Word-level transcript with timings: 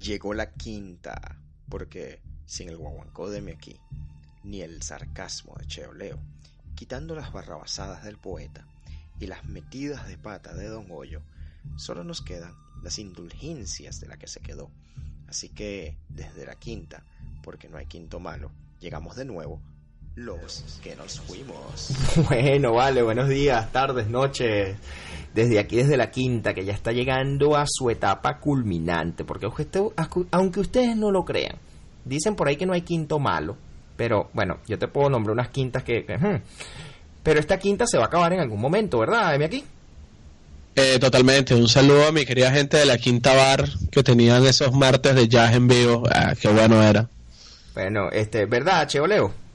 Llegó 0.00 0.32
la 0.32 0.52
quinta, 0.52 1.40
porque 1.68 2.22
sin 2.46 2.68
el 2.68 2.76
guaguancó 2.76 3.30
de 3.30 3.50
aquí, 3.52 3.80
ni 4.44 4.62
el 4.62 4.80
sarcasmo 4.82 5.56
de 5.58 5.66
Cheoleo, 5.66 6.18
quitando 6.76 7.16
las 7.16 7.32
barrabasadas 7.32 8.04
del 8.04 8.16
poeta 8.16 8.64
y 9.18 9.26
las 9.26 9.44
metidas 9.44 10.06
de 10.06 10.16
pata 10.16 10.54
de 10.54 10.68
Don 10.68 10.88
Goyo, 10.88 11.22
solo 11.76 12.04
nos 12.04 12.22
quedan 12.22 12.54
las 12.82 13.00
indulgencias 13.00 14.00
de 14.00 14.06
la 14.06 14.18
que 14.18 14.28
se 14.28 14.40
quedó. 14.40 14.70
Así 15.26 15.48
que 15.48 15.98
desde 16.08 16.46
la 16.46 16.54
quinta, 16.54 17.04
porque 17.42 17.68
no 17.68 17.76
hay 17.76 17.86
quinto 17.86 18.20
malo, 18.20 18.52
llegamos 18.80 19.16
de 19.16 19.24
nuevo 19.24 19.60
los 20.18 20.80
que 20.82 20.96
nos 20.96 21.20
fuimos. 21.20 21.90
Bueno, 22.28 22.72
vale, 22.72 23.02
buenos 23.02 23.28
días, 23.28 23.70
tardes, 23.72 24.08
noches. 24.08 24.76
Desde 25.34 25.58
aquí, 25.58 25.76
desde 25.76 25.96
la 25.96 26.10
quinta, 26.10 26.54
que 26.54 26.64
ya 26.64 26.72
está 26.72 26.90
llegando 26.90 27.56
a 27.56 27.64
su 27.68 27.90
etapa 27.90 28.38
culminante, 28.38 29.24
porque 29.24 29.46
aunque 30.30 30.60
ustedes 30.60 30.96
no 30.96 31.12
lo 31.12 31.24
crean, 31.24 31.56
dicen 32.04 32.34
por 32.34 32.48
ahí 32.48 32.56
que 32.56 32.66
no 32.66 32.72
hay 32.72 32.82
quinto 32.82 33.20
malo, 33.20 33.56
pero 33.96 34.30
bueno, 34.32 34.58
yo 34.66 34.78
te 34.78 34.88
puedo 34.88 35.10
nombrar 35.10 35.34
unas 35.34 35.50
quintas 35.50 35.84
que... 35.84 36.04
pero 37.22 37.38
esta 37.38 37.58
quinta 37.58 37.86
se 37.86 37.98
va 37.98 38.04
a 38.04 38.06
acabar 38.06 38.32
en 38.32 38.40
algún 38.40 38.60
momento, 38.60 38.98
¿verdad? 38.98 39.32
Dime 39.32 39.44
aquí. 39.44 39.64
Eh, 40.74 40.98
totalmente, 40.98 41.54
un 41.54 41.68
saludo 41.68 42.08
a 42.08 42.12
mi 42.12 42.24
querida 42.24 42.50
gente 42.50 42.76
de 42.78 42.86
la 42.86 42.98
Quinta 42.98 43.34
Bar 43.34 43.68
que 43.90 44.02
tenían 44.02 44.44
esos 44.46 44.72
martes 44.72 45.14
de 45.14 45.28
jazz 45.28 45.54
en 45.54 45.68
vivo, 45.68 46.02
ah, 46.10 46.34
qué 46.40 46.48
bueno 46.48 46.82
era. 46.82 47.08
Bueno, 47.74 48.10
este, 48.10 48.46
¿verdad, 48.46 48.86
Cheoleo? 48.88 49.47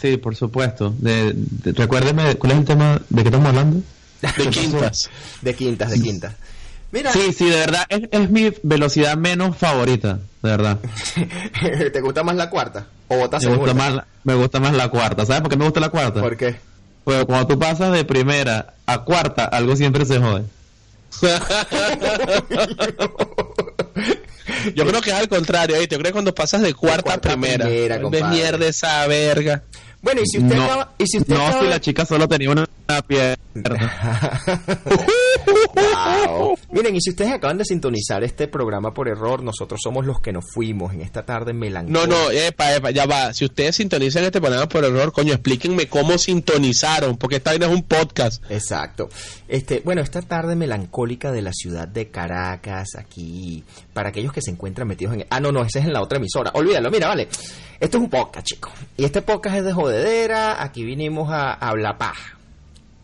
Sí, 0.00 0.16
por 0.16 0.36
supuesto. 0.36 0.94
De, 0.98 1.34
recuérdeme, 1.64 2.36
¿cuál 2.36 2.52
es 2.52 2.58
el 2.58 2.64
tema 2.64 3.00
de 3.08 3.22
qué 3.22 3.28
estamos 3.28 3.48
hablando? 3.48 3.82
De 4.22 4.50
quintas. 4.50 5.10
de 5.42 5.54
quintas, 5.54 5.90
de 5.90 6.00
quintas. 6.00 6.34
Mira. 6.90 7.12
Sí, 7.12 7.32
sí, 7.32 7.50
de 7.50 7.56
verdad, 7.56 7.84
es, 7.88 8.30
mi 8.30 8.50
velocidad 8.62 9.16
menos 9.16 9.56
favorita, 9.56 10.20
de 10.42 10.50
verdad. 10.50 10.78
¿Te 11.92 12.00
gusta 12.00 12.22
más 12.22 12.34
la 12.36 12.48
cuarta? 12.48 12.86
¿O 13.08 13.16
me 13.16 13.56
gusta, 13.56 13.74
más, 13.74 14.04
me 14.24 14.34
gusta 14.34 14.58
más 14.58 14.72
la 14.74 14.88
cuarta. 14.88 15.26
¿Sabes 15.26 15.42
por 15.42 15.50
qué 15.50 15.56
me 15.56 15.64
gusta 15.64 15.80
la 15.80 15.90
cuarta? 15.90 16.20
¿Por 16.20 16.36
qué? 16.36 16.56
Pues 17.04 17.24
cuando 17.26 17.46
tú 17.46 17.58
pasas 17.58 17.92
de 17.92 18.04
primera 18.04 18.74
a 18.86 19.04
cuarta, 19.04 19.44
algo 19.44 19.76
siempre 19.76 20.06
se 20.06 20.18
jode. 20.18 20.44
Yo 24.74 24.86
creo 24.86 25.00
que 25.00 25.10
es 25.10 25.16
al 25.16 25.28
contrario, 25.28 25.76
¿eh? 25.76 25.86
yo 25.88 25.98
creo 25.98 26.10
que 26.10 26.12
cuando 26.12 26.34
pasas 26.34 26.62
de 26.62 26.74
cuarta, 26.74 27.14
a 27.14 27.20
primera, 27.20 27.66
de 27.66 28.24
mierda 28.30 28.66
esa 28.66 29.06
verga. 29.06 29.62
Bueno, 30.06 30.20
y 30.22 30.26
si 30.28 30.38
usted 30.38 30.54
no, 30.54 30.88
y 30.98 31.06
si 31.08 31.18
usted 31.18 31.34
no, 31.34 31.60
si 31.60 31.66
la 31.66 31.80
chica 31.80 32.06
solo 32.06 32.28
tenía 32.28 32.48
una 32.48 32.64
pierna. 33.06 33.36
Miren, 36.70 36.96
y 36.96 37.00
si 37.00 37.10
ustedes 37.10 37.32
acaban 37.32 37.58
de 37.58 37.64
sintonizar 37.64 38.22
este 38.24 38.48
programa 38.48 38.92
por 38.92 39.08
error, 39.08 39.42
nosotros 39.42 39.80
somos 39.82 40.04
los 40.04 40.20
que 40.20 40.32
nos 40.32 40.44
fuimos 40.52 40.92
en 40.92 41.00
esta 41.00 41.24
tarde 41.24 41.52
melancólica. 41.52 42.06
No, 42.06 42.06
no, 42.06 42.30
epa, 42.30 42.74
epa, 42.74 42.90
ya 42.90 43.06
va. 43.06 43.32
Si 43.32 43.44
ustedes 43.44 43.76
sintonizan 43.76 44.24
este 44.24 44.40
programa 44.40 44.68
por 44.68 44.84
error, 44.84 45.12
coño, 45.12 45.32
explíquenme 45.32 45.88
cómo 45.88 46.18
sintonizaron, 46.18 47.16
porque 47.16 47.36
esta 47.36 47.50
vaina 47.50 47.66
es 47.66 47.72
un 47.72 47.82
podcast. 47.82 48.42
Exacto. 48.50 49.08
Este, 49.48 49.80
bueno, 49.84 50.02
esta 50.02 50.22
tarde 50.22 50.56
melancólica 50.56 51.32
de 51.32 51.42
la 51.42 51.52
ciudad 51.52 51.88
de 51.88 52.08
Caracas, 52.10 52.96
aquí, 52.96 53.64
para 53.92 54.10
aquellos 54.10 54.32
que 54.32 54.42
se 54.42 54.50
encuentran 54.50 54.88
metidos 54.88 55.14
en... 55.14 55.26
Ah, 55.30 55.40
no, 55.40 55.52
no, 55.52 55.62
ese 55.62 55.78
es 55.80 55.86
en 55.86 55.92
la 55.92 56.02
otra 56.02 56.18
emisora. 56.18 56.50
Olvídalo, 56.54 56.90
mira, 56.90 57.08
vale. 57.08 57.28
Esto 57.78 57.98
es 57.98 58.04
un 58.04 58.10
podcast, 58.10 58.46
chicos. 58.46 58.72
Y 58.96 59.04
este 59.04 59.22
podcast 59.22 59.56
es 59.56 59.64
de 59.64 59.72
jodedera, 59.72 60.62
aquí 60.62 60.84
vinimos 60.84 61.30
a 61.30 61.52
hablar 61.52 61.98
paja 61.98 62.35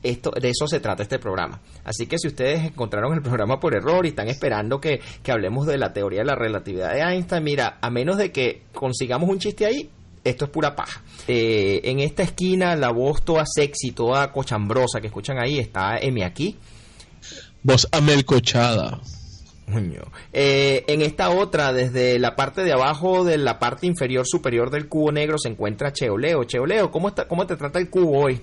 esto, 0.03 0.31
de 0.31 0.51
eso 0.51 0.67
se 0.67 0.81
trata 0.81 1.03
este 1.03 1.19
programa. 1.19 1.61
Así 1.85 2.07
que 2.07 2.19
si 2.19 2.29
ustedes 2.29 2.65
encontraron 2.65 3.15
el 3.15 3.23
programa 3.23 3.61
por 3.61 3.75
error 3.75 4.05
y 4.05 4.11
están 4.11 4.29
esperando 4.29 4.81
que, 4.81 5.01
hablemos 5.29 5.67
de 5.67 5.79
la 5.79 5.93
teoría 5.93 6.21
de 6.21 6.27
la 6.27 6.35
relatividad 6.35 6.93
de 6.93 7.01
Einstein, 7.01 7.45
mira, 7.45 7.79
a 7.81 7.91
menos 7.91 8.17
de 8.17 8.33
que 8.33 8.63
consigamos 8.73 9.29
un 9.29 9.39
chiste 9.39 9.67
ahí, 9.67 9.91
esto 10.25 10.45
es 10.45 10.51
pura 10.51 10.77
paja. 10.77 11.03
Eh, 11.27 11.81
en 11.85 12.01
esta 12.01 12.23
esquina, 12.23 12.77
la 12.77 12.91
voz 12.91 13.25
toda 13.25 13.45
sexy, 13.47 13.93
toda 13.93 14.31
cochambrosa 14.33 15.01
que 15.01 15.09
escuchan 15.09 15.39
ahí, 15.39 15.59
está 15.59 15.99
M 15.99 16.25
aquí. 16.25 16.57
Voz 17.63 17.89
amelcochada. 17.93 19.01
Eh, 20.33 20.85
en 20.89 21.03
esta 21.03 21.31
otra, 21.31 21.73
desde 21.73 22.19
la 22.19 22.37
parte 22.37 22.63
de 22.63 22.73
abajo 22.73 23.25
de 23.25 23.39
la 23.39 23.59
parte 23.59 23.87
inferior 23.87 24.27
superior 24.27 24.71
del 24.71 24.89
cubo 24.89 25.13
negro, 25.13 25.39
se 25.39 25.49
encuentra 25.49 25.93
Cheoleo. 25.93 26.45
Cheoleo, 26.45 26.91
¿cómo, 26.91 27.09
está, 27.09 27.27
cómo 27.27 27.47
te 27.47 27.57
trata 27.57 27.79
el 27.79 27.89
cubo 27.89 28.19
hoy? 28.19 28.41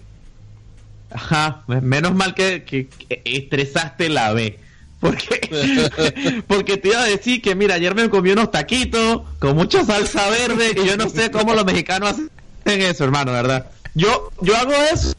Ajá, 1.12 1.64
menos 1.68 2.14
mal 2.14 2.36
que, 2.36 2.90
estresaste 3.25 4.09
la 4.09 4.34
B. 4.34 4.59
Porque, 5.00 6.44
porque 6.47 6.78
te 6.78 6.90
iba 6.90 7.02
a 7.02 7.06
decir 7.06 7.42
que, 7.42 7.56
mira, 7.56 7.75
ayer 7.75 7.96
me 7.96 8.09
comí 8.09 8.31
unos 8.31 8.52
taquitos 8.52 9.22
con 9.40 9.56
mucha 9.56 9.86
salsa 9.86 10.30
verde 10.30 10.75
y 10.75 10.86
yo 10.86 10.98
no 10.98 11.09
sé 11.09 11.31
cómo 11.31 11.53
los 11.53 11.66
mexicanos 11.66 12.09
hacen 12.12 12.30
eso, 12.81 13.06
hermano, 13.06 13.31
¿verdad? 13.31 13.72
Yo, 13.96 14.30
yo 14.42 14.56
hago 14.58 14.74
eso 14.94 15.14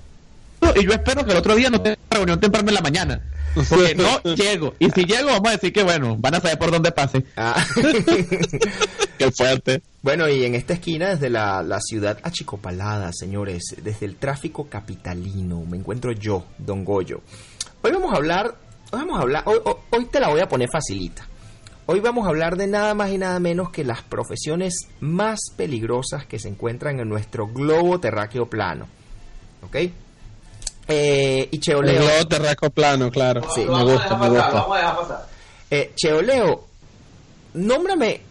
y 0.76 0.84
yo 0.84 0.93
espero 0.93 1.25
que 1.25 1.32
el 1.32 1.38
otro 1.38 1.54
día 1.54 1.71
no 1.71 1.81
tenga 1.81 1.98
reunión 2.10 2.41
temprano 2.41 2.69
en 2.69 2.75
la 2.75 2.81
mañana. 2.81 3.21
Porque 3.54 3.94
no 3.97 4.22
llego. 4.34 4.75
Y 4.78 4.91
si 4.91 5.04
llego, 5.04 5.28
vamos 5.28 5.48
a 5.48 5.53
decir 5.53 5.72
que, 5.72 5.82
bueno, 5.82 6.16
van 6.19 6.34
a 6.34 6.41
saber 6.41 6.59
por 6.59 6.71
dónde 6.71 6.93
pase. 6.93 7.25
Ah. 7.37 7.65
Qué 9.19 9.31
fuerte. 9.32 9.82
Bueno, 10.03 10.28
y 10.28 10.44
en 10.44 10.54
esta 10.54 10.75
esquina, 10.75 11.10
desde 11.10 11.31
la, 11.31 11.78
ciudad 11.81 12.19
achicopalada, 12.22 13.12
señores, 13.12 13.75
desde 13.82 14.06
el 14.06 14.16
tráfico 14.16 14.69
capitalino, 14.69 15.65
me 15.66 15.76
encuentro 15.76 16.12
yo, 16.12 16.47
Don 16.59 16.84
Goyo. 16.84 17.21
Hoy 17.82 17.92
vamos 17.92 18.12
a 18.12 18.16
hablar, 18.16 18.54
hoy 18.91 19.00
vamos 19.00 19.19
a 19.19 19.22
hablar, 19.22 19.42
hoy, 19.47 19.59
hoy 19.91 20.04
te 20.06 20.21
la 20.21 20.28
voy 20.28 20.41
a 20.41 20.48
poner 20.48 20.69
facilita. 20.71 21.27
Hoy 21.87 22.00
vamos 22.00 22.25
a 22.25 22.28
hablar 22.28 22.56
de 22.56 22.69
nada 22.69 22.94
más 22.94 23.10
y 23.10 23.19
nada 23.19 23.41
menos 23.41 23.71
que 23.71 23.84
las 23.84 24.03
profesiones 24.03 24.87
más 25.00 25.41
peligrosas 25.56 26.25
que 26.25 26.38
se 26.38 26.48
encuentran 26.48 27.00
en 27.00 27.09
nuestro 27.09 27.48
globo 27.48 27.98
terráqueo 27.98 28.48
plano. 28.48 28.87
¿Ok? 29.62 29.77
Eh, 30.90 31.48
y 31.50 31.58
Cheoleo. 31.58 32.18
El 32.18 32.26
terráqueo 32.26 32.70
plano, 32.70 33.10
claro. 33.10 33.42
Sí, 33.54 33.60
me 33.60 33.84
gusta, 33.84 34.16
me 34.16 34.28
gusta. 34.28 34.50
Vamos 34.50 34.76
a 34.76 34.80
dejar 34.80 34.96
pasar. 34.96 35.26
Eh, 35.70 35.92
Cheoleo, 35.94 36.66
nómbrame. 37.54 38.22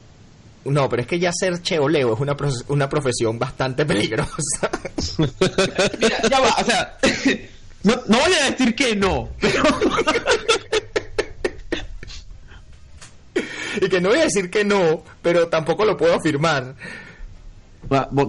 No, 0.65 0.89
pero 0.89 1.01
es 1.01 1.07
que 1.07 1.19
ya 1.19 1.31
ser 1.31 1.61
cheoleo 1.61 2.13
es 2.13 2.19
una, 2.19 2.35
una 2.67 2.89
profesión 2.89 3.39
bastante 3.39 3.85
peligrosa. 3.85 4.69
Mira, 5.99 6.17
ya 6.29 6.39
va, 6.39 6.55
o 6.59 6.65
sea, 6.65 6.97
no, 7.83 7.93
no 8.07 8.19
voy 8.19 8.33
a 8.33 8.51
decir 8.51 8.75
que 8.75 8.95
no, 8.95 9.29
pero... 9.39 9.63
y 13.81 13.89
que 13.89 14.01
no 14.01 14.09
voy 14.09 14.19
a 14.19 14.23
decir 14.23 14.49
que 14.49 14.65
no, 14.65 15.03
pero 15.21 15.47
tampoco 15.47 15.85
lo 15.85 15.95
puedo 15.95 16.15
afirmar. 16.15 16.75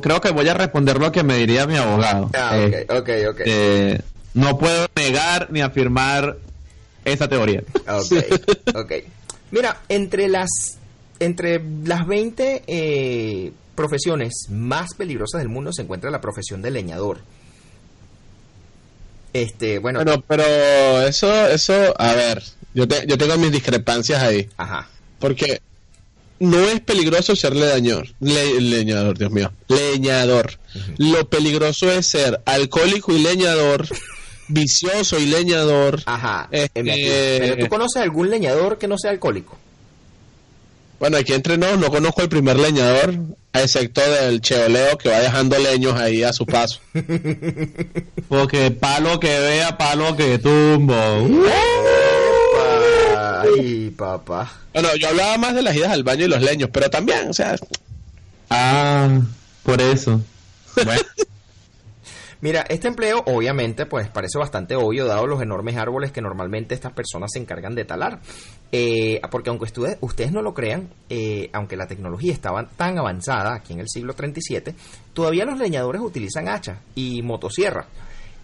Creo 0.00 0.20
que 0.20 0.30
voy 0.30 0.48
a 0.48 0.54
responder 0.54 0.98
lo 0.98 1.10
que 1.10 1.24
me 1.24 1.36
diría 1.36 1.66
mi 1.66 1.76
abogado. 1.76 2.30
Ah, 2.34 2.52
ok, 2.54 2.72
eh, 2.72 2.86
ok, 2.88 3.08
ok. 3.30 3.40
Eh, 3.44 4.00
no 4.34 4.58
puedo 4.58 4.86
negar 4.94 5.48
ni 5.50 5.60
afirmar 5.60 6.36
esa 7.04 7.28
teoría. 7.28 7.62
Ok, 7.86 8.74
ok. 8.74 8.92
Mira, 9.50 9.80
entre 9.88 10.28
las, 10.28 10.48
entre 11.18 11.60
las 11.84 12.06
20 12.06 12.62
eh, 12.66 13.52
profesiones 13.74 14.46
más 14.50 14.94
peligrosas 14.94 15.40
del 15.40 15.48
mundo 15.48 15.72
se 15.72 15.82
encuentra 15.82 16.10
la 16.10 16.20
profesión 16.20 16.62
de 16.62 16.70
leñador. 16.70 17.19
Este, 19.32 19.78
bueno. 19.78 20.00
Pero, 20.04 20.22
pero 20.22 21.02
eso, 21.02 21.48
eso, 21.48 21.94
a 21.98 22.14
ver, 22.14 22.42
yo, 22.74 22.84
yo 22.84 23.19
tengo 23.19 23.36
mis 23.38 23.52
discrepancias 23.52 24.22
ahí. 24.22 24.48
Ajá. 24.56 24.88
Porque 25.19 25.60
no 26.40 26.58
es 26.58 26.80
peligroso 26.80 27.36
ser 27.36 27.54
leñador, 27.54 28.08
leñador, 28.19 29.19
Dios 29.19 29.30
mío, 29.30 29.52
leñador. 29.69 30.58
Lo 30.96 31.28
peligroso 31.28 31.92
es 31.92 32.06
ser 32.06 32.40
alcohólico 32.46 33.12
y 33.12 33.19
leñador 33.19 33.86
vicioso 34.50 35.19
y 35.19 35.27
leñador. 35.27 36.03
Ajá. 36.06 36.49
Este, 36.50 36.83
Pero 36.83 37.56
tú 37.56 37.69
conoces 37.69 38.03
algún 38.03 38.31
leñador 38.31 38.78
que 38.78 38.88
no 38.88 38.99
sea 38.99 39.11
alcohólico. 39.11 39.56
Bueno, 40.99 41.17
aquí 41.17 41.32
entre 41.32 41.56
nos 41.56 41.79
no 41.79 41.91
conozco 41.91 42.20
el 42.20 42.29
primer 42.29 42.58
leñador, 42.58 43.14
excepto 43.55 44.02
del 44.02 44.43
cheoleo 44.43 44.99
que 44.99 45.08
va 45.08 45.20
dejando 45.20 45.58
leños 45.58 45.99
ahí 45.99 46.23
a 46.23 46.32
su 46.32 46.44
paso. 46.44 46.81
Porque 48.29 48.70
palo 48.70 49.19
que 49.19 49.41
vea, 49.41 49.79
palo 49.79 50.14
que 50.14 50.38
tumbo. 50.38 50.94
Ay, 53.17 53.91
papá. 53.96 54.53
Bueno, 54.75 54.94
yo 54.96 55.08
hablaba 55.08 55.38
más 55.38 55.55
de 55.55 55.62
las 55.62 55.75
idas 55.75 55.91
al 55.91 56.05
baño 56.05 56.26
y 56.26 56.29
los 56.29 56.43
leños, 56.43 56.69
pero 56.70 56.91
también, 56.91 57.31
o 57.31 57.32
sea. 57.32 57.56
Ah, 58.50 59.20
por 59.62 59.81
eso. 59.81 60.20
Bueno. 60.85 61.00
Mira, 62.42 62.64
este 62.69 62.88
empleo 62.88 63.22
obviamente 63.26 63.84
pues 63.84 64.08
parece 64.08 64.38
bastante 64.38 64.75
obvio 64.75 65.04
dado 65.06 65.26
los 65.26 65.42
enormes 65.42 65.76
árboles 65.76 66.10
que 66.10 66.22
normalmente 66.22 66.75
estas 66.75 66.92
personas 66.92 67.31
se 67.32 67.38
encargan 67.38 67.75
de 67.75 67.84
talar. 67.84 68.20
Eh, 68.72 69.20
porque 69.31 69.50
aunque 69.50 69.64
ustedes, 69.64 69.98
ustedes 70.00 70.32
no 70.32 70.40
lo 70.40 70.54
crean, 70.54 70.88
eh, 71.10 71.50
aunque 71.52 71.76
la 71.76 71.87
tecnología 71.87 72.32
estaba 72.32 72.66
tan 72.69 72.98
avanzada 72.98 73.54
aquí 73.54 73.75
en 73.75 73.81
el 73.81 73.88
siglo 73.88 74.14
37, 74.14 74.75
todavía 75.12 75.44
los 75.44 75.58
leñadores 75.58 76.00
utilizan 76.00 76.48
hachas 76.48 76.78
y 76.94 77.20
motosierras. 77.22 77.87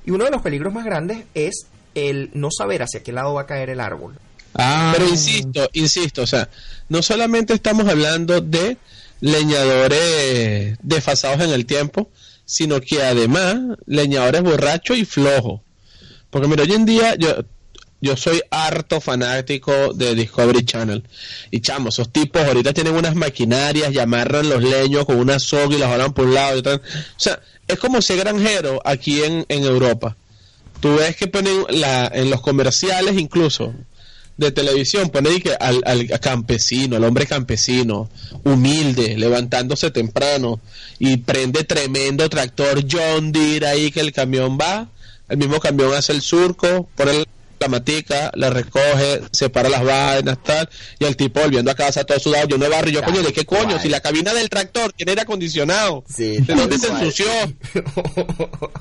Y 0.04 0.10
uno 0.10 0.25
de 0.25 0.31
los 0.31 0.42
peligros 0.42 0.75
más 0.75 0.84
grandes 0.84 1.25
es 1.34 1.66
el 1.94 2.31
no 2.34 2.50
saber 2.50 2.82
hacia 2.82 3.02
qué 3.02 3.12
lado 3.12 3.34
va 3.34 3.42
a 3.42 3.46
caer 3.46 3.70
el 3.70 3.81
árbol. 3.81 4.19
Ah, 4.54 4.92
Pero 4.94 5.08
insisto, 5.08 5.69
insisto, 5.72 6.22
o 6.22 6.26
sea, 6.26 6.49
no 6.88 7.02
solamente 7.02 7.52
estamos 7.52 7.87
hablando 7.88 8.40
de 8.40 8.76
leñadores 9.20 10.78
desfasados 10.82 11.40
en 11.40 11.50
el 11.50 11.66
tiempo, 11.66 12.10
sino 12.46 12.81
que 12.81 13.02
además 13.02 13.56
leñadores 13.87 14.43
borrachos 14.43 14.96
y 14.96 15.04
flojos. 15.04 15.60
Porque 16.31 16.48
mira, 16.48 16.62
hoy 16.62 16.72
en 16.72 16.87
día 16.87 17.16
yo, 17.16 17.44
yo 18.00 18.16
soy 18.16 18.40
harto 18.50 19.00
fanático 19.00 19.93
de 19.93 20.14
Discovery 20.14 20.64
Channel. 20.64 21.02
Y 21.50 21.60
chamo, 21.60 21.90
esos 21.90 22.10
tipos 22.10 22.43
ahorita 22.43 22.72
tienen 22.72 22.94
unas 22.94 23.14
maquinarias 23.14 23.93
y 23.93 23.98
amarran 23.98 24.48
los 24.48 24.62
leños 24.62 25.04
con 25.04 25.16
una 25.16 25.38
soga 25.38 25.75
y 25.75 25.78
las 25.78 25.90
jalan 25.90 26.14
por 26.14 26.26
un 26.26 26.34
lado 26.34 26.56
y 26.56 26.58
otro. 26.60 26.76
O 26.76 26.81
sea, 27.16 27.40
es 27.66 27.78
como 27.78 28.00
ser 28.00 28.19
granjero 28.19 28.81
aquí 28.84 29.22
en, 29.22 29.44
en 29.49 29.64
Europa. 29.64 30.16
Tú 30.81 30.96
ves 30.96 31.16
que 31.16 31.26
ponen 31.26 31.64
la, 31.69 32.06
en 32.06 32.31
los 32.31 32.40
comerciales 32.40 33.19
incluso 33.19 33.75
de 34.37 34.53
televisión, 34.53 35.09
ponen 35.11 35.33
ahí 35.33 35.41
que 35.41 35.55
al, 35.59 35.83
al 35.85 36.21
campesino, 36.21 36.97
al 36.97 37.05
hombre 37.05 37.27
campesino, 37.27 38.09
humilde, 38.44 39.17
levantándose 39.17 39.91
temprano 39.91 40.61
y 40.99 41.19
prende 41.19 41.65
tremendo 41.65 42.29
tractor 42.29 42.85
John 42.91 43.33
Deere 43.33 43.67
ahí 43.67 43.91
que 43.91 44.00
el 44.00 44.12
camión 44.12 44.59
va, 44.61 44.88
el 45.29 45.38
mismo 45.38 45.59
camión 45.59 45.94
hace 45.94 46.12
el 46.12 46.23
surco, 46.23 46.88
pone 46.94 47.25
la 47.59 47.69
matica, 47.69 48.31
la 48.35 48.50
recoge, 48.50 49.23
separa 49.33 49.69
las 49.69 49.83
vainas, 49.83 50.38
tal, 50.43 50.69
y 50.99 51.05
el 51.05 51.17
tipo 51.17 51.41
volviendo 51.41 51.71
a 51.71 51.75
casa 51.75 52.05
todo 52.05 52.19
sudado, 52.19 52.47
yo 52.49 52.59
no 52.59 52.69
barro, 52.69 52.88
y 52.88 52.93
yo, 52.93 53.03
coño, 53.03 53.23
¿de 53.23 53.33
qué 53.33 53.44
coño? 53.44 53.79
Si 53.81 53.88
la 53.88 54.00
cabina 54.00 54.35
del 54.35 54.50
tractor 54.50 54.93
tiene 54.93 55.12
aire 55.12 55.23
acondicionado, 55.23 56.05
Sí, 56.09 56.38
¿de 56.41 56.55
dónde 56.55 56.79
tal 56.79 56.81
se 56.81 56.88
ensució? 56.88 57.27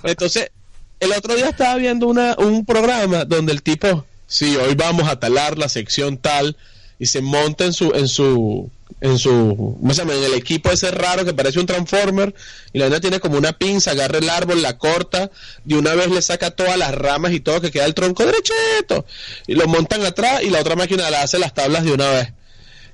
Entonces, 0.04 0.52
el 1.00 1.12
otro 1.13 1.36
día 1.36 1.50
estaba 1.50 1.75
viendo 1.75 2.07
una, 2.07 2.36
un 2.38 2.66
programa 2.66 3.25
donde 3.25 3.54
el 3.54 3.63
tipo, 3.63 4.06
sí, 4.27 4.56
hoy 4.56 4.75
vamos 4.75 5.07
a 5.07 5.19
talar 5.19 5.57
la 5.57 5.69
sección 5.69 6.18
tal, 6.18 6.57
y 6.98 7.07
se 7.07 7.22
monta 7.22 7.66
en 7.66 7.74
su, 7.74 7.92
en 7.94 8.07
su, 8.07 8.69
en 9.01 9.19
su, 9.19 9.77
¿cómo 9.80 9.94
se 9.94 10.01
llama? 10.01 10.13
En 10.13 10.24
el 10.24 10.33
equipo 10.33 10.72
ese 10.72 10.92
raro 10.92 11.25
que 11.25 11.33
parece 11.33 11.60
un 11.60 11.66
transformer, 11.66 12.33
y 12.74 12.80
la 12.80 12.86
nena 12.86 13.01
tiene 13.01 13.19
como 13.19 13.38
una 13.38 13.54
pinza, 13.54 13.92
agarra 13.92 14.19
el 14.19 14.30
árbol, 14.30 14.62
la 14.62 14.77
corta, 14.77 15.30
de 15.63 15.75
una 15.77 15.94
vez 15.95 16.10
le 16.10 16.22
saca 16.22 16.51
todas 16.51 16.77
las 16.77 16.94
ramas 16.95 17.33
y 17.33 17.39
todo, 17.39 17.62
que 17.62 17.72
queda 17.72 17.86
el 17.86 17.94
tronco 17.94 18.25
derechito, 18.25 19.06
y 19.48 19.56
lo 19.56 19.68
montan 19.68 20.06
atrás, 20.06 20.44
y 20.44 20.50
la 20.50 20.60
otra 20.60 20.75
máquina 20.75 21.10
le 21.10 21.18
hace 21.18 21.39
las 21.39 21.54
tablas 21.54 21.83
de 21.83 21.92
una 21.92 22.10
vez. 22.12 22.33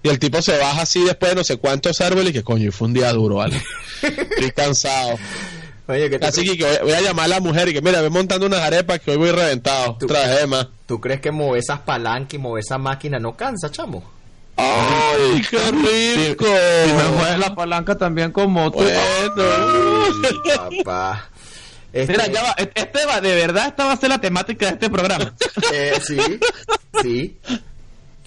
Y 0.03 0.09
el 0.09 0.17
tipo 0.17 0.41
se 0.41 0.57
baja 0.57 0.81
así 0.81 1.03
después 1.03 1.31
de 1.31 1.35
no 1.35 1.43
sé 1.43 1.57
cuántos 1.57 2.01
árboles 2.01 2.31
y 2.31 2.33
que 2.33 2.43
coño, 2.43 2.69
y 2.69 2.71
fue 2.71 2.87
un 2.87 2.93
día 2.93 3.13
duro, 3.13 3.35
¿vale? 3.35 3.61
Estoy 4.01 4.51
cansado. 4.51 5.19
Oye, 5.91 6.09
¿qué 6.09 6.19
te- 6.19 6.25
Así 6.25 6.57
que 6.57 6.63
voy- 6.65 6.77
voy 6.83 6.91
a 6.93 7.01
llamar 7.01 7.25
a 7.25 7.27
la 7.27 7.39
mujer 7.39 7.67
y 7.69 7.73
que 7.73 7.81
mira, 7.81 8.01
ve 8.01 8.09
montando 8.09 8.45
unas 8.45 8.61
arepas 8.61 8.99
que 8.99 9.11
hoy 9.11 9.17
voy 9.17 9.31
reventado. 9.31 9.97
Tú- 9.99 10.07
Traje 10.07 10.47
más. 10.47 10.67
¿Tú 10.85 10.99
crees 11.01 11.19
que 11.21 11.31
mover 11.31 11.59
esas 11.59 11.79
palancas 11.81 12.33
y 12.33 12.37
mover 12.37 12.63
esa 12.65 12.77
máquina 12.77 13.19
no 13.19 13.35
cansa, 13.35 13.69
chamo? 13.69 14.03
¡Ay, 14.57 15.41
qué 15.49 15.57
rico! 16.27 16.45
Si 16.45 16.93
me 16.93 17.03
mueves 17.17 17.39
la 17.39 17.55
palanca 17.55 17.97
también 17.97 18.31
con 18.31 18.51
moto. 18.51 18.77
Bueno. 18.77 18.99
Ay, 20.69 20.83
papá. 20.83 21.27
Este, 21.93 22.13
Mira, 22.13 22.27
ya 22.27 22.43
va, 22.43 22.55
este 22.57 23.05
va, 23.05 23.19
de 23.19 23.35
verdad 23.35 23.67
esta 23.67 23.85
va 23.85 23.91
a 23.93 23.97
ser 23.97 24.09
la 24.09 24.21
temática 24.21 24.67
de 24.67 24.71
este 24.73 24.89
programa. 24.89 25.33
eh, 25.73 25.99
sí, 26.05 26.17
sí. 27.01 27.37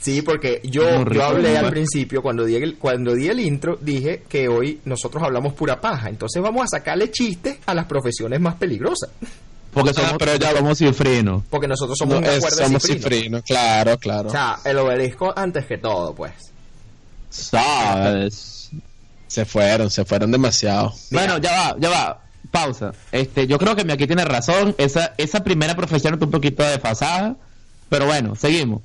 Sí, 0.05 0.21
porque 0.21 0.61
yo, 0.65 0.83
yo 1.11 1.25
hablé 1.25 1.57
al 1.57 1.71
principio, 1.71 2.21
cuando 2.21 2.45
di, 2.45 2.57
el, 2.57 2.77
cuando 2.77 3.15
di 3.15 3.29
el 3.29 3.41
intro, 3.41 3.79
dije 3.81 4.23
que 4.29 4.49
hoy 4.49 4.81
nosotros 4.85 5.23
hablamos 5.23 5.55
pura 5.55 5.81
paja. 5.81 6.11
Entonces 6.11 6.43
vamos 6.43 6.65
a 6.65 6.77
sacarle 6.77 7.11
chistes 7.11 7.57
a 7.65 7.73
las 7.73 7.87
profesiones 7.87 8.39
más 8.39 8.57
peligrosas. 8.57 9.09
Porque 9.73 9.95
somos, 9.95 10.13
Ah, 10.13 10.17
pero 10.19 10.37
ya 10.37 10.53
somos 10.53 10.77
cifrinos. 10.79 11.43
Porque 11.49 11.67
nosotros 11.67 11.97
somos 11.99 12.21
No, 12.21 12.27
es- 12.29 12.43
somos 12.55 12.83
cifrinos. 12.83 12.83
cifrinos, 12.83 13.43
claro, 13.45 13.97
claro. 13.99 14.29
O 14.29 14.31
sea, 14.31 14.59
el 14.67 14.77
obelisco 14.77 15.33
antes 15.35 15.65
que 15.65 15.79
todo, 15.79 16.15
pues. 16.15 16.33
¿Sabes? 17.31 18.71
Se 19.27 19.45
fueron, 19.45 19.91
se 19.91 20.05
fueron 20.05 20.31
demasiado. 20.31 20.93
Bueno, 21.11 21.39
ya 21.39 21.51
va, 21.53 21.77
ya 21.79 21.89
va. 21.91 22.21
Pausa. 22.51 22.93
Este, 23.11 23.47
yo 23.47 23.59
creo 23.59 23.75
que 23.75 23.85
mi 23.85 23.93
aquí 23.93 24.07
tiene 24.07 24.25
razón. 24.25 24.75
Esa, 24.79 25.15
esa 25.19 25.43
primera 25.43 25.75
profesión 25.75 26.15
está 26.15 26.27
un 26.27 26.31
poquito 26.31 26.63
desfasada. 26.63 27.35
Pero 27.89 28.07
bueno, 28.07 28.37
seguimos. 28.37 28.83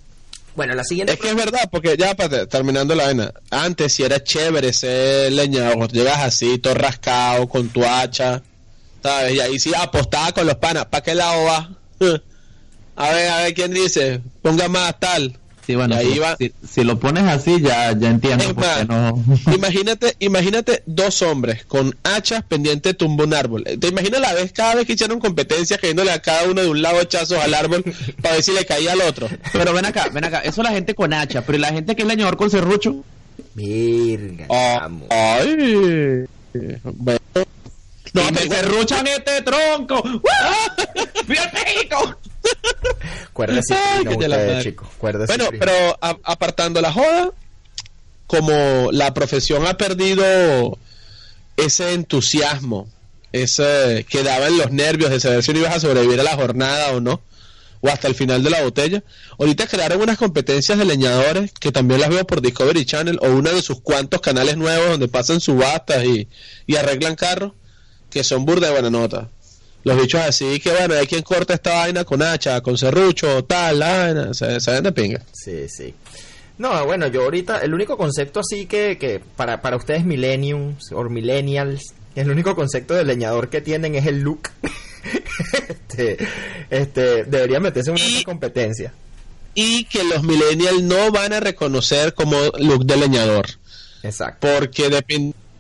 Bueno, 0.60 0.76
la 0.76 0.84
siguiente... 0.84 1.14
Es 1.14 1.20
que 1.22 1.30
es 1.30 1.36
verdad, 1.38 1.70
porque 1.72 1.96
ya 1.96 2.14
para 2.16 2.46
terminando 2.46 2.94
la 2.94 3.06
vaina, 3.06 3.34
antes 3.50 3.94
si 3.94 4.04
era 4.04 4.22
chévere 4.22 4.74
ser 4.74 5.32
leñador, 5.32 5.90
llegas 5.90 6.20
así, 6.20 6.58
todo 6.58 6.74
rascado, 6.74 7.48
con 7.48 7.70
tu 7.70 7.86
hacha, 7.86 8.44
¿sabes? 9.02 9.36
Y 9.36 9.40
ahí 9.40 9.58
sí 9.58 9.72
apostaba 9.74 10.34
con 10.34 10.46
los 10.46 10.56
panas, 10.56 10.88
¿para 10.88 11.02
qué 11.02 11.16
lado 11.16 11.46
va? 11.46 11.70
A 12.98 13.10
ver, 13.12 13.30
a 13.30 13.38
ver 13.44 13.54
quién 13.54 13.74
dice, 13.74 14.20
ponga 14.42 14.68
más 14.68 15.00
tal. 15.00 15.40
Sí, 15.70 15.76
bueno, 15.76 15.96
ahí 15.96 16.14
si, 16.14 16.18
va. 16.20 16.36
si- 16.36 16.52
si 16.68 16.84
lo 16.84 16.98
pones 17.00 17.26
así, 17.26 17.62
ya, 17.62 17.92
ya 17.96 18.10
entiendo 18.10 18.44
Es 18.44 18.54
por 18.54 18.64
qué 18.64 18.86
más, 18.86 18.88
no. 18.88 19.24
Imagínate, 19.54 20.16
imagínate 20.18 20.82
dos 20.88 21.22
hombres 21.22 21.64
con 21.66 21.96
hachas 22.04 22.44
pendientes 22.44 22.94
de 22.94 22.94
tumbar 22.96 23.28
un 23.28 23.34
árbol. 23.36 23.64
¿Te 23.80 23.88
imaginas 23.90 24.20
la 24.20 24.34
vez 24.34 24.52
cada 24.52 24.74
vez 24.74 24.88
que 24.88 24.94
hicieron 24.94 25.20
competencias 25.20 25.80
cayéndole 25.80 26.10
a 26.12 26.24
cada 26.24 26.46
uno 26.50 26.62
de 26.64 26.70
un 26.70 26.82
lado 26.82 27.00
hachazos 27.00 27.38
al 27.38 27.54
árbol 27.54 27.84
para 28.20 28.34
ver 28.34 28.44
si 28.44 28.52
le 28.52 28.66
caía 28.66 28.94
al 28.94 29.02
otro? 29.02 29.30
Pero 29.54 29.72
ven 29.72 29.86
acá, 29.86 30.10
ven 30.12 30.24
acá. 30.26 30.40
Eso 30.40 30.64
la 30.64 30.72
gente 30.72 30.96
con 30.96 31.14
hacha, 31.14 31.44
pero 31.46 31.60
¿y 31.60 31.62
la 31.62 31.70
gente 31.72 31.96
que 31.96 32.02
es 32.02 32.08
leñador 32.08 32.36
con 32.36 32.50
serrucho. 32.50 33.04
Virga, 33.54 34.46
Oh, 34.48 34.80
ay. 35.12 36.26
Bueno, 36.84 37.20
No, 38.14 38.22
serruchan 38.40 39.06
este 39.06 39.44
tronco. 39.44 40.02
¡Viva 41.28 41.52
México! 41.54 42.18
Cuerda 43.34 43.62
cifrino 43.64 44.12
chicos. 44.64 44.88
Cuerda 44.98 45.26
Bueno, 45.26 45.46
cifrino. 45.46 45.66
pero 45.66 45.98
a- 46.02 46.18
apartando 46.24 46.82
la 46.82 46.92
joda, 46.92 47.32
como 48.28 48.90
la 48.92 49.14
profesión 49.14 49.66
ha 49.68 49.78
perdido 49.78 50.78
ese 51.58 51.94
entusiasmo, 51.94 52.88
ese 53.32 54.06
que 54.10 54.24
daba 54.24 54.48
en 54.48 54.58
los 54.58 54.72
nervios 54.72 55.10
de 55.12 55.20
saber 55.20 55.44
si 55.44 55.54
no 55.54 55.60
ibas 55.60 55.76
a 55.76 55.80
sobrevivir 55.80 56.20
a 56.20 56.24
la 56.24 56.36
jornada 56.36 56.92
o 56.92 57.00
no, 57.02 57.22
o 57.82 57.88
hasta 57.90 58.08
el 58.08 58.16
final 58.16 58.44
de 58.44 58.50
la 58.50 58.62
botella. 58.62 59.04
Ahorita 59.40 59.68
crearon 59.68 60.02
unas 60.02 60.18
competencias 60.18 60.78
de 60.78 60.86
leñadores 60.86 61.52
que 61.60 61.72
también 61.72 62.02
las 62.02 62.10
veo 62.10 62.26
por 62.28 62.42
Discovery 62.42 62.86
Channel 62.86 63.20
o 63.22 63.30
uno 63.30 63.52
de 63.54 63.62
sus 63.62 63.80
cuantos 63.82 64.20
canales 64.22 64.58
nuevos 64.58 64.90
donde 64.90 65.08
pasan 65.08 65.40
subastas 65.40 66.04
y, 66.04 66.28
y 66.68 66.76
arreglan 66.76 67.16
carros, 67.16 67.54
que 68.10 68.24
son 68.24 68.44
burda 68.46 68.68
de 68.68 68.74
buena 68.74 68.90
nota. 68.90 69.30
Los 69.84 69.98
bichos 70.02 70.22
así 70.22 70.60
que 70.60 70.72
bueno, 70.72 70.96
hay 70.96 71.08
quien 71.08 71.22
corta 71.24 71.54
esta 71.54 71.74
vaina 71.76 72.04
con 72.04 72.22
hacha, 72.22 72.60
con 72.62 72.78
serrucho, 72.78 73.44
tal, 73.46 73.80
la 73.80 73.98
vaina, 73.98 74.34
se, 74.34 74.60
se 74.60 74.72
ven 74.72 74.84
de 74.84 74.92
pinga. 74.92 75.22
Sí, 75.34 75.68
sí. 75.70 75.94
No, 76.58 76.86
bueno, 76.86 77.08
yo 77.08 77.24
ahorita, 77.24 77.60
el 77.60 77.74
único 77.74 77.98
concepto 77.98 78.42
así 78.42 78.66
que, 78.66 78.98
que 78.98 79.22
para, 79.38 79.62
para 79.62 79.78
ustedes 79.78 80.04
millenniums 80.04 80.92
o 80.92 81.04
millennials, 81.06 81.94
el 82.16 82.30
único 82.30 82.54
concepto 82.56 82.94
de 82.94 83.06
leñador 83.06 83.50
que 83.50 83.62
tienen 83.62 83.96
es 83.96 84.06
el 84.06 84.20
look. 84.20 84.50
este, 85.70 86.18
este, 86.70 87.24
debería 87.24 87.60
meterse 87.60 87.92
en 87.92 87.96
una 87.96 88.06
Y- 88.06 88.24
competencia. 88.24 88.94
y 89.56 89.86
que 89.86 90.04
los 90.04 90.24
millennials 90.24 90.84
no 90.84 91.12
van 91.12 91.34
a 91.34 91.40
reconocer 91.40 92.14
como 92.14 92.38
look 92.60 92.86
de 92.86 92.98
leñador, 92.98 93.46
Exacto. 94.04 94.48
porque 94.60 94.90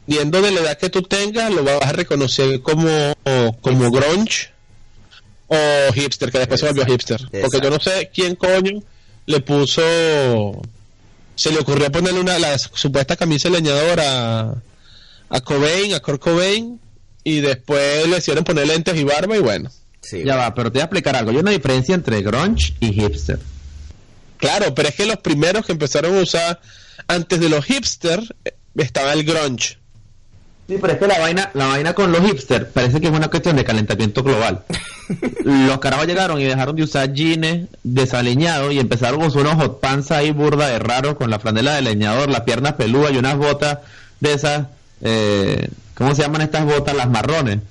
dependiendo 0.09 0.41
de 0.41 0.51
la 0.51 0.61
edad 0.61 0.77
que 0.77 0.89
tú 0.89 1.03
tengas, 1.03 1.51
lo 1.53 1.63
vas 1.63 1.81
a 1.83 1.91
reconocer 1.91 2.61
como, 2.61 3.13
como 3.61 3.91
grunge 3.91 4.49
o 5.47 5.93
hipster, 5.93 6.31
que 6.31 6.39
después 6.39 6.59
se 6.59 6.67
volvió 6.67 6.85
hipster. 6.85 7.21
Porque 7.41 7.59
yo 7.61 7.69
no 7.69 7.79
sé 7.79 8.09
quién 8.13 8.35
coño 8.35 8.81
le 9.27 9.39
puso, 9.41 9.81
se 11.35 11.51
le 11.51 11.59
ocurrió 11.59 11.91
ponerle 11.91 12.19
una 12.19 12.39
la 12.39 12.57
supuesta 12.57 13.15
camisa 13.15 13.49
de 13.49 13.55
leñador 13.55 13.99
a, 13.99 14.55
a 15.29 15.41
Cobain, 15.41 15.93
a 15.93 15.99
Kurt 15.99 16.21
Cobain, 16.21 16.79
y 17.23 17.41
después 17.41 18.07
le 18.07 18.17
hicieron 18.17 18.43
poner 18.43 18.67
lentes 18.67 18.97
y 18.97 19.03
barba 19.03 19.37
y 19.37 19.39
bueno. 19.39 19.69
Sí. 20.01 20.23
Ya 20.23 20.37
va, 20.37 20.55
pero 20.55 20.71
te 20.71 20.79
voy 20.79 20.81
a 20.81 20.85
explicar 20.85 21.15
algo. 21.15 21.29
Hay 21.29 21.37
una 21.37 21.51
diferencia 21.51 21.93
entre 21.93 22.21
grunge 22.23 22.73
y 22.79 22.93
hipster. 22.93 23.39
Claro, 24.37 24.73
pero 24.73 24.89
es 24.89 24.95
que 24.95 25.05
los 25.05 25.17
primeros 25.17 25.65
que 25.65 25.73
empezaron 25.73 26.17
a 26.17 26.21
usar 26.21 26.61
antes 27.07 27.39
de 27.39 27.49
los 27.49 27.65
hipsters 27.65 28.33
eh, 28.45 28.53
estaba 28.75 29.13
el 29.13 29.23
grunge. 29.23 29.79
Sí, 30.69 30.77
pero 30.79 30.93
es 30.93 30.99
que 30.99 31.07
la 31.07 31.17
vaina, 31.17 31.49
la 31.55 31.65
vaina 31.65 31.93
con 31.95 32.11
los 32.11 32.21
hipsters 32.21 32.65
parece 32.65 33.01
que 33.01 33.07
es 33.07 33.11
una 33.11 33.27
cuestión 33.27 33.55
de 33.55 33.63
calentamiento 33.63 34.21
global. 34.21 34.61
los 35.43 35.79
carajos 35.79 36.05
llegaron 36.05 36.39
y 36.39 36.43
dejaron 36.43 36.75
de 36.75 36.83
usar 36.83 37.11
jeans 37.11 37.67
desaliñados 37.81 38.71
y 38.71 38.77
empezaron 38.77 39.23
a 39.23 39.25
usar 39.25 39.41
unos 39.41 39.55
hot 39.55 39.79
pants 39.79 40.11
ahí 40.11 40.29
burda 40.29 40.67
de 40.67 40.77
raros 40.77 41.15
con 41.15 41.31
la 41.31 41.39
franela 41.39 41.73
de 41.73 41.81
leñador, 41.81 42.29
las 42.29 42.41
piernas 42.41 42.73
peludas 42.73 43.11
y 43.13 43.17
unas 43.17 43.35
botas 43.35 43.79
de 44.19 44.31
esas, 44.31 44.67
eh, 45.01 45.69
¿cómo 45.95 46.13
se 46.13 46.21
llaman 46.21 46.41
estas 46.41 46.65
botas? 46.65 46.95
Las 46.95 47.09
marrones, 47.09 47.61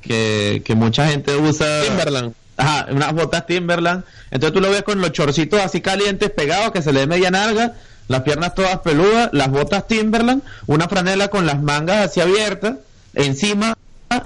que, 0.00 0.62
que 0.64 0.74
mucha 0.74 1.06
gente 1.06 1.36
usa. 1.36 1.82
Timberland. 1.86 2.34
Ajá, 2.56 2.88
unas 2.90 3.12
botas 3.12 3.46
Timberland. 3.46 4.02
Entonces 4.32 4.52
tú 4.52 4.60
lo 4.60 4.68
ves 4.68 4.82
con 4.82 5.00
los 5.00 5.12
chorcitos 5.12 5.60
así 5.60 5.80
calientes 5.80 6.30
pegados 6.30 6.72
que 6.72 6.82
se 6.82 6.92
le 6.92 7.00
ve 7.00 7.06
media 7.06 7.30
nalga, 7.30 7.74
las 8.12 8.22
piernas 8.22 8.54
todas 8.54 8.78
peludas, 8.80 9.30
las 9.32 9.50
botas 9.50 9.86
Timberland, 9.88 10.42
una 10.66 10.88
franela 10.88 11.28
con 11.28 11.46
las 11.46 11.60
mangas 11.62 12.10
así 12.10 12.20
abiertas, 12.20 12.76
encima 13.14 13.76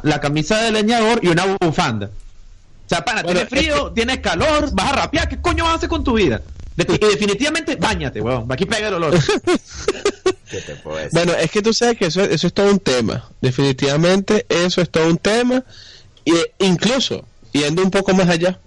la 0.03 0.21
camisa 0.21 0.61
de 0.63 0.73
leñador 0.73 1.21
y 1.23 1.29
una 1.29 1.57
bufanda. 1.61 2.07
O 2.07 2.89
sea, 2.89 3.05
pana, 3.05 3.23
Bueno, 3.23 3.41
tienes 3.47 3.65
frío, 3.67 3.93
tienes 3.93 4.19
calor, 4.19 4.71
vas 4.73 4.93
a 4.93 4.97
rapear, 4.97 5.29
¿qué 5.29 5.41
coño 5.41 5.65
vas 5.65 5.75
a 5.75 5.77
hacer 5.77 5.89
con 5.89 6.05
tu 6.05 6.15
vida? 6.15 6.43
De- 6.77 6.85
y 7.01 7.07
definitivamente, 7.07 7.77
bañate, 7.77 8.21
weón. 8.21 8.51
Aquí 8.51 8.67
pega 8.67 8.89
el 8.89 8.95
olor. 8.95 9.15
¿Qué 10.51 10.61
te 10.61 10.75
puedo 10.77 10.97
decir? 10.97 11.11
Bueno, 11.13 11.33
es 11.35 11.51
que 11.51 11.63
tú 11.63 11.73
sabes 11.73 11.97
que 11.97 12.07
eso, 12.07 12.23
eso 12.23 12.47
es 12.47 12.53
todo 12.53 12.71
un 12.71 12.79
tema. 12.79 13.25
Definitivamente 13.41 14.47
eso 14.49 14.81
es 14.83 14.91
todo 14.91 15.07
un 15.09 15.19
tema. 15.19 15.65
Y 16.25 16.33
eh, 16.33 16.53
incluso, 16.59 17.25
yendo 17.53 17.83
un 17.83 17.91
poco 17.91 18.13
más 18.15 18.29
allá, 18.29 18.59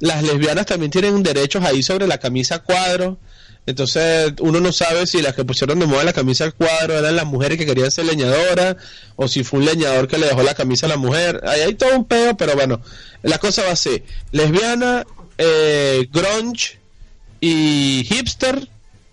las 0.00 0.22
lesbianas 0.22 0.66
también 0.66 0.90
tienen 0.90 1.22
derechos 1.22 1.64
ahí 1.64 1.82
sobre 1.82 2.06
la 2.06 2.18
camisa 2.18 2.60
cuadro. 2.60 3.18
Entonces 3.66 4.34
uno 4.40 4.60
no 4.60 4.72
sabe 4.72 5.06
si 5.06 5.22
las 5.22 5.34
que 5.34 5.44
pusieron 5.44 5.78
de 5.78 5.86
moda 5.86 6.04
la 6.04 6.12
camisa 6.12 6.50
cuadro 6.52 6.98
eran 6.98 7.16
las 7.16 7.24
mujeres 7.24 7.56
que 7.56 7.64
querían 7.64 7.90
ser 7.90 8.04
leñadoras 8.04 8.76
o 9.16 9.26
si 9.26 9.42
fue 9.42 9.60
un 9.60 9.64
leñador 9.66 10.06
que 10.06 10.18
le 10.18 10.26
dejó 10.26 10.42
la 10.42 10.54
camisa 10.54 10.84
a 10.86 10.90
la 10.90 10.96
mujer. 10.98 11.40
Ahí 11.46 11.60
hay 11.62 11.74
todo 11.74 11.96
un 11.96 12.04
peo, 12.04 12.36
pero 12.36 12.54
bueno, 12.54 12.80
la 13.22 13.38
cosa 13.38 13.62
va 13.64 13.72
así. 13.72 14.02
Lesbiana, 14.32 15.04
eh, 15.38 16.06
grunge 16.12 16.78
y 17.40 18.04
hipster 18.08 18.68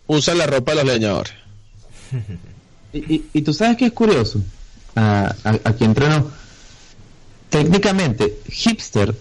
usan 0.07 0.37
la 0.37 0.47
ropa 0.47 0.71
de 0.75 0.83
los 0.83 0.93
leñadores. 0.93 1.33
Y, 2.93 3.23
y- 3.31 3.41
tú 3.43 3.53
sabes 3.53 3.77
que 3.77 3.85
es 3.85 3.93
curioso. 3.93 4.41
Ah, 4.97 5.33
aquí 5.63 5.85
entreno. 5.85 6.29
Técnicamente, 7.49 8.37
hipster 8.49 9.15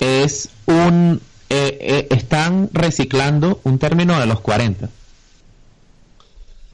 es 0.00 0.48
un. 0.66 1.20
Eh, 1.50 1.78
eh, 1.80 2.08
están 2.10 2.70
reciclando 2.72 3.60
un 3.64 3.78
término 3.78 4.18
de 4.18 4.26
los 4.26 4.40
40. 4.40 4.88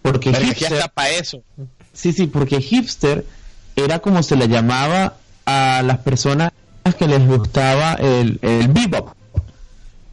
Porque 0.02 0.30
Pero 0.30 0.44
hipster, 0.46 0.90
para 0.94 1.10
eso. 1.10 1.42
sí, 1.92 2.12
sí, 2.12 2.26
porque 2.26 2.60
hipster 2.60 3.24
era 3.76 3.98
como 3.98 4.22
se 4.22 4.36
le 4.36 4.48
llamaba 4.48 5.16
a 5.44 5.82
las 5.84 5.98
personas 5.98 6.52
que 6.98 7.06
les 7.06 7.24
gustaba 7.26 7.94
el, 7.94 8.38
el 8.42 8.68
bebop. 8.68 9.10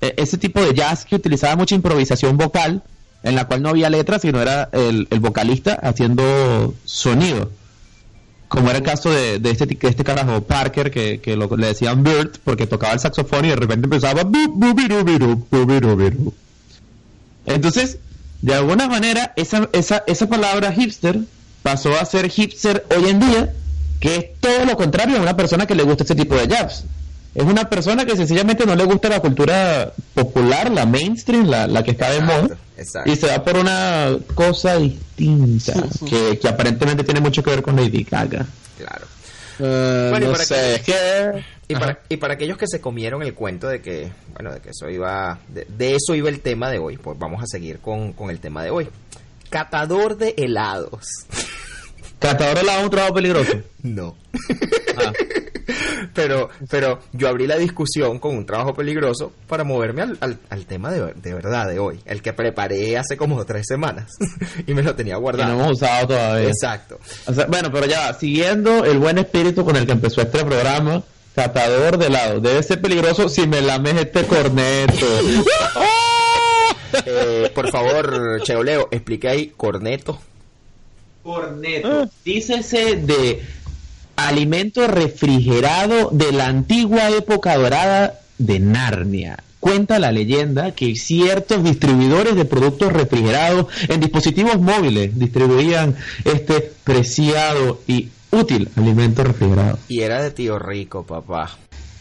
E- 0.02 0.14
ese 0.18 0.38
tipo 0.38 0.62
de 0.62 0.74
jazz 0.74 1.06
que 1.06 1.16
utilizaba 1.16 1.56
mucha 1.56 1.74
improvisación 1.76 2.38
vocal, 2.38 2.84
en 3.24 3.36
la 3.36 3.46
cual 3.46 3.62
no 3.64 3.70
había 3.70 3.90
letras, 3.90 4.22
sino 4.22 4.42
era 4.42 4.70
el, 4.74 5.08
el 5.10 5.20
vocalista 5.20 5.74
haciendo 5.74 6.74
sonido. 6.86 7.50
Como 8.48 8.70
era 8.70 8.78
el 8.80 8.84
caso 8.86 9.10
de, 9.12 9.40
de 9.40 9.52
este, 9.52 9.66
de 9.66 9.78
este 9.82 10.04
carajo 10.04 10.42
Parker, 10.42 10.90
que, 10.90 11.20
que 11.20 11.36
lo- 11.36 11.50
le 11.58 11.68
decían 11.68 12.04
Bert, 12.04 12.38
porque 12.44 12.66
tocaba 12.66 12.94
el 12.94 13.00
saxofón 13.00 13.46
y 13.46 13.50
de 13.50 13.56
repente 13.58 13.86
empezaba. 13.86 14.22
Entonces, 17.46 17.98
de 18.42 18.54
alguna 18.56 18.88
manera, 18.88 19.34
esa, 19.36 19.70
esa, 19.74 20.04
esa 20.08 20.28
palabra 20.28 20.72
hipster 20.72 21.20
pasó 21.64 21.98
a 22.00 22.06
ser 22.06 22.30
hipster 22.30 22.86
hoy 22.96 23.10
en 23.10 23.20
día, 23.20 23.54
que 24.00 24.16
es 24.16 24.26
todo 24.40 24.66
lo 24.66 24.78
contrario 24.78 25.18
a 25.18 25.22
una 25.22 25.36
persona 25.36 25.66
que 25.66 25.76
le 25.76 25.84
gusta 25.84 26.04
este 26.04 26.16
tipo 26.16 26.36
de 26.36 26.48
jazz. 26.48 26.84
Es 27.38 27.44
una 27.46 27.70
persona 27.70 28.04
que 28.04 28.16
sencillamente 28.18 28.66
no 28.66 28.76
le 28.76 28.84
gusta 28.84 29.10
la 29.10 29.20
cultura 29.20 29.94
popular, 30.16 30.72
la 30.72 30.88
mainstream, 30.88 31.46
la, 31.48 31.68
la 31.68 31.84
que 31.84 31.92
está 31.92 32.10
de 32.10 32.22
moda, 32.22 32.58
y 33.06 33.16
se 33.16 33.28
va 33.28 33.44
por 33.44 33.58
una 33.58 34.18
cosa 34.34 34.78
distinta, 34.78 35.74
que, 36.10 36.40
que 36.40 36.48
aparentemente 36.48 37.04
tiene 37.04 37.20
mucho 37.22 37.44
que 37.44 37.52
ver 37.52 37.62
con 37.62 37.76
Lady 37.76 38.04
Gaga. 38.10 38.44
Claro. 38.80 39.06
Eh, 39.60 40.08
Bueno, 40.10 40.26
y 40.26 40.30
no 40.30 40.34
para 40.34 40.46
sé, 40.46 40.56
que- 40.56 40.76
es 40.76 40.82
que... 40.82 41.44
Y 41.70 41.76
para, 41.76 42.00
y 42.10 42.18
para 42.18 42.34
aquellos 42.36 42.58
que 42.58 42.66
se 42.66 42.80
comieron 42.82 43.22
el 43.22 43.34
cuento 43.36 43.68
de 43.68 43.82
que, 43.82 44.10
bueno, 44.34 44.52
de 44.54 44.60
que 44.62 44.70
eso 44.70 44.90
iba, 44.90 45.38
de, 45.50 45.68
de 45.70 45.96
eso 45.96 46.16
iba 46.16 46.30
el 46.30 46.40
tema 46.40 46.70
de 46.72 46.80
hoy, 46.80 46.98
pues 46.98 47.20
vamos 47.20 47.44
a 47.44 47.46
seguir 47.46 47.80
con, 47.80 48.14
con 48.14 48.30
el 48.32 48.40
tema 48.40 48.64
de 48.64 48.72
hoy. 48.72 48.88
Catador 49.52 50.18
de 50.18 50.34
helados. 50.38 51.06
Catador 52.20 52.56
de 52.56 52.62
helado 52.62 52.80
es 52.80 52.84
un 52.86 52.90
trabajo 52.92 53.14
peligroso. 53.14 53.52
No. 53.84 54.16
Ah. 54.98 55.14
Pero, 56.18 56.50
pero 56.70 57.00
yo 57.14 57.30
abrí 57.30 57.46
la 57.48 57.58
discusión 57.58 58.18
con 58.20 58.36
un 58.36 58.46
trabajo 58.46 58.74
peligroso 58.74 59.32
para 59.48 59.64
moverme 59.64 60.02
al, 60.02 60.18
al, 60.20 60.40
al 60.50 60.66
tema 60.66 60.92
de, 60.92 61.14
de 61.14 61.34
verdad 61.34 61.70
de 61.70 61.78
hoy, 61.80 62.00
el 62.06 62.22
que 62.24 62.34
preparé 62.34 62.98
hace 62.98 63.16
como 63.18 63.46
tres 63.46 63.68
semanas 63.68 64.12
y 64.68 64.74
me 64.74 64.82
lo 64.82 64.96
tenía 64.96 65.14
Que 65.14 65.18
no 65.18 65.22
guardado. 65.22 65.54
hemos 65.54 65.72
usado 65.74 66.08
todavía. 66.08 66.50
Exacto. 66.50 67.00
O 67.28 67.34
sea, 67.34 67.46
bueno, 67.46 67.72
pero 67.72 67.86
ya 67.86 68.14
siguiendo 68.16 68.84
el 68.84 68.98
buen 68.98 69.20
espíritu 69.20 69.64
con 69.64 69.76
el 69.76 69.86
que 69.86 69.92
empezó 69.92 70.22
este 70.22 70.44
programa, 70.44 71.04
catador 71.36 71.98
de 72.00 72.08
helado. 72.08 72.40
Debe 72.42 72.64
ser 72.64 72.82
peligroso 72.82 73.30
si 73.30 73.46
me 73.48 73.62
lames 73.62 73.96
este 73.96 74.24
corneto. 74.26 75.06
Eh, 77.06 77.52
por 77.54 77.70
favor, 77.70 78.42
Cheoleo, 78.44 78.88
explique 78.92 79.28
ahí 79.28 79.54
corneto. 79.56 80.20
Corneto. 81.22 82.10
Dícese 82.24 82.96
de 82.96 83.42
alimento 84.18 84.88
refrigerado 84.88 86.10
de 86.12 86.32
la 86.34 86.48
antigua 86.48 87.10
época 87.12 87.56
dorada 87.56 88.20
de 88.38 88.60
Narnia. 88.60 89.44
Cuenta 89.60 90.00
la 90.00 90.12
leyenda 90.12 90.72
que 90.72 90.96
ciertos 90.96 91.64
distribuidores 91.64 92.36
de 92.36 92.46
productos 92.46 92.94
refrigerados 92.94 93.68
en 93.88 94.00
dispositivos 94.00 94.60
móviles 94.60 95.18
distribuían 95.18 95.96
este 96.26 96.72
preciado 96.84 97.82
y 97.88 98.10
útil 98.32 98.70
alimento 98.76 99.24
refrigerado. 99.24 99.80
Y 99.88 100.02
era 100.02 100.22
de 100.22 100.32
tío 100.32 100.60
rico, 100.60 101.06
papá. 101.06 101.58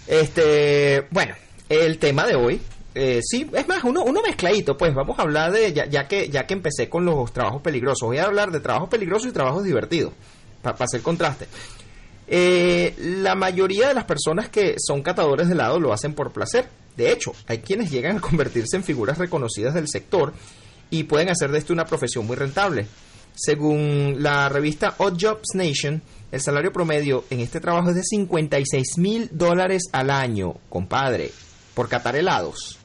Este, 0.06 1.06
bueno, 1.10 1.34
el 1.68 1.98
tema 1.98 2.26
de 2.26 2.34
hoy, 2.36 2.60
eh, 2.94 3.20
sí, 3.22 3.48
es 3.52 3.68
más, 3.68 3.84
uno, 3.84 4.04
uno 4.04 4.22
mezcladito, 4.22 4.76
pues 4.76 4.94
vamos 4.94 5.18
a 5.18 5.22
hablar 5.22 5.52
de, 5.52 5.72
ya, 5.72 6.08
que 6.08 6.28
ya 6.28 6.46
que 6.46 6.54
empecé 6.54 6.88
con 6.88 7.04
los 7.04 7.32
trabajos 7.32 7.62
peligrosos, 7.62 8.06
voy 8.06 8.18
a 8.18 8.24
hablar 8.24 8.50
de 8.52 8.60
trabajos 8.60 8.88
peligrosos 8.88 9.28
y 9.28 9.32
trabajos 9.32 9.64
divertidos, 9.64 10.12
para 10.62 10.76
hacer 10.84 11.02
contraste. 11.02 11.46
Eh, 12.28 12.94
la 12.98 13.34
mayoría 13.34 13.88
de 13.88 13.94
las 13.94 14.04
personas 14.04 14.48
que 14.48 14.76
son 14.78 15.02
catadores 15.02 15.48
de 15.48 15.54
helado 15.54 15.78
lo 15.78 15.92
hacen 15.92 16.14
por 16.14 16.32
placer. 16.32 16.68
De 16.96 17.12
hecho, 17.12 17.32
hay 17.46 17.58
quienes 17.58 17.90
llegan 17.90 18.16
a 18.16 18.20
convertirse 18.20 18.76
en 18.76 18.84
figuras 18.84 19.18
reconocidas 19.18 19.74
del 19.74 19.88
sector 19.88 20.32
y 20.90 21.04
pueden 21.04 21.28
hacer 21.28 21.50
de 21.50 21.58
esto 21.58 21.72
una 21.72 21.86
profesión 21.86 22.26
muy 22.26 22.36
rentable. 22.36 22.86
Según 23.34 24.16
la 24.22 24.48
revista 24.48 24.94
Odd 24.98 25.18
Jobs 25.20 25.54
Nation, 25.54 26.00
el 26.32 26.40
salario 26.40 26.72
promedio 26.72 27.24
en 27.30 27.40
este 27.40 27.60
trabajo 27.60 27.90
es 27.90 27.96
de 27.96 28.02
56 28.02 28.98
mil 28.98 29.28
dólares 29.30 29.84
al 29.92 30.10
año, 30.10 30.54
compadre, 30.70 31.32
por 31.74 31.88
catar 31.88 32.16
helados. 32.16 32.78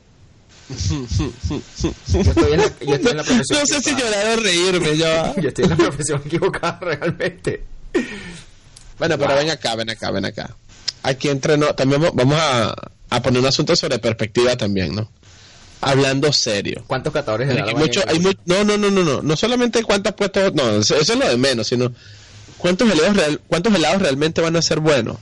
Yo 0.70 2.22
estoy 2.22 2.54
en 2.54 2.60
la, 2.60 2.80
yo 2.80 2.96
estoy 2.96 3.12
en 3.12 3.18
la 3.18 3.24
profesión 3.24 3.60
No 3.60 3.66
sé 3.66 3.82
si 3.82 3.96
llorar 3.96 4.38
o 4.38 4.42
reírme, 4.42 4.98
ya. 4.98 5.36
Yo 5.42 5.50
estoy 5.50 5.66
en 5.66 5.70
la 5.72 5.76
profesión 5.76 6.22
equivocada 6.26 6.80
realmente. 6.80 7.64
Bueno, 9.02 9.18
pero 9.18 9.32
Wow. 9.32 9.40
ven 9.40 9.50
acá, 9.50 9.76
ven 9.76 9.90
acá, 9.90 10.12
ven 10.12 10.26
acá. 10.26 10.56
Aquí 11.02 11.28
entrenó, 11.28 11.74
también 11.74 12.04
va- 12.04 12.12
vamos 12.14 12.38
a, 12.40 12.76
a 13.10 13.22
poner 13.24 13.42
un 13.42 13.48
asunto 13.48 13.76
sobre 13.76 13.98
perspectiva 13.98 14.56
también, 14.56 14.94
¿no? 14.94 15.10
Hablando 15.82 16.32
serio. 16.32 16.84
¿Cuántos 16.86 17.12
catadores 17.12 17.48
de 17.48 17.60
Hay 17.64 17.74
mucho, 17.74 18.02
hay 18.08 18.20
mundo? 18.20 18.38
mu- 18.46 18.54
no, 18.54 18.64
no, 18.64 18.78
no, 18.78 18.92
no, 18.92 19.04
no, 19.04 19.22
no 19.24 19.36
solamente 19.36 19.84
cuántas 19.84 20.14
puestos, 20.14 20.54
no, 20.54 20.70
eso, 20.82 20.96
eso 20.98 21.14
es 21.14 21.18
lo 21.20 21.28
de 21.28 21.38
menos, 21.38 21.66
sino 21.66 21.92
cuántos 22.60 22.92
helados, 22.92 23.18
real- 23.18 23.42
cuántos 23.48 23.74
helados 23.74 24.00
realmente 24.04 24.40
van 24.40 24.56
a 24.56 24.62
ser 24.62 24.80
buenos. 24.80 25.18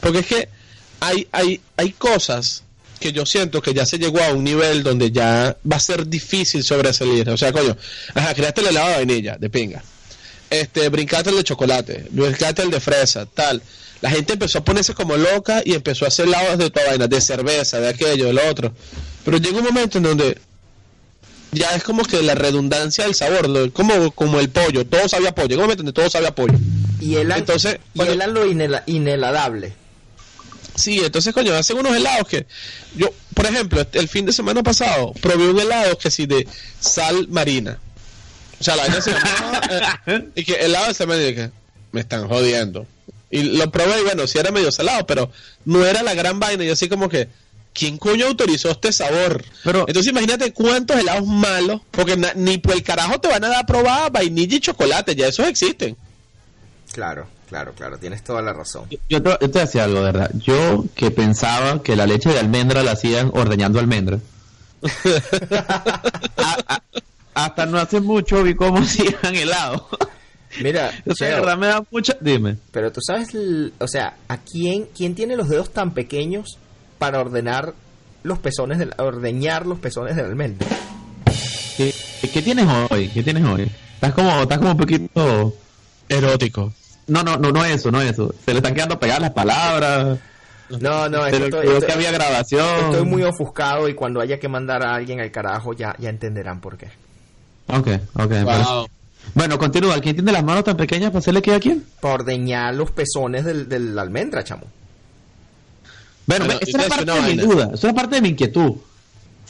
Porque 0.00 0.20
es 0.20 0.26
que 0.26 0.48
hay, 1.00 1.28
hay, 1.32 1.60
hay 1.76 1.92
cosas 1.92 2.62
que 3.00 3.12
yo 3.12 3.26
siento 3.26 3.60
que 3.60 3.74
ya 3.74 3.84
se 3.84 3.98
llegó 3.98 4.22
a 4.22 4.32
un 4.32 4.44
nivel 4.44 4.82
donde 4.82 5.10
ya 5.10 5.58
va 5.70 5.76
a 5.76 5.80
ser 5.80 6.06
difícil 6.06 6.64
sobresalir. 6.64 7.28
O 7.28 7.36
sea, 7.36 7.52
coño, 7.52 7.76
ajá, 8.14 8.32
creaste 8.32 8.62
el 8.62 8.68
helado 8.68 8.88
de 8.88 8.94
vainilla, 8.94 9.36
de 9.36 9.50
pinga. 9.50 9.82
Este, 10.52 10.88
brincaste 10.90 11.30
el 11.30 11.36
de 11.36 11.44
chocolate, 11.44 12.06
brincaste 12.10 12.62
el 12.62 12.70
de 12.70 12.78
fresa, 12.80 13.24
tal. 13.26 13.62
La 14.02 14.10
gente 14.10 14.34
empezó 14.34 14.58
a 14.58 14.64
ponerse 14.64 14.92
como 14.94 15.16
loca 15.16 15.62
y 15.64 15.72
empezó 15.74 16.04
a 16.04 16.08
hacer 16.08 16.26
helados 16.26 16.58
de 16.58 16.68
toda 16.70 16.88
vaina, 16.88 17.06
de 17.06 17.20
cerveza, 17.20 17.80
de 17.80 17.88
aquello, 17.88 18.26
de 18.26 18.32
lo 18.34 18.46
otro. 18.48 18.74
Pero 19.24 19.38
llega 19.38 19.58
un 19.58 19.64
momento 19.64 19.96
en 19.98 20.04
donde 20.04 20.38
ya 21.52 21.70
es 21.74 21.82
como 21.84 22.02
que 22.04 22.20
la 22.22 22.34
redundancia 22.34 23.04
del 23.04 23.14
sabor, 23.14 23.72
como, 23.72 24.10
como 24.10 24.40
el 24.40 24.50
pollo, 24.50 24.84
todo 24.84 25.08
sabe 25.08 25.28
a 25.28 25.34
pollo. 25.34 25.48
Llega 25.48 25.60
un 25.60 25.64
momento 25.66 25.82
donde 25.84 25.92
todo 25.94 26.10
sabe 26.10 26.26
a 26.26 26.34
pollo. 26.34 26.58
Y 27.00 27.16
helan, 27.16 27.38
Entonces, 27.38 27.76
y 27.94 27.98
bueno- 27.98 28.12
helan 28.12 28.34
lo 28.34 28.46
inhela- 28.46 28.82
inheladable. 28.86 29.72
Sí, 30.74 31.00
entonces, 31.04 31.32
coño, 31.32 31.54
hacen 31.54 31.78
unos 31.78 31.94
helados 31.96 32.26
que. 32.28 32.46
Yo, 32.96 33.08
por 33.34 33.46
ejemplo, 33.46 33.86
el 33.92 34.08
fin 34.08 34.26
de 34.26 34.32
semana 34.32 34.62
pasado 34.62 35.12
probé 35.20 35.48
un 35.48 35.58
helado 35.60 35.96
que 35.98 36.10
sí 36.10 36.26
de 36.26 36.46
sal 36.80 37.28
marina. 37.28 37.78
O 38.62 38.64
sea, 38.64 38.76
la 38.76 38.82
vaina 38.84 39.00
se 39.00 39.10
llamaba. 39.10 39.60
eh, 40.06 40.28
y 40.36 40.44
que 40.44 40.56
de 40.88 40.94
sal 40.94 41.08
marina. 41.08 41.28
y 41.28 41.34
que 41.34 41.50
me 41.90 42.00
están 42.00 42.28
jodiendo. 42.28 42.86
Y 43.30 43.42
lo 43.56 43.70
probé 43.72 44.00
y 44.00 44.04
bueno, 44.04 44.26
sí 44.28 44.38
era 44.38 44.50
medio 44.52 44.70
salado, 44.70 45.04
pero 45.06 45.30
no 45.64 45.84
era 45.84 46.02
la 46.02 46.14
gran 46.14 46.38
vaina. 46.38 46.64
Y 46.64 46.70
así 46.70 46.88
como 46.88 47.08
que. 47.08 47.28
¿Quién 47.74 47.96
coño 47.96 48.26
autorizó 48.26 48.70
este 48.70 48.92
sabor? 48.92 49.42
Pero- 49.64 49.86
Entonces 49.88 50.12
imagínate 50.12 50.52
cuántos 50.52 50.94
helados 51.00 51.26
malos, 51.26 51.80
porque 51.90 52.18
na- 52.18 52.34
ni 52.36 52.58
por 52.58 52.74
el 52.74 52.82
carajo 52.82 53.18
te 53.18 53.28
van 53.28 53.42
a 53.44 53.48
dar 53.48 53.60
a 53.60 53.66
probar 53.66 54.12
vainilla 54.12 54.56
y 54.58 54.60
chocolate, 54.60 55.16
ya 55.16 55.26
esos 55.28 55.46
existen. 55.46 55.96
Claro, 56.92 57.26
claro, 57.48 57.72
claro, 57.74 57.96
tienes 57.96 58.22
toda 58.22 58.42
la 58.42 58.52
razón. 58.52 58.84
Yo 59.08 59.22
te, 59.22 59.30
yo 59.30 59.38
te 59.38 59.48
voy 59.48 59.58
a 59.58 59.64
decir 59.64 59.80
algo, 59.80 60.00
de 60.00 60.04
verdad. 60.12 60.30
Yo 60.34 60.84
que 60.94 61.10
pensaba 61.10 61.82
que 61.82 61.96
la 61.96 62.04
leche 62.06 62.28
de 62.28 62.40
almendra 62.40 62.82
la 62.82 62.92
hacían 62.92 63.30
ordeñando 63.32 63.78
almendras. 63.80 64.20
A- 66.36 66.58
a- 66.68 66.82
hasta 67.34 67.66
no 67.66 67.78
hace 67.78 68.00
mucho 68.00 68.42
vi 68.42 68.54
cómo 68.54 68.78
hacían 68.82 69.34
helado. 69.34 69.88
Mira, 70.62 70.90
O 71.06 71.14
sea, 71.14 71.28
de 71.28 71.32
Cheo, 71.34 71.40
verdad 71.42 71.58
me 71.58 71.66
da 71.68 71.82
mucha... 71.90 72.16
Dime. 72.20 72.58
pero 72.70 72.92
tú 72.92 73.00
sabes, 73.00 73.34
el- 73.34 73.72
o 73.78 73.88
sea, 73.88 74.16
¿a 74.28 74.36
quién, 74.38 74.86
quién 74.96 75.14
tiene 75.14 75.36
los 75.36 75.48
dedos 75.48 75.72
tan 75.72 75.92
pequeños 75.94 76.58
para 76.98 77.20
ordenar 77.20 77.74
los 78.22 78.38
pezones 78.38 78.78
del, 78.78 78.92
ordeñar 78.98 79.66
los 79.66 79.78
pezones 79.80 80.14
del 80.14 80.26
almendra. 80.26 80.68
¿Qué, 81.76 81.92
qué 82.32 82.42
tienes 82.42 82.66
hoy? 82.90 83.08
¿Qué 83.08 83.22
tienes 83.22 83.44
hoy? 83.44 83.68
Estás 83.94 84.12
como, 84.14 84.42
estás 84.42 84.58
como 84.58 84.72
un 84.72 84.76
poquito... 84.76 85.54
Erótico. 86.08 86.72
No, 87.06 87.22
no, 87.22 87.36
no, 87.38 87.50
no 87.50 87.64
eso, 87.64 87.90
no 87.90 88.00
eso. 88.02 88.34
Se 88.44 88.52
le 88.52 88.58
están 88.58 88.74
quedando 88.74 89.00
pegadas 89.00 89.22
las 89.22 89.30
palabras. 89.32 90.18
No, 90.80 91.08
no, 91.08 91.26
es 91.26 91.32
que 91.32 91.38
Pero 91.38 91.44
estoy, 91.46 91.60
creo 91.62 91.72
estoy- 91.78 91.86
que 91.86 91.92
había 91.94 92.10
grabación. 92.12 92.84
estoy 92.90 93.04
muy 93.06 93.22
ofuscado 93.22 93.88
y 93.88 93.94
cuando 93.94 94.20
haya 94.20 94.38
que 94.38 94.48
mandar 94.48 94.84
a 94.84 94.94
alguien 94.94 95.20
al 95.20 95.30
carajo 95.30 95.72
ya, 95.72 95.94
ya 95.98 96.10
entenderán 96.10 96.60
por 96.60 96.76
qué. 96.76 96.88
Ok, 97.72 97.88
ok. 98.14 98.28
pero- 98.28 98.86
Bueno, 99.34 99.58
continúa. 99.58 99.98
¿Quién 100.00 100.16
tiene 100.16 100.30
las 100.32 100.44
manos 100.44 100.64
tan 100.64 100.76
pequeñas 100.76 101.10
para 101.10 101.20
hacerle 101.20 101.40
que 101.42 101.54
a 101.54 101.60
quién? 101.60 101.84
Para 102.00 102.14
ordeñar 102.14 102.74
los 102.74 102.90
pezones 102.90 103.44
del, 103.44 103.68
del 103.68 103.98
almendra, 103.98 104.44
chamo. 104.44 104.64
Bueno, 106.26 106.44
Bueno, 106.46 106.60
esa 106.60 106.78
es 106.80 106.86
a 106.86 106.88
parte 106.88 107.12
de 107.12 107.20
mi 107.22 107.36
duda, 107.36 107.70
esa 107.74 107.88
es 107.88 107.94
parte 107.94 108.14
de 108.16 108.22
mi 108.22 108.28
inquietud. 108.30 108.70
O 108.70 108.78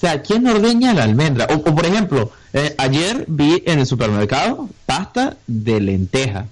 sea, 0.03 0.21
¿quién 0.23 0.47
ordeña 0.47 0.95
la 0.95 1.05
almendra? 1.05 1.47
O, 1.51 1.55
o, 1.55 1.75
por 1.75 1.85
ejemplo, 1.87 2.33
eh, 2.53 2.75
ayer 2.79 3.25
vi 3.29 3.63
en 3.67 3.79
el 3.81 3.87
supermercado 3.87 4.69
pasta 4.87 5.37
de 5.47 5.81
lenteja. 5.81 6.47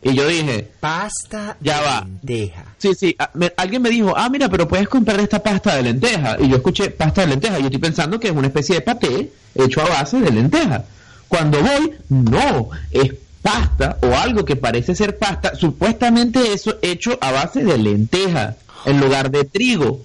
Y 0.00 0.14
yo 0.14 0.26
dije, 0.28 0.70
Pasta 0.80 1.56
Ya 1.60 1.80
de 1.80 1.86
va. 1.86 2.00
lenteja. 2.02 2.64
sí, 2.78 2.94
sí, 2.94 3.16
ah, 3.18 3.30
me- 3.34 3.52
alguien 3.56 3.82
me 3.82 3.90
dijo, 3.90 4.14
ah, 4.16 4.28
mira, 4.30 4.48
pero 4.48 4.66
puedes 4.68 4.88
comprar 4.88 5.18
esta 5.20 5.42
pasta 5.42 5.74
de 5.76 5.82
lenteja. 5.82 6.36
Y 6.40 6.48
yo 6.48 6.56
escuché 6.56 6.90
pasta 6.90 7.22
de 7.22 7.26
lenteja 7.28 7.58
y 7.58 7.62
yo 7.62 7.66
estoy 7.66 7.80
pensando 7.80 8.18
que 8.20 8.28
es 8.28 8.34
una 8.34 8.46
especie 8.46 8.76
de 8.76 8.80
paté 8.82 9.32
hecho 9.54 9.80
a 9.82 9.88
base 9.88 10.20
de 10.20 10.30
lenteja. 10.30 10.84
Cuando 11.28 11.60
voy, 11.62 11.94
no, 12.08 12.70
es 12.90 13.12
pasta 13.42 13.98
o 14.02 14.14
algo 14.16 14.44
que 14.44 14.56
parece 14.56 14.94
ser 14.94 15.18
pasta, 15.18 15.54
supuestamente 15.56 16.52
eso 16.52 16.78
hecho 16.82 17.18
a 17.20 17.30
base 17.30 17.62
de 17.62 17.78
lenteja 17.78 18.56
en 18.84 19.00
lugar 19.00 19.30
de 19.30 19.44
trigo. 19.44 20.04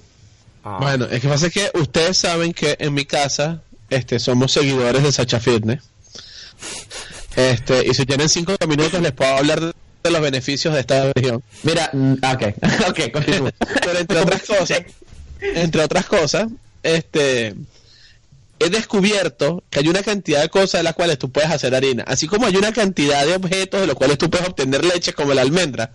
Ah, 0.64 0.78
Bueno, 0.82 1.06
es 1.06 1.22
que 1.22 1.28
pasa 1.28 1.50
que 1.50 1.72
ustedes 1.74 2.18
saben 2.18 2.54
que 2.54 2.76
en 2.80 2.94
mi 2.94 3.06
casa 3.06 3.62
este, 3.90 4.20
somos 4.20 4.52
seguidores 4.52 5.04
de 5.04 5.12
Sacha 5.12 5.40
Fitness. 5.40 5.82
Este, 7.36 7.88
y 7.88 7.94
si 7.94 8.06
tienen 8.06 8.30
cinco 8.30 8.54
minutos 8.68 9.02
les 9.02 9.12
puedo 9.12 9.36
hablar 9.36 9.60
de, 9.60 9.74
de 10.04 10.12
los 10.12 10.22
beneficios 10.22 10.74
de 10.74 10.82
esta 10.82 11.12
región. 11.14 11.42
Mira, 11.64 11.90
mm, 11.92 12.14
ok, 12.14 12.44
ok, 12.90 13.12
continúa. 13.12 13.52
Pero 13.84 14.00
entre 14.00 14.20
otras 14.20 14.44
cosas, 14.48 14.82
entre 15.42 15.82
otras 15.84 16.06
cosas, 16.06 16.48
este 16.84 17.56
he 18.64 18.70
descubierto 18.70 19.64
que 19.70 19.80
hay 19.80 19.88
una 19.88 20.04
cantidad 20.04 20.42
de 20.42 20.50
cosas 20.50 20.80
de 20.80 20.84
las 20.84 20.94
cuales 20.94 21.18
tú 21.18 21.32
puedes 21.32 21.52
hacer 21.52 21.76
harina, 21.76 22.04
así 22.08 22.28
como 22.28 22.46
hay 22.46 22.56
una 22.56 22.72
cantidad 22.72 23.26
de 23.26 23.36
objetos 23.36 23.82
de 23.82 23.88
los 23.88 23.96
cuales 23.96 24.18
tú 24.18 24.30
puedes 24.30 24.48
obtener 24.48 24.84
leche 24.84 25.14
como 25.14 25.34
la 25.34 25.42
almendra. 25.42 25.92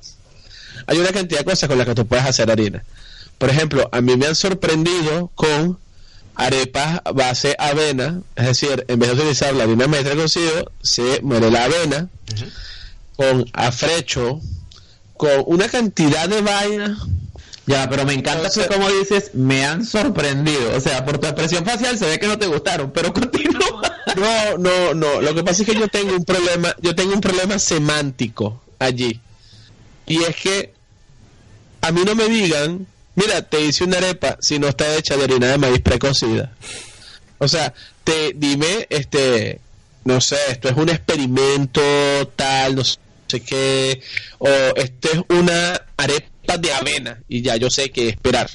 Hay 0.87 0.99
una 0.99 1.11
cantidad 1.11 1.41
de 1.41 1.45
cosas 1.45 1.69
con 1.69 1.79
las 1.79 1.87
que 1.87 1.95
tú 1.95 2.07
puedes 2.07 2.25
hacer 2.25 2.51
harina. 2.51 2.85
Por 3.39 3.51
ejemplo, 3.51 3.89
a 3.93 4.01
mí 4.01 4.17
me 4.17 4.27
han 4.27 4.35
sorprendido 4.35 5.31
con 5.35 5.79
arepas 6.35 7.01
base 7.15 7.57
avena, 7.59 8.23
es 8.37 8.47
decir, 8.47 8.85
en 8.89 8.99
vez 8.99 9.11
de 9.11 9.17
utilizar 9.17 9.55
la 9.55 9.65
harina 9.65 9.87
maestra 9.89 10.15
cocido, 10.15 10.71
se 10.83 11.21
muere 11.23 11.51
la 11.51 11.65
avena 11.65 12.09
con 13.17 13.45
afrecho, 13.53 14.41
con 15.17 15.43
una 15.47 15.69
cantidad 15.69 16.29
de 16.29 16.41
vainas 16.43 16.99
Ya, 17.69 17.89
pero 17.89 18.05
me 18.07 18.15
encanta 18.15 18.47
Entonces- 18.47 18.67
que 18.67 18.75
como 18.75 18.89
dices, 18.91 19.31
me 19.35 19.65
han 19.65 19.85
sorprendido. 19.85 20.75
O 20.75 20.81
sea, 20.81 21.05
por 21.05 21.19
tu 21.19 21.27
expresión 21.27 21.65
facial 21.67 21.99
se 21.99 22.07
ve 22.07 22.19
que 22.19 22.27
no 22.27 22.39
te 22.39 22.47
gustaron, 22.47 22.91
pero 22.93 23.13
continúa. 23.13 23.83
No, 24.17 24.57
no, 24.59 24.95
no. 24.95 25.21
Lo 25.21 25.35
que 25.35 25.45
pasa 25.45 25.63
es 25.63 25.69
que 25.69 25.79
yo 25.79 25.87
tengo 25.89 26.17
un 26.17 26.25
problema, 26.25 26.75
yo 26.81 26.95
tengo 26.95 27.13
un 27.13 27.21
problema 27.21 27.59
semántico 27.59 28.63
allí. 28.79 29.21
Y 30.07 30.23
es 30.25 30.35
que 30.35 30.73
a 31.83 31.93
mí 31.93 32.01
no 32.07 32.15
me 32.15 32.27
digan, 32.29 32.87
mira, 33.15 33.43
te 33.43 33.61
hice 33.61 33.85
una 33.85 33.99
arepa 33.99 34.39
si 34.41 34.59
no 34.59 34.67
está 34.69 34.97
hecha 34.97 35.17
de 35.19 35.25
harina 35.25 35.49
de 35.49 35.59
maíz 35.59 35.81
precocida. 35.83 36.53
O 37.37 37.47
sea, 37.49 37.75
te 38.03 38.33
dime, 38.35 38.87
este, 38.89 39.61
no 40.05 40.21
sé, 40.23 40.39
esto 40.49 40.71
es 40.71 40.77
un 40.77 40.89
experimento 40.89 41.81
tal, 42.35 42.77
no 42.77 42.83
sé 42.85 43.41
qué, 43.47 44.01
o 44.39 44.49
esto 44.75 45.09
es 45.13 45.21
una 45.39 45.83
arepa 45.99 46.27
de 46.57 46.73
avena 46.73 47.21
y 47.29 47.43
ya 47.43 47.57
yo 47.57 47.69
sé 47.71 47.91
qué 47.91 48.09
esperar. 48.09 48.49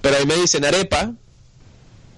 Pero 0.00 0.16
ahí 0.16 0.26
me 0.26 0.36
dicen 0.36 0.64
arepa 0.64 1.12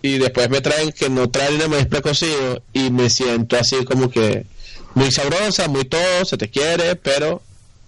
y 0.02 0.18
después 0.18 0.48
me 0.50 0.60
traen 0.60 0.92
que 0.92 1.08
no 1.10 1.30
traen 1.30 1.58
de 1.58 1.68
maíz 1.68 1.86
precocido 1.86 2.62
y 2.72 2.90
me 2.90 3.10
siento 3.10 3.56
así 3.56 3.84
como 3.84 4.10
que 4.10 4.46
muy 4.94 5.10
sabrosa, 5.10 5.66
muy 5.68 5.84
todo, 5.84 6.24
se 6.24 6.36
te 6.36 6.48
quiere, 6.48 6.94
pero 6.96 7.42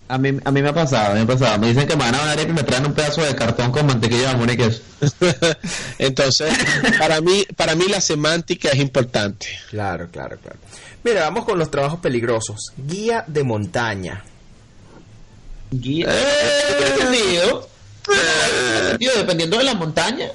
A 0.09 0.19
mí, 0.19 0.31
a 0.45 0.51
mí 0.53 0.63
me 0.63 0.69
ha 0.69 0.73
pasado, 0.73 1.13
a 1.13 1.15
mí 1.15 1.25
me 1.25 1.33
ha 1.33 1.37
pasado. 1.37 1.59
Me 1.59 1.69
dicen 1.69 1.87
que 1.87 1.97
me 1.97 2.05
van 2.05 2.15
a 2.15 2.27
dar 2.27 2.41
y 2.41 2.47
me 2.53 2.63
traen 2.63 2.87
un 2.87 2.95
pedazo 2.95 3.23
de 3.23 3.35
cartón 3.35 3.73
con 3.73 3.87
mantequilla 3.87 4.23
de 4.23 4.27
jamón 4.29 4.51
y 4.51 4.57
queso. 4.57 4.81
entonces 5.99 6.53
para 6.99 7.21
mí 7.21 7.45
para 7.57 7.75
mí 7.75 7.87
la 7.89 8.01
semántica 8.01 8.69
es 8.71 8.79
importante. 8.79 9.47
Claro, 9.71 10.09
claro, 10.11 10.39
claro. 10.39 10.59
Mira, 11.03 11.23
vamos 11.23 11.45
con 11.45 11.59
los 11.59 11.71
trabajos 11.71 12.01
peligrosos. 12.01 12.73
Guía 12.77 13.25
de 13.27 13.45
montaña. 13.45 14.25
Guía. 15.81 16.09
Dependiendo 19.17 19.59
de 19.59 19.65
la 19.65 19.75
montaña. 19.75 20.29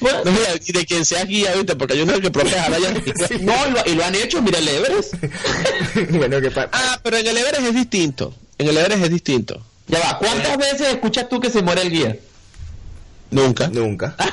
No, 0.00 0.30
mira, 0.30 0.50
y 0.64 0.72
de 0.72 0.84
quien 0.84 1.04
sea 1.06 1.24
guía, 1.24 1.54
¿viste? 1.54 1.74
porque 1.74 1.94
hay 1.94 2.02
unos 2.02 2.20
que 2.20 2.30
protejan 2.30 2.72
allá. 2.74 2.92
no, 3.40 3.54
y 3.66 3.70
lo, 3.70 3.82
y 3.86 3.94
lo 3.94 4.04
han 4.04 4.14
hecho, 4.14 4.42
mira 4.42 4.58
el 4.58 4.68
Everest. 4.68 5.14
bueno, 6.10 6.40
que 6.40 6.50
pa- 6.50 6.68
Ah, 6.70 7.00
pero 7.02 7.16
en 7.16 7.26
el 7.26 7.36
Everest 7.38 7.62
es 7.68 7.74
distinto. 7.74 8.34
En 8.58 8.68
el 8.68 8.76
Everest 8.76 9.04
es 9.04 9.10
distinto. 9.10 9.62
Ya 9.88 9.98
va, 10.00 10.18
¿cuántas 10.18 10.56
veces 10.58 10.88
escuchas 10.88 11.28
tú 11.28 11.40
que 11.40 11.48
se 11.50 11.62
muere 11.62 11.82
el 11.82 11.90
guía? 11.90 12.16
Nunca. 13.30 13.68
nunca. 13.68 14.14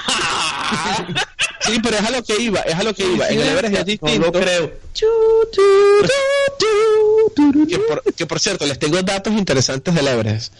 Sí, 1.65 1.79
pero 1.81 1.97
es 1.97 2.03
a 2.03 2.09
lo 2.11 2.23
que 2.23 2.41
iba, 2.41 2.59
es 2.61 2.75
a 2.75 2.83
lo 2.83 2.93
que 2.93 3.05
iba. 3.05 3.27
En 3.29 3.39
el 3.39 3.47
Everest 3.49 3.73
es 3.73 3.79
No 3.79 3.85
distinto. 3.85 4.25
lo 4.25 4.31
creo. 4.31 4.71
que 7.67 7.79
por, 7.79 8.03
que 8.13 8.25
por 8.25 8.39
cierto, 8.39 8.65
les 8.65 8.79
tengo 8.79 9.01
datos 9.01 9.33
interesantes 9.33 9.93
del 9.93 10.07
Everest. 10.07 10.53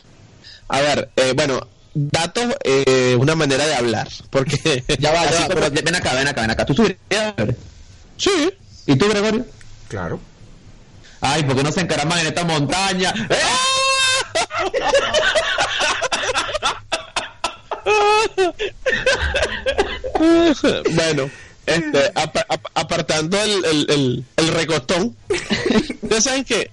A 0.69 0.81
ver, 0.81 1.09
eh, 1.15 1.33
bueno, 1.35 1.67
datos, 1.93 2.45
eh, 2.63 3.15
una 3.19 3.35
manera 3.35 3.65
de 3.67 3.75
hablar, 3.75 4.07
porque 4.29 4.83
Ya 4.99 5.11
va, 5.11 5.29
ya 5.29 5.41
va, 5.41 5.47
pero 5.47 5.69
ven 5.71 5.95
acá, 5.95 6.13
ven 6.13 6.27
acá, 6.27 6.41
ven 6.41 6.51
acá. 6.51 6.65
¿Tú 6.65 6.73
subirías 6.73 6.99
al 7.11 7.33
Everest? 7.37 7.59
sí, 8.17 8.49
¿Y 8.85 8.95
tú, 8.97 9.07
Gregorio? 9.09 9.45
Claro. 9.87 10.19
Ay, 11.21 11.43
¿por 11.43 11.55
qué 11.55 11.63
no 11.63 11.71
se 11.71 11.79
encaraman 11.81 12.19
en 12.19 12.27
esta 12.27 12.43
montaña? 12.43 13.13
Bueno, 20.95 21.29
este, 21.65 22.11
apa- 22.15 22.45
ap- 22.49 22.67
apartando 22.75 23.41
el, 23.41 23.65
el, 23.65 23.85
el, 23.89 24.23
el 24.37 24.47
recostón, 24.49 25.15
ustedes 26.01 26.23
saben 26.23 26.43
que 26.43 26.69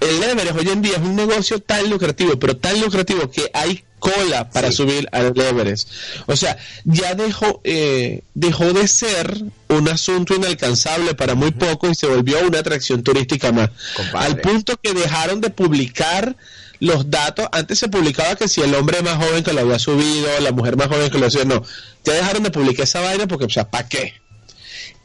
el 0.00 0.22
Everest 0.22 0.56
hoy 0.58 0.68
en 0.68 0.82
día 0.82 0.92
es 0.92 0.98
un 1.02 1.16
negocio 1.16 1.60
tan 1.60 1.88
lucrativo, 1.90 2.38
pero 2.38 2.56
tan 2.56 2.80
lucrativo 2.80 3.30
que 3.30 3.50
hay 3.52 3.84
cola 3.98 4.50
para 4.50 4.70
Sí. 4.70 4.78
subir 4.78 5.08
al 5.12 5.38
Everest. 5.38 5.90
O 6.26 6.36
sea, 6.36 6.56
ya 6.84 7.14
dejó, 7.14 7.60
eh, 7.64 8.20
dejó 8.34 8.72
de 8.72 8.86
ser 8.88 9.42
un 9.68 9.88
asunto 9.88 10.34
inalcanzable 10.34 11.14
para 11.14 11.34
muy 11.34 11.52
poco 11.52 11.88
y 11.88 11.94
se 11.94 12.06
volvió 12.06 12.38
una 12.46 12.58
atracción 12.58 13.02
turística 13.02 13.50
más. 13.52 13.70
Compadre. 13.96 14.26
Al 14.26 14.40
punto 14.40 14.78
que 14.82 14.92
dejaron 14.92 15.40
de 15.40 15.50
publicar 15.50 16.36
los 16.84 17.10
datos. 17.10 17.48
Antes 17.52 17.78
se 17.78 17.88
publicaba 17.88 18.36
que 18.36 18.46
si 18.48 18.60
el 18.60 18.74
hombre 18.74 19.02
más 19.02 19.16
joven 19.16 19.42
que 19.42 19.52
lo 19.52 19.60
había 19.60 19.78
subido, 19.78 20.28
la 20.40 20.52
mujer 20.52 20.76
más 20.76 20.88
joven 20.88 21.06
que 21.10 21.18
lo 21.18 21.26
había 21.26 21.30
subido, 21.30 21.60
no. 21.60 21.66
Ya 22.04 22.12
dejaron 22.14 22.42
de 22.42 22.50
publicar 22.50 22.84
esa 22.84 23.00
vaina 23.00 23.26
porque, 23.26 23.46
o 23.46 23.50
sea, 23.50 23.70
¿para 23.70 23.88
qué? 23.88 24.14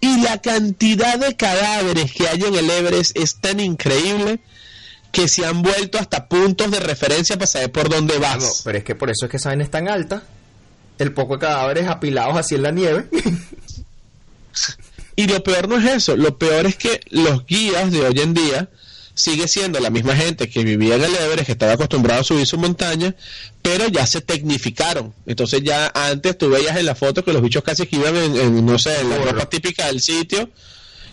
Y 0.01 0.21
la 0.21 0.37
cantidad 0.41 1.17
de 1.17 1.35
cadáveres 1.35 2.11
que 2.13 2.27
hay 2.27 2.43
en 2.43 2.55
el 2.55 2.69
Everest 2.69 3.17
es 3.17 3.35
tan 3.35 3.59
increíble 3.59 4.39
que 5.11 5.27
se 5.27 5.45
han 5.45 5.61
vuelto 5.61 5.97
hasta 5.97 6.27
puntos 6.27 6.69
de 6.71 6.79
referencia 6.79 7.35
para 7.35 7.47
saber 7.47 7.71
por 7.71 7.89
dónde 7.89 8.15
No, 8.15 8.21
vas. 8.21 8.61
pero 8.63 8.77
es 8.77 8.83
que 8.83 8.95
por 8.95 9.09
eso 9.09 9.25
es 9.25 9.31
que 9.31 9.37
esa 9.37 9.49
vaina 9.49 9.63
es 9.63 9.71
tan 9.71 9.87
alta. 9.89 10.23
El 10.99 11.13
poco 11.13 11.35
de 11.35 11.39
cadáveres 11.47 11.87
apilados 11.87 12.37
así 12.37 12.55
en 12.55 12.63
la 12.63 12.71
nieve. 12.71 13.07
Y 15.15 15.27
lo 15.27 15.43
peor 15.43 15.67
no 15.67 15.77
es 15.77 15.85
eso, 15.85 16.15
lo 16.15 16.37
peor 16.37 16.65
es 16.65 16.77
que 16.77 17.01
los 17.09 17.45
guías 17.45 17.91
de 17.91 18.01
hoy 18.05 18.19
en 18.21 18.33
día 18.33 18.69
sigue 19.19 19.47
siendo 19.49 19.79
la 19.81 19.89
misma 19.89 20.15
gente 20.15 20.49
que 20.49 20.63
vivía 20.63 20.95
en 20.95 21.03
el 21.03 21.13
Everest, 21.13 21.45
que 21.45 21.51
estaba 21.51 21.73
acostumbrado 21.73 22.21
a 22.21 22.23
subir 22.23 22.47
su 22.47 22.57
montaña, 22.57 23.13
pero 23.61 23.87
ya 23.87 24.07
se 24.07 24.21
tecnificaron. 24.21 25.13
Entonces 25.25 25.61
ya 25.61 25.91
antes 25.93 26.37
tú 26.37 26.49
veías 26.49 26.77
en 26.77 26.85
la 26.85 26.95
foto 26.95 27.23
que 27.23 27.33
los 27.33 27.41
bichos 27.41 27.61
casi 27.61 27.85
que 27.85 27.97
iban 27.97 28.15
en, 28.15 28.37
en, 28.37 28.65
no 28.65 28.79
sé, 28.79 29.01
en 29.01 29.09
la 29.09 29.17
ropa 29.17 29.49
típica 29.49 29.87
del 29.87 29.99
sitio 29.99 30.49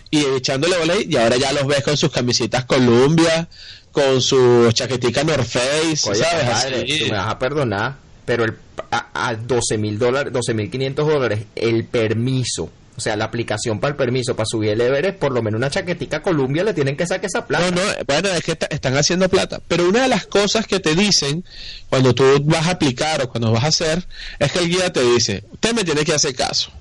y 0.09 0.23
echándole 0.23 0.77
bola 0.77 0.93
ahí, 0.93 1.05
y 1.09 1.17
ahora 1.17 1.35
ya 1.35 1.51
los 1.51 1.67
ves 1.67 1.83
con 1.83 1.97
sus 1.97 2.09
camisitas 2.09 2.63
Columbia, 2.63 3.49
con 3.91 4.21
su 4.21 4.71
chaquetica 4.71 5.25
North 5.25 5.45
Face, 5.47 6.09
Oye, 6.09 6.23
¿sabes? 6.23 6.49
Así. 6.49 6.99
tú 6.99 7.05
me 7.05 7.17
vas 7.17 7.27
a 7.27 7.37
perdonar, 7.37 7.95
pero 8.25 8.45
el, 8.45 8.53
a, 8.89 9.27
a 9.27 9.35
12 9.35 9.77
mil 9.77 9.99
dólares, 9.99 10.31
12 10.31 10.53
mil 10.53 10.71
500 10.71 11.07
dólares, 11.07 11.39
el 11.55 11.83
permiso, 11.83 12.69
o 12.97 12.99
sea, 12.99 13.15
la 13.15 13.25
aplicación 13.25 13.79
para 13.79 13.91
el 13.91 13.95
permiso 13.95 14.35
para 14.35 14.47
subir 14.47 14.71
el 14.71 14.81
Everest, 14.81 15.19
por 15.19 15.31
lo 15.31 15.43
menos 15.43 15.59
una 15.59 15.69
chaquetica 15.69 16.23
Columbia 16.23 16.63
le 16.63 16.73
tienen 16.73 16.97
que 16.97 17.05
sacar 17.05 17.25
esa 17.25 17.45
plata. 17.45 17.69
No, 17.69 17.79
no, 17.79 17.91
bueno, 18.07 18.29
es 18.29 18.43
que 18.43 18.53
está- 18.53 18.65
están 18.71 18.97
haciendo 18.97 19.29
plata. 19.29 19.61
Pero 19.67 19.87
una 19.87 20.01
de 20.01 20.07
las 20.07 20.25
cosas 20.25 20.65
que 20.65 20.79
te 20.79 20.95
dicen 20.95 21.45
cuando 21.89 22.15
tú 22.15 22.23
vas 22.45 22.65
a 22.67 22.71
aplicar 22.71 23.21
o 23.21 23.29
cuando 23.29 23.51
vas 23.51 23.63
a 23.65 23.67
hacer 23.67 24.03
es 24.39 24.51
que 24.51 24.59
el 24.59 24.69
guía 24.69 24.91
te 24.91 25.03
dice, 25.03 25.43
usted 25.53 25.73
me 25.75 25.83
tiene 25.83 26.03
que 26.03 26.13
hacer 26.13 26.33
caso. 26.35 26.71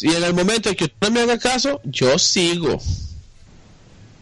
Y 0.00 0.08
en 0.12 0.24
el 0.24 0.34
momento 0.34 0.68
en 0.68 0.74
que 0.74 0.84
usted 0.84 0.96
no 1.02 1.10
me 1.12 1.20
haga 1.20 1.38
caso, 1.38 1.80
yo 1.84 2.18
sigo. 2.18 2.80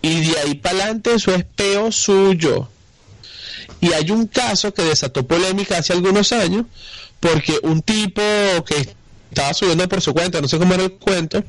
Y 0.02 0.20
de 0.30 0.38
ahí 0.40 0.54
para 0.56 0.76
adelante 0.76 1.14
eso 1.14 1.34
es 1.34 1.44
peo 1.44 1.90
suyo. 1.90 2.68
Y 3.80 3.92
hay 3.94 4.10
un 4.10 4.26
caso 4.26 4.74
que 4.74 4.82
desató 4.82 5.26
polémica 5.26 5.78
hace 5.78 5.92
algunos 5.94 6.32
años, 6.32 6.66
porque 7.18 7.58
un 7.62 7.80
tipo 7.82 8.20
que 8.66 8.94
estaba 9.32 9.54
subiendo 9.54 9.88
por 9.88 10.00
su 10.00 10.12
cuenta, 10.12 10.40
no 10.40 10.48
sé 10.48 10.58
cómo 10.58 10.74
era 10.74 10.84
el 10.84 10.92
cuento, 10.92 11.42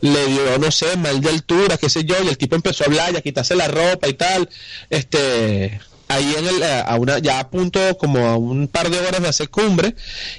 le 0.00 0.26
dio, 0.26 0.58
no 0.58 0.70
sé, 0.70 0.96
mal 0.96 1.20
de 1.20 1.30
altura, 1.30 1.76
qué 1.76 1.88
sé 1.88 2.04
yo, 2.04 2.16
y 2.24 2.28
el 2.28 2.36
tipo 2.36 2.56
empezó 2.56 2.84
a 2.84 2.86
hablar 2.86 3.14
y 3.14 3.16
a 3.16 3.20
quitarse 3.20 3.54
la 3.54 3.68
ropa 3.68 4.08
y 4.08 4.14
tal. 4.14 4.48
Este, 4.88 5.80
ahí 6.08 6.34
en 6.36 6.46
el, 6.48 6.62
a 6.62 6.96
una, 6.96 7.18
ya 7.18 7.38
a 7.38 7.50
punto 7.50 7.96
como 7.98 8.26
a 8.26 8.36
un 8.36 8.66
par 8.66 8.90
de 8.90 8.98
horas 8.98 9.22
de 9.22 9.28
hacer 9.28 9.48
cumbre, 9.48 9.94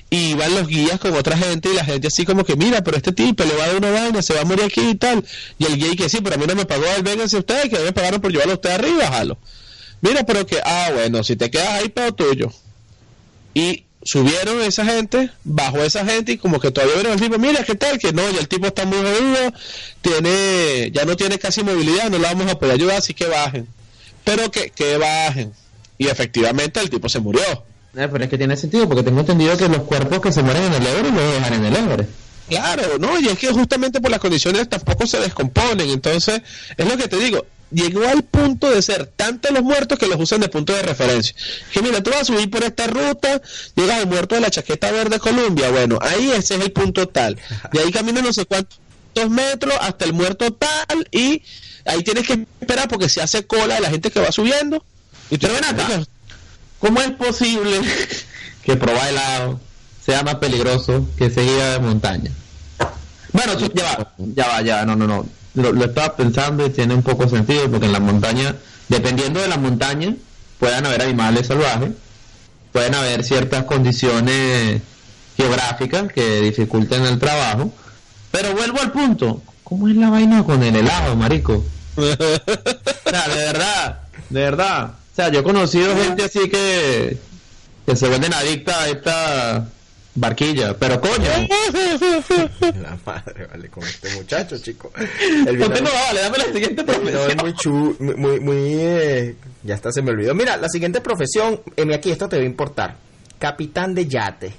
y 0.09 0.31
iban 0.31 0.53
los 0.53 0.67
guías 0.67 0.99
con 0.99 1.13
otra 1.15 1.37
gente 1.37 1.69
y 1.71 1.75
la 1.75 1.85
gente 1.85 2.07
así 2.07 2.25
como 2.25 2.43
que, 2.43 2.55
mira, 2.55 2.83
pero 2.83 2.97
este 2.97 3.13
tipo 3.13 3.43
le 3.43 3.55
va 3.55 3.63
a 3.63 3.67
dar 3.67 3.77
una 3.77 3.91
vaina, 3.91 4.21
se 4.21 4.33
va 4.33 4.41
a 4.41 4.45
morir 4.45 4.65
aquí 4.65 4.81
y 4.81 4.95
tal. 4.95 5.23
Y 5.57 5.65
el 5.65 5.77
guía 5.77 5.95
que 5.95 6.09
sí, 6.09 6.19
pero 6.21 6.35
a 6.35 6.37
mí 6.37 6.45
no 6.47 6.55
me 6.55 6.65
pagó, 6.65 6.85
él, 6.95 7.03
vénganse 7.03 7.37
ustedes, 7.37 7.69
que 7.69 7.79
me 7.79 7.93
pagaron 7.93 8.19
por 8.19 8.31
llevarlo 8.31 8.53
a 8.53 8.55
usted 8.55 8.71
arriba, 8.71 9.07
jalo. 9.07 9.37
Mira, 10.01 10.23
pero 10.25 10.45
que, 10.45 10.59
ah, 10.63 10.89
bueno, 10.93 11.23
si 11.23 11.35
te 11.35 11.49
quedas 11.49 11.69
ahí, 11.69 11.89
pedo 11.89 12.13
tuyo. 12.13 12.51
Y 13.53 13.85
subieron 14.03 14.61
esa 14.61 14.85
gente, 14.85 15.29
bajó 15.43 15.83
esa 15.83 16.05
gente 16.05 16.33
y 16.33 16.37
como 16.37 16.59
que 16.59 16.71
todavía 16.71 16.95
vieron 16.95 17.13
el 17.13 17.19
tipo, 17.19 17.37
mira 17.37 17.63
qué 17.63 17.75
tal, 17.75 17.99
que 17.99 18.11
no, 18.13 18.29
ya 18.31 18.39
el 18.39 18.47
tipo 18.47 18.67
está 18.67 18.85
muy 18.85 18.97
jodido, 18.97 19.53
tiene, 20.01 20.91
ya 20.91 21.05
no 21.05 21.15
tiene 21.15 21.37
casi 21.39 21.63
movilidad, 21.63 22.09
no 22.09 22.17
lo 22.17 22.23
vamos 22.23 22.51
a 22.51 22.57
poder 22.57 22.75
ayudar, 22.75 22.97
así 22.97 23.13
que 23.13 23.25
bajen. 23.25 23.67
Pero 24.23 24.51
que, 24.51 24.69
que 24.69 24.97
bajen. 24.97 25.53
Y 25.97 26.07
efectivamente 26.07 26.79
el 26.79 26.89
tipo 26.89 27.09
se 27.09 27.19
murió. 27.19 27.41
Eh, 27.95 28.07
pero 28.11 28.23
es 28.23 28.29
que 28.29 28.37
tiene 28.37 28.55
sentido, 28.55 28.87
porque 28.87 29.03
tengo 29.03 29.19
entendido 29.19 29.57
que 29.57 29.67
los 29.67 29.81
cuerpos 29.81 30.21
que 30.21 30.31
se 30.31 30.41
mueren 30.41 30.63
en 30.63 30.73
el 30.73 30.87
Everest 30.87 31.15
los 31.15 31.33
dejan 31.33 31.53
en 31.53 31.65
el 31.65 31.75
Everest. 31.75 32.09
Claro, 32.47 32.97
no, 32.99 33.19
y 33.19 33.27
es 33.27 33.37
que 33.37 33.47
justamente 33.51 34.01
por 34.01 34.11
las 34.11 34.19
condiciones 34.19 34.67
tampoco 34.67 35.05
se 35.07 35.19
descomponen, 35.19 35.89
entonces 35.89 36.41
es 36.75 36.85
lo 36.85 36.97
que 36.97 37.07
te 37.07 37.17
digo, 37.17 37.45
llegó 37.71 38.07
al 38.07 38.23
punto 38.23 38.69
de 38.69 38.81
ser 38.81 39.05
tantos 39.07 39.51
los 39.51 39.63
muertos 39.63 39.97
que 39.97 40.07
los 40.07 40.19
usan 40.19 40.41
de 40.41 40.49
punto 40.49 40.73
de 40.73 40.81
referencia. 40.81 41.35
Que 41.73 41.81
mira, 41.81 42.01
tú 42.03 42.09
vas 42.11 42.21
a 42.21 42.25
subir 42.25 42.49
por 42.49 42.63
esta 42.63 42.87
ruta, 42.87 43.41
llegas 43.75 43.97
al 43.99 44.07
muerto 44.07 44.35
de 44.35 44.41
la 44.41 44.51
chaqueta 44.51 44.91
verde 44.91 45.19
Colombia, 45.19 45.69
bueno, 45.71 45.97
ahí 46.01 46.31
ese 46.31 46.55
es 46.55 46.61
el 46.61 46.71
punto 46.71 47.07
tal. 47.07 47.37
Y 47.73 47.77
ahí 47.79 47.91
caminas 47.91 48.23
no 48.23 48.33
sé 48.33 48.45
cuántos 48.45 48.77
metros 49.29 49.75
hasta 49.81 50.05
el 50.05 50.13
muerto 50.13 50.51
tal 50.53 51.07
y 51.11 51.41
ahí 51.85 52.03
tienes 52.03 52.27
que 52.27 52.45
esperar 52.59 52.87
porque 52.87 53.09
se 53.09 53.21
hace 53.21 53.45
cola 53.45 53.75
de 53.75 53.81
la 53.81 53.89
gente 53.89 54.11
que 54.11 54.19
va 54.19 54.31
subiendo. 54.31 54.83
Y 55.29 55.37
tú 55.37 55.47
ven 55.47 55.63
acá, 55.63 56.03
¿Cómo 56.79 56.99
es 57.01 57.11
posible 57.11 57.79
que 58.63 58.75
probar 58.75 59.09
helado 59.09 59.59
sea 60.05 60.23
más 60.23 60.35
peligroso 60.35 61.07
que 61.17 61.29
seguir 61.29 61.57
de 61.57 61.79
montaña? 61.79 62.31
Bueno, 63.31 63.55
tú- 63.55 63.71
ya 63.73 63.83
va, 63.83 64.13
ya 64.17 64.47
va, 64.47 64.61
ya 64.61 64.75
va, 64.77 64.85
no, 64.85 64.95
no, 64.95 65.07
no. 65.07 65.25
Lo, 65.53 65.71
lo 65.73 65.85
estaba 65.85 66.15
pensando 66.15 66.65
y 66.65 66.69
tiene 66.69 66.93
un 66.93 67.03
poco 67.03 67.27
sentido 67.27 67.69
porque 67.69 67.85
en 67.85 67.91
la 67.91 67.99
montaña, 67.99 68.55
dependiendo 68.87 69.41
de 69.41 69.47
la 69.47 69.57
montaña, 69.57 70.15
pueden 70.59 70.85
haber 70.85 71.01
animales 71.01 71.47
salvajes, 71.47 71.91
pueden 72.71 72.95
haber 72.95 73.23
ciertas 73.23 73.65
condiciones 73.65 74.81
geográficas 75.35 76.11
que 76.13 76.41
dificulten 76.41 77.05
el 77.05 77.19
trabajo, 77.19 77.71
pero 78.31 78.53
vuelvo 78.53 78.79
al 78.79 78.91
punto, 78.91 79.41
¿cómo 79.63 79.87
es 79.87 79.95
la 79.95 80.09
vaina 80.09 80.43
con 80.43 80.61
el 80.63 80.75
helado, 80.75 81.15
marico? 81.15 81.65
O 81.97 82.01
sea, 83.09 83.27
de 83.27 83.35
verdad, 83.35 83.99
de 84.29 84.39
verdad. 84.39 84.91
O 85.11 85.15
sea, 85.15 85.29
yo 85.29 85.41
he 85.41 85.43
conocido 85.43 85.95
gente 85.97 86.23
así 86.23 86.49
que, 86.49 87.17
que 87.85 87.95
se 87.95 88.07
vuelven 88.07 88.33
adictas 88.33 88.77
a 88.77 88.89
esta 88.89 89.65
barquilla, 90.15 90.77
pero 90.77 90.99
coño. 90.99 91.29
La 92.81 92.97
madre, 93.05 93.45
vale, 93.47 93.69
con 93.69 93.83
este 93.83 94.13
muchacho, 94.15 94.57
chico. 94.59 94.91
El 95.47 95.57
No 95.57 95.69
tengo, 95.71 95.89
vale, 95.91 96.21
dame 96.21 96.37
la 96.37 96.45
siguiente 96.45 96.83
No, 96.83 96.91
es 96.93 96.99
profesión. 96.99 97.37
muy 97.41 97.53
chu, 97.55 97.95
muy, 97.99 98.15
muy, 98.15 98.39
muy, 98.39 98.57
eh, 98.79 99.35
ya 99.63 99.75
está, 99.75 99.91
se 99.91 100.01
me 100.01 100.11
olvidó. 100.11 100.33
Mira, 100.33 100.57
la 100.57 100.69
siguiente 100.69 101.01
profesión, 101.01 101.61
Emi, 101.75 101.93
aquí 101.93 102.11
esto 102.11 102.27
te 102.29 102.37
va 102.37 102.43
a 102.43 102.45
importar. 102.45 102.95
Capitán 103.39 103.93
de 103.95 104.07
yate. 104.07 104.53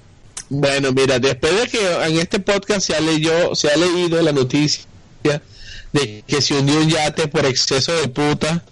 Bueno, 0.49 0.93
mira, 0.93 1.19
después 1.19 1.61
de 1.61 1.69
que 1.69 1.93
en 2.07 2.19
este 2.19 2.41
podcast 2.41 2.87
se 2.87 2.95
ha, 2.95 3.01
leído, 3.01 3.55
se 3.55 3.71
ha 3.71 3.77
leído 3.77 4.21
la 4.21 4.33
noticia 4.33 4.85
de 5.93 6.25
que 6.27 6.43
se 6.43 6.55
hundió 6.55 6.79
un 6.81 6.89
yate 6.91 7.29
por 7.29 7.47
exceso 7.47 7.93
de 7.95 8.09
puta, 8.09 8.63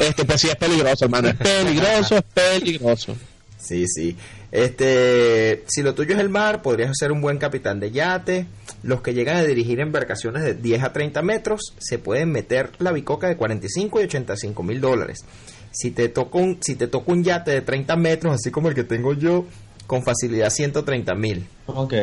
este 0.00 0.24
pues 0.24 0.40
sí 0.40 0.48
es 0.48 0.56
peligroso, 0.56 1.04
hermano, 1.06 1.28
es 1.28 1.36
peligroso, 1.36 2.16
es 2.18 2.24
peligroso. 2.34 3.16
Sí, 3.58 3.86
sí. 3.88 4.16
Este, 4.54 5.64
si 5.66 5.82
lo 5.82 5.96
tuyo 5.96 6.14
es 6.14 6.20
el 6.20 6.28
mar, 6.28 6.62
podrías 6.62 6.96
ser 6.96 7.10
un 7.10 7.20
buen 7.20 7.38
capitán 7.38 7.80
de 7.80 7.90
yate. 7.90 8.46
Los 8.84 9.02
que 9.02 9.12
llegan 9.12 9.36
a 9.36 9.42
dirigir 9.42 9.80
embarcaciones 9.80 10.44
de 10.44 10.54
10 10.54 10.84
a 10.84 10.92
30 10.92 11.22
metros 11.22 11.74
se 11.78 11.98
pueden 11.98 12.30
meter 12.30 12.70
la 12.78 12.92
bicoca 12.92 13.26
de 13.26 13.36
45 13.36 14.00
y 14.00 14.04
85 14.04 14.62
mil 14.62 14.80
dólares. 14.80 15.24
Si 15.72 15.90
te 15.90 16.08
toca 16.08 16.38
un, 16.38 16.58
si 16.62 16.76
te 16.76 16.86
toca 16.86 17.10
un 17.10 17.24
yate 17.24 17.50
de 17.50 17.62
30 17.62 17.96
metros, 17.96 18.32
así 18.36 18.52
como 18.52 18.68
el 18.68 18.76
que 18.76 18.84
tengo 18.84 19.12
yo, 19.12 19.44
con 19.88 20.04
facilidad 20.04 20.50
130 20.50 21.14
mil. 21.16 21.48
Ok. 21.66 21.94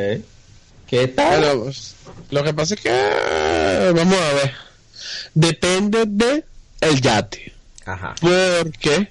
¿Qué 0.87 1.07
tal? 1.07 1.57
Pues, 1.57 1.95
lo 2.31 2.43
que 2.43 2.53
pasa 2.53 2.73
es 2.73 2.81
que, 2.81 3.91
vamos 3.95 4.17
a 4.19 4.33
ver, 4.33 4.51
depende 5.33 6.03
de 6.05 6.43
el 6.81 6.99
yate, 6.99 7.53
Ajá. 7.85 8.13
porque 8.19 9.07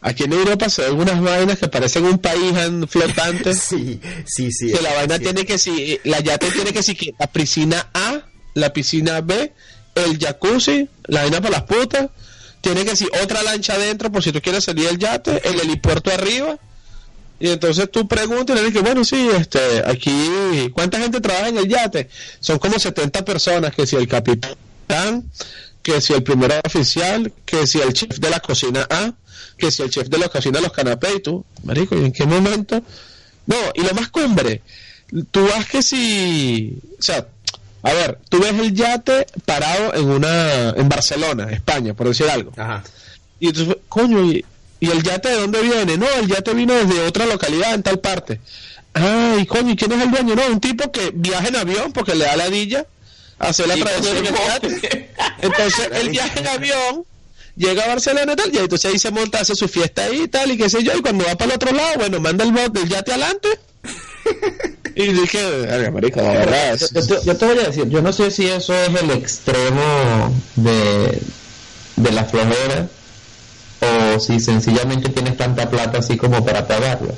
aquí 0.00 0.24
en 0.24 0.32
Europa 0.32 0.68
se 0.68 0.82
ven 0.82 1.00
unas 1.00 1.20
vainas 1.20 1.58
que 1.58 1.68
parecen 1.68 2.04
un 2.04 2.18
país 2.18 2.52
flotante. 2.88 3.54
Sí, 3.68 4.00
sí, 4.26 4.52
sí. 4.52 4.72
que 4.72 4.80
la 4.82 4.94
vaina 4.94 5.16
sí. 5.16 5.24
tiene 5.24 5.44
que 5.44 5.58
si 5.58 6.00
la 6.04 6.20
yate 6.20 6.50
tiene 6.50 6.72
que 6.72 6.82
si 6.82 6.94
que 6.94 7.14
la 7.18 7.26
piscina 7.26 7.88
A, 7.92 8.22
la 8.54 8.72
piscina 8.72 9.20
B, 9.20 9.52
el 9.94 10.18
jacuzzi, 10.18 10.88
la 11.04 11.22
vaina 11.22 11.40
para 11.40 11.58
las 11.58 11.62
putas, 11.64 12.08
tiene 12.60 12.84
que 12.84 12.96
si 12.96 13.06
otra 13.22 13.42
lancha 13.42 13.74
adentro 13.74 14.10
por 14.10 14.22
si 14.22 14.32
tú 14.32 14.40
quieres 14.40 14.64
salir 14.64 14.86
del 14.86 14.98
yate, 14.98 15.48
el 15.48 15.60
helipuerto 15.60 16.10
arriba. 16.10 16.58
Y 17.40 17.50
entonces 17.50 17.88
tú 17.90 18.08
preguntas 18.08 18.56
y 18.56 18.60
le 18.60 18.66
dices, 18.66 18.82
bueno, 18.82 19.04
sí, 19.04 19.28
este, 19.32 19.82
aquí, 19.86 20.70
¿cuánta 20.72 20.98
gente 20.98 21.20
trabaja 21.20 21.48
en 21.48 21.58
el 21.58 21.68
yate? 21.68 22.08
Son 22.40 22.58
como 22.58 22.80
70 22.80 23.24
personas, 23.24 23.72
que 23.72 23.86
si 23.86 23.94
el 23.94 24.08
capitán, 24.08 25.30
que 25.82 26.00
si 26.00 26.14
el 26.14 26.24
primer 26.24 26.60
oficial, 26.66 27.32
que 27.44 27.66
si 27.68 27.80
el 27.80 27.92
chef 27.92 28.18
de 28.18 28.30
la 28.30 28.40
cocina 28.40 28.88
A, 28.90 29.12
que 29.58 29.70
si 29.70 29.82
el 29.82 29.90
chef 29.90 30.08
de 30.08 30.18
la 30.18 30.28
cocina 30.28 30.58
de 30.58 30.62
los 30.62 30.72
canapés, 30.72 31.16
y 31.16 31.20
tú, 31.20 31.44
marico, 31.64 31.94
¿y 31.96 32.04
en 32.04 32.12
qué 32.12 32.24
momento? 32.24 32.80
No, 33.46 33.56
y 33.74 33.82
lo 33.82 33.92
más 33.94 34.08
cumbre, 34.08 34.62
tú 35.30 35.46
vas 35.48 35.66
que 35.66 35.82
si, 35.82 36.78
o 36.98 37.02
sea, 37.02 37.26
a 37.82 37.92
ver, 37.92 38.18
tú 38.28 38.40
ves 38.40 38.52
el 38.54 38.74
yate 38.74 39.26
parado 39.44 39.94
en 39.94 40.08
una, 40.10 40.70
en 40.70 40.88
Barcelona, 40.88 41.48
España, 41.50 41.94
por 41.94 42.08
decir 42.08 42.28
algo. 42.28 42.52
Ajá. 42.56 42.82
Y 43.40 43.48
entonces, 43.48 43.76
coño, 43.88 44.24
¿y, 44.24 44.44
y 44.80 44.90
el 44.90 45.02
yate 45.02 45.28
de 45.28 45.36
dónde 45.40 45.60
viene? 45.62 45.96
No, 45.96 46.06
el 46.20 46.26
yate 46.28 46.54
vino 46.54 46.74
desde 46.74 47.06
otra 47.06 47.24
localidad 47.26 47.74
en 47.74 47.82
tal 47.82 48.00
parte. 48.00 48.40
Ay, 48.94 49.46
coño, 49.46 49.72
¿y 49.72 49.76
quién 49.76 49.92
es 49.92 50.02
el 50.02 50.10
dueño? 50.10 50.34
No, 50.34 50.46
un 50.48 50.60
tipo 50.60 50.90
que 50.90 51.10
viaja 51.14 51.48
en 51.48 51.56
avión 51.56 51.92
porque 51.92 52.14
le 52.14 52.24
da 52.24 52.36
la 52.36 52.48
dilla 52.50 52.84
hacer 53.38 53.68
la 53.68 53.76
travesía 53.76 54.10
en 54.10 54.26
el 54.26 54.34
como- 54.34 54.46
yate. 54.48 55.10
Entonces, 55.40 55.88
él 55.92 56.08
viaja 56.10 56.40
en 56.40 56.46
avión, 56.48 57.04
llega 57.58 57.84
a 57.84 57.88
Barcelona 57.88 58.32
y 58.32 58.36
tal, 58.36 58.54
y 58.54 58.58
entonces 58.58 58.90
ahí 58.92 58.98
se 58.98 59.10
monta, 59.10 59.40
hace 59.40 59.54
su 59.54 59.68
fiesta 59.68 60.04
ahí 60.04 60.22
y 60.22 60.28
tal, 60.28 60.50
y 60.52 60.56
qué 60.56 60.70
sé 60.70 60.82
yo, 60.82 60.92
y 60.96 61.00
cuando 61.02 61.24
va 61.24 61.34
para 61.34 61.50
el 61.52 61.56
otro 61.56 61.72
lado, 61.72 61.94
bueno, 61.98 62.20
manda 62.20 62.44
el 62.44 62.52
bote 62.52 62.80
del 62.80 62.88
yate 62.88 63.12
adelante. 63.12 63.48
y 64.94 65.12
dije, 65.12 65.50
"Verga, 65.60 65.90
marico, 65.90 66.20
de 66.20 66.28
verdad, 66.28 66.78
Yo, 66.78 66.88
te- 67.06 67.24
yo 67.26 67.36
te 67.36 67.46
voy 67.46 67.58
a 67.58 67.66
decir, 67.68 67.88
yo 67.88 68.02
no 68.02 68.12
sé 68.12 68.30
si 68.30 68.46
eso 68.46 68.74
es 68.74 68.88
el 69.02 69.10
extremo 69.10 70.34
de, 70.56 71.20
de 71.96 72.12
la 72.12 72.24
flojera 72.24 72.88
o 73.80 74.18
si 74.20 74.40
sencillamente 74.40 75.08
tienes 75.10 75.36
tanta 75.36 75.70
plata 75.70 75.98
así 75.98 76.16
como 76.16 76.44
para 76.44 76.66
pagarla. 76.66 77.14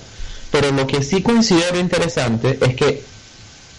Pero 0.51 0.71
lo 0.73 0.87
que 0.87 1.03
sí 1.03 1.23
considero 1.23 1.79
interesante 1.79 2.59
es 2.61 2.75
que 2.77 2.89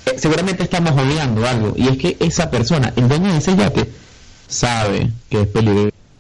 eh, 0.08 0.16
seguramente 0.18 0.64
estamos 0.64 0.94
odiando 1.00 1.46
algo 1.48 1.74
y 1.78 1.88
es 1.90 1.98
que 1.98 2.18
esa 2.20 2.50
persona, 2.50 2.92
el 2.96 3.08
dueño 3.08 3.32
de 3.32 3.38
ese 3.38 3.56
yate, 3.56 3.90
sabe 4.48 5.12
que 5.30 5.42
es 5.42 5.48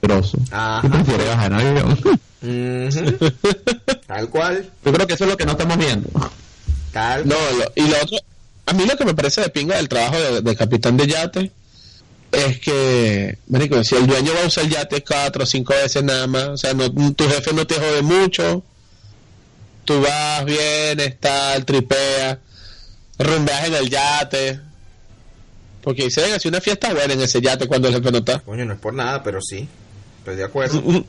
peligroso 0.01 0.37
Ajá. 0.51 0.81
y 0.85 0.89
prefiere 0.89 1.25
bajar 1.27 1.51
en 1.51 1.57
avión. 1.59 1.99
Tal 4.07 4.29
cual. 4.29 4.69
Yo 4.83 4.91
creo 4.93 5.07
que 5.07 5.13
eso 5.13 5.23
es 5.25 5.29
lo 5.29 5.37
que 5.37 5.45
no 5.45 5.51
estamos 5.51 5.77
viendo. 5.77 6.09
Tal 6.91 7.27
No, 7.27 7.35
lo- 7.35 7.71
y 7.75 7.87
lo 7.87 7.95
otro, 8.01 8.17
a 8.65 8.73
mí 8.73 8.85
lo 8.85 8.97
que 8.97 9.05
me 9.05 9.13
parece 9.13 9.41
de 9.41 9.49
pinga 9.49 9.77
del 9.77 9.87
trabajo 9.87 10.19
de, 10.19 10.41
de 10.41 10.55
capitán 10.55 10.97
de 10.97 11.07
yate 11.07 11.51
es 12.31 12.59
que, 12.59 13.37
marico, 13.47 13.83
si 13.83 13.95
el 13.95 14.07
dueño 14.07 14.33
va 14.33 14.43
a 14.43 14.47
usar 14.47 14.63
el 14.65 14.69
yate 14.71 15.03
cuatro 15.03 15.43
o 15.43 15.45
cinco 15.45 15.73
veces 15.73 16.03
nada 16.03 16.27
más, 16.27 16.47
o 16.47 16.57
sea, 16.57 16.73
no, 16.73 16.89
tu 17.13 17.27
jefe 17.27 17.53
no 17.53 17.67
te 17.67 17.75
jode 17.75 18.01
mucho, 18.01 18.63
tú 19.85 20.01
vas 20.01 20.43
bien, 20.45 21.17
tal, 21.19 21.65
tripea, 21.65 22.39
rumbeas 23.19 23.67
en 23.67 23.73
el 23.75 23.89
yate, 23.89 24.59
porque 25.81 26.09
se 26.09 26.21
ven 26.21 26.33
así 26.33 26.47
una 26.47 26.61
fiesta 26.61 26.93
buena 26.93 27.13
en 27.13 27.21
ese 27.21 27.41
yate 27.41 27.67
cuando 27.67 27.89
el 27.89 27.95
jefe 27.95 28.11
no 28.11 28.19
está. 28.19 28.39
Coño, 28.39 28.63
no 28.65 28.73
es 28.73 28.79
por 28.79 28.93
nada, 28.93 29.21
pero 29.23 29.41
sí. 29.41 29.67
Estoy 30.21 30.36
de 30.36 30.43
acuerdo. 30.43 30.81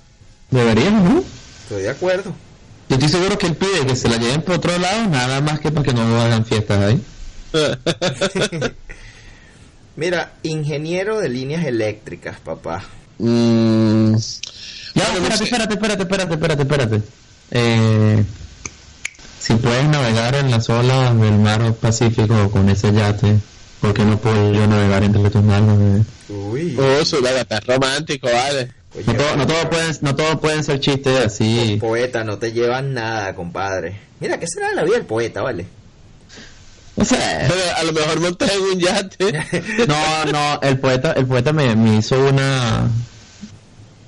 Deberíamos, 0.51 1.03
¿no? 1.11 1.25
Estoy 1.63 1.83
de 1.83 1.91
acuerdo. 1.91 2.35
Yo 2.89 2.97
estoy 2.97 3.09
seguro 3.09 3.39
que 3.39 3.47
él 3.47 3.57
pide 3.57 3.87
que 3.87 3.95
se 3.97 4.09
la 4.09 4.17
lleven 4.17 4.43
por 4.43 4.57
otro 4.57 4.77
lado, 4.79 5.09
nada 5.09 5.41
más 5.41 5.61
que 5.61 5.71
para 5.71 5.85
que 5.85 5.93
no 5.95 6.21
hagan 6.21 6.45
fiestas 6.45 6.79
ahí. 6.79 7.03
Mira, 9.97 10.33
ingeniero 10.43 11.21
de 11.21 11.29
líneas 11.29 11.65
eléctricas, 11.65 12.39
papá. 12.41 12.85
Mm, 13.19 14.15
Ya, 14.95 15.09
no 15.13 15.19
espérate, 15.19 15.45
espérate, 15.45 15.75
espérate, 15.75 16.03
espérate, 16.03 16.33
espérate, 16.35 16.63
espérate. 16.63 17.03
Eh, 17.51 18.25
si 19.41 19.55
puedes 19.55 19.85
navegar 19.89 20.35
en 20.37 20.51
las 20.51 20.69
olas 20.71 21.19
del 21.21 21.39
mar 21.39 21.75
Pacífico 21.75 22.51
con 22.51 22.69
ese 22.71 22.93
yate, 22.93 23.39
¿por 23.81 23.93
qué 23.93 24.05
no 24.05 24.19
puedo 24.19 24.53
yo 24.53 24.67
navegar 24.67 25.03
entre 25.03 25.29
tus 25.31 25.43
manos? 25.43 25.79
bebé? 25.79 26.03
Uy. 26.29 26.77
oh, 26.79 27.05
su 27.05 27.27
está 27.27 27.61
romántico, 27.61 28.29
vale. 28.33 28.82
Oye, 28.95 29.05
No 29.07 29.15
todo, 29.15 29.37
no 29.37 29.47
todo 29.47 29.71
pueden, 29.71 29.97
no 30.03 30.17
todo 30.17 30.41
pueden 30.41 30.65
ser 30.65 30.81
chistes 30.81 31.25
así. 31.25 31.79
Poeta, 31.81 32.25
no 32.25 32.39
te 32.39 32.53
llevan 32.53 32.95
nada, 32.95 33.35
compadre. 33.35 33.99
Mira, 34.21 34.39
¿qué 34.39 34.47
será 34.47 34.69
de 34.69 34.77
la 34.77 34.85
vida 34.85 34.97
del 34.97 35.07
poeta, 35.07 35.43
vale? 35.43 35.67
O 36.97 37.05
sea, 37.05 37.47
Pero 37.49 37.77
a 37.77 37.83
lo 37.85 37.93
mejor 37.93 38.21
montas 38.21 38.53
en 38.53 38.61
un 38.61 38.79
yate. 38.79 39.33
no, 39.89 40.25
no, 40.31 40.61
el 40.61 40.79
poeta, 40.79 41.13
el 41.13 41.27
poeta 41.27 41.53
me, 41.53 41.75
me 41.75 41.97
hizo 41.97 42.19
una, 42.23 42.91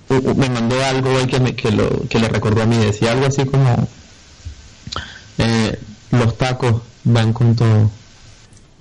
me 0.08 0.48
mandó 0.50 0.84
algo 0.84 1.14
hoy 1.14 1.26
que 1.26 1.40
me, 1.40 1.54
que 1.56 1.70
lo, 1.70 2.06
que 2.08 2.18
le 2.18 2.28
recordó 2.28 2.62
a 2.62 2.66
mí, 2.66 2.76
decía 2.76 3.12
algo 3.12 3.26
así 3.26 3.44
como, 3.46 3.88
eh, 5.38 5.78
los 6.10 6.36
tacos 6.36 6.82
van 7.04 7.32
con 7.32 7.56
todo, 7.56 7.90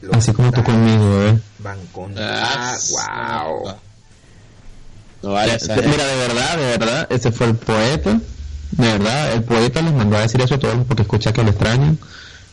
Los 0.02 0.18
así 0.18 0.34
como 0.34 0.52
tú 0.52 0.64
conmigo, 0.64 1.24
¿eh? 1.24 1.40
Van 1.60 1.80
con... 1.88 2.14
Ah, 2.18 2.76
wow. 2.90 3.74
No 5.24 5.32
vale, 5.32 5.54
Eh, 5.54 5.56
esa- 5.56 5.76
Mira, 5.78 6.06
de 6.06 6.16
verdad, 6.28 6.58
de 6.58 6.66
verdad, 6.78 7.08
ese 7.10 7.32
fue 7.32 7.48
el 7.48 7.56
poeta. 7.56 8.20
De 8.72 8.88
verdad, 8.98 9.34
el 9.34 9.44
poeta 9.44 9.82
les 9.82 9.94
mandó 9.94 10.18
a 10.18 10.22
decir 10.22 10.42
eso 10.42 10.56
a 10.56 10.60
todos 10.60 10.86
porque 10.88 11.02
escucha 11.04 11.32
que 11.34 11.44
lo 11.44 11.50
extrañan, 11.50 11.98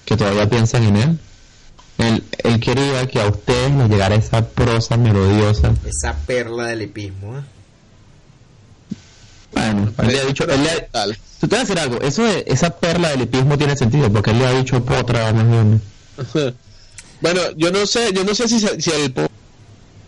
que 0.04 0.16
todavía 0.16 0.48
piensan 0.48 0.85
en 0.85 0.96
él. 0.96 1.18
Él, 1.98 2.24
él 2.44 2.61
quería 2.61 3.06
que 3.09 3.20
a 3.20 3.26
ustedes 3.26 3.70
les 3.72 3.88
llegara 3.90 4.14
esa 4.14 4.46
prosa 4.46 4.96
melodiosa. 4.96 5.72
Esa 5.85 6.14
perla 6.26 6.66
del 6.68 6.83
hipismo, 6.83 7.38
¿eh? 7.38 7.42
Bueno, 9.52 9.92
él 9.98 10.06
le 10.06 10.20
ha 10.20 10.24
dicho, 10.24 10.44
él 10.48 10.62
le 10.62 10.70
ha- 10.70 10.87
Tal. 10.88 11.18
Te 11.40 11.46
voy 11.46 11.56
a 11.59 11.61
decir 11.62 11.78
algo, 11.78 12.00
eso 12.00 12.22
de, 12.22 12.44
esa 12.46 12.70
perla 12.70 13.09
del 13.11 13.22
hipismo 13.22 13.59
tiene 13.59 13.76
sentido 13.76 14.11
porque 14.12 14.30
él 14.30 14.38
le 14.38 14.46
ha 14.46 14.52
dicho 14.52 14.83
potra 14.85 15.33
más 15.33 15.46
bien. 15.48 15.83
Bueno, 17.22 17.40
yo 17.54 17.70
no 17.70 17.85
sé, 17.87 18.14
yo 18.14 18.24
no 18.24 18.35
sé 18.35 18.48
si, 18.48 18.59
se- 18.61 18.80
si 18.80 18.90
el 18.92 19.12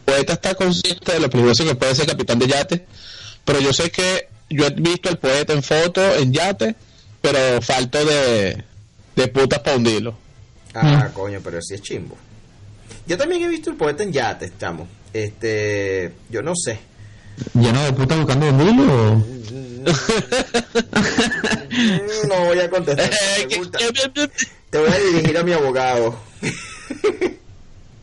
poeta 0.05 0.35
está 0.35 0.55
consciente 0.55 1.13
de 1.13 1.21
lo 1.21 1.31
peligroso 1.31 1.65
que 1.65 1.75
puede 1.75 1.95
ser 1.95 2.07
capitán 2.07 2.39
de 2.39 2.47
yate, 2.47 2.87
pero 3.45 3.61
yo 3.61 3.73
sé 3.73 3.91
que 3.91 4.29
yo 4.51 4.67
he 4.67 4.71
visto 4.71 5.09
al 5.09 5.19
poeta 5.19 5.53
en 5.53 5.63
foto, 5.63 6.15
en 6.17 6.33
yate, 6.33 6.75
pero 7.21 7.61
falto 7.63 8.05
de, 8.05 8.63
de 9.17 9.29
putas 9.29 9.61
para 9.61 9.77
hundirlo. 9.77 10.17
Ah, 10.75 11.11
coño, 11.13 11.41
pero 11.43 11.61
sí 11.61 11.75
es 11.75 11.83
chimbo. 11.83 12.17
Yo 13.07 13.19
también 13.19 13.43
he 13.43 13.49
visto 13.49 13.71
el 13.71 13.77
poeta 13.77 14.03
en 14.03 14.13
yate, 14.13 14.47
estamos. 14.47 14.89
Este, 15.13 16.13
yo 16.31 16.43
no 16.43 16.55
sé. 16.55 16.79
Lleno 17.55 17.83
de 17.85 17.93
puta 17.93 18.17
buscando 18.17 18.49
un 18.49 18.61
hilo 18.61 19.13
o... 19.13 19.17
Mm, 19.17 19.85
No 22.29 22.45
voy 22.47 22.61
a 22.61 22.71
contestar. 22.71 23.11
Te 24.71 24.79
voy 24.79 24.91
a 24.91 24.99
dirigir 24.99 25.37
a 25.37 25.43
mi 25.43 25.53
abogado. 25.53 26.19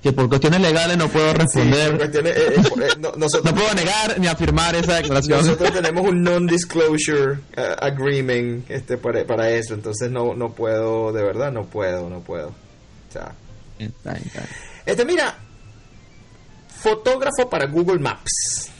que 0.01 0.13
por 0.13 0.29
cuestiones 0.29 0.61
legales 0.61 0.97
no 0.97 1.09
puedo 1.09 1.33
responder. 1.33 1.99
eh, 2.01 2.21
eh, 2.25 2.55
eh, 2.55 2.89
no- 2.99 3.11
nosotros, 3.17 3.43
no 3.53 3.59
puedo 3.59 3.73
negar 3.73 4.17
ni 4.19 4.27
afirmar 4.27 4.73
esa 4.75 4.95
declaración. 4.95 5.39
nosotros 5.45 5.73
tenemos 5.73 6.05
un 6.07 6.23
non-disclosure 6.23 7.39
agreement 7.81 8.69
este, 8.71 8.97
para, 8.97 9.25
para 9.25 9.49
eso, 9.51 9.73
entonces 9.73 10.09
no, 10.09 10.33
no 10.35 10.53
puedo, 10.53 11.11
de 11.11 11.21
verdad 11.23 11.51
no 11.51 11.65
puedo, 11.65 12.09
no 12.09 12.21
puedo. 12.21 12.47
O 12.47 13.11
sea, 13.11 13.33
Está 13.77 14.11
bien, 14.13 14.23
está 14.25 14.39
bien. 14.41 14.51
este, 14.85 15.05
mira, 15.05 15.35
fotógrafo 16.81 17.49
para 17.49 17.65
Google 17.67 17.99
Maps. 17.99 18.71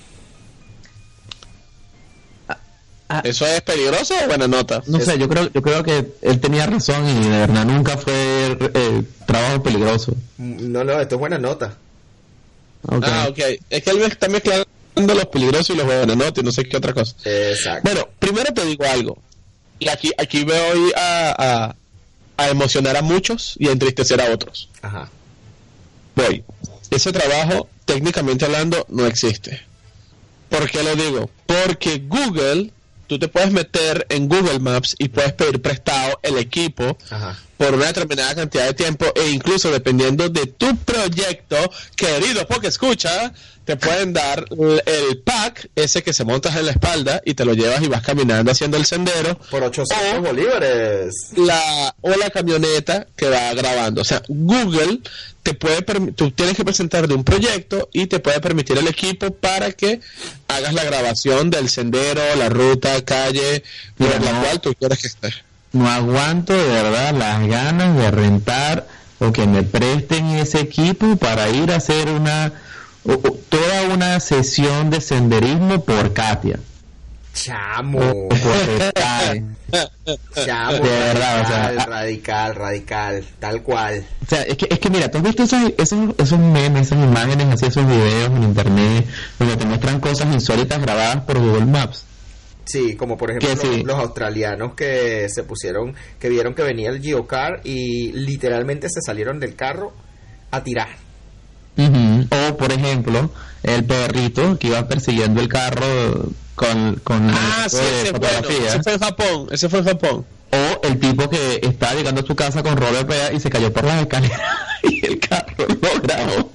¿Eso 3.24 3.44
es 3.48 3.62
peligroso 3.62 4.14
o 4.24 4.28
buena 4.28 4.48
nota? 4.48 4.84
No 4.86 5.00
sé, 5.00 5.18
yo 5.18 5.28
creo, 5.28 5.50
yo 5.52 5.62
creo 5.64 5.82
que 5.84 6.14
él 6.22 6.40
tenía 6.40 6.68
razón 6.68 7.08
y 7.10 7.24
de 7.28 7.40
verdad 7.40 7.66
nunca 7.66 7.98
fue 7.98 8.39
eh, 8.74 9.04
trabajo 9.26 9.64
peligroso. 9.64 10.14
No, 10.38 10.84
no, 10.84 11.00
esto 11.00 11.16
es 11.16 11.20
buena 11.20 11.38
nota. 11.38 11.78
Ah, 12.88 13.28
ok. 13.30 13.40
Es 13.70 13.84
que 13.84 13.90
él 13.90 14.00
me 14.00 14.06
está 14.06 14.28
mezclando 14.30 14.66
los 14.96 15.26
peligrosos 15.26 15.70
y 15.72 15.76
los 15.76 15.86
buenas 15.86 16.16
notas 16.16 16.42
y 16.42 16.46
no 16.46 16.52
sé 16.52 16.64
qué 16.66 16.78
otra 16.78 16.94
cosa. 16.94 17.16
Exacto. 17.24 17.82
Bueno, 17.84 18.08
primero 18.20 18.54
te 18.54 18.66
digo 18.66 18.86
algo. 18.86 19.18
Y 19.80 19.90
aquí, 19.90 20.12
aquí 20.18 20.44
veo 20.44 20.74
hoy 20.74 20.92
a, 20.96 21.36
a, 22.38 22.44
a 22.44 22.50
emocionar 22.50 22.98
a 22.98 23.02
muchos 23.02 23.56
y 23.58 23.68
a 23.68 23.72
entristecer 23.72 24.22
a 24.22 24.32
otros. 24.32 24.70
Ajá. 24.82 25.10
Voy. 26.16 26.44
Ese 26.90 27.12
trabajo, 27.12 27.70
técnicamente 27.86 28.46
hablando, 28.46 28.86
no 28.90 29.06
existe. 29.06 29.62
¿Por 30.50 30.70
qué 30.70 30.84
lo 30.84 30.96
digo? 30.96 31.30
Porque 31.46 32.00
Google, 32.00 32.72
tú 33.08 33.20
te 33.20 33.28
puedes 33.28 33.52
meter 33.52 34.06
en 34.10 34.28
Google 34.28 34.60
Maps 34.60 34.96
y 34.98 35.10
puedes 35.10 35.34
pedir 35.34 35.62
prestado 35.62 36.20
el 36.24 36.38
equipo 36.38 36.98
Ajá. 37.10 37.38
Por 37.60 37.74
una 37.76 37.88
determinada 37.88 38.34
cantidad 38.36 38.68
de 38.68 38.74
tiempo 38.74 39.06
e 39.14 39.32
incluso 39.32 39.70
dependiendo 39.70 40.30
de 40.30 40.46
tu 40.48 40.78
proyecto, 40.78 41.58
querido 41.94 42.48
porque 42.48 42.68
escucha, 42.68 43.34
te 43.66 43.76
pueden 43.76 44.14
dar 44.14 44.46
el 44.86 45.18
pack, 45.20 45.70
ese 45.76 46.02
que 46.02 46.14
se 46.14 46.24
montas 46.24 46.56
en 46.56 46.66
la 46.68 46.72
espalda 46.72 47.22
y 47.26 47.34
te 47.34 47.44
lo 47.44 47.54
llevas 47.54 47.82
y 47.84 47.88
vas 47.90 48.02
caminando 48.02 48.50
haciendo 48.50 48.78
el 48.78 48.86
sendero, 48.86 49.38
Por 49.52 49.62
800 49.62 49.98
O- 50.20 50.22
bolívares. 50.22 51.14
la 51.36 51.94
o 52.00 52.10
la 52.12 52.30
camioneta 52.30 53.06
que 53.18 53.28
va 53.30 53.54
grabando. 53.54 54.02
O 54.04 54.06
sea, 54.06 54.24
Google 54.30 55.00
te 55.44 55.54
puede 55.54 55.82
tú 56.14 56.32
tienes 56.32 56.56
que 56.56 56.64
presentarte 56.64 57.14
un 57.14 57.26
proyecto 57.26 57.90
y 57.92 58.08
te 58.08 58.20
puede 58.22 58.40
permitir 58.40 58.78
el 58.78 58.88
equipo 58.88 59.32
para 59.32 59.74
que 59.74 60.00
hagas 60.48 60.74
la 60.74 60.86
grabación 60.86 61.50
del 61.50 61.68
sendero, 61.70 62.22
la 62.38 62.48
ruta, 62.48 63.04
calle, 63.04 63.64
por 63.98 64.08
la 64.24 64.42
cual 64.42 64.62
tú 64.62 64.74
quieres 64.80 64.98
que 65.00 65.08
esté. 65.08 65.34
No 65.72 65.88
aguanto 65.90 66.54
de 66.54 66.68
verdad 66.68 67.14
las 67.14 67.48
ganas 67.48 67.96
de 67.98 68.12
rentar 68.12 68.88
o 69.20 69.32
que 69.32 69.46
me 69.48 69.64
presten 69.64 70.26
ese 70.30 70.62
equipo 70.62 71.16
para 71.18 71.50
ir 71.50 71.72
a 71.72 71.76
hacer 71.78 72.10
una 72.10 72.52
o- 73.04 73.14
o- 73.14 73.40
toda 73.50 73.84
una 73.94 74.20
sesión 74.20 74.90
de 74.90 75.00
senderismo 75.02 75.84
por 75.84 76.14
Katia. 76.14 76.60
Chamo. 77.34 78.00
O. 78.00 78.30
Chamo. 80.46 80.72
De 80.74 80.80
verdad, 80.90 81.42
o 81.42 81.48
sea, 81.48 81.86
radical, 81.86 81.86
radical, 81.86 82.56
radical, 82.56 83.24
tal 83.40 83.62
cual. 83.62 84.04
O 84.24 84.26
sea, 84.28 84.42
es 84.44 84.58
que, 84.58 84.68
es 84.70 84.80
que 84.80 84.90
mira, 84.90 85.10
¿tú 85.12 85.20
has 85.20 85.24
visto 85.24 85.44
esos, 85.44 85.62
esos, 85.78 86.00
esos 86.18 86.40
memes, 86.40 86.88
esas 86.88 87.04
imágenes, 87.04 87.48
así 87.54 87.68
esos 87.68 87.86
videos 87.88 88.32
en 88.32 88.44
internet 88.44 89.06
donde 89.38 89.58
te 89.58 89.66
muestran 89.66 90.00
cosas 90.00 90.34
insólitas 90.34 90.82
grabadas 90.82 91.22
por 91.22 91.38
Google 91.40 91.66
Maps? 91.66 92.06
Sí, 92.70 92.96
como 92.96 93.18
por 93.18 93.32
ejemplo 93.32 93.50
los, 93.50 93.60
sí. 93.60 93.84
los 93.84 93.98
australianos 93.98 94.76
que 94.76 95.28
se 95.28 95.42
pusieron, 95.44 95.96
que 96.20 96.30
vieron 96.30 96.54
que 96.54 96.62
venía 96.62 96.90
el 96.92 97.02
geocar 97.02 97.62
y 97.64 98.12
literalmente 98.12 98.90
se 98.90 99.02
salieron 99.02 99.40
del 99.40 99.56
carro 99.56 99.92
a 100.52 100.64
tirar. 100.64 100.90
O, 101.80 102.58
por 102.58 102.72
ejemplo, 102.72 103.32
el 103.64 103.86
perrito 103.86 104.60
que 104.60 104.68
iba 104.68 104.88
persiguiendo 104.88 105.42
el 105.42 105.48
carro 105.48 106.30
con, 106.54 106.96
con 107.04 107.28
Ah, 107.32 107.62
el 107.64 107.70
sí, 107.72 107.78
ese 107.78 108.02
es 108.04 108.12
bueno. 108.12 108.28
fotografía. 108.28 108.68
Ese 108.70 108.84
fue 108.84 108.94
en 108.94 109.00
Japón. 109.00 109.48
Ese 109.50 109.70
fue 109.70 109.80
en 109.80 109.86
Japón. 109.86 110.26
O 110.52 110.82
el 110.88 111.00
tipo 111.00 111.28
que 111.28 111.60
está 111.64 111.96
llegando 111.96 112.22
a 112.22 112.26
su 112.26 112.36
casa 112.36 112.62
con 112.62 112.76
de 112.76 113.06
pea 113.06 113.34
y 113.34 113.40
se 113.40 113.50
cayó 113.50 113.74
por 113.74 113.84
las 113.84 114.02
escaleras 114.04 114.42
y 114.84 115.08
el 115.08 115.20
carro 115.20 115.66
lo 115.68 116.02
grabó. 116.04 116.52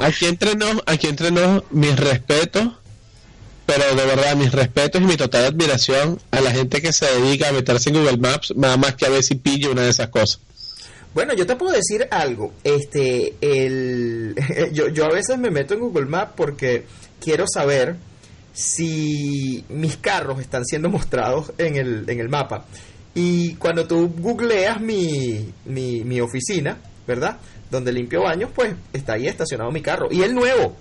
Aquí 0.00 0.26
entre 0.26 0.54
nos, 0.54 0.80
aquí 0.86 1.08
entre 1.08 1.32
nos, 1.32 1.64
mis 1.70 1.98
respetos, 1.98 2.68
pero 3.66 3.94
de 3.94 4.06
verdad, 4.06 4.36
mis 4.36 4.52
respetos 4.52 5.00
y 5.00 5.04
mi 5.04 5.16
total 5.16 5.46
admiración 5.46 6.20
a 6.30 6.40
la 6.40 6.50
gente 6.50 6.82
que 6.82 6.92
se 6.92 7.06
dedica 7.06 7.48
a 7.48 7.52
meterse 7.52 7.90
en 7.90 7.96
Google 7.96 8.18
Maps, 8.18 8.52
nada 8.56 8.76
más 8.76 8.94
que 8.94 9.06
a 9.06 9.10
ver 9.10 9.22
si 9.22 9.36
pillo 9.36 9.72
una 9.72 9.82
de 9.82 9.90
esas 9.90 10.08
cosas. 10.08 10.40
Bueno, 11.14 11.32
yo 11.32 11.46
te 11.46 11.56
puedo 11.56 11.72
decir 11.72 12.08
algo. 12.10 12.52
Este, 12.64 13.34
el, 13.40 14.34
yo, 14.72 14.88
yo 14.88 15.04
a 15.04 15.10
veces 15.10 15.38
me 15.38 15.50
meto 15.50 15.74
en 15.74 15.80
Google 15.80 16.06
Maps 16.06 16.32
porque 16.36 16.86
quiero 17.20 17.46
saber 17.46 17.96
si 18.52 19.64
mis 19.68 19.96
carros 19.96 20.40
están 20.40 20.64
siendo 20.64 20.88
mostrados 20.88 21.52
en 21.58 21.76
el, 21.76 22.08
en 22.08 22.20
el 22.20 22.28
mapa. 22.28 22.64
Y 23.14 23.54
cuando 23.54 23.86
tú 23.86 24.12
googleas 24.18 24.80
mi, 24.80 25.52
mi, 25.64 26.04
mi 26.04 26.20
oficina, 26.20 26.78
¿verdad? 27.06 27.38
Donde 27.70 27.92
limpio 27.92 28.22
baños, 28.22 28.50
pues 28.54 28.74
está 28.92 29.14
ahí 29.14 29.28
estacionado 29.28 29.70
mi 29.70 29.82
carro. 29.82 30.08
Y 30.10 30.22
el 30.22 30.34
nuevo. 30.34 30.76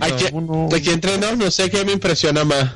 Aquí, 0.00 0.26
aquí 0.74 0.90
entre 0.90 1.18
nos, 1.18 1.36
no 1.36 1.50
sé 1.50 1.70
qué 1.70 1.84
me 1.84 1.92
impresiona 1.92 2.44
más. 2.44 2.72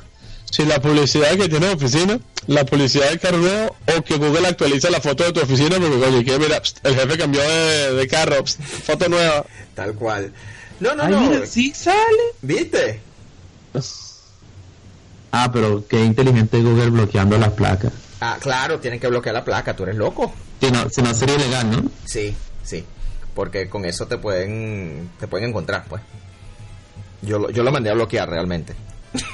Si 0.50 0.64
la 0.64 0.80
publicidad 0.80 1.30
que 1.36 1.48
tiene 1.48 1.66
la 1.66 1.74
oficina, 1.74 2.18
la 2.46 2.64
publicidad 2.64 3.10
del 3.10 3.20
carro 3.20 3.38
nuevo, 3.38 3.76
o 3.96 4.02
que 4.02 4.16
Google 4.16 4.46
actualiza 4.46 4.88
la 4.90 5.00
foto 5.00 5.24
de 5.24 5.32
tu 5.32 5.40
oficina, 5.40 5.76
porque 5.78 5.96
oye, 6.06 6.24
que 6.24 6.38
mira, 6.38 6.60
pst, 6.62 6.86
el 6.86 6.94
jefe 6.94 7.18
cambió 7.18 7.42
de, 7.42 7.94
de 7.94 8.08
carro, 8.08 8.36
pst, 8.44 8.60
foto 8.62 9.08
nueva. 9.08 9.44
Tal 9.74 9.94
cual. 9.94 10.32
No, 10.80 10.94
no, 10.94 11.02
Ay, 11.02 11.10
no. 11.10 11.20
mira, 11.22 11.46
sí 11.46 11.72
sale. 11.74 11.96
¿Viste? 12.42 13.00
Ah, 15.32 15.50
pero 15.52 15.86
qué 15.86 16.02
inteligente 16.04 16.62
Google 16.62 16.90
bloqueando 16.90 17.36
las 17.38 17.52
placas. 17.52 17.92
Ah, 18.20 18.38
claro, 18.40 18.78
tienen 18.78 19.00
que 19.00 19.08
bloquear 19.08 19.34
la 19.34 19.44
placa. 19.44 19.74
Tú 19.76 19.82
eres 19.82 19.96
loco. 19.96 20.32
Si 20.60 20.70
no, 20.70 20.88
si 20.88 21.02
no 21.02 21.12
sería 21.12 21.34
ilegal, 21.34 21.70
¿no? 21.70 21.90
Sí, 22.06 22.34
sí. 22.66 22.85
Porque 23.35 23.68
con 23.68 23.85
eso 23.87 24.07
te 24.07 24.18
pueden 24.18 25.11
te 25.20 25.26
pueden 25.29 25.48
encontrar, 25.50 25.85
pues. 25.88 26.02
Yo, 27.22 27.38
lo- 27.38 27.50
yo 27.50 27.62
lo 27.62 27.70
mandé 27.72 27.88
a 27.90 27.94
bloquear 27.94 28.29
realmente. 28.29 28.74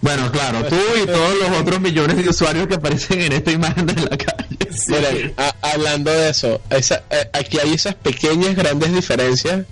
Bueno, 0.00 0.32
claro, 0.32 0.64
tú 0.66 0.74
y 1.00 1.06
todos 1.06 1.38
los 1.38 1.60
otros 1.60 1.80
millones 1.80 2.16
de 2.16 2.28
usuarios 2.28 2.66
que 2.66 2.74
aparecen 2.74 3.20
en 3.20 3.30
esta 3.34 3.52
imagen 3.52 3.86
de 3.86 3.94
la 4.02 4.16
calle. 4.18 4.58
Miren, 4.88 5.32
a- 5.36 5.54
hablando 5.62 6.10
de 6.10 6.28
eso, 6.30 6.60
esa- 6.70 7.04
eh, 7.08 7.30
aquí 7.32 7.60
hay 7.60 7.72
esas 7.74 7.94
pequeñas, 7.94 8.56
grandes 8.56 8.92
diferencias 8.92 9.64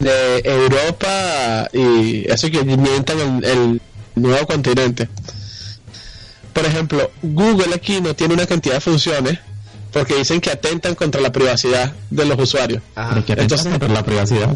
de 0.00 0.38
Europa 0.44 1.68
y 1.72 2.28
eso 2.28 2.50
que 2.50 2.64
mientan 2.64 3.20
el, 3.20 3.44
el 3.44 3.80
nuevo 4.16 4.44
continente. 4.48 5.08
Por 6.52 6.64
ejemplo, 6.66 7.12
Google 7.22 7.72
aquí 7.72 8.00
no 8.00 8.14
tiene 8.16 8.34
una 8.34 8.46
cantidad 8.46 8.74
de 8.74 8.80
funciones 8.80 9.38
porque 9.96 10.14
dicen 10.14 10.42
que 10.42 10.50
atentan 10.50 10.94
contra 10.94 11.22
la 11.22 11.32
privacidad 11.32 11.90
de 12.10 12.26
los 12.26 12.38
usuarios. 12.38 12.82
Ajá. 12.94 13.24
Que 13.24 13.32
Entonces- 13.32 13.66
contra 13.66 13.88
la 13.88 14.02
privacidad. 14.04 14.54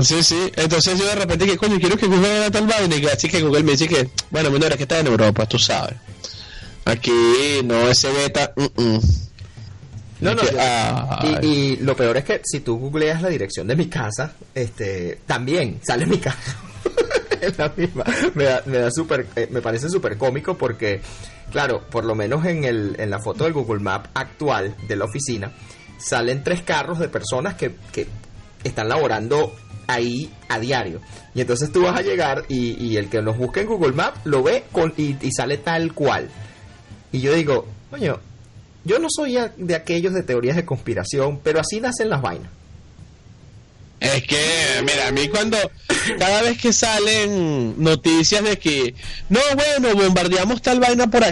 Sí, 0.00 0.22
sí. 0.22 0.50
Entonces 0.56 0.98
yo 0.98 1.04
de 1.04 1.14
repente 1.14 1.44
que 1.44 1.58
coño 1.58 1.78
quiero 1.78 1.98
que 1.98 2.06
Google 2.06 2.38
haga 2.38 2.50
tal 2.50 2.66
vaina 2.66 2.96
y 2.96 3.04
así 3.04 3.28
que 3.28 3.42
Google 3.42 3.64
me 3.64 3.72
dice 3.72 3.86
que, 3.86 4.08
bueno, 4.30 4.50
menor, 4.50 4.70
es 4.70 4.78
que 4.78 4.84
está 4.84 4.98
en 4.98 5.08
Europa, 5.08 5.44
tú 5.44 5.58
sabes. 5.58 5.96
Aquí 6.86 7.12
no, 7.64 7.86
ese 7.86 8.10
beta, 8.12 8.54
mm, 8.56 8.82
mm. 8.82 9.00
No, 10.20 10.34
no, 10.36 10.42
yo- 10.42 10.58
ay. 10.58 11.36
y, 11.42 11.46
y 11.46 11.76
lo 11.76 11.94
peor 11.94 12.16
es 12.16 12.24
que 12.24 12.40
si 12.42 12.60
tú 12.60 12.78
googleas 12.78 13.20
la 13.20 13.28
dirección 13.28 13.66
de 13.66 13.76
mi 13.76 13.88
casa, 13.88 14.32
este, 14.54 15.18
también 15.26 15.80
sale 15.82 16.06
mi 16.06 16.16
casa. 16.16 16.56
es 17.42 17.58
la 17.58 17.70
misma. 17.76 18.04
Me 18.34 18.44
da, 18.44 18.62
me 18.64 18.78
da 18.78 18.90
súper, 18.90 19.26
eh, 19.36 19.48
me 19.50 19.60
parece 19.60 19.90
súper 19.90 20.16
cómico 20.16 20.56
porque, 20.56 21.02
claro, 21.52 21.82
por 21.90 22.04
lo 22.04 22.14
menos 22.14 22.44
en 22.46 22.64
el, 22.64 22.96
en 22.98 23.10
la 23.10 23.20
foto 23.20 23.44
del 23.44 23.52
Google 23.52 23.80
Map 23.80 24.06
actual 24.14 24.74
de 24.88 24.96
la 24.96 25.04
oficina, 25.04 25.52
salen 25.98 26.42
tres 26.42 26.62
carros 26.62 26.98
de 26.98 27.08
personas 27.08 27.54
que, 27.54 27.76
que 27.92 28.08
están 28.64 28.88
laborando 28.88 29.54
ahí 29.86 30.32
a 30.48 30.58
diario. 30.58 31.00
Y 31.34 31.40
entonces 31.40 31.70
tú 31.70 31.82
vas 31.82 31.98
a 31.98 32.02
llegar 32.02 32.44
y, 32.48 32.82
y 32.82 32.96
el 32.96 33.08
que 33.08 33.22
nos 33.22 33.36
busca 33.36 33.60
en 33.60 33.66
Google 33.66 33.92
Map 33.92 34.16
lo 34.24 34.42
ve 34.42 34.64
con, 34.72 34.92
y, 34.96 35.16
y 35.20 35.30
sale 35.32 35.58
tal 35.58 35.92
cual. 35.92 36.28
Y 37.12 37.20
yo 37.20 37.34
digo, 37.34 37.66
coño, 37.90 38.18
yo 38.84 38.98
no 38.98 39.08
soy 39.10 39.38
de 39.56 39.74
aquellos 39.74 40.12
de 40.12 40.22
teorías 40.22 40.56
de 40.56 40.64
conspiración, 40.64 41.40
pero 41.42 41.60
así 41.60 41.80
nacen 41.80 42.10
las 42.10 42.20
vainas. 42.20 42.50
Es 44.02 44.24
que, 44.24 44.82
mira, 44.82 45.08
a 45.08 45.12
mí 45.12 45.28
cuando, 45.28 45.56
cada 46.18 46.42
vez 46.42 46.58
que 46.58 46.72
salen 46.72 47.80
noticias 47.82 48.42
de 48.42 48.58
que, 48.58 48.94
no, 49.28 49.40
bueno, 49.54 49.94
bombardeamos 49.94 50.60
tal 50.60 50.80
vaina 50.80 51.08
por 51.08 51.22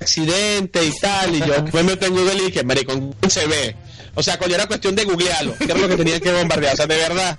accidente 0.00 0.84
y 0.84 0.90
tal, 1.00 1.34
y 1.34 1.40
yo 1.40 1.64
me 1.72 1.82
meto 1.82 2.06
en 2.06 2.66
maricón, 2.66 3.14
se 3.28 3.46
ve. 3.46 3.76
O 4.14 4.22
sea, 4.22 4.38
cuando 4.38 4.54
era 4.54 4.66
cuestión 4.66 4.94
de 4.94 5.04
googlearlo, 5.04 5.54
que 5.58 5.64
era 5.64 5.76
lo 5.76 5.88
que 5.88 5.96
tenía 5.96 6.20
que 6.20 6.32
bombardear, 6.32 6.74
o 6.74 6.76
sea, 6.76 6.86
de 6.86 6.96
verdad. 6.96 7.36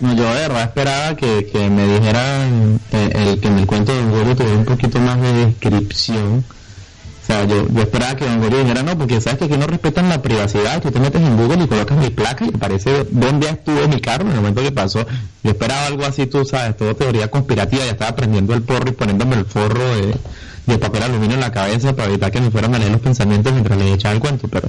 No, 0.00 0.16
yo 0.16 0.24
de 0.24 0.40
verdad 0.40 0.62
esperaba 0.62 1.16
que, 1.16 1.48
que 1.52 1.68
me 1.68 1.86
dijeran 1.86 2.80
eh, 2.92 3.10
el, 3.14 3.40
que 3.40 3.48
en 3.48 3.58
el 3.58 3.66
cuento 3.66 3.94
de 3.94 4.34
tuviera 4.34 4.58
un 4.58 4.64
poquito 4.64 4.98
más 4.98 5.20
de 5.20 5.32
descripción. 5.46 6.44
Sea, 7.30 7.44
yo, 7.44 7.68
yo 7.68 7.82
esperaba 7.82 8.16
que 8.16 8.24
Don 8.24 8.40
Gorio 8.40 8.58
dijera 8.58 8.82
no, 8.82 8.98
porque 8.98 9.20
sabes 9.20 9.38
que 9.38 9.44
aquí 9.44 9.56
no 9.56 9.68
respetan 9.68 10.08
la 10.08 10.20
privacidad. 10.20 10.82
Tú 10.82 10.90
te 10.90 10.98
metes 10.98 11.22
en 11.22 11.36
Google 11.36 11.62
y 11.62 11.68
colocas 11.68 11.96
mi 11.96 12.10
placa 12.10 12.44
y 12.44 12.48
aparece 12.48 13.06
dónde 13.12 13.48
estuvo 13.48 13.86
mi 13.86 14.00
carro 14.00 14.24
en 14.24 14.30
el 14.32 14.36
momento 14.38 14.62
que 14.62 14.72
pasó. 14.72 15.06
Yo 15.44 15.50
esperaba 15.52 15.86
algo 15.86 16.04
así, 16.04 16.26
tú 16.26 16.44
sabes, 16.44 16.76
todo 16.76 16.96
teoría 16.96 17.28
conspirativa. 17.28 17.84
Ya 17.84 17.92
estaba 17.92 18.16
prendiendo 18.16 18.52
el 18.52 18.62
porro 18.62 18.88
y 18.88 18.94
poniéndome 18.94 19.36
el 19.36 19.44
forro 19.44 19.94
de, 19.94 20.16
de 20.66 20.78
papel 20.78 21.04
aluminio 21.04 21.36
en 21.36 21.40
la 21.42 21.52
cabeza 21.52 21.94
para 21.94 22.08
evitar 22.08 22.32
que 22.32 22.40
me 22.40 22.50
fueran 22.50 22.74
a 22.74 22.80
leer 22.80 22.90
los 22.90 23.00
pensamientos 23.00 23.52
mientras 23.52 23.78
le 23.78 23.92
echaba 23.92 24.12
el 24.12 24.20
cuento. 24.20 24.48
Pero 24.48 24.68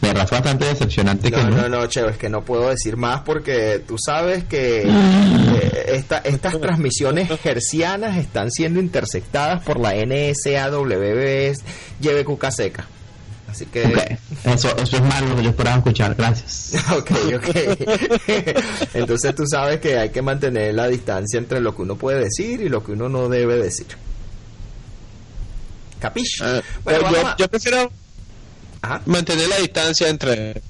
de 0.00 0.08
verdad 0.08 0.28
fue 0.28 0.38
bastante 0.38 0.66
decepcionante 0.66 1.30
que 1.30 1.36
No, 1.38 1.48
no. 1.50 1.56
no, 1.62 1.68
no, 1.80 1.86
Cheo, 1.86 2.08
es 2.08 2.18
que 2.18 2.28
no 2.28 2.44
puedo 2.44 2.68
decir 2.68 2.96
más 2.96 3.20
porque 3.22 3.82
tú 3.86 3.96
sabes 3.98 4.44
que 4.44 4.82
eh, 4.86 5.84
esta- 5.94 6.18
estas 6.18 6.60
transmisiones 6.60 7.28
gercianas 7.40 8.16
están 8.18 8.50
siendo 8.50 8.78
interceptadas 8.78 9.62
por 9.64 9.80
la 9.80 9.94
NSAWB 9.94 11.54
YBQK 12.00 12.50
seca. 12.50 12.86
Así 13.48 13.64
que... 13.66 13.84
Eso, 14.44 14.76
eso 14.76 14.96
es 14.96 15.02
malo 15.02 15.28
lo 15.28 15.36
que 15.36 15.42
yo 15.44 15.50
esperaba 15.50 15.78
escuchar. 15.78 16.14
Gracias. 16.14 16.74
Ok, 16.92 17.10
ok. 17.36 17.56
Entonces 18.94 19.34
tú 19.34 19.44
sabes 19.46 19.80
que 19.80 19.96
hay 19.98 20.10
que 20.10 20.20
mantener 20.20 20.74
la 20.74 20.88
distancia 20.88 21.38
entre 21.38 21.60
lo 21.60 21.74
que 21.74 21.82
uno 21.82 21.96
puede 21.96 22.24
decir 22.24 22.60
y 22.60 22.68
lo 22.68 22.84
que 22.84 22.92
uno 22.92 23.08
no 23.08 23.28
debe 23.30 23.56
decir. 23.56 23.86
¿Capish? 26.00 26.40
Ah, 26.42 26.60
Bueno, 26.84 27.00
pero 27.00 27.02
vamos 27.02 27.18
yo, 27.20 27.26
a- 27.28 27.36
yo 27.38 27.48
prefiero 27.48 27.90
Ajá. 28.86 29.02
mantener 29.06 29.48
la 29.48 29.56
distancia 29.56 30.08
entre, 30.08 30.62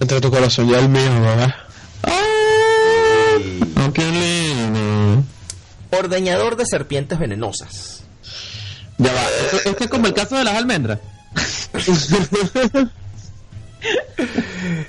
entre 0.00 0.20
tu 0.20 0.30
corazón 0.30 0.68
y 0.68 0.74
el 0.74 0.86
mío, 0.90 1.18
¿verdad? 1.18 1.54
Oh, 2.02 3.92
qué 3.94 4.04
lindo. 4.04 5.24
Ordeñador 5.90 6.56
de 6.56 6.66
serpientes 6.66 7.18
venenosas. 7.18 8.02
Ya 8.98 9.14
va. 9.14 9.22
Esto, 9.44 9.70
esto 9.70 9.84
es 9.84 9.90
como 9.90 10.08
el 10.08 10.12
caso 10.12 10.36
de 10.36 10.44
las 10.44 10.56
almendras. 10.56 10.98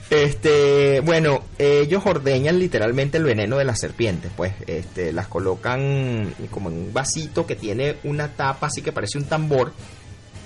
Este, 0.10 1.01
bueno, 1.01 1.43
ellos 1.60 2.03
ordeñan 2.05 2.60
literalmente 2.60 3.17
el 3.17 3.25
veneno 3.25 3.58
de 3.58 3.65
las 3.65 3.79
serpientes, 3.79 4.31
pues, 4.36 4.53
este, 4.67 5.12
las 5.12 5.27
colocan 5.27 6.34
como 6.49 6.69
en 6.69 6.77
un 6.77 6.93
vasito 6.93 7.45
que 7.45 7.58
tiene 7.58 7.97
una 8.05 8.29
tapa 8.29 8.67
así 8.67 8.81
que 8.81 8.93
parece 8.93 9.17
un 9.17 9.25
tambor, 9.25 9.73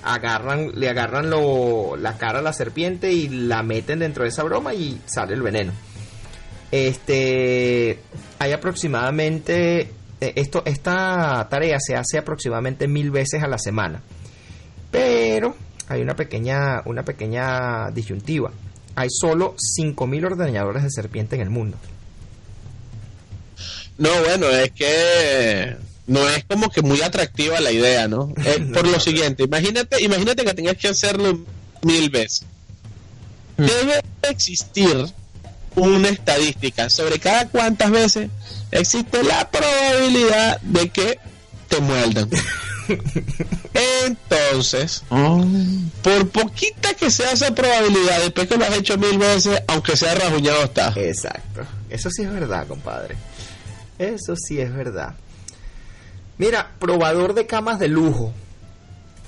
agarran, 0.03 0.71
le 0.75 0.89
agarran 0.89 1.29
lo, 1.29 1.95
la 1.97 2.17
cara 2.17 2.39
a 2.39 2.41
la 2.41 2.53
serpiente 2.53 3.11
y 3.11 3.27
la 3.29 3.63
meten 3.63 3.99
dentro 3.99 4.23
de 4.23 4.29
esa 4.29 4.43
broma 4.43 4.73
y 4.73 4.99
sale 5.05 5.33
el 5.33 5.41
veneno. 5.41 5.73
Este, 6.71 7.99
hay 8.37 8.51
aproximadamente, 8.51 9.91
eh, 10.21 10.33
esto, 10.35 10.63
esta 10.65 11.47
tarea 11.49 11.79
se 11.79 11.95
hace 11.95 12.17
aproximadamente 12.17 12.87
mil 12.87 13.11
veces 13.11 13.41
a 13.43 13.47
la 13.47 13.57
semana, 13.57 14.01
pero 14.91 15.55
hay 15.87 16.01
una 16.01 16.15
pequeña, 16.15 16.81
una 16.85 17.03
pequeña 17.03 17.89
disyuntiva. 17.91 18.51
Hay 18.95 19.07
solo 19.09 19.55
5.000 19.55 20.25
ordeñadores 20.25 20.83
de 20.83 20.89
serpiente 20.91 21.35
en 21.35 21.41
el 21.41 21.49
mundo. 21.49 21.77
No, 23.97 24.09
bueno, 24.23 24.47
es 24.49 24.71
que 24.71 25.75
no 26.09 26.27
es 26.27 26.43
como 26.45 26.69
que 26.69 26.81
muy 26.81 27.01
atractiva 27.01 27.59
la 27.61 27.71
idea, 27.71 28.07
¿no? 28.07 28.33
Eh, 28.45 28.59
por 28.73 28.87
lo 28.87 28.99
siguiente, 28.99 29.43
imagínate, 29.43 30.01
imagínate 30.03 30.43
que 30.43 30.53
tengas 30.53 30.77
que 30.77 30.87
hacerlo 30.89 31.39
mil 31.83 32.09
veces. 32.09 32.43
Debe 33.57 34.01
existir 34.23 35.05
una 35.75 36.09
estadística 36.09 36.89
sobre 36.89 37.19
cada 37.19 37.47
cuántas 37.47 37.91
veces 37.91 38.29
existe 38.71 39.23
la 39.23 39.49
probabilidad 39.49 40.59
de 40.61 40.89
que 40.89 41.19
te 41.67 41.79
muerdan. 41.79 42.29
Entonces, 44.05 45.03
Oh. 45.09 45.45
por 46.01 46.29
poquita 46.29 46.93
que 46.95 47.11
sea 47.11 47.31
esa 47.31 47.53
probabilidad, 47.53 48.19
después 48.21 48.47
que 48.47 48.57
lo 48.57 48.65
has 48.65 48.75
hecho 48.77 48.97
mil 48.97 49.17
veces, 49.17 49.61
aunque 49.67 49.95
sea 49.95 50.15
rajuñado 50.15 50.63
está. 50.63 50.93
Exacto. 50.95 51.61
Eso 51.89 52.09
sí 52.09 52.23
es 52.23 52.31
verdad, 52.31 52.67
compadre. 52.67 53.15
Eso 53.99 54.35
sí 54.35 54.59
es 54.59 54.73
verdad. 54.73 55.13
Mira, 56.39 56.71
probador 56.79 57.33
de 57.35 57.45
camas 57.45 57.77
de 57.79 57.87
lujo. 57.89 58.33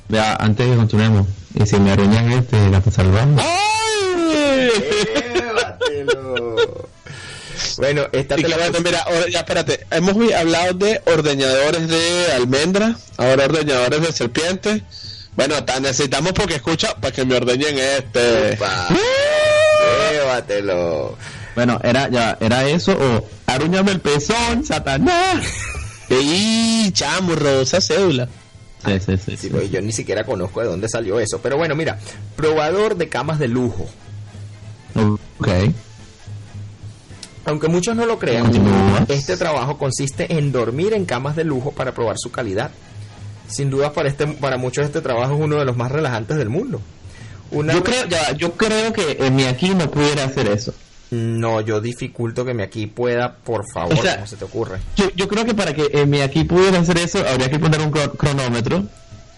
Ya, 0.10 0.34
antes 0.36 0.65
de 0.65 0.71
que 0.71 0.78
continuemos. 0.78 1.28
Y 1.54 1.65
si 1.67 1.78
me 1.80 1.91
arruinan 1.91 2.32
este, 2.32 2.69
la 2.69 2.82
salvamos. 2.82 3.43
¡Ay! 3.45 4.69
Llévatelo. 5.36 6.88
bueno, 7.78 8.02
esta 8.13 8.36
te 8.38 8.47
la 8.47 8.58
mira, 8.84 9.00
ahora- 9.02 9.30
ya 9.30 9.39
espérate, 9.39 9.86
hemos 9.91 10.15
hablado 10.34 10.74
de 10.76 11.02
ordeñadores 11.06 11.88
de 11.89 12.32
almendra, 12.34 12.95
ahora 13.17 13.45
ordeñadores 13.45 14.02
de 14.02 14.12
serpiente. 14.13 14.84
Bueno, 15.36 15.64
ta- 15.66 15.80
necesitamos 15.82 16.32
porque 16.34 16.55
escucha 16.55 16.95
para 16.95 17.14
que 17.14 17.26
me 17.26 17.36
ordeñen 17.36 17.78
este. 17.78 18.57
Llévatelo. 20.12 21.18
Bueno, 21.55 21.78
era, 21.84 22.07
ya, 22.09 22.38
era 22.39 22.66
eso 22.70 22.93
o 22.93 23.28
arruñame 23.47 23.91
el 23.91 23.99
pezón, 23.99 24.64
Satanás. 24.64 25.45
¡Ey, 26.12 26.91
chamo, 26.91 27.36
rosa 27.36 27.80
cédula! 27.80 28.28
Sí, 28.86 28.99
sí, 28.99 29.18
sí. 29.18 29.24
Sí, 29.32 29.38
sí. 29.38 29.49
pues 29.49 29.72
yo 29.72 29.82
ni 29.82 29.91
siquiera 29.91 30.24
conozco 30.24 30.62
de 30.62 30.68
dónde 30.68 30.89
salió 30.89 31.20
eso. 31.20 31.39
Pero 31.41 31.57
bueno, 31.57 31.76
mira, 31.76 31.99
probador 32.36 32.97
de 32.97 33.07
camas 33.09 33.39
de 33.39 33.47
lujo. 33.47 33.88
Ok. 34.95 35.47
Aunque 37.45 37.68
muchos 37.68 37.95
no 37.95 38.05
lo 38.05 38.20
crean, 38.20 38.51
este 39.07 39.36
trabajo 39.38 39.78
consiste 39.78 40.38
en 40.38 40.51
dormir 40.51 40.93
en 40.93 41.05
camas 41.05 41.36
de 41.36 41.43
lujo 41.43 41.72
para 41.72 41.93
probar 41.93 42.18
su 42.20 42.32
calidad. 42.32 42.72
Sin 43.47 43.70
duda 43.70 43.93
para 43.93 44.09
este, 44.09 44.28
para 44.28 44.57
muchos 44.57 44.86
este 44.86 45.01
trabajo 45.01 45.34
es 45.36 45.41
uno 45.41 45.57
de 45.57 45.66
los 45.66 45.76
más 45.76 45.91
relajantes 45.91 46.38
del 46.38 46.49
mundo. 46.49 46.82
Una 47.49 47.74
Yo 47.74 47.84
creo, 47.84 48.05
ya, 48.07 48.32
yo 48.34 48.53
creo 48.53 48.93
que 48.93 49.18
en 49.20 49.36
mi 49.36 49.45
aquí 49.45 49.70
no 49.70 49.89
pudiera 49.89 50.24
hacer 50.24 50.47
eso. 50.47 50.74
No, 51.12 51.59
yo 51.62 51.82
dificulto 51.82 52.45
que 52.45 52.53
me 52.53 52.64
aquí 52.64 52.88
pueda, 52.88 53.34
por 53.36 53.66
favor, 53.74 53.93
O 53.93 54.01
sea- 54.01 54.16
¿cómo 54.16 54.28
se 54.28 54.38
te 54.38 54.45
ocurre? 54.45 54.80
Yo, 54.95 55.09
yo 55.16 55.28
creo 55.28 55.45
que 55.45 55.53
para 55.53 55.74
que 55.74 55.89
en 55.91 56.09
mi 56.09 56.22
aquí 56.22 56.45
pudiera 56.45 56.80
hacer 56.80 56.97
eso 56.97 57.20
habría 57.28 57.49
que 57.49 57.59
poner 57.59 57.82
un 57.82 57.91
cro- 57.91 58.16
cronómetro 58.18 58.84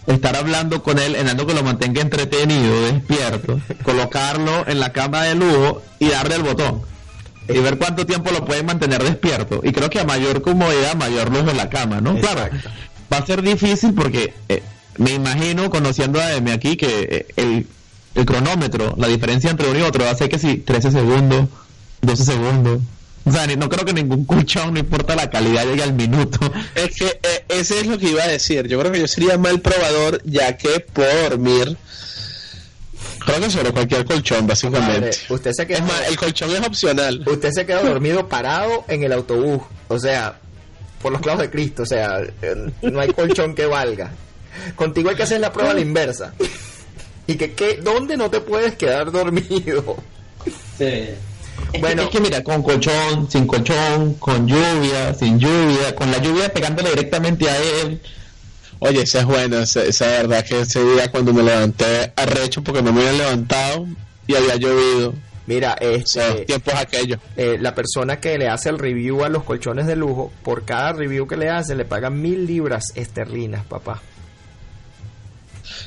estar 0.06 0.36
hablando 0.36 0.82
con 0.82 0.98
él 0.98 1.16
en 1.16 1.28
algo 1.28 1.46
que 1.46 1.54
lo 1.54 1.62
mantenga 1.64 2.00
entretenido, 2.02 2.82
despierto, 2.92 3.60
colocarlo 3.82 4.66
en 4.68 4.78
la 4.78 4.92
cama 4.92 5.24
de 5.24 5.34
lujo 5.34 5.82
y 5.98 6.08
darle 6.08 6.36
el 6.36 6.42
botón. 6.42 6.82
Y 7.48 7.58
ver 7.58 7.76
cuánto 7.76 8.06
tiempo 8.06 8.30
lo 8.30 8.44
pueden 8.44 8.64
mantener 8.66 9.02
despierto. 9.02 9.60
Y 9.64 9.72
creo 9.72 9.90
que 9.90 10.00
a 10.00 10.04
mayor 10.04 10.40
comodidad, 10.42 10.94
mayor 10.94 11.30
lujo 11.30 11.50
en 11.50 11.56
la 11.58 11.68
cama, 11.68 12.00
¿no? 12.00 12.16
Claro, 12.18 12.48
va 13.12 13.18
a 13.18 13.26
ser 13.26 13.42
difícil 13.42 13.92
porque 13.94 14.32
eh, 14.48 14.62
me 14.98 15.12
imagino, 15.12 15.68
conociendo 15.70 16.20
a 16.20 16.32
Emi 16.34 16.52
aquí, 16.52 16.76
que 16.76 16.86
eh, 17.10 17.26
el, 17.36 17.66
el 18.14 18.24
cronómetro, 18.24 18.94
la 18.96 19.08
diferencia 19.08 19.50
entre 19.50 19.68
uno 19.70 19.80
y 19.80 19.82
otro 19.82 20.04
va 20.04 20.10
a 20.12 20.14
ser 20.14 20.28
que 20.30 20.38
si 20.38 20.56
13 20.58 20.90
segundos, 20.92 21.48
12 22.06 22.24
segundos. 22.24 22.80
O 23.26 23.32
sea, 23.32 23.46
ni- 23.46 23.56
no 23.56 23.68
creo 23.68 23.84
que 23.84 23.92
ningún 23.94 24.24
colchón, 24.26 24.74
no 24.74 24.80
importa 24.80 25.14
la 25.16 25.30
calidad, 25.30 25.64
llegue 25.64 25.82
al 25.82 25.94
minuto. 25.94 26.38
Es 26.74 26.94
que 26.96 27.06
eh, 27.22 27.44
ese 27.48 27.80
es 27.80 27.86
lo 27.86 27.98
que 27.98 28.10
iba 28.10 28.22
a 28.22 28.28
decir. 28.28 28.66
Yo 28.68 28.78
creo 28.80 28.92
que 28.92 29.00
yo 29.00 29.08
sería 29.08 29.38
mal 29.38 29.60
probador, 29.60 30.20
ya 30.24 30.56
que 30.58 30.80
puedo 30.80 31.22
dormir. 31.30 31.76
Creo 33.24 33.40
que 33.40 33.50
sobre 33.50 33.72
cualquier 33.72 34.04
colchón, 34.04 34.46
básicamente. 34.46 35.00
Madre, 35.00 35.10
usted 35.30 35.52
se 35.52 35.62
Es 35.72 35.80
más, 35.82 36.08
el 36.08 36.16
colchón 36.16 36.50
es 36.50 36.60
opcional. 36.60 37.24
usted 37.26 37.50
se 37.52 37.64
queda 37.64 37.82
dormido 37.82 38.28
parado 38.28 38.84
en 38.88 39.02
el 39.02 39.12
autobús, 39.12 39.62
o 39.88 39.98
sea, 39.98 40.38
por 41.00 41.10
los 41.12 41.22
clavos 41.22 41.40
de 41.40 41.50
Cristo, 41.50 41.84
o 41.84 41.86
sea, 41.86 42.20
eh, 42.42 42.70
no 42.82 43.00
hay 43.00 43.08
colchón 43.12 43.54
que 43.54 43.64
valga. 43.64 44.10
Contigo 44.76 45.08
hay 45.08 45.16
que 45.16 45.22
hacer 45.22 45.40
la 45.40 45.52
prueba 45.52 45.70
a 45.70 45.74
la 45.74 45.80
inversa. 45.80 46.34
Y 47.26 47.36
que, 47.36 47.54
que 47.54 47.76
¿dónde 47.78 48.18
no 48.18 48.28
te 48.30 48.40
puedes 48.40 48.74
quedar 48.76 49.10
dormido? 49.10 49.96
Bueno, 51.80 52.02
es 52.02 52.08
que 52.08 52.20
mira, 52.20 52.42
con 52.42 52.62
colchón, 52.62 53.30
sin 53.30 53.46
colchón, 53.46 54.14
con 54.14 54.46
lluvia, 54.46 55.12
sin 55.14 55.38
lluvia, 55.38 55.94
con 55.94 56.10
la 56.10 56.18
lluvia 56.18 56.52
pegándole 56.52 56.90
directamente 56.90 57.48
a 57.50 57.56
él. 57.58 58.00
Oye, 58.78 59.02
esa 59.02 59.20
es 59.20 59.24
buena. 59.26 59.62
Esa, 59.62 59.82
esa 59.84 60.06
verdad 60.06 60.44
que 60.44 60.60
ese 60.60 60.82
día 60.84 61.10
cuando 61.10 61.32
me 61.32 61.42
levanté 61.42 62.12
arrecho 62.16 62.62
porque 62.62 62.82
no 62.82 62.92
me 62.92 63.00
habían 63.00 63.18
levantado 63.18 63.86
y 64.26 64.34
había 64.34 64.56
llovido. 64.56 65.14
Mira, 65.46 65.76
O 65.80 66.06
sea, 66.06 66.28
este, 66.30 66.44
tiempos 66.46 66.74
aquellos. 66.74 67.18
eh, 67.36 67.58
la 67.60 67.74
persona 67.74 68.18
que 68.18 68.38
le 68.38 68.48
hace 68.48 68.70
el 68.70 68.78
review 68.78 69.24
a 69.24 69.28
los 69.28 69.42
colchones 69.44 69.86
de 69.86 69.94
lujo, 69.94 70.32
por 70.42 70.64
cada 70.64 70.92
review 70.92 71.26
que 71.26 71.36
le 71.36 71.50
hace, 71.50 71.74
le 71.74 71.84
pagan 71.84 72.20
mil 72.22 72.46
libras 72.46 72.92
esterlinas, 72.94 73.64
papá. 73.66 74.00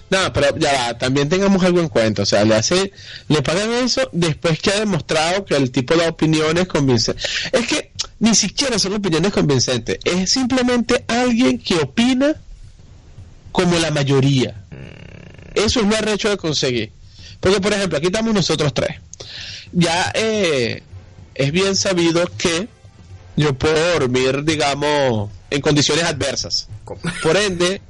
No, 0.10 0.32
pero 0.32 0.58
ya 0.58 0.72
va, 0.74 0.98
también 0.98 1.28
tengamos 1.28 1.62
algo 1.64 1.82
en 1.82 1.90
cuenta, 1.90 2.22
o 2.22 2.26
sea, 2.26 2.46
le 2.46 2.56
hace, 2.56 2.94
le 3.28 3.42
pagan 3.42 3.72
eso 3.72 4.10
después 4.14 4.60
que 4.60 4.72
ha 4.72 4.80
demostrado 4.80 5.44
que 5.44 5.56
el 5.56 5.70
tipo 5.72 5.96
de 5.96 6.08
opiniones 6.08 6.68
convincentes. 6.68 7.26
Es 7.52 7.68
que 7.68 7.92
ni 8.20 8.34
siquiera 8.34 8.80
son 8.80 8.94
opiniones 8.94 9.34
convincentes, 9.34 10.00
es 10.06 10.32
simplemente 10.32 11.04
alguien 11.08 11.60
que 11.60 11.76
opina 11.76 12.36
como 13.52 13.78
la 13.80 13.92
mayoría. 13.92 14.64
Eso 15.56 15.82
es 15.82 15.88
lo 15.88 15.96
arrecho 15.96 16.30
de 16.30 16.38
conseguir. 16.38 16.92
Porque, 17.40 17.60
por 17.60 17.74
ejemplo, 17.74 17.98
aquí 17.98 18.08
estamos 18.08 18.34
nosotros 18.34 18.74
tres. 18.74 18.98
Ya 19.72 20.12
eh, 20.16 20.84
es 21.36 21.52
bien 21.52 21.76
sabido 21.76 22.26
que 22.38 22.68
yo 23.36 23.54
puedo 23.56 24.00
dormir, 24.00 24.44
digamos, 24.44 25.30
en 25.50 25.62
condiciones 25.62 26.06
adversas. 26.06 26.68
Por 27.22 27.38
ende, 27.38 27.82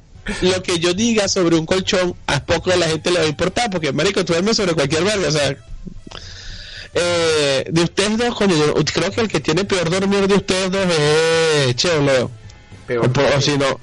lo 0.42 0.64
que 0.64 0.80
yo 0.80 0.94
diga 0.94 1.28
sobre 1.28 1.56
un 1.56 1.66
colchón, 1.66 2.16
a 2.28 2.44
poco 2.44 2.72
a 2.72 2.76
la 2.76 2.88
gente 2.88 3.12
le 3.12 3.20
va 3.20 3.26
a 3.26 3.30
importar, 3.30 3.70
porque 3.70 3.92
marico, 3.92 4.24
tú 4.26 4.34
duermes 4.34 4.58
sobre 4.58 4.74
cualquier 4.74 5.04
verga, 5.04 5.28
o 5.28 5.32
sea. 5.32 5.56
Eh, 6.94 7.66
de 7.70 7.82
ustedes 7.82 8.18
dos, 8.18 8.36
coño, 8.36 8.56
yo 8.56 8.74
creo 8.74 9.12
que 9.12 9.22
el 9.22 9.28
que 9.28 9.40
tiene 9.40 9.66
peor 9.66 9.90
dormir 9.90 10.28
de 10.28 10.36
ustedes 10.36 10.72
dos 10.72 10.88
es 10.88 11.76
Cheo 11.76 12.02
Leo. 12.02 12.32
Peor 12.88 13.12
O, 13.38 13.42
si 13.42 13.58
no. 13.58 13.80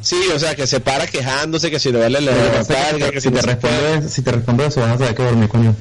Sí, 0.00 0.20
o 0.34 0.38
sea, 0.38 0.54
que 0.54 0.66
se 0.66 0.80
para 0.80 1.06
quejándose, 1.06 1.70
que 1.70 1.80
si 1.80 1.90
no 1.90 1.98
vale 1.98 2.20
la 2.20 2.32
carga, 2.68 3.10
que 3.10 3.20
si 3.20 3.30
no 3.30 3.40
te 3.40 3.46
respondo, 3.46 4.08
si 4.08 4.22
te 4.22 4.30
respondo 4.30 4.66
eso, 4.66 4.80
vas 4.80 4.92
a 4.92 4.98
saber 4.98 5.14
que 5.14 5.22
dormí, 5.22 5.48
coño. 5.48 5.74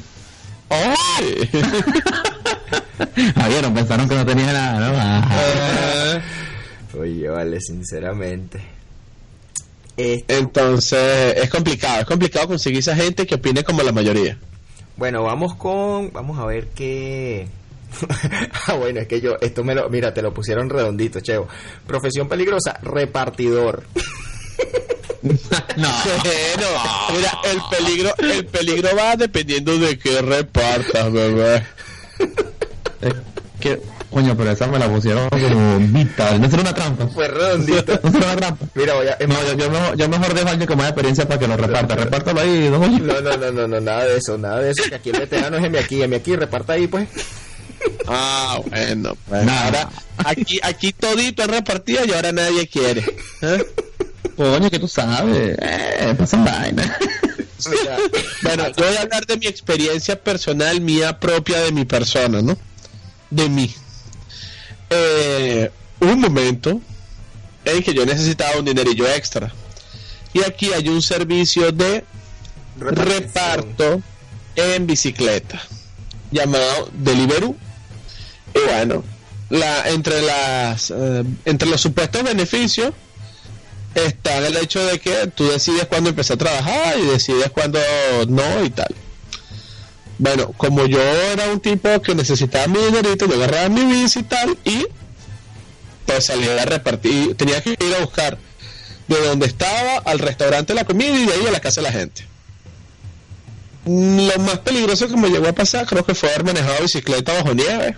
¡Ay! 0.70 1.50
Ah, 3.36 3.48
vieron, 3.48 3.74
pensaron 3.74 4.08
que 4.08 4.16
no 4.16 4.26
tenía 4.26 4.54
nada, 4.54 4.80
¿no? 4.80 4.94
Ah, 4.98 6.22
Oye, 7.00 7.28
vale, 7.28 7.60
sinceramente. 7.60 8.62
Este, 9.96 10.38
Entonces, 10.38 11.36
es 11.38 11.50
complicado, 11.50 12.02
es 12.02 12.08
complicado 12.08 12.48
conseguir 12.48 12.80
esa 12.80 12.96
gente 12.96 13.28
que 13.28 13.36
opine 13.36 13.64
como 13.64 13.84
la 13.84 13.92
mayoría. 13.92 14.38
bueno, 14.98 15.24
vamos 15.24 15.56
con. 15.56 16.12
Vamos 16.12 16.40
a 16.40 16.46
ver 16.46 16.68
qué. 16.70 17.48
ah, 18.68 18.74
bueno, 18.74 19.02
es 19.02 19.08
que 19.08 19.22
yo. 19.22 19.38
Esto 19.42 19.64
me 19.64 19.76
lo. 19.76 19.90
Mira, 19.90 20.14
te 20.14 20.22
lo 20.22 20.34
pusieron 20.34 20.70
redondito, 20.70 21.20
Cheo. 21.20 21.48
Profesión 21.86 22.28
peligrosa, 22.28 22.80
repartidor. 22.82 23.84
no. 25.22 25.90
Bueno, 26.24 26.68
mira, 27.16 27.40
el 27.52 27.62
peligro, 27.70 28.14
el 28.18 28.46
peligro 28.46 28.90
va 28.98 29.16
dependiendo 29.16 29.78
de 29.78 29.98
qué 29.98 30.22
repartas, 30.22 31.12
bebé. 31.12 31.66
Es 33.02 33.14
que, 33.60 33.82
coño, 34.14 34.38
pero 34.38 34.52
esa 34.52 34.68
me 34.68 34.80
la 34.80 34.88
pusieron 34.88 35.28
como 35.30 35.80
vital. 35.80 36.40
No 36.40 36.50
será 36.50 36.62
una 36.62 36.74
trampa. 36.74 37.08
Fue 37.08 37.28
redondito. 37.28 38.00
No 38.04 38.12
será 38.12 38.26
una 38.28 38.36
trampa. 38.36 38.66
Mira, 38.76 38.94
voy 38.94 39.08
a. 39.08 39.18
No, 39.28 39.36
yo, 39.48 39.54
yo 39.58 39.70
mejor, 39.70 39.98
yo 39.98 40.10
mejor 40.10 40.34
dejo 40.34 40.48
a 40.48 40.52
alguien 40.52 40.68
con 40.68 40.78
más 40.78 40.88
experiencia 40.88 41.28
para 41.28 41.40
que 41.40 41.48
lo 41.48 41.58
reparta. 41.58 41.96
Repártalo 41.96 42.40
ahí, 42.42 42.70
¿no? 42.70 42.80
No, 42.80 43.22
no, 43.22 43.38
no, 43.38 43.52
no, 43.52 43.68
no, 43.68 43.82
nada 43.82 44.06
de 44.06 44.18
eso, 44.18 44.38
nada 44.38 44.60
de 44.60 44.72
eso. 44.72 44.84
Que 44.88 44.96
aquí 44.96 45.10
el 45.10 45.20
veterano 45.20 45.58
es 45.58 45.72
mi 45.72 45.78
aquí, 45.78 46.08
mi 46.08 46.16
aquí, 46.16 46.36
reparta 46.36 46.74
ahí, 46.74 46.88
pues. 46.88 47.08
Ah, 48.08 48.60
bueno, 48.66 49.18
pues 49.28 49.44
Nada. 49.44 49.66
ahora 49.66 49.90
aquí, 50.26 50.60
aquí 50.64 50.94
todito 50.94 51.44
es 51.44 51.50
repartido 51.50 52.06
y 52.06 52.14
ahora 52.14 52.32
nadie 52.32 52.68
quiere. 52.68 53.04
¿eh? 53.42 53.66
Coño, 54.38 54.70
que 54.70 54.80
tú 54.80 54.88
sabes. 54.88 55.58
Eh, 55.60 56.16
pasan 56.18 56.46
vaina. 56.46 56.98
Mira, 57.70 57.98
bueno, 58.42 58.68
yo 58.70 58.86
voy 58.86 58.96
a 58.98 59.02
hablar 59.02 59.26
de 59.26 59.38
mi 59.38 59.48
experiencia 59.48 60.22
personal, 60.22 60.82
mía 60.82 61.20
propia 61.20 61.60
de 61.62 61.72
mi 61.72 61.86
persona, 61.86 62.42
¿no? 62.42 62.58
De 63.30 63.50
mí. 63.50 63.74
Eh, 64.96 65.72
un 66.02 66.20
momento 66.20 66.80
en 67.66 67.84
que 67.84 67.94
yo 67.94 68.06
necesitaba 68.06 68.60
un 68.60 68.66
dinerillo 68.66 69.08
extra. 69.08 69.52
Y 70.34 70.44
aquí 70.44 70.72
hay 70.74 70.88
un 70.90 71.02
servicio 71.02 71.72
de 71.72 72.04
reparto 72.78 74.02
en 74.56 74.86
bicicleta 74.86 75.62
llamado 76.32 76.90
Deliveroo. 76.94 77.56
Y 78.54 78.60
bueno, 78.68 79.04
la, 79.50 79.90
entre, 79.90 80.22
las, 80.22 80.92
eh, 80.92 81.24
entre 81.46 81.70
los 81.70 81.82
supuestos 81.82 82.24
beneficios 82.24 82.94
está 83.96 84.46
el 84.46 84.58
hecho 84.58 84.84
de 84.86 85.00
que 85.00 85.28
tú 85.28 85.48
decides 85.48 85.86
cuándo 85.86 86.10
empezar 86.10 86.36
a 86.36 86.40
trabajar 86.40 87.00
y 87.00 87.06
decides 87.06 87.50
cuándo 87.52 87.80
no 88.28 88.64
y 88.64 88.70
tal. 88.70 88.94
Bueno, 90.18 90.52
como 90.58 90.86
yo 90.86 91.02
era 91.02 91.52
un 91.52 91.60
tipo 91.60 92.02
que 92.02 92.16
necesitaba 92.16 92.68
mi 92.68 92.80
dinerito, 92.80 93.26
yo 93.26 93.36
agarraba 93.36 93.70
mi 93.70 93.84
bici 93.86 94.20
y 94.20 94.24
tal 94.24 94.58
y 94.64 94.86
pues 96.06 96.26
salía 96.26 96.62
a 96.62 96.66
repartir, 96.66 97.36
tenía 97.36 97.62
que 97.62 97.72
ir 97.72 97.96
a 97.98 98.02
buscar 98.02 98.38
de 99.08 99.20
donde 99.26 99.48
estaba 99.48 99.98
al 100.06 100.20
restaurante 100.20 100.74
la 100.74 100.86
comida 100.86 101.18
y 101.18 101.26
de 101.26 101.34
ahí 101.34 101.48
a 101.48 101.52
la 101.52 101.60
casa 101.60 101.82
de 101.82 101.88
la 101.88 101.94
gente. 101.94 102.26
Lo 103.86 104.40
más 104.40 104.60
peligroso 104.60 105.08
que 105.08 105.18
me 105.18 105.30
llegó 105.30 105.48
a 105.48 105.54
pasar 105.54 105.86
creo 105.86 106.06
que 106.06 106.16
fue 106.16 106.30
haber 106.30 106.46
manejado 106.46 106.82
bicicleta 106.82 107.34
bajo 107.34 107.54
nieve. 107.54 107.98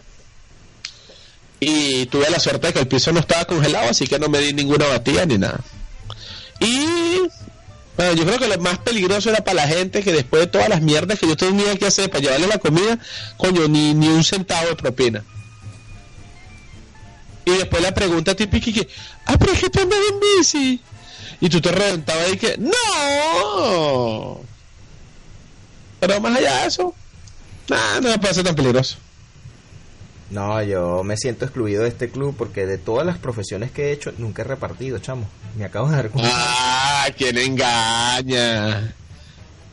Y 1.59 2.05
tuve 2.07 2.29
la 2.29 2.39
suerte 2.39 2.67
de 2.67 2.73
que 2.73 2.79
el 2.79 2.87
piso 2.87 3.11
no 3.11 3.19
estaba 3.19 3.45
congelado, 3.45 3.89
así 3.89 4.07
que 4.07 4.19
no 4.19 4.27
me 4.27 4.39
di 4.39 4.53
ninguna 4.53 4.87
batida 4.87 5.25
ni 5.25 5.37
nada. 5.37 5.59
Bueno, 7.97 8.13
yo 8.13 8.25
creo 8.25 8.39
que 8.39 8.47
lo 8.47 8.57
más 8.59 8.77
peligroso 8.79 9.29
era 9.29 9.43
para 9.43 9.65
la 9.65 9.67
gente 9.67 10.03
que 10.03 10.11
después 10.11 10.41
de 10.41 10.47
todas 10.47 10.67
las 10.67 10.81
mierdas 10.81 11.17
que 11.17 11.27
yo 11.27 11.37
tenía 11.37 11.77
que 11.77 11.85
hacer 11.85 12.09
para 12.09 12.21
llevarle 12.21 12.47
la 12.47 12.57
comida, 12.57 12.99
coño, 13.37 13.67
ni, 13.67 13.93
ni 13.93 14.07
un 14.07 14.23
centavo 14.23 14.67
de 14.67 14.75
propina. 14.75 15.23
Y 17.45 17.51
después 17.51 17.81
la 17.81 17.93
pregunta 17.93 18.35
típica 18.35 18.71
que, 18.71 18.87
ah, 19.25 19.37
pero 19.37 19.53
es 19.53 19.59
que 19.59 19.69
tú 19.69 19.79
andas 19.79 19.99
en 20.11 20.19
bici. 20.19 20.81
Y 21.39 21.49
tú 21.49 21.61
te 21.61 21.71
reventabas 21.71 22.33
y 22.33 22.37
que, 22.37 22.57
no. 22.57 24.41
Pero 25.99 26.21
más 26.21 26.37
allá 26.37 26.61
de 26.61 26.67
eso, 26.67 26.93
nada, 27.69 28.01
no 28.01 28.09
me 28.09 28.19
parece 28.19 28.43
tan 28.43 28.55
peligroso. 28.55 28.97
No, 30.35 30.61
yo 30.61 31.01
me 31.05 31.15
siento 31.15 31.45
excluido 31.45 31.83
de 31.83 31.87
este 31.87 32.09
club 32.09 32.35
porque 32.37 32.65
de 32.65 32.77
todas 32.77 33.05
las 33.05 33.17
profesiones 33.17 33.71
que 33.71 33.85
he 33.85 33.91
hecho, 33.93 34.11
nunca 34.17 34.41
he 34.41 34.45
repartido, 34.45 34.99
chamo. 34.99 35.29
Me 35.57 35.63
acabo 35.63 35.87
de 35.87 35.95
dar 35.95 36.09
cuenta. 36.09 36.29
Ah, 36.33 37.07
¿quién 37.17 37.37
engaña? 37.37 38.93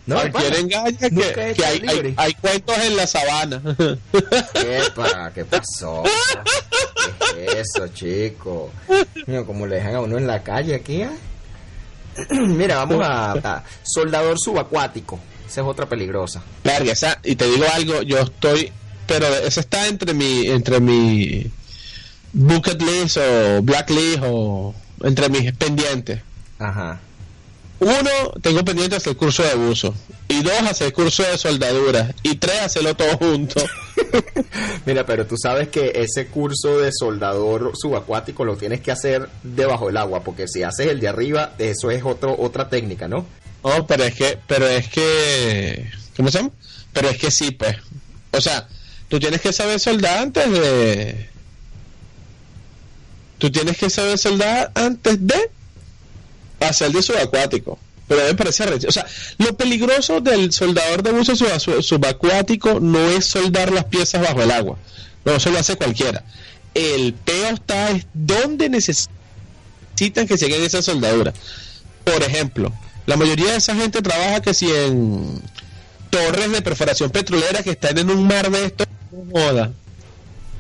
no, 0.07 0.19
¿A 0.19 0.23
de 0.23 0.31
pana. 0.31 0.45
quién 0.51 0.61
engaña? 0.61 0.97
Que, 0.97 1.65
hay, 1.65 1.81
delivery. 1.81 2.15
hay, 2.17 2.27
hay 2.29 2.35
cuentos 2.35 2.79
en 2.79 2.97
la 2.97 3.07
sabana. 3.09 3.61
Epa, 4.55 5.33
¿qué 5.35 5.45
pasó? 5.45 6.05
¿Qué 7.35 7.45
es 7.45 7.55
eso, 7.75 7.89
chico? 7.89 8.71
Mira, 9.27 9.43
como 9.43 9.67
le 9.67 9.77
dejan 9.77 9.97
a 9.97 10.01
uno 10.01 10.17
en 10.17 10.29
la 10.29 10.45
calle 10.45 10.77
aquí, 10.77 11.03
¿ah? 11.03 11.13
Mira, 12.31 12.77
vamos 12.77 13.05
a, 13.05 13.33
a 13.33 13.65
soldador 13.83 14.39
subacuático. 14.39 15.19
Esa 15.49 15.63
es 15.63 15.67
otra 15.67 15.87
peligrosa. 15.87 16.41
Verga, 16.63 16.93
esa, 16.93 17.19
y 17.25 17.35
te 17.35 17.47
digo 17.47 17.65
algo, 17.75 18.03
yo 18.03 18.21
estoy, 18.21 18.73
pero 19.07 19.27
eso 19.27 19.61
está 19.61 19.87
entre 19.89 20.15
mi, 20.15 20.47
entre 20.49 20.81
mi 20.81 21.51
bucket 22.33 22.81
list 22.81 23.19
o 23.19 23.63
black 23.63 23.91
list 23.91 24.21
o 24.23 24.75
entre 25.03 25.29
mis 25.29 25.53
pendientes. 25.53 26.21
Ajá. 26.59 27.01
uno, 27.81 28.33
tengo 28.41 28.65
pendiente 28.65 28.97
hacer 28.97 29.13
el 29.13 29.17
curso 29.17 29.43
de 29.43 29.55
buzo. 29.55 29.95
Y 30.29 30.43
dos, 30.43 30.63
hacer 30.63 30.87
el 30.87 30.93
curso 30.93 31.23
de 31.25 31.37
soldadura. 31.37 32.15
Y 32.23 32.37
tres, 32.37 32.61
hacerlo 32.63 32.95
todo 32.95 33.17
junto. 33.19 33.63
Mira, 34.87 35.05
pero 35.05 35.27
tú 35.27 35.37
sabes 35.37 35.69
que 35.69 35.93
ese 35.95 36.29
curso 36.29 36.79
de 36.79 36.91
soldador 36.93 37.73
subacuático 37.75 38.45
lo 38.45 38.57
tienes 38.57 38.81
que 38.81 38.93
hacer 38.93 39.29
debajo 39.43 39.89
del 39.89 39.97
agua, 39.97 40.23
porque 40.23 40.49
si 40.49 40.63
haces 40.63 40.87
el 40.87 41.01
de 41.01 41.09
arriba, 41.09 41.53
eso 41.59 41.91
es 41.91 42.03
otro, 42.05 42.35
otra 42.39 42.69
técnica, 42.69 43.09
¿no? 43.09 43.27
No, 43.65 43.87
pero 43.87 44.05
es 44.05 44.15
que, 44.15 44.39
pero 44.47 44.67
es 44.67 44.89
que, 44.89 45.91
¿cómo 46.17 46.31
se 46.31 46.39
llama? 46.39 46.51
Pero 46.93 47.09
es 47.09 47.19
que 47.19 47.31
sí, 47.31 47.51
pues. 47.51 47.77
O 48.33 48.41
sea, 48.41 48.67
tú 49.13 49.21
tienes 49.21 49.43
que 49.43 49.53
saber 49.53 49.79
soldar 49.79 50.17
antes 50.21 50.51
de... 50.51 51.29
Tú 53.37 53.53
tienes 53.53 53.77
que 53.77 53.91
saber 53.91 54.17
soldar 54.17 54.73
antes 54.75 55.19
de 55.27 55.51
hacer 56.61 56.93
de 56.93 57.03
subacuático. 57.03 57.79
Pero 58.09 58.23
me 58.25 58.35
parece. 58.35 58.65
O 58.87 58.91
sea, 58.91 59.05
lo 59.37 59.55
peligroso 59.55 60.23
del 60.23 60.51
soldador 60.51 61.03
de 61.03 61.13
buzo 61.13 61.37
suba- 61.37 61.59
su- 61.61 61.83
subacuático 61.83 62.81
no 62.81 63.11
es 63.11 63.27
soldar 63.27 63.71
las 63.71 63.85
piezas 63.85 64.23
bajo 64.23 64.41
el 64.43 64.51
agua. 64.51 64.79
No, 65.27 65.35
eso 65.35 65.51
lo 65.51 65.59
hace 65.59 65.77
cualquiera. 65.77 66.25
El 66.73 67.13
peo 67.13 67.49
está 67.51 67.91
es 67.91 68.07
donde 68.15 68.71
necesitan 68.71 69.11
que 70.27 70.39
se 70.39 70.47
hagan 70.47 70.63
esa 70.63 70.81
soldadura. 70.81 71.35
Por 72.05 72.23
ejemplo, 72.23 72.73
la 73.05 73.19
mayoría 73.19 73.51
de 73.51 73.59
esa 73.59 73.75
gente 73.75 74.01
trabaja 74.01 74.41
que 74.41 74.55
si 74.55 74.71
en 74.71 75.43
torres 76.09 76.51
de 76.51 76.63
perforación 76.63 77.11
petrolera 77.11 77.63
que 77.63 77.73
están 77.73 77.99
en 77.99 78.09
un 78.09 78.27
mar 78.27 78.51
de 78.51 78.65
esto, 78.65 78.85
no 78.87 79.02
joda. 79.33 79.73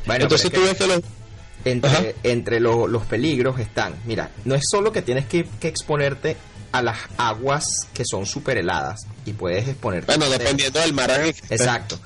Bueno, 0.07 0.24
Entonces 0.24 0.50
tú 0.50 0.61
ves 0.62 0.76
que 0.76 0.86
los... 0.86 1.00
Entre, 1.64 2.16
entre 2.24 2.59
lo- 2.59 2.88
los 2.88 3.05
peligros 3.07 3.61
están, 3.61 3.94
mira, 4.05 4.30
no 4.44 4.57
es 4.57 4.64
solo 4.68 4.90
que 4.90 5.00
tienes 5.00 5.26
que, 5.26 5.46
que 5.61 5.68
exponerte 5.68 6.36
a 6.72 6.82
las 6.82 6.98
aguas 7.18 7.64
que 7.94 8.03
son 8.05 8.26
súper 8.26 8.59
heladas 8.59 9.07
y 9.24 9.32
puedes 9.34 9.68
exponerte. 9.68 10.07
Bueno, 10.07 10.28
dependiendo 10.28 10.80
del 10.80 10.92
mar. 10.92 11.11
Exacto. 11.50 12.00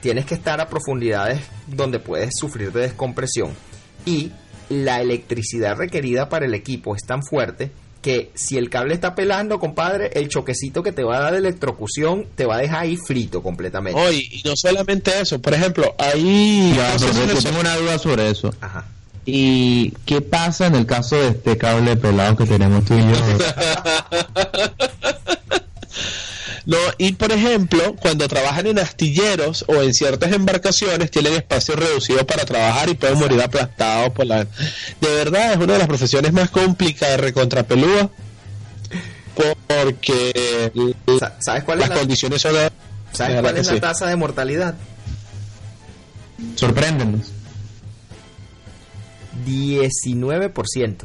Tienes 0.00 0.24
que 0.24 0.34
estar 0.34 0.60
a 0.62 0.68
profundidades 0.68 1.42
donde 1.66 1.98
puedes 1.98 2.30
sufrir 2.38 2.72
de 2.72 2.80
descompresión. 2.82 3.52
Y 4.06 4.32
la 4.70 5.02
electricidad 5.02 5.76
requerida 5.76 6.30
para 6.30 6.46
el 6.46 6.54
equipo 6.54 6.96
es 6.96 7.02
tan 7.02 7.22
fuerte 7.22 7.70
que 8.02 8.30
si 8.34 8.58
el 8.58 8.68
cable 8.68 8.94
está 8.94 9.14
pelando, 9.14 9.58
compadre, 9.58 10.10
el 10.14 10.28
choquecito 10.28 10.82
que 10.82 10.92
te 10.92 11.04
va 11.04 11.16
a 11.16 11.20
dar 11.20 11.32
de 11.32 11.38
electrocución 11.38 12.26
te 12.34 12.44
va 12.44 12.56
a 12.56 12.58
dejar 12.58 12.80
ahí 12.80 12.96
frito 12.96 13.42
completamente. 13.42 13.98
Oh, 13.98 14.10
y, 14.10 14.42
no 14.44 14.56
solamente 14.56 15.12
eso, 15.20 15.40
por 15.40 15.54
ejemplo, 15.54 15.94
ahí 15.98 16.74
Ya, 16.76 16.96
yo 16.96 17.40
tengo 17.40 17.60
una 17.60 17.76
duda 17.76 17.98
sobre 17.98 18.28
eso. 18.28 18.52
Ajá. 18.60 18.84
¿Y 19.24 19.92
qué 20.04 20.20
pasa 20.20 20.66
en 20.66 20.74
el 20.74 20.84
caso 20.84 21.16
de 21.16 21.28
este 21.28 21.56
cable 21.56 21.96
pelado 21.96 22.36
que 22.36 22.44
tenemos 22.44 22.84
tú 22.84 22.94
y 22.94 23.02
yo? 23.02 23.06
No, 26.64 26.76
y 26.98 27.12
por 27.12 27.32
ejemplo, 27.32 27.96
cuando 27.96 28.28
trabajan 28.28 28.66
en 28.68 28.78
astilleros 28.78 29.64
o 29.68 29.82
en 29.82 29.92
ciertas 29.92 30.32
embarcaciones, 30.32 31.10
tienen 31.10 31.34
espacio 31.34 31.74
reducido 31.74 32.24
para 32.26 32.44
trabajar 32.44 32.88
y 32.88 32.94
pueden 32.94 33.18
morir 33.18 33.42
aplastados 33.42 34.10
por 34.12 34.26
la... 34.26 34.44
De 34.44 35.08
verdad, 35.14 35.52
es 35.52 35.56
una 35.58 35.72
de 35.72 35.78
las 35.80 35.88
profesiones 35.88 36.32
más 36.32 36.50
complicadas, 36.50 37.18
recontrapelúa, 37.20 38.10
porque 39.66 40.72
Sa- 41.18 41.36
¿Sabes 41.40 41.64
cuál 41.64 41.78
es 41.78 41.88
las 41.88 41.88
la, 41.90 41.96
condiciones 42.00 42.42
son... 42.42 42.52
de 42.54 42.70
¿sabes 43.12 43.40
cuál 43.40 43.56
es 43.56 43.66
la 43.66 43.72
sí. 43.74 43.80
tasa 43.80 44.06
de 44.06 44.16
mortalidad? 44.16 44.74
Sorpréndenos. 46.56 47.26
19%. 49.46 50.96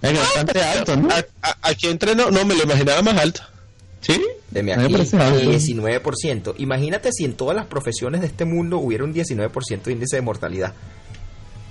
Es 0.00 0.18
bastante 0.18 0.62
alto, 0.62 0.96
¿no? 0.96 1.08
Aquí 1.62 1.88
entreno, 1.88 2.30
no 2.30 2.44
me 2.44 2.54
lo 2.54 2.62
imaginaba 2.64 3.02
más 3.02 3.16
alto. 3.18 3.42
¿Sí? 4.00 4.22
Deme 4.50 4.76
me 4.76 4.84
aquí, 4.84 4.92
parece 4.92 5.16
alto. 5.18 5.50
19%. 5.52 6.54
Imagínate 6.58 7.12
si 7.12 7.24
en 7.24 7.34
todas 7.34 7.56
las 7.56 7.66
profesiones 7.66 8.20
de 8.20 8.28
este 8.28 8.44
mundo 8.44 8.78
hubiera 8.78 9.04
un 9.04 9.12
19% 9.12 9.82
de 9.82 9.92
índice 9.92 10.16
de 10.16 10.22
mortalidad. 10.22 10.72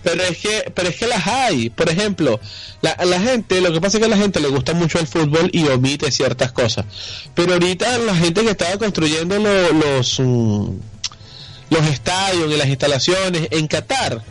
Pero 0.03 0.23
es 0.23 0.37
que, 0.37 0.71
pero 0.73 0.89
es 0.89 0.95
que 0.97 1.07
las 1.07 1.25
hay. 1.25 1.69
Por 1.69 1.89
ejemplo, 1.89 2.39
la, 2.81 2.95
la 3.05 3.19
gente, 3.19 3.59
lo 3.61 3.73
que 3.73 3.81
pasa 3.81 3.97
es 3.97 4.01
que 4.01 4.05
a 4.05 4.09
la 4.09 4.17
gente 4.17 4.39
le 4.39 4.47
gusta 4.47 4.73
mucho 4.73 4.99
el 4.99 5.07
fútbol 5.07 5.49
y 5.51 5.67
omite 5.67 6.11
ciertas 6.11 6.51
cosas. 6.51 6.85
Pero 7.33 7.53
ahorita 7.53 7.97
la 7.99 8.15
gente 8.15 8.43
que 8.43 8.51
estaba 8.51 8.77
construyendo 8.77 9.37
lo- 9.39 9.73
los 9.73 10.19
mm, 10.19 10.69
los 11.69 11.85
estadios 11.87 12.51
y 12.53 12.57
las 12.57 12.67
instalaciones 12.67 13.47
en 13.51 13.67
Qatar, 13.67 14.23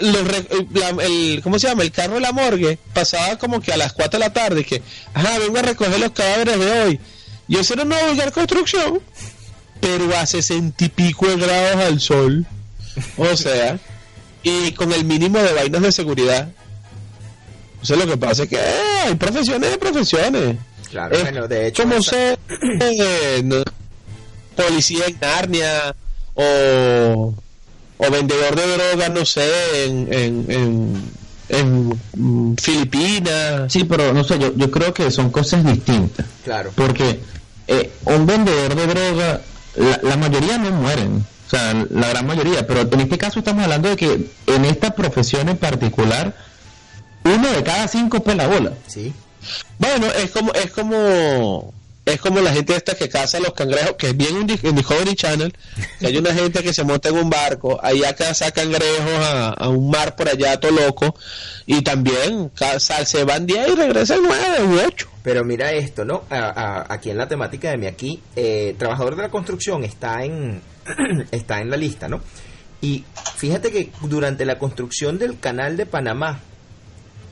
los 0.00 0.28
re- 0.28 0.46
eh, 0.50 0.66
la- 0.74 1.04
el, 1.04 1.40
¿cómo 1.42 1.58
se 1.58 1.68
llama? 1.68 1.82
El 1.84 1.92
carro 1.92 2.14
de 2.14 2.20
la 2.20 2.32
morgue 2.32 2.78
pasaba 2.92 3.38
como 3.38 3.60
que 3.60 3.72
a 3.72 3.76
las 3.76 3.92
4 3.92 4.18
de 4.18 4.26
la 4.26 4.32
tarde 4.32 4.64
que, 4.64 4.82
ajá, 5.14 5.38
vengo 5.38 5.58
a 5.58 5.62
recoger 5.62 5.98
los 6.00 6.10
cadáveres 6.10 6.58
de 6.58 6.80
hoy. 6.82 7.00
Y 7.48 7.56
eso 7.56 7.74
era 7.74 7.82
una 7.82 8.04
vulgar 8.06 8.30
construcción, 8.30 9.00
pero 9.80 10.14
a 10.16 10.26
sesenta 10.26 10.84
y 10.84 10.88
pico 10.90 11.26
de 11.26 11.36
grados 11.36 11.76
al 11.76 12.00
sol. 12.00 12.46
O 13.16 13.36
sea, 13.36 13.78
y 14.42 14.72
con 14.72 14.92
el 14.92 15.04
mínimo 15.04 15.38
de 15.38 15.52
vainas 15.52 15.82
de 15.82 15.92
seguridad. 15.92 16.48
O 17.80 17.86
sea, 17.86 17.96
lo 17.96 18.06
que 18.06 18.16
pasa 18.16 18.42
es 18.42 18.48
que 18.48 18.56
eh, 18.56 19.00
hay 19.06 19.14
profesiones 19.14 19.70
de 19.70 19.78
profesiones. 19.78 20.56
Claro, 20.90 21.16
bueno, 21.20 21.46
de 21.46 21.68
hecho, 21.68 21.82
como 21.84 22.02
ser 22.02 22.38
eh, 22.80 23.42
no, 23.44 23.62
policía 24.56 25.04
en 25.06 25.18
Narnia 25.20 25.94
o, 26.34 27.34
o 27.98 28.10
vendedor 28.10 28.56
de 28.56 28.76
drogas, 28.76 29.10
no 29.10 29.24
sé, 29.24 29.84
en, 29.84 30.12
en, 30.12 30.44
en, 30.48 31.10
en, 31.48 32.56
Filipinas. 32.58 33.72
Sí, 33.72 33.84
pero 33.84 34.12
no 34.12 34.24
sé, 34.24 34.38
yo, 34.38 34.52
yo 34.56 34.70
creo 34.70 34.92
que 34.92 35.10
son 35.10 35.30
cosas 35.30 35.64
distintas. 35.64 36.26
claro. 36.44 36.72
Porque 36.74 37.20
eh, 37.68 37.92
un 38.04 38.26
vendedor 38.26 38.74
de 38.74 38.86
droga, 38.86 39.40
la, 39.76 40.00
la 40.02 40.16
mayoría 40.16 40.58
no 40.58 40.70
mueren. 40.72 41.24
O 41.46 41.50
sea, 41.50 41.86
la 41.90 42.08
gran 42.08 42.26
mayoría. 42.26 42.66
Pero 42.66 42.80
en 42.80 43.00
este 43.00 43.16
caso 43.16 43.38
estamos 43.38 43.62
hablando 43.62 43.88
de 43.88 43.96
que 43.96 44.30
en 44.46 44.64
esta 44.64 44.94
profesión 44.94 45.48
en 45.48 45.56
particular, 45.56 46.34
uno 47.24 47.48
de 47.50 47.62
cada 47.62 47.88
cinco 47.88 48.20
pela 48.20 48.46
bola. 48.46 48.72
Sí. 48.86 49.14
Bueno, 49.78 50.06
es 50.06 50.30
como, 50.30 50.52
es 50.52 50.70
como, 50.72 51.72
es 52.12 52.20
como 52.20 52.40
la 52.40 52.52
gente 52.52 52.74
esta 52.76 52.94
que 52.94 53.08
caza 53.08 53.38
los 53.40 53.52
cangrejos, 53.52 53.92
que 53.96 54.08
es 54.08 54.16
bien 54.16 54.36
en 54.36 54.46
Di- 54.46 54.58
en 54.62 54.74
Discovery 54.76 55.14
Channel, 55.14 55.52
que 56.00 56.06
hay 56.06 56.16
una 56.16 56.34
gente 56.34 56.62
que 56.62 56.72
se 56.74 56.84
monta 56.84 57.08
en 57.08 57.16
un 57.18 57.30
barco, 57.30 57.78
ahí 57.82 58.04
a 58.04 58.14
cazar 58.14 58.52
cangrejos 58.52 59.12
a, 59.24 59.48
a 59.50 59.68
un 59.68 59.90
mar 59.90 60.16
por 60.16 60.28
allá 60.28 60.58
todo 60.60 60.72
loco, 60.72 61.14
y 61.66 61.82
también 61.82 62.48
caza- 62.50 63.04
se 63.04 63.24
van 63.24 63.46
10 63.46 63.68
y 63.68 63.74
regresan 63.74 64.20
9 64.22 64.62
u 64.64 64.86
8. 64.86 65.08
Pero 65.22 65.44
mira 65.44 65.72
esto, 65.72 66.04
¿no? 66.04 66.24
A- 66.30 66.86
aquí 66.92 67.10
en 67.10 67.18
la 67.18 67.28
temática 67.28 67.70
de 67.70 67.76
mi 67.76 67.86
aquí, 67.86 68.20
eh, 68.36 68.74
trabajador 68.78 69.16
de 69.16 69.22
la 69.22 69.28
construcción 69.30 69.84
está 69.84 70.24
en, 70.24 70.62
está 71.30 71.60
en 71.60 71.70
la 71.70 71.76
lista, 71.76 72.08
¿no? 72.08 72.20
Y 72.80 73.04
fíjate 73.36 73.70
que 73.72 73.90
durante 74.02 74.44
la 74.44 74.58
construcción 74.58 75.18
del 75.18 75.38
canal 75.40 75.76
de 75.76 75.84
Panamá 75.84 76.40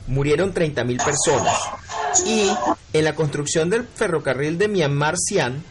murieron 0.07 0.53
30.000 0.53 1.03
personas. 1.03 1.55
Y 2.25 2.49
en 2.93 3.03
la 3.03 3.15
construcción 3.15 3.69
del 3.69 3.83
ferrocarril 3.85 4.57
de 4.57 4.67
Myanmar-Sian 4.69 5.63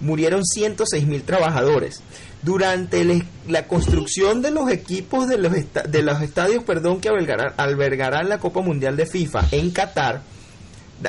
murieron 0.00 0.42
106.000 0.44 1.22
trabajadores. 1.24 2.02
Durante 2.42 3.00
el- 3.02 3.24
la 3.46 3.68
construcción 3.68 4.42
de 4.42 4.50
los 4.50 4.68
equipos 4.70 5.28
de 5.28 5.38
los, 5.38 5.54
esta- 5.54 5.82
de 5.82 6.02
los 6.02 6.20
estadios 6.22 6.64
perdón, 6.64 7.00
que 7.00 7.08
albergarán, 7.08 7.52
albergarán 7.56 8.28
la 8.28 8.38
Copa 8.38 8.60
Mundial 8.62 8.96
de 8.96 9.06
FIFA 9.06 9.46
en 9.52 9.70
Qatar, 9.70 10.22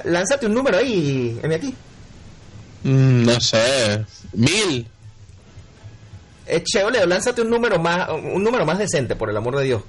Lánzate 0.06 0.48
un 0.48 0.56
número 0.56 0.78
ahí, 0.80 1.40
aquí. 1.54 1.72
Mm, 2.84 3.24
no 3.26 3.40
sé, 3.40 4.04
mil. 4.34 4.88
Eh, 6.48 6.64
Leo, 6.92 7.06
lánzate 7.06 7.42
un 7.44 7.50
número 7.52 7.78
más, 7.78 8.10
un 8.10 8.44
número 8.44 8.66
más 8.66 8.80
decente, 8.80 9.16
por 9.16 9.30
el 9.30 9.38
amor 9.38 9.56
de 9.58 9.66
Dios. 9.66 9.84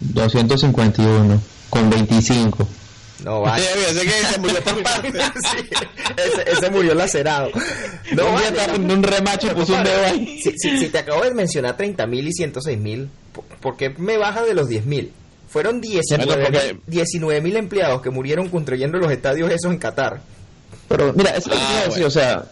251 0.00 1.40
con 1.72 1.88
25. 1.88 2.68
No 3.24 3.40
vale. 3.40 3.62
Sí, 3.64 3.68
ese 3.88 4.00
que 4.02 4.10
se 4.10 4.38
murió 4.40 4.60
por 4.62 4.82
parte. 4.82 5.12
Sí, 5.12 5.68
ese, 6.16 6.50
ese 6.52 6.70
murió 6.70 6.94
lacerado. 6.94 7.50
No 8.12 8.26
un 8.26 8.36
día 8.36 8.50
vale. 8.50 8.60
estaba 8.62 8.74
un 8.78 9.02
remacho 9.02 9.46
y 9.46 9.50
puso 9.54 9.74
un 9.74 9.84
dedo 9.84 10.04
ahí. 10.04 10.38
Si, 10.42 10.52
si- 10.58 10.78
si 10.78 10.88
te 10.90 10.98
acabo 10.98 11.22
de 11.24 11.32
mencionar 11.32 11.78
30.000 11.78 12.28
y 12.28 12.30
106.000, 12.32 13.08
¿por- 13.32 13.44
¿por 13.60 13.76
qué 13.78 13.88
me 13.96 14.18
baja 14.18 14.42
de 14.42 14.52
los 14.52 14.68
10.000? 14.68 15.08
Fueron 15.48 15.80
Bueno, 15.80 15.94
19.000 16.02 16.44
porque- 16.44 16.76
19.000 16.90 17.56
empleados 17.56 18.02
que 18.02 18.10
murieron 18.10 18.50
construyendo 18.50 18.98
los 18.98 19.10
estadios 19.10 19.50
esos 19.50 19.72
en 19.72 19.78
Qatar. 19.78 20.20
Pero 20.88 21.12
mira, 21.14 21.30
eso 21.30 21.38
es 21.38 21.46
lo 21.48 21.52
que 21.54 21.58
Ah, 21.62 21.68
a 21.70 21.74
decir, 21.76 21.90
bueno. 21.90 22.06
o 22.06 22.10
sea, 22.10 22.44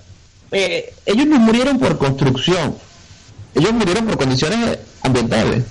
eh, 0.53 0.95
ellos 1.05 1.27
no 1.27 1.39
murieron 1.41 1.79
por 1.79 1.99
construcción, 1.99 2.77
ellos 3.55 3.73
murieron 3.73 4.07
por 4.07 4.17
condiciones 4.17 4.79
ambientales. 5.03 5.65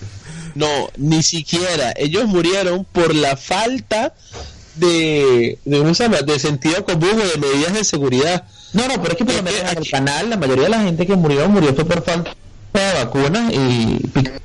No, 0.56 0.90
ni 0.98 1.24
siquiera. 1.24 1.94
Ellos 1.96 2.26
murieron 2.26 2.86
por 2.86 3.14
la 3.14 3.38
falta 3.38 4.14
de, 4.76 5.58
de, 5.66 5.78
¿cómo 5.78 5.94
se 5.94 6.04
llama? 6.04 6.22
de 6.22 6.40
sentido 6.40 6.84
común 6.86 7.20
o 7.22 7.28
de 7.28 7.38
medidas 7.38 7.74
de 7.74 7.84
seguridad. 7.84 8.44
No, 8.74 8.88
no, 8.88 9.02
pero 9.02 9.14
es 9.14 9.18
que 9.18 9.26
por 9.26 9.36
lo 9.36 9.44
menos 9.44 9.60
en 9.60 9.78
el 9.78 9.90
canal 9.90 10.30
la 10.30 10.38
mayoría 10.38 10.66
de 10.66 10.70
la 10.70 10.82
gente 10.82 11.06
que 11.06 11.16
murió 11.16 11.50
murió 11.50 11.74
fue 11.74 11.86
por 11.86 12.04
falta 12.04 12.32
de 12.74 12.94
vacunas 13.04 13.52
y 13.54 14.08
picadas 14.08 14.42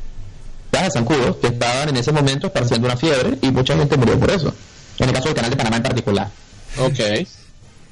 de 0.72 0.90
zancudos 0.92 1.36
que 1.36 1.48
estaban 1.48 1.90
en 1.90 1.96
ese 1.96 2.10
momento 2.12 2.46
esparciendo 2.46 2.86
una 2.86 2.96
fiebre 2.96 3.38
y 3.42 3.50
mucha 3.50 3.76
gente 3.76 3.96
murió 3.96 4.18
por 4.18 4.30
eso. 4.30 4.54
En 4.98 5.08
el 5.08 5.14
caso 5.14 5.26
del 5.26 5.34
canal 5.34 5.50
de 5.50 5.56
Panamá 5.56 5.76
en 5.76 5.82
particular. 5.82 6.30
Ok. 6.78 7.26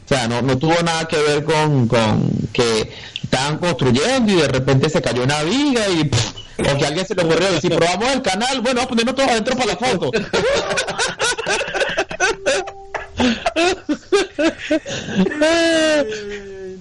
sea, 0.07 0.29
no, 0.29 0.43
no 0.43 0.59
tuvo 0.59 0.75
nada 0.83 1.07
que 1.07 1.17
ver 1.17 1.45
con, 1.45 1.87
con 1.87 2.29
que 2.53 2.91
estaban 3.23 3.59
construyendo 3.59 4.33
y 4.33 4.37
de 4.37 4.49
repente 4.49 4.89
se 4.89 5.01
cayó 5.03 5.23
una 5.23 5.43
viga 5.43 5.89
y 5.89 6.05
pff, 6.05 6.33
o 6.71 6.79
que 6.79 6.87
alguien 6.87 7.07
se 7.07 7.15
le 7.15 7.23
ocurrió 7.23 7.53
decir, 7.53 7.75
probamos 7.75 8.13
el 8.13 8.23
canal, 8.23 8.61
bueno, 8.61 8.81
vamos 8.81 8.85
a 8.85 8.89
ponernos 8.89 9.15
todos 9.15 9.31
adentro 9.31 9.57
para 9.57 9.67
la 9.67 9.77
foto. 9.77 10.11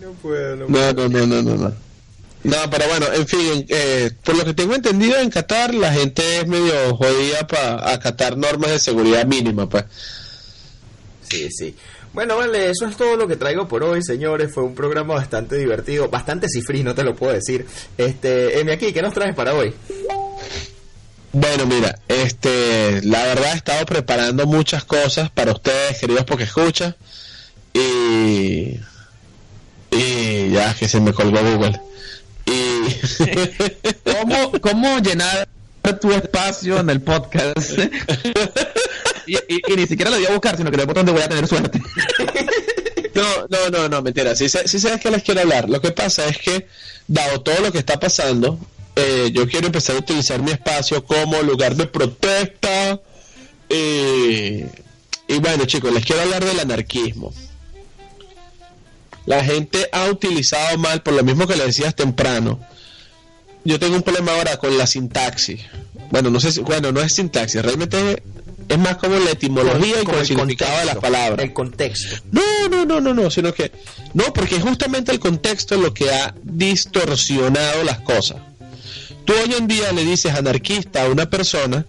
no 0.02 0.12
puedo, 0.22 0.56
no 0.56 0.68
No, 0.68 0.94
no, 0.94 1.10
no, 1.10 1.28
no, 1.28 1.42
no. 1.42 1.56
no. 1.56 1.92
No, 2.44 2.58
pero 2.72 2.88
bueno, 2.88 3.06
en 3.14 3.28
fin, 3.28 3.66
eh, 3.70 4.12
por 4.24 4.36
lo 4.36 4.44
que 4.44 4.56
tengo 4.56 4.74
entendido 4.74 5.20
en 5.20 5.30
Qatar, 5.30 5.76
la 5.76 5.94
gente 5.94 6.40
es 6.40 6.48
medio 6.48 6.96
jodida 6.96 7.46
para 7.46 7.94
acatar 7.94 8.36
normas 8.36 8.72
de 8.72 8.80
seguridad 8.80 9.26
mínima, 9.26 9.70
pues. 9.70 9.86
Sí, 11.30 11.50
sí. 11.52 11.76
Bueno, 12.14 12.36
vale, 12.38 12.70
eso 12.70 12.88
es 12.88 12.98
todo 12.98 13.16
lo 13.16 13.28
que 13.28 13.38
traigo 13.38 13.68
por 13.68 13.84
hoy, 13.84 14.04
señores. 14.04 14.54
Fue 14.54 14.64
un 14.64 14.76
programa 14.76 15.14
bastante 15.14 15.58
divertido, 15.58 16.10
bastante 16.10 16.48
cifrí, 16.50 16.84
no 16.84 16.94
te 16.94 17.04
lo 17.04 17.16
puedo 17.16 17.34
decir. 17.34 17.66
Este, 17.98 18.60
Emi 18.60 18.72
aquí, 18.72 18.92
¿qué 18.92 19.02
nos 19.02 19.14
traes 19.14 19.34
para 19.34 19.54
hoy? 19.54 19.74
Bueno, 21.32 21.66
mira, 21.66 21.98
este, 22.10 23.02
la 23.04 23.24
verdad 23.24 23.54
he 23.54 23.58
estado 23.58 23.86
preparando 23.86 24.46
muchas 24.46 24.84
cosas 24.84 25.30
para 25.30 25.54
ustedes, 25.54 26.00
queridos 26.00 26.26
porque 26.26 26.44
escucha. 26.44 26.98
Y 27.74 28.78
y 29.92 30.50
ya 30.52 30.74
que 30.74 30.88
se 30.88 31.00
me 31.00 31.14
colgó 31.14 31.40
Google. 31.42 31.80
Y 32.46 32.94
¿Cómo, 34.12 34.52
¿Cómo 34.62 35.00
llenar 35.00 35.48
tu 36.00 36.12
espacio 36.12 36.80
en 36.80 36.90
el 36.90 37.02
podcast? 37.02 37.72
y, 39.28 39.38
ni 39.76 39.88
siquiera 39.88 40.12
lo 40.12 40.18
voy 40.18 40.26
a 40.26 40.32
buscar, 40.32 40.58
sino 40.58 40.72
que 40.72 40.78
le 40.78 40.86
botón 40.86 41.06
donde 41.06 41.20
voy 41.20 41.22
a 41.22 41.30
tener 41.30 41.48
suerte. 41.48 41.80
no, 43.14 43.48
no, 43.50 43.70
no, 43.70 43.90
no, 43.90 44.02
mentira. 44.02 44.36
Sé- 44.36 44.50
sí 44.68 44.80
sabes 44.80 45.02
que 45.02 45.12
les 45.12 45.24
quiero 45.24 45.42
hablar. 45.42 45.70
Lo 45.70 45.82
que 45.82 45.92
pasa 45.92 46.26
es 46.28 46.38
que, 46.38 46.68
dado 47.08 47.42
todo 47.42 47.60
lo 47.62 47.72
que 47.72 47.80
está 47.80 48.00
pasando, 48.00 48.60
eh, 48.96 49.30
yo 49.34 49.48
quiero 49.48 49.68
empezar 49.68 49.96
a 49.96 50.00
utilizar 50.00 50.42
mi 50.42 50.52
espacio 50.52 51.04
como 51.06 51.42
lugar 51.42 51.76
de 51.76 51.88
protesta. 51.88 53.00
y 53.70 54.64
bueno, 55.40 55.66
chicos, 55.66 55.94
les 55.94 56.06
quiero 56.06 56.22
hablar 56.22 56.44
del 56.44 56.60
anarquismo. 56.60 57.34
La 59.26 59.44
gente 59.44 59.88
ha 59.92 60.06
utilizado 60.10 60.78
mal, 60.78 61.04
por 61.04 61.14
lo 61.14 61.24
mismo 61.24 61.46
que 61.48 61.56
le 61.56 61.66
decías 61.66 61.96
temprano. 61.96 62.60
Yo 63.64 63.80
tengo 63.80 63.96
un 63.96 64.02
problema 64.04 64.34
ahora 64.36 64.58
con 64.58 64.78
la 64.78 64.88
sintaxis. 64.88 65.62
Bueno, 66.10 66.30
no 66.30 66.40
sé 66.40 66.52
si, 66.52 66.62
bueno, 66.62 66.92
no 66.92 67.00
es 67.02 67.14
sintaxis, 67.14 67.62
realmente 67.62 68.24
es 68.68 68.78
más 68.80 68.98
como 68.98 69.18
la 69.20 69.32
etimología 69.32 70.02
y 70.02 70.06
con 70.06 70.16
el 70.16 70.26
significado 70.26 70.80
de 70.80 70.86
las 70.86 70.98
palabras. 70.98 71.40
El 71.44 71.54
contexto. 71.54 72.24
No, 72.32 72.42
no, 72.70 72.86
no, 72.86 73.00
no, 73.02 73.14
no, 73.14 73.30
sino 73.30 73.54
que 73.54 73.72
no, 74.14 74.34
porque 74.34 74.56
es 74.56 74.64
justamente 74.64 75.12
el 75.12 75.20
contexto 75.20 75.78
lo 75.78 75.94
que 75.94 76.10
ha 76.12 76.34
distorsionado 76.44 77.84
las 77.84 78.00
cosas. 78.02 78.38
Tú 79.26 79.34
hoy 79.34 79.54
en 79.58 79.68
día 79.68 79.92
le 79.92 80.04
dices 80.04 80.34
anarquista 80.34 81.04
a 81.04 81.10
una 81.10 81.30
persona 81.30 81.86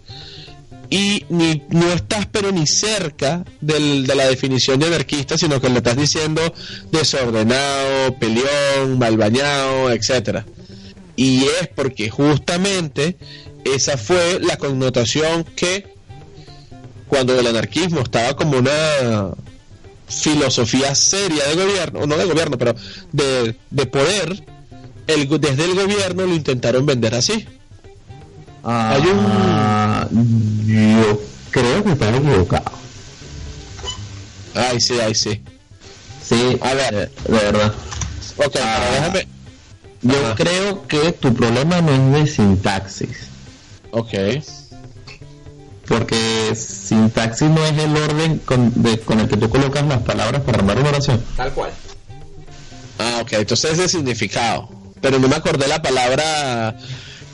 y 0.90 1.24
ni, 1.30 1.62
no 1.70 1.90
estás 1.92 2.26
pero 2.30 2.52
ni 2.52 2.66
cerca 2.66 3.44
del- 3.60 4.06
de 4.06 4.14
la 4.14 4.26
definición 4.26 4.78
de 4.78 4.86
anarquista, 4.88 5.38
sino 5.38 5.60
que 5.60 5.70
le 5.70 5.78
estás 5.78 5.96
diciendo 5.96 6.52
desordenado, 6.90 8.18
peleón, 8.18 8.98
mal 8.98 9.16
bañado, 9.16 9.90
etcétera. 9.90 10.44
Y 11.22 11.44
es 11.60 11.68
porque 11.74 12.10
justamente 12.10 13.16
esa 13.64 13.96
fue 13.96 14.38
la 14.40 14.56
connotación 14.56 15.44
que 15.44 15.86
cuando 17.06 17.38
el 17.38 17.46
anarquismo 17.46 18.00
estaba 18.00 18.34
como 18.34 18.58
una 18.58 19.30
filosofía 20.08 20.94
seria 20.96 21.44
de 21.46 21.54
gobierno, 21.54 22.00
o 22.00 22.06
no 22.06 22.16
de 22.16 22.24
gobierno, 22.24 22.58
pero 22.58 22.74
de, 23.12 23.54
de 23.70 23.86
poder, 23.86 24.44
el, 25.06 25.28
desde 25.40 25.64
el 25.64 25.74
gobierno 25.74 26.26
lo 26.26 26.34
intentaron 26.34 26.84
vender 26.86 27.14
así. 27.14 27.46
Hay 28.64 29.02
un- 29.02 29.24
Ah, 29.28 30.08
Yo 30.10 31.20
creo 31.50 31.84
que 31.84 31.92
estaba 31.92 32.16
equivocado. 32.16 32.72
Ay, 34.54 34.80
sí, 34.80 34.94
ay, 35.00 35.14
sí. 35.14 35.40
Sí, 36.28 36.56
A 36.60 36.74
ver. 36.74 37.10
de 37.26 37.32
verdad. 37.32 37.72
Ok, 38.38 38.56
Ah. 38.60 38.88
déjame. 38.94 39.28
Yo 40.02 40.16
Ajá. 40.26 40.34
creo 40.34 40.86
que 40.88 41.12
tu 41.12 41.32
problema 41.34 41.80
no 41.80 41.92
es 42.16 42.24
de 42.24 42.26
sintaxis. 42.32 43.28
Ok. 43.92 44.12
Porque 45.86 46.54
sintaxis 46.54 47.48
no 47.50 47.64
es 47.64 47.76
el 47.78 47.96
orden 47.96 48.38
con, 48.38 48.72
de- 48.82 48.98
con 49.00 49.20
el 49.20 49.28
que 49.28 49.36
tú 49.36 49.48
colocas 49.50 49.84
las 49.86 50.02
palabras 50.02 50.42
para 50.42 50.58
armar 50.58 50.78
una 50.78 50.88
oración. 50.90 51.22
Tal 51.36 51.52
cual. 51.52 51.70
Ah, 52.98 53.18
ok, 53.22 53.32
entonces 53.34 53.72
es 53.72 53.78
de 53.78 53.88
significado. 53.88 54.68
Pero 55.00 55.18
no 55.18 55.28
me 55.28 55.36
acordé 55.36 55.66
la 55.68 55.82
palabra 55.82 56.76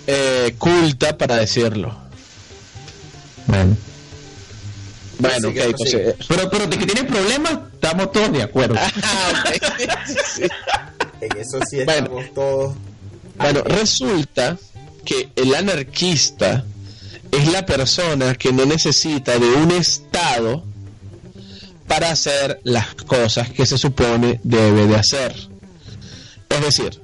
eh, 0.07 0.55
culta 0.59 1.17
para 1.17 1.37
decirlo. 1.37 1.95
Bueno. 3.47 3.77
Bueno, 5.19 5.37
Así 5.37 5.47
ok, 5.47 5.53
que 5.55 5.61
prosigue. 5.75 6.03
entonces. 6.11 6.27
Pero, 6.29 6.51
pero 6.51 6.67
de 6.67 6.79
que 6.79 6.87
tienes 6.87 7.05
problemas, 7.05 7.59
estamos 7.75 8.13
todos 8.13 8.33
de 8.33 8.43
acuerdo. 8.43 8.77
Ah, 9.03 9.45
ok. 9.45 9.63
Sí. 10.35 10.43
En 11.21 11.37
eso 11.37 11.59
sí 11.69 11.85
Bueno. 11.85 11.93
estamos 11.93 12.35
todos. 12.35 12.75
Bueno, 13.37 13.63
resulta 13.65 14.59
que 15.05 15.31
el 15.37 15.55
anarquista 15.55 16.65
es 17.31 17.51
la 17.53 17.65
persona 17.67 18.35
que 18.35 18.53
no 18.53 18.65
necesita 18.67 19.39
de 19.39 19.47
un 19.47 19.71
Estado 19.71 20.65
para 21.87 22.11
hacer 22.11 22.61
las 22.65 22.95
cosas 22.95 23.51
que 23.51 23.65
se 23.65 23.79
supone 23.79 24.41
debe 24.43 24.87
de 24.87 24.97
hacer. 24.97 25.35
Es 26.49 26.61
decir, 26.61 27.01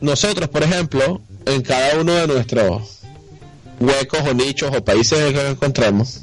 nosotros, 0.00 0.48
por 0.48 0.62
ejemplo, 0.62 1.20
en 1.44 1.62
cada 1.62 1.98
uno 2.00 2.14
de 2.14 2.26
nuestros 2.26 3.00
huecos 3.80 4.20
o 4.28 4.34
nichos 4.34 4.74
o 4.74 4.84
países 4.84 5.18
en 5.18 5.34
que 5.34 5.42
nos 5.42 5.52
encontremos, 5.52 6.20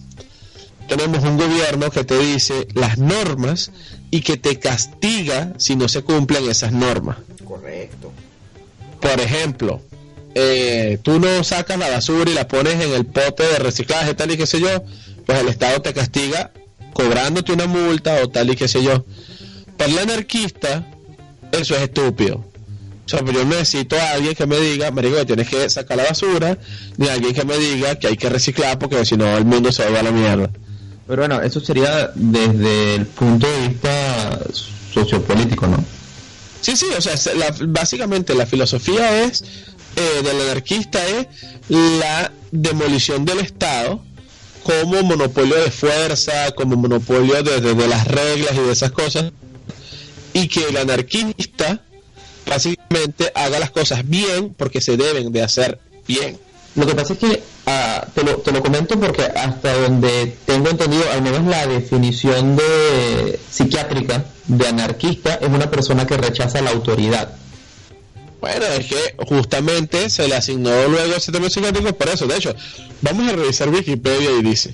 tenemos 0.88 1.24
un 1.24 1.38
gobierno 1.38 1.90
que 1.92 2.04
te 2.04 2.18
dice 2.18 2.68
las 2.74 2.98
normas 2.98 3.72
y 4.14 4.22
que 4.22 4.38
te 4.38 4.60
castiga 4.60 5.54
si 5.58 5.76
no 5.76 5.88
se 5.88 6.04
cumplen 6.04 6.48
esas 6.48 6.72
normas. 6.72 7.18
Correcto. 7.44 8.12
Por 9.02 9.20
ejemplo, 9.20 9.82
eh, 10.36 11.00
tú 11.02 11.20
no 11.20 11.44
sacas 11.44 11.80
la 11.80 11.90
basura 11.90 12.30
y 12.30 12.36
la 12.36 12.48
pones 12.48 12.76
en 12.76 12.94
el 12.94 13.08
pote 13.08 13.42
de 13.42 13.58
reciclaje, 13.58 14.14
tal 14.14 14.30
y 14.30 14.38
qué 14.38 14.46
sé 14.46 14.62
yo, 14.62 14.84
pues 15.26 15.40
el 15.40 15.48
Estado 15.48 15.82
te 15.82 15.96
castiga 15.96 16.52
cobrándote 16.94 17.54
una 17.54 17.66
multa 17.66 18.22
o 18.24 18.30
tal 18.30 18.52
y 18.52 18.56
qué 18.56 18.68
sé 18.68 18.84
yo. 18.84 19.04
Para 19.78 19.92
el 19.92 19.98
anarquista, 19.98 20.86
eso 21.52 21.76
es 21.76 21.82
estúpido. 21.82 22.36
O 22.36 23.10
sea, 23.10 23.22
pues 23.22 23.36
yo 23.36 23.44
necesito 23.46 23.96
a 23.96 24.12
alguien 24.12 24.36
que 24.36 24.46
me 24.46 24.60
diga, 24.60 24.92
marico, 24.92 25.26
tienes 25.26 25.50
que 25.50 25.68
sacar 25.72 25.98
la 25.98 26.04
basura, 26.04 26.56
ni 26.98 27.08
alguien 27.08 27.34
que 27.34 27.46
me 27.46 27.58
diga 27.58 27.98
que 27.98 28.10
hay 28.10 28.16
que 28.16 28.30
reciclar 28.30 28.78
porque 28.78 29.04
si 29.08 29.18
no 29.18 29.36
el 29.36 29.46
mundo 29.46 29.72
se 29.72 29.90
va 29.90 30.02
a 30.02 30.04
la 30.04 30.12
mierda. 30.12 30.52
Pero 31.08 31.22
bueno, 31.22 31.42
eso 31.42 31.60
sería 31.60 32.12
desde 32.16 32.96
el 32.96 33.06
punto 33.08 33.46
de 33.46 33.68
vista 33.68 34.03
sociopolítico, 34.94 35.68
¿no? 35.68 35.84
Sí, 36.62 36.76
sí, 36.78 36.86
o 36.98 37.02
sea, 37.02 37.16
básicamente 37.68 38.34
la 38.36 38.46
filosofía 38.46 39.24
es 39.24 39.44
eh, 39.96 40.22
del 40.24 40.42
anarquista 40.42 41.06
es 41.08 41.28
la 41.70 42.32
demolición 42.52 43.26
del 43.26 43.40
Estado 43.40 44.02
como 44.64 45.04
monopolio 45.04 45.56
de 45.62 45.70
fuerza, 45.72 46.52
como 46.56 46.76
monopolio 46.78 47.44
de- 47.44 47.60
de 47.62 47.88
las 47.88 48.08
reglas 48.08 48.54
y 48.56 48.60
de 48.62 48.72
esas 48.72 48.92
cosas, 48.92 49.32
y 50.34 50.48
que 50.48 50.64
el 50.70 50.78
anarquista 50.78 51.82
básicamente 52.48 53.32
haga 53.36 53.60
las 53.60 53.72
cosas 53.72 54.08
bien 54.08 54.54
porque 54.58 54.82
se 54.82 54.96
deben 54.98 55.32
de 55.32 55.42
hacer 55.44 55.80
bien. 56.08 56.40
Lo 56.76 56.88
que 56.88 56.96
pasa 56.96 57.14
es 57.14 57.20
que 57.20 57.44
ah, 57.68 58.06
te, 58.14 58.24
lo, 58.24 58.38
te 58.38 58.52
lo 58.52 58.62
comento 58.62 59.00
porque 59.00 59.24
hasta 59.24 59.74
donde 59.74 60.36
tengo 60.46 60.70
entendido, 60.70 61.04
al 61.12 61.22
menos 61.22 61.46
la 61.46 61.68
definición 61.68 62.56
de 62.56 63.40
psiquiátrica 63.50 64.26
de 64.48 64.68
anarquista 64.68 65.36
es 65.36 65.48
una 65.48 65.70
persona 65.70 66.08
que 66.08 66.18
rechaza 66.18 66.62
la 66.62 66.72
autoridad. 66.72 67.36
Bueno, 68.42 68.66
es 68.66 68.88
que 68.88 69.16
justamente 69.26 70.10
se 70.10 70.28
le 70.28 70.36
asignó 70.36 70.88
luego 70.90 71.16
ese 71.16 71.32
tema 71.32 71.50
psiquiátrico 71.50 71.94
por 71.94 72.10
eso. 72.10 72.28
De 72.28 72.36
hecho, 72.36 72.54
vamos 73.02 73.32
a 73.32 73.36
revisar 73.36 73.70
Wikipedia 73.70 74.32
y 74.32 74.42
dice, 74.42 74.74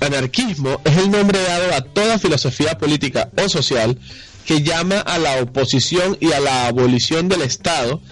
anarquismo 0.00 0.80
es 0.84 0.98
el 0.98 1.10
nombre 1.10 1.40
dado 1.42 1.72
a 1.74 1.80
toda 1.80 2.18
filosofía 2.18 2.76
política 2.76 3.30
o 3.42 3.48
social 3.48 3.98
que 4.44 4.62
llama 4.62 4.98
a 4.98 5.18
la 5.18 5.40
oposición 5.40 6.16
y 6.20 6.32
a 6.32 6.40
la 6.40 6.66
abolición 6.66 7.28
del 7.28 7.42
Estado, 7.42 8.02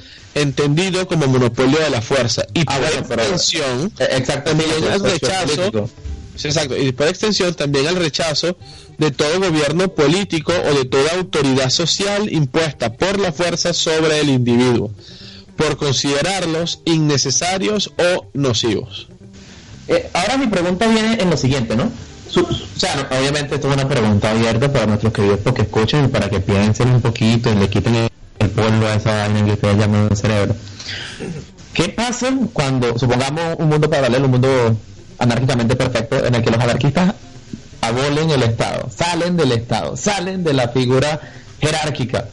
entendido 0.41 1.07
como 1.07 1.27
monopolio 1.27 1.79
de 1.79 1.91
la 1.91 2.01
fuerza. 2.03 2.45
Y 2.55 2.61
Ah, 2.67 2.79
por 2.79 2.81
bueno, 2.81 3.23
extensión, 3.23 3.93
Eh, 3.99 4.09
Exactamente. 4.13 4.75
El 4.95 5.01
rechazo. 5.03 5.89
exacto, 6.43 6.77
y 6.77 6.93
por 6.93 7.09
extensión 7.09 7.55
también 7.55 7.87
al 7.89 7.97
rechazo 7.97 8.57
de 8.99 9.11
todo 9.11 9.39
gobierno 9.41 9.89
político 9.95 10.53
o 10.53 10.75
de 10.75 10.85
toda 10.85 11.13
autoridad 11.17 11.71
social 11.71 12.33
impuesta 12.33 12.93
por 12.95 13.19
la 13.19 13.33
fuerza 13.33 13.73
sobre 13.73 14.21
el 14.21 14.29
individuo, 14.29 14.91
por 15.57 15.77
considerarlos 15.77 16.81
innecesarios 16.85 17.93
o 17.99 18.27
nocivos. 18.35 19.09
Eh, 19.89 20.11
ahora 20.13 20.37
mi 20.37 20.47
pregunta 20.49 20.87
viene 20.87 21.19
en 21.21 21.31
lo 21.31 21.37
siguiente, 21.37 21.75
¿no? 21.77 21.91
Su- 22.29 22.41
o 22.43 22.49
sea, 22.79 22.95
no, 22.97 23.19
obviamente 23.19 23.55
esto 23.55 23.69
es 23.69 23.75
una 23.75 23.89
pregunta 23.89 24.31
abierta 24.33 24.71
para 24.71 24.85
nuestros 24.87 25.13
queridos 25.15 25.41
porque 25.43 25.63
escuchen 25.63 26.05
y 26.05 26.09
para 26.09 26.29
que 26.29 26.41
piensen 26.41 26.91
un 26.91 27.01
poquito 27.01 27.51
y 27.51 27.55
le 27.55 27.71
quiten 27.71 27.95
el, 27.95 28.09
el 28.39 28.51
polvo 28.51 28.87
a 28.87 28.95
esa 28.95 29.11
vaina 29.29 29.45
que 29.45 29.53
ustedes 29.53 29.77
llaman 29.79 30.17
cerebro. 30.17 30.55
¿Qué 31.73 31.89
pasa 31.91 32.33
cuando, 32.53 32.99
supongamos 32.99 33.57
un 33.59 33.69
mundo 33.69 33.89
paralelo, 33.89 34.25
un 34.27 34.31
mundo 34.33 34.77
anárquicamente 35.19 35.77
perfecto, 35.77 36.25
en 36.25 36.35
el 36.35 36.43
que 36.43 36.51
los 36.51 36.61
anarquistas 36.61 37.15
abolen 37.81 38.31
el 38.31 38.43
Estado, 38.43 38.89
salen 38.95 39.37
del 39.37 39.53
Estado, 39.53 39.97
salen 39.97 40.43
de 40.45 40.53
la 40.55 40.69
figura 40.69 41.21
jerárquica? 41.61 42.27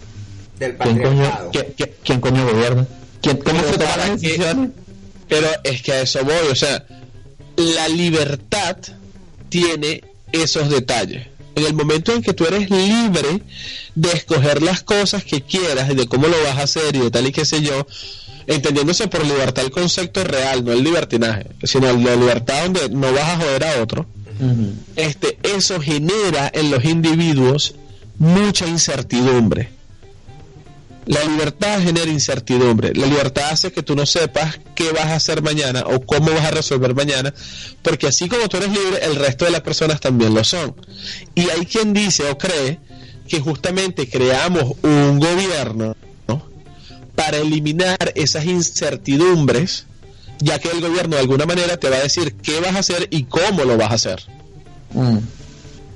Del 0.59 0.77
¿Quién 0.77 1.01
coño, 1.01 1.51
qué- 1.51 1.95
quién 2.03 2.21
coño 2.21 2.45
gobierna? 2.49 2.85
¿Quién, 3.21 3.37
¿Cómo 3.37 3.59
Pero 3.59 3.71
se 3.73 3.77
toman 3.77 3.93
para 3.93 4.07
las 4.07 4.21
qué- 4.21 4.27
decisiones? 4.27 4.69
Pero 5.27 5.47
es 5.63 5.81
que 5.81 5.91
a 5.91 6.01
eso 6.01 6.23
voy, 6.23 6.33
o 6.51 6.55
sea, 6.55 6.85
la 7.57 7.87
libertad 7.89 8.77
tiene 9.49 10.03
esos 10.31 10.69
detalles. 10.69 11.27
En 11.55 11.65
el 11.65 11.73
momento 11.73 12.13
en 12.13 12.21
que 12.21 12.33
tú 12.33 12.45
eres 12.45 12.69
libre 12.69 13.41
de 13.95 14.09
escoger 14.11 14.61
las 14.61 14.83
cosas 14.83 15.23
que 15.23 15.41
quieras 15.41 15.89
y 15.89 15.95
de 15.95 16.07
cómo 16.07 16.27
lo 16.27 16.41
vas 16.43 16.57
a 16.57 16.63
hacer 16.63 16.95
y 16.95 16.99
de 16.99 17.11
tal 17.11 17.27
y 17.27 17.31
qué 17.31 17.45
sé 17.45 17.61
yo, 17.61 17.87
entendiéndose 18.47 19.07
por 19.07 19.25
libertad 19.25 19.65
el 19.65 19.71
concepto 19.71 20.23
real, 20.23 20.63
no 20.63 20.71
el 20.71 20.83
libertinaje, 20.83 21.47
sino 21.63 21.91
la 21.93 22.15
libertad 22.15 22.63
donde 22.63 22.89
no 22.89 23.11
vas 23.11 23.29
a 23.29 23.37
joder 23.37 23.63
a 23.63 23.81
otro, 23.81 24.05
este, 24.95 25.39
eso 25.43 25.79
genera 25.79 26.51
en 26.53 26.69
los 26.71 26.83
individuos 26.83 27.75
mucha 28.17 28.67
incertidumbre. 28.67 29.69
La 31.05 31.23
libertad 31.23 31.81
genera 31.81 32.09
incertidumbre. 32.09 32.93
La 32.95 33.05
libertad 33.05 33.49
hace 33.51 33.71
que 33.71 33.83
tú 33.83 33.95
no 33.95 34.05
sepas 34.05 34.59
qué 34.73 34.91
vas 34.91 35.05
a 35.05 35.15
hacer 35.15 35.43
mañana 35.43 35.83
o 35.85 36.01
cómo 36.01 36.31
vas 36.31 36.45
a 36.45 36.51
resolver 36.51 36.95
mañana, 36.95 37.33
porque 37.83 38.07
así 38.07 38.27
como 38.27 38.49
tú 38.49 38.57
eres 38.57 38.69
libre, 38.69 39.05
el 39.05 39.15
resto 39.15 39.45
de 39.45 39.51
las 39.51 39.61
personas 39.61 39.99
también 39.99 40.33
lo 40.33 40.43
son. 40.43 40.75
Y 41.35 41.49
hay 41.49 41.65
quien 41.67 41.93
dice 41.93 42.29
o 42.29 42.37
cree 42.37 42.79
que 43.27 43.39
justamente 43.39 44.09
creamos 44.09 44.75
un 44.81 45.19
gobierno 45.19 45.95
¿no? 46.27 46.43
para 47.15 47.37
eliminar 47.37 48.11
esas 48.15 48.45
incertidumbres, 48.45 49.85
ya 50.39 50.57
que 50.57 50.69
el 50.69 50.81
gobierno 50.81 51.17
de 51.17 51.21
alguna 51.21 51.45
manera 51.45 51.77
te 51.77 51.89
va 51.89 51.97
a 51.97 52.01
decir 52.01 52.35
qué 52.35 52.59
vas 52.59 52.75
a 52.75 52.79
hacer 52.79 53.07
y 53.11 53.25
cómo 53.25 53.63
lo 53.63 53.77
vas 53.77 53.91
a 53.91 53.95
hacer. 53.95 54.23
Mm. 54.91 55.19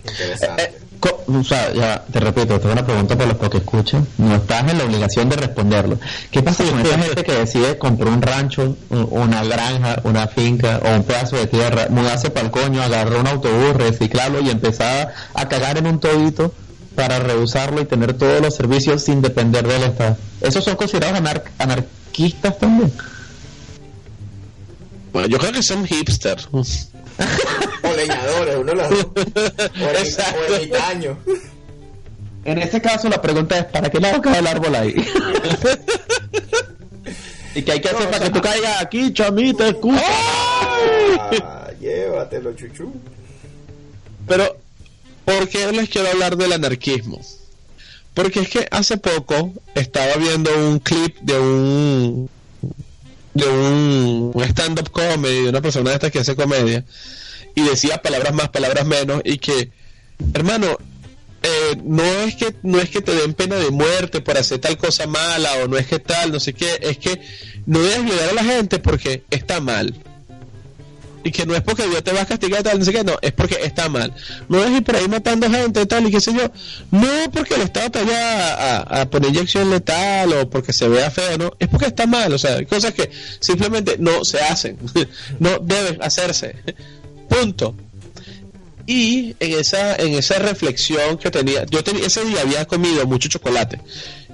Interesante. 0.07 0.63
Eh, 0.63 0.88
o 1.01 1.43
sea, 1.43 1.71
ya 1.73 2.03
te 2.11 2.19
repito, 2.19 2.55
esta 2.55 2.67
es 2.67 2.73
una 2.73 2.85
pregunta 2.85 3.15
para 3.17 3.33
los 3.33 3.49
que 3.49 3.57
escuchan. 3.57 4.05
No 4.17 4.35
estás 4.35 4.69
en 4.69 4.77
la 4.77 4.83
obligación 4.83 5.29
de 5.29 5.35
responderlo. 5.37 5.99
¿Qué 6.31 6.41
pasa 6.41 6.63
con 6.63 6.79
esa 6.85 6.97
gente 6.99 7.23
que 7.23 7.31
decide 7.33 7.77
comprar 7.77 8.09
un 8.11 8.21
rancho, 8.21 8.75
un- 8.89 9.07
una 9.11 9.43
granja, 9.43 10.01
una 10.03 10.27
finca 10.27 10.81
o 10.83 10.95
un 10.95 11.03
pedazo 11.03 11.35
de 11.37 11.47
tierra, 11.47 11.87
mudarse 11.89 12.29
para 12.31 12.45
el 12.47 12.51
coño, 12.51 12.81
agarrar 12.81 13.19
un 13.19 13.27
autobús, 13.27 13.75
reciclarlo 13.75 14.41
y 14.41 14.49
empezar 14.49 15.13
a 15.33 15.47
cagar 15.47 15.77
en 15.77 15.87
un 15.87 15.99
todito 15.99 16.53
para 16.95 17.19
reusarlo 17.19 17.79
y 17.81 17.85
tener 17.85 18.13
todos 18.13 18.41
los 18.41 18.55
servicios 18.55 19.03
sin 19.03 19.21
depender 19.21 19.65
del 19.67 19.83
Estado? 19.83 20.17
¿Esos 20.41 20.63
son 20.63 20.75
considerados 20.75 21.17
anar- 21.19 21.43
anarquistas 21.59 22.57
también? 22.57 22.91
Bueno, 25.13 25.27
yo 25.27 25.37
creo 25.39 25.51
que 25.51 25.63
son 25.63 25.85
hipsters. 25.85 26.49
O 27.83 27.93
leñadores, 27.93 28.55
uno 28.57 28.71
de 28.71 28.75
los 28.75 28.89
dos. 28.89 29.07
O 29.15 30.53
ermitaños. 30.53 31.17
En 32.45 32.57
este 32.57 32.81
caso 32.81 33.09
la 33.09 33.21
pregunta 33.21 33.59
es, 33.59 33.65
¿para 33.65 33.89
qué 33.89 33.99
lado 33.99 34.21
cae 34.21 34.39
el 34.39 34.47
árbol 34.47 34.75
ahí? 34.75 34.95
¿Y 37.55 37.61
qué 37.63 37.71
hay 37.73 37.81
que 37.81 37.89
hacer 37.89 38.09
para 38.09 38.25
que 38.25 38.31
tú 38.31 38.41
caigas 38.41 38.81
aquí, 38.81 39.11
chamita? 39.13 39.67
Escucha. 39.67 40.01
Ah, 40.05 41.69
llévatelo, 41.79 42.53
chuchu. 42.53 42.93
Pero, 44.27 44.57
¿por 45.25 45.49
qué 45.49 45.71
les 45.71 45.89
quiero 45.89 46.09
hablar 46.09 46.37
del 46.37 46.53
anarquismo? 46.53 47.19
Porque 48.13 48.41
es 48.41 48.49
que 48.49 48.67
hace 48.71 48.97
poco 48.97 49.53
estaba 49.75 50.15
viendo 50.15 50.55
un 50.55 50.79
clip 50.79 51.17
de 51.21 51.39
un 51.39 52.29
de 53.33 53.47
un, 53.47 54.33
stand-up 54.49 54.91
comedy, 54.91 55.43
de 55.43 55.49
una 55.49 55.61
persona 55.61 55.89
de 55.89 55.95
estas 55.95 56.11
que 56.11 56.19
hace 56.19 56.35
comedia, 56.35 56.83
y 57.55 57.61
decía 57.63 58.01
palabras 58.01 58.33
más, 58.33 58.49
palabras 58.49 58.85
menos, 58.85 59.21
y 59.23 59.37
que, 59.37 59.71
hermano, 60.33 60.77
eh, 61.41 61.77
no 61.83 62.03
es 62.03 62.35
que 62.35 62.53
no 62.63 62.79
es 62.79 62.89
que 62.89 63.01
te 63.01 63.15
den 63.15 63.33
pena 63.33 63.55
de 63.55 63.69
muerte 63.69 64.19
por 64.19 64.37
hacer 64.37 64.59
tal 64.59 64.77
cosa 64.77 65.07
mala, 65.07 65.49
o 65.63 65.67
no 65.67 65.77
es 65.77 65.87
que 65.87 65.99
tal, 65.99 66.31
no 66.31 66.39
sé 66.39 66.53
qué, 66.53 66.79
es 66.81 66.97
que 66.97 67.21
no 67.65 67.79
debes 67.79 67.99
ayudar 67.99 68.29
a 68.29 68.33
la 68.33 68.43
gente 68.43 68.79
porque 68.79 69.23
está 69.29 69.61
mal 69.61 69.93
y 71.23 71.31
que 71.31 71.45
no 71.45 71.55
es 71.55 71.61
porque 71.61 71.87
Dios 71.87 72.03
te 72.03 72.11
va 72.13 72.21
a 72.21 72.25
castigar 72.25 72.63
tal, 72.63 72.79
no 72.79 72.85
sé 72.85 72.93
qué, 72.93 73.03
no, 73.03 73.17
es 73.21 73.31
porque 73.31 73.57
está 73.63 73.89
mal. 73.89 74.13
No 74.47 74.63
es 74.63 74.71
ir 74.71 74.83
por 74.83 74.95
ahí 74.95 75.07
matando 75.07 75.49
gente 75.49 75.85
tal 75.85 76.07
y 76.07 76.11
qué 76.11 76.21
sé 76.21 76.33
yo. 76.33 76.51
No 76.91 77.07
porque 77.31 77.55
el 77.55 77.61
Estado 77.61 77.91
te 77.91 78.03
vaya 78.03 78.79
a, 78.79 79.01
a 79.01 79.09
poner 79.09 79.29
inyección 79.29 79.69
letal 79.69 80.31
o 80.33 80.49
porque 80.49 80.73
se 80.73 80.87
vea 80.87 81.11
feo, 81.11 81.37
no, 81.37 81.53
es 81.59 81.67
porque 81.67 81.87
está 81.87 82.07
mal, 82.07 82.31
o 82.33 82.37
sea, 82.37 82.55
hay 82.55 82.65
cosas 82.65 82.93
que 82.93 83.09
simplemente 83.39 83.97
no 83.99 84.23
se 84.23 84.39
hacen, 84.39 84.77
no 85.39 85.59
deben 85.59 86.01
hacerse. 86.01 86.55
Punto. 87.27 87.75
Y 88.87 89.35
en 89.39 89.59
esa, 89.59 89.95
en 89.97 90.15
esa 90.15 90.39
reflexión 90.39 91.17
que 91.17 91.29
tenía, 91.29 91.63
yo 91.67 91.83
tenía, 91.83 92.07
ese 92.07 92.25
día 92.25 92.41
había 92.41 92.65
comido 92.65 93.05
mucho 93.05 93.29
chocolate. 93.29 93.79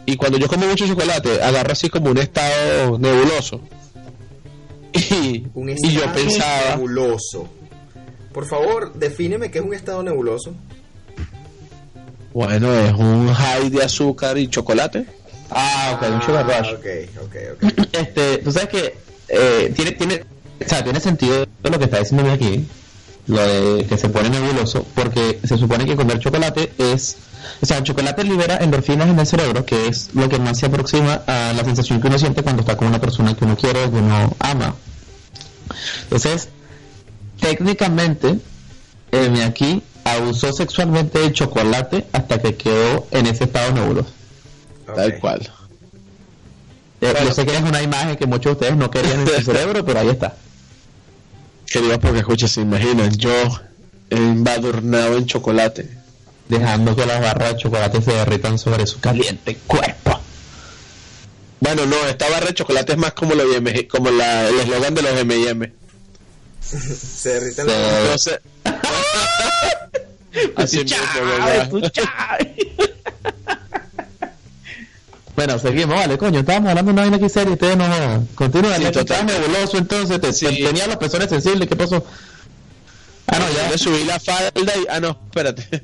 Y 0.06 0.16
cuando 0.16 0.38
yo 0.38 0.48
como 0.48 0.66
mucho 0.66 0.88
chocolate, 0.88 1.42
agarro 1.42 1.74
así 1.74 1.90
como 1.90 2.12
un 2.12 2.18
estado 2.20 2.98
nebuloso. 2.98 3.60
Y, 4.96 5.48
Un 5.54 5.70
y 5.70 5.92
yo 5.92 6.00
estado 6.02 6.14
pensaba, 6.14 6.76
nebuloso. 6.76 7.48
Por 8.34 8.46
favor, 8.46 8.94
defíneme 8.94 9.52
qué 9.52 9.60
es 9.60 9.66
un 9.66 9.74
estado 9.74 10.04
nebuloso. 10.04 10.54
bueno, 12.34 12.74
es 12.74 12.94
un 12.94 13.34
high 13.34 13.70
de 13.70 13.84
azúcar 13.84 14.38
y 14.38 14.48
chocolate. 14.48 15.06
Ah, 15.50 15.98
ok, 15.98 16.14
un 16.16 16.22
sugar 16.22 16.46
rush. 16.46 16.74
ok, 16.74 16.86
ok, 17.24 17.36
ok. 17.54 17.88
Este, 17.94 18.38
tú 18.40 18.52
sabes 18.52 18.70
que 18.70 18.98
eh, 19.30 19.72
tiene, 19.76 19.92
tiene, 19.92 20.24
o 20.64 20.68
sea, 20.68 20.84
tiene 20.84 21.00
sentido 21.00 21.46
lo 21.64 21.78
que 21.78 21.86
está 21.86 22.00
diciendo 22.00 22.30
aquí, 22.32 22.66
lo 23.28 23.42
de 23.42 23.86
que 23.86 23.98
se 23.98 24.10
pone 24.10 24.30
nebuloso, 24.30 24.86
porque 24.96 25.40
se 25.44 25.58
supone 25.58 25.86
que 25.86 25.96
comer 25.96 26.20
chocolate 26.20 26.72
es, 26.78 27.18
o 27.62 27.66
sea, 27.66 27.78
el 27.78 27.84
chocolate 27.84 28.24
libera 28.24 28.58
endorfinas 28.58 29.10
en 29.10 29.20
el 29.20 29.26
cerebro, 29.26 29.66
que 29.66 29.88
es 29.88 30.10
lo 30.14 30.30
que 30.30 30.40
más 30.40 30.60
se 30.60 30.68
aproxima 30.68 31.22
a 31.28 31.54
la 31.54 31.64
sensación 31.64 32.02
que 32.02 32.08
uno 32.08 32.20
siente 32.20 32.44
cuando 32.44 32.62
está 32.62 32.76
con 32.78 32.88
una 32.88 33.00
persona 33.00 33.36
que 33.36 33.46
uno 33.46 33.56
quiere 33.56 33.86
o 33.86 33.92
que 33.92 33.98
uno 33.98 34.36
ama. 34.40 34.76
Entonces, 36.04 36.50
técnicamente, 37.40 38.40
eh, 39.12 39.44
aquí 39.44 39.82
abusó 40.04 40.54
sexualmente 40.54 41.20
del 41.20 41.34
chocolate 41.34 42.06
hasta 42.12 42.40
que 42.40 42.56
quedó 42.56 43.08
en 43.12 43.26
ese 43.28 43.46
estado 43.46 43.74
nebuloso. 43.74 44.10
Tal 44.96 45.20
cual. 45.20 45.42
Eh, 47.02 47.12
Bueno. 47.12 47.28
Yo 47.28 47.34
sé 47.34 47.46
que 47.46 47.56
es 47.56 47.62
una 47.62 47.82
imagen 47.82 48.16
que 48.16 48.26
muchos 48.26 48.46
de 48.46 48.52
ustedes 48.52 48.76
no 48.78 48.90
querían 48.90 49.22
en 49.22 49.28
su 49.28 49.42
cerebro, 49.46 49.86
pero 49.86 50.00
ahí 50.00 50.10
está. 50.10 50.36
Queridos 51.68 51.98
porque 51.98 52.20
escucha, 52.20 52.48
se 52.48 52.62
imaginan, 52.62 53.12
yo 53.12 53.32
embadurnado 54.10 55.18
en 55.18 55.26
chocolate. 55.26 56.05
Dejando 56.48 56.96
que 56.96 57.06
las 57.06 57.20
barras 57.22 57.54
de 57.54 57.58
chocolate 57.58 58.02
se 58.02 58.12
derritan 58.14 58.58
sobre 58.60 58.86
su 58.86 59.00
caliente 59.00 59.58
cuerpo. 59.66 60.20
Bueno, 61.60 61.86
no, 61.88 61.96
esta 62.08 62.30
barra 62.30 62.48
de 62.48 62.54
chocolate 62.54 62.92
es 62.92 62.98
más 62.98 63.14
como, 63.14 63.34
lo 63.34 63.44
como 63.90 64.12
la, 64.12 64.48
el 64.48 64.60
eslogan 64.60 64.94
de 64.94 65.02
los 65.02 65.12
M&M. 65.20 65.74
Se 66.62 67.30
derriten 67.40 67.66
Se- 67.66 67.72
los... 67.72 68.28
Entonces... 68.34 68.40
Así 70.56 70.84
mismo. 70.84 70.98
Bueno, 75.36 75.60
seguimos, 75.60 75.96
vale, 75.98 76.18
coño, 76.18 76.40
estábamos 76.40 76.70
hablando 76.70 76.90
de 76.92 76.94
una 76.94 77.02
vaina 77.02 77.18
aquí 77.18 77.28
seria 77.30 77.50
y 77.50 77.54
ustedes 77.54 77.76
no 77.78 77.86
jodan. 77.86 78.26
Continúa, 78.36 78.78
Sí, 78.78 78.84
que 78.84 78.92
total. 78.92 79.26
nebuloso 79.26 79.78
entonces, 79.78 80.22
te, 80.22 80.32
Sí. 80.32 80.46
te- 80.46 80.64
tenía 80.68 80.88
los 80.88 80.96
pezones 80.98 81.30
sensibles, 81.30 81.68
¿qué 81.68 81.76
pasó? 81.76 82.06
Ah, 83.28 83.40
no, 83.40 83.46
ya. 83.52 83.70
me 83.70 83.78
subí 83.78 84.04
la 84.06 84.20
falda 84.20 84.52
y... 84.56 84.86
Ah, 84.90 85.00
no, 85.02 85.10
espérate. 85.26 85.84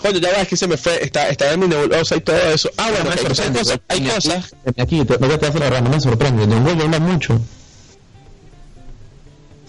Coño, 0.00 0.18
ya 0.18 0.30
va, 0.32 0.42
es 0.42 0.48
que 0.48 0.56
se 0.56 0.68
me 0.68 0.76
fue. 0.76 1.02
Está, 1.02 1.28
estaba 1.28 1.52
en 1.52 1.60
mi 1.60 1.68
nebulosa 1.68 2.16
y 2.16 2.20
todo 2.20 2.36
eso. 2.36 2.70
Ah, 2.76 2.90
bueno, 2.90 3.06
me 3.06 3.12
hay 3.12 3.26
cosas, 3.26 3.80
hay 3.88 4.06
cosas. 4.06 4.54
Aquí, 4.78 5.04
te, 5.04 5.18
lo 5.18 5.28
que 5.28 5.38
te 5.38 5.46
hace 5.46 5.58
la 5.58 5.70
rama 5.70 5.90
me 5.90 6.00
sorprende. 6.00 6.46
Don 6.46 6.64
Goyo 6.64 6.84
habla 6.84 6.98
mucho. 6.98 7.40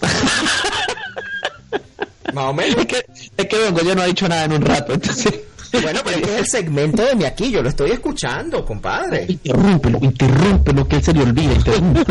Más 2.34 2.44
o 2.44 2.52
menos. 2.52 2.76
Es 2.78 2.86
que, 2.86 3.06
es 3.36 3.46
que 3.46 3.58
Don 3.58 3.74
Goyo 3.74 3.94
no 3.94 4.02
ha 4.02 4.06
dicho 4.06 4.28
nada 4.28 4.44
en 4.44 4.52
un 4.52 4.62
rato, 4.62 4.92
entonces. 4.92 5.32
Bueno, 5.72 6.00
pero 6.02 6.16
este 6.16 6.32
es 6.32 6.38
el 6.38 6.46
segmento 6.46 7.04
de 7.04 7.14
mi 7.14 7.24
aquí, 7.24 7.50
yo 7.50 7.62
lo 7.62 7.68
estoy 7.68 7.90
escuchando, 7.90 8.64
compadre. 8.64 9.26
Interrúmpelo, 9.28 9.98
interrúmpelo, 10.00 10.88
que 10.88 10.96
él 10.96 11.04
se 11.04 11.12
le 11.12 11.22
olvida. 11.22 11.54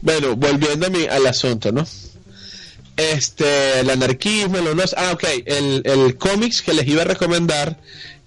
Bueno, 0.00 0.36
volviendo 0.36 0.86
a 0.86 0.90
mi, 0.90 1.04
al 1.04 1.26
asunto, 1.26 1.72
¿no? 1.72 1.84
Este, 2.98 3.78
el 3.80 3.90
anarquismo, 3.90 4.58
honor- 4.58 4.90
Ah, 4.96 5.12
ok, 5.12 5.24
el, 5.46 5.82
el 5.84 6.18
cómics 6.18 6.62
que 6.62 6.74
les 6.74 6.86
iba 6.88 7.02
a 7.02 7.04
recomendar 7.04 7.78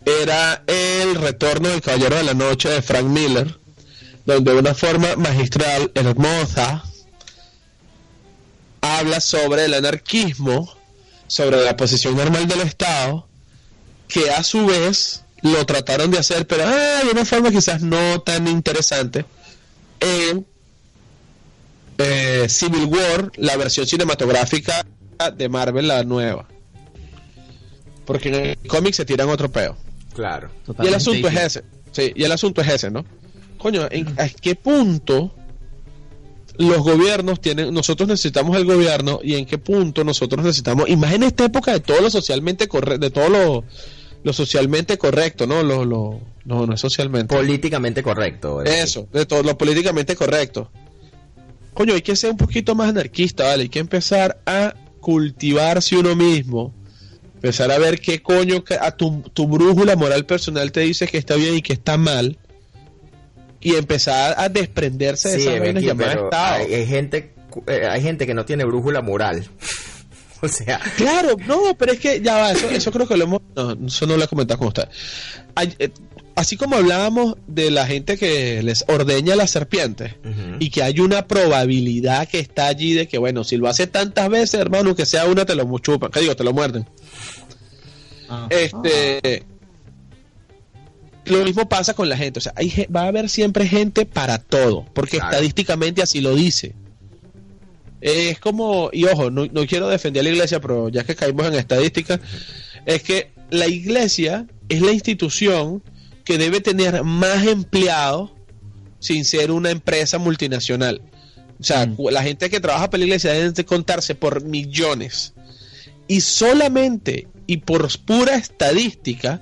era 0.05 0.63
El 0.65 1.15
Retorno 1.15 1.67
del 1.67 1.81
Caballero 1.81 2.15
de 2.15 2.23
la 2.23 2.33
Noche 2.33 2.69
de 2.69 2.81
Frank 2.81 3.03
Miller, 3.03 3.53
donde 4.25 4.53
de 4.53 4.57
una 4.59 4.73
forma 4.73 5.15
magistral, 5.17 5.91
hermosa, 5.93 6.83
habla 8.79 9.19
sobre 9.19 9.65
el 9.65 9.73
anarquismo, 9.73 10.73
sobre 11.27 11.63
la 11.63 11.75
posición 11.75 12.15
normal 12.15 12.47
del 12.47 12.61
Estado, 12.61 13.27
que 14.07 14.29
a 14.31 14.41
su 14.41 14.65
vez 14.65 15.23
lo 15.41 15.65
trataron 15.65 16.11
de 16.11 16.19
hacer, 16.19 16.47
pero 16.47 16.63
ah, 16.65 17.01
de 17.03 17.09
una 17.11 17.25
forma 17.25 17.51
quizás 17.51 17.81
no 17.81 18.21
tan 18.21 18.47
interesante, 18.47 19.25
eh, 22.03 22.49
Civil 22.49 22.85
War, 22.85 23.31
la 23.37 23.57
versión 23.57 23.85
cinematográfica 23.85 24.85
de 25.35 25.49
Marvel, 25.49 25.87
la 25.87 26.03
nueva. 26.03 26.47
Porque 28.05 28.29
en 28.29 28.35
el 28.35 28.57
cómic 28.67 28.93
se 28.93 29.05
tiran 29.05 29.29
otro 29.29 29.51
peo. 29.51 29.77
Claro. 30.13 30.49
Y 30.81 30.87
el 30.87 30.95
asunto 30.95 31.27
es 31.27 31.35
ese. 31.35 31.63
Sí, 31.91 32.11
y 32.15 32.23
el 32.23 32.31
asunto 32.31 32.61
es 32.61 32.67
ese, 32.69 32.91
¿no? 32.91 33.05
Coño, 33.57 33.87
¿en, 33.91 34.07
¿a 34.19 34.27
qué 34.27 34.55
punto 34.55 35.33
los 36.57 36.79
gobiernos 36.79 37.39
tienen, 37.39 37.73
nosotros 37.73 38.07
necesitamos 38.09 38.55
el 38.57 38.65
gobierno 38.65 39.19
y 39.23 39.35
en 39.35 39.45
qué 39.45 39.57
punto 39.57 40.03
nosotros 40.03 40.43
necesitamos, 40.43 40.89
y 40.89 40.95
más 40.95 41.13
en 41.13 41.23
esta 41.23 41.45
época 41.45 41.71
de 41.71 41.79
todo 41.79 42.01
lo 42.01 42.09
socialmente 42.09 42.67
correcto, 42.67 42.99
de 42.99 43.09
todo 43.09 43.29
lo, 43.29 43.63
lo 44.23 44.33
socialmente 44.33 44.97
correcto, 44.97 45.47
¿no? 45.47 45.63
Lo, 45.63 45.85
lo, 45.85 46.19
no, 46.45 46.65
no 46.65 46.73
es 46.73 46.81
socialmente. 46.81 47.35
Políticamente 47.35 48.03
correcto. 48.03 48.61
es 48.61 48.83
Eso, 48.83 49.07
de 49.11 49.25
todo 49.25 49.43
lo 49.43 49.57
políticamente 49.57 50.15
correcto. 50.15 50.71
Coño, 51.81 51.95
hay 51.95 52.03
que 52.03 52.15
ser 52.15 52.29
un 52.29 52.37
poquito 52.37 52.75
más 52.75 52.89
anarquista, 52.89 53.43
¿vale? 53.45 53.63
Hay 53.63 53.69
que 53.69 53.79
empezar 53.79 54.39
a 54.45 54.75
cultivarse 54.99 55.97
uno 55.97 56.15
mismo. 56.15 56.71
Empezar 57.33 57.71
a 57.71 57.79
ver 57.79 57.99
qué 57.99 58.21
coño 58.21 58.63
a 58.79 58.91
tu, 58.91 59.23
tu 59.33 59.47
brújula 59.47 59.95
moral 59.95 60.27
personal 60.27 60.71
te 60.71 60.81
dice 60.81 61.07
que 61.07 61.17
está 61.17 61.33
bien 61.37 61.55
y 61.55 61.63
que 61.63 61.73
está 61.73 61.97
mal. 61.97 62.37
Y 63.61 63.73
empezar 63.77 64.35
a 64.37 64.47
desprenderse 64.47 65.29
de 65.29 65.35
Sí, 65.37 65.47
esas 65.47 65.59
vainas 65.59 65.83
llamadas 65.83 66.15
Estado. 66.17 66.53
hay, 66.53 66.71
hay 66.71 66.85
gente, 66.85 67.33
eh, 67.65 67.87
hay 67.89 68.01
gente 68.03 68.27
que 68.27 68.35
no 68.35 68.45
tiene 68.45 68.63
brújula 68.63 69.01
moral. 69.01 69.43
o 70.41 70.47
sea, 70.47 70.79
Claro, 70.97 71.35
no, 71.47 71.75
pero 71.79 71.93
es 71.93 71.99
que 71.99 72.21
ya 72.21 72.35
va, 72.35 72.51
eso, 72.51 72.69
eso 72.69 72.91
creo 72.91 73.07
que 73.07 73.17
lo 73.17 73.23
hemos, 73.23 73.41
no, 73.55 73.87
eso 73.87 74.05
no 74.05 74.17
lo 74.17 74.23
he 74.23 74.27
comentado 74.27 74.59
con 74.59 74.67
usted. 74.67 74.87
Eh, 75.79 75.89
Así 76.41 76.57
como 76.57 76.75
hablábamos 76.75 77.35
de 77.45 77.69
la 77.69 77.85
gente 77.85 78.17
que 78.17 78.63
les 78.63 78.83
ordeña 78.87 79.35
las 79.35 79.51
serpientes 79.51 80.15
y 80.57 80.71
que 80.71 80.81
hay 80.81 80.99
una 80.99 81.27
probabilidad 81.27 82.27
que 82.27 82.39
está 82.39 82.65
allí 82.65 82.93
de 82.93 83.07
que, 83.07 83.19
bueno, 83.19 83.43
si 83.43 83.57
lo 83.57 83.67
hace 83.67 83.85
tantas 83.85 84.27
veces, 84.27 84.59
hermano, 84.59 84.95
que 84.95 85.05
sea 85.05 85.25
una, 85.25 85.45
te 85.45 85.53
lo 85.53 85.77
chupan, 85.77 86.09
que 86.09 86.19
digo, 86.19 86.35
te 86.35 86.43
lo 86.43 86.51
muerden. 86.51 86.87
Ah. 88.27 88.47
Este. 88.49 89.43
Lo 91.25 91.43
mismo 91.43 91.69
pasa 91.69 91.93
con 91.93 92.09
la 92.09 92.17
gente. 92.17 92.39
O 92.39 92.41
sea, 92.41 92.53
hay, 92.55 92.87
va 92.87 93.03
a 93.03 93.09
haber 93.09 93.29
siempre 93.29 93.67
gente 93.67 94.07
para 94.07 94.39
todo. 94.39 94.87
Porque 94.95 95.17
Claro. 95.17 95.33
estadísticamente 95.33 96.01
así 96.01 96.21
lo 96.21 96.33
dice. 96.33 96.73
Es 98.01 98.39
como, 98.39 98.89
y 98.91 99.05
ojo, 99.05 99.29
no, 99.29 99.45
no 99.45 99.67
quiero 99.67 99.89
defender 99.89 100.21
a 100.21 100.23
la 100.23 100.29
iglesia, 100.31 100.59
pero 100.59 100.89
ya 100.89 101.03
que 101.03 101.15
caímos 101.15 101.45
en 101.45 101.53
estadística, 101.53 102.19
es 102.87 103.03
que 103.03 103.29
la 103.51 103.67
iglesia 103.67 104.47
es 104.69 104.81
la 104.81 104.91
institución 104.91 105.83
que 106.23 106.37
debe 106.37 106.61
tener 106.61 107.03
más 107.03 107.45
empleados 107.45 108.31
sin 108.99 109.25
ser 109.25 109.51
una 109.51 109.71
empresa 109.71 110.17
multinacional. 110.17 111.01
O 111.59 111.63
sea, 111.63 111.85
Mm. 111.85 111.95
la 112.11 112.23
gente 112.23 112.49
que 112.49 112.59
trabaja 112.59 112.89
para 112.89 112.99
la 112.99 113.05
iglesia 113.05 113.33
debe 113.33 113.51
de 113.51 113.65
contarse 113.65 114.15
por 114.15 114.43
millones. 114.43 115.33
Y 116.07 116.21
solamente 116.21 117.27
y 117.47 117.57
por 117.57 117.87
pura 117.99 118.35
estadística, 118.35 119.41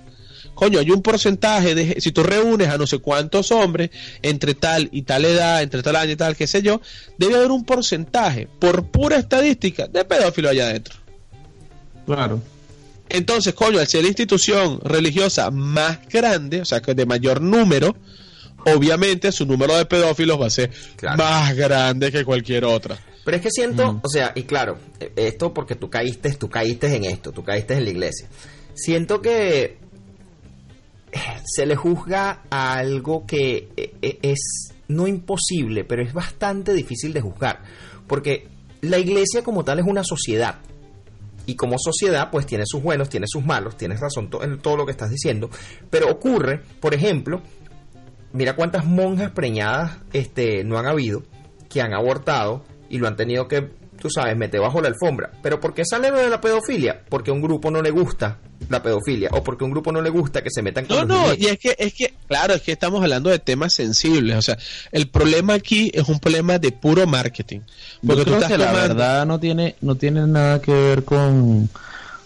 coño, 0.53 0.79
hay 0.79 0.91
un 0.91 1.01
porcentaje 1.01 1.75
de, 1.75 2.01
si 2.01 2.11
tú 2.11 2.23
reúnes 2.23 2.67
a 2.67 2.77
no 2.77 2.85
sé 2.87 2.97
cuántos 2.99 3.51
hombres, 3.51 3.91
entre 4.21 4.53
tal 4.55 4.89
y 4.91 5.03
tal 5.03 5.23
edad, 5.25 5.61
entre 5.63 5.81
tal 5.81 5.95
año 5.95 6.11
y 6.11 6.15
tal, 6.15 6.35
qué 6.35 6.47
sé 6.47 6.61
yo, 6.61 6.81
debe 7.17 7.35
haber 7.35 7.51
un 7.51 7.63
porcentaje, 7.63 8.47
por 8.59 8.87
pura 8.87 9.17
estadística, 9.17 9.87
de 9.87 10.03
pedófilo 10.03 10.49
allá 10.49 10.65
adentro. 10.65 10.95
Claro. 12.05 12.41
Entonces, 13.09 13.53
coño, 13.53 13.79
al 13.79 13.87
ser 13.87 14.03
la 14.03 14.07
institución 14.09 14.79
religiosa 14.83 15.49
más 15.51 15.99
grande, 16.07 16.61
o 16.61 16.65
sea, 16.65 16.79
de 16.79 17.05
mayor 17.05 17.41
número, 17.41 17.95
obviamente 18.65 19.31
su 19.31 19.45
número 19.45 19.75
de 19.77 19.85
pedófilos 19.85 20.39
va 20.39 20.47
a 20.47 20.49
ser 20.51 20.71
Claro. 20.95 21.17
más 21.17 21.55
grande 21.55 22.11
que 22.11 22.23
cualquier 22.23 22.65
otra. 22.65 22.97
Pero 23.25 23.37
es 23.37 23.43
que 23.43 23.51
siento, 23.51 23.93
Mm. 23.93 24.01
o 24.03 24.09
sea, 24.09 24.31
y 24.35 24.43
claro, 24.43 24.77
eh, 24.99 25.11
esto 25.15 25.53
porque 25.53 25.75
tú 25.75 25.89
caíste, 25.89 26.31
tú 26.33 26.49
caíste 26.49 26.95
en 26.95 27.05
esto, 27.05 27.31
tú 27.31 27.43
caíste 27.43 27.75
en 27.75 27.83
la 27.85 27.89
iglesia. 27.91 28.27
Siento 28.75 29.21
que 29.21 29.77
eh, 31.11 31.19
se 31.45 31.65
le 31.65 31.75
juzga 31.75 32.43
a 32.51 32.73
algo 32.75 33.25
que 33.25 33.69
eh, 33.75 33.93
eh, 34.01 34.19
es 34.21 34.73
no 34.87 35.07
imposible, 35.07 35.83
pero 35.83 36.03
es 36.03 36.13
bastante 36.13 36.73
difícil 36.73 37.13
de 37.13 37.21
juzgar, 37.21 37.61
porque 38.07 38.47
la 38.81 38.97
iglesia 38.99 39.43
como 39.43 39.63
tal 39.65 39.79
es 39.79 39.85
una 39.85 40.03
sociedad. 40.03 40.59
Y 41.49 41.55
como 41.55 41.79
sociedad, 41.79 42.29
pues 42.29 42.45
tiene 42.45 42.65
sus 42.67 42.83
buenos, 42.83 43.09
tiene 43.09 43.25
sus 43.27 43.43
malos, 43.43 43.75
tienes 43.75 43.99
razón 43.99 44.29
en 44.43 44.59
todo 44.59 44.77
lo 44.77 44.85
que 44.85 44.91
estás 44.91 45.09
diciendo. 45.09 45.49
Pero 45.89 46.11
ocurre, 46.11 46.61
por 46.79 46.93
ejemplo, 46.93 47.41
mira 48.33 48.55
cuántas 48.55 48.85
monjas 48.85 49.31
preñadas 49.31 49.97
este, 50.13 50.63
no 50.63 50.77
han 50.77 50.85
habido 50.85 51.23
que 51.67 51.81
han 51.81 51.95
abortado 51.95 52.63
y 52.87 52.99
lo 52.99 53.07
han 53.07 53.15
tenido 53.15 53.47
que, 53.47 53.67
tú 53.99 54.09
sabes, 54.09 54.35
meter 54.37 54.59
bajo 54.61 54.81
la 54.81 54.87
alfombra. 54.87 55.31
Pero 55.43 55.59
¿por 55.59 55.73
qué 55.73 55.83
sale 55.85 56.09
lo 56.09 56.17
de 56.17 56.29
la 56.29 56.39
pedofilia? 56.41 57.01
Porque 57.09 57.31
a 57.31 57.33
un 57.33 57.41
grupo 57.41 57.69
no 57.71 57.81
le 57.81 57.91
gusta 57.91 58.37
la 58.69 58.81
pedofilia 58.83 59.29
o 59.31 59.43
porque 59.43 59.63
a 59.63 59.67
un 59.67 59.71
grupo 59.71 59.91
no 59.91 60.01
le 60.01 60.09
gusta 60.09 60.41
que 60.43 60.49
se 60.51 60.61
metan 60.61 60.85
con 60.85 60.95
No, 60.97 61.01
los 61.05 61.07
no, 61.07 61.21
niños. 61.33 61.37
y 61.39 61.45
es 61.47 61.57
que, 61.59 61.75
es 61.77 61.93
que, 61.93 62.13
claro, 62.27 62.53
es 62.53 62.61
que 62.61 62.71
estamos 62.71 63.01
hablando 63.01 63.29
de 63.29 63.39
temas 63.39 63.73
sensibles. 63.73 64.35
O 64.37 64.41
sea, 64.41 64.57
el 64.91 65.07
problema 65.09 65.53
aquí 65.53 65.91
es 65.93 66.07
un 66.09 66.19
problema 66.19 66.59
de 66.59 66.71
puro 66.71 67.05
marketing. 67.07 67.61
Porque 68.05 68.21
Yo 68.21 68.25
tú 68.25 68.33
estás 68.35 68.51
que 68.51 68.57
la 68.57 68.67
tomando- 68.71 68.87
verdad 68.95 69.25
no 69.25 69.39
tiene, 69.39 69.75
no 69.81 69.95
tiene 69.95 70.25
nada 70.27 70.61
que 70.61 70.71
ver 70.73 71.03
con, 71.03 71.69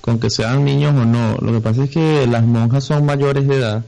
con 0.01 0.19
que 0.19 0.29
sean 0.29 0.63
niños 0.65 0.93
o 0.95 1.05
no. 1.05 1.37
Lo 1.41 1.51
que 1.53 1.59
pasa 1.61 1.83
es 1.85 1.89
que 1.89 2.27
las 2.27 2.43
monjas 2.43 2.83
son 2.83 3.05
mayores 3.05 3.47
de 3.47 3.55
edad 3.57 3.83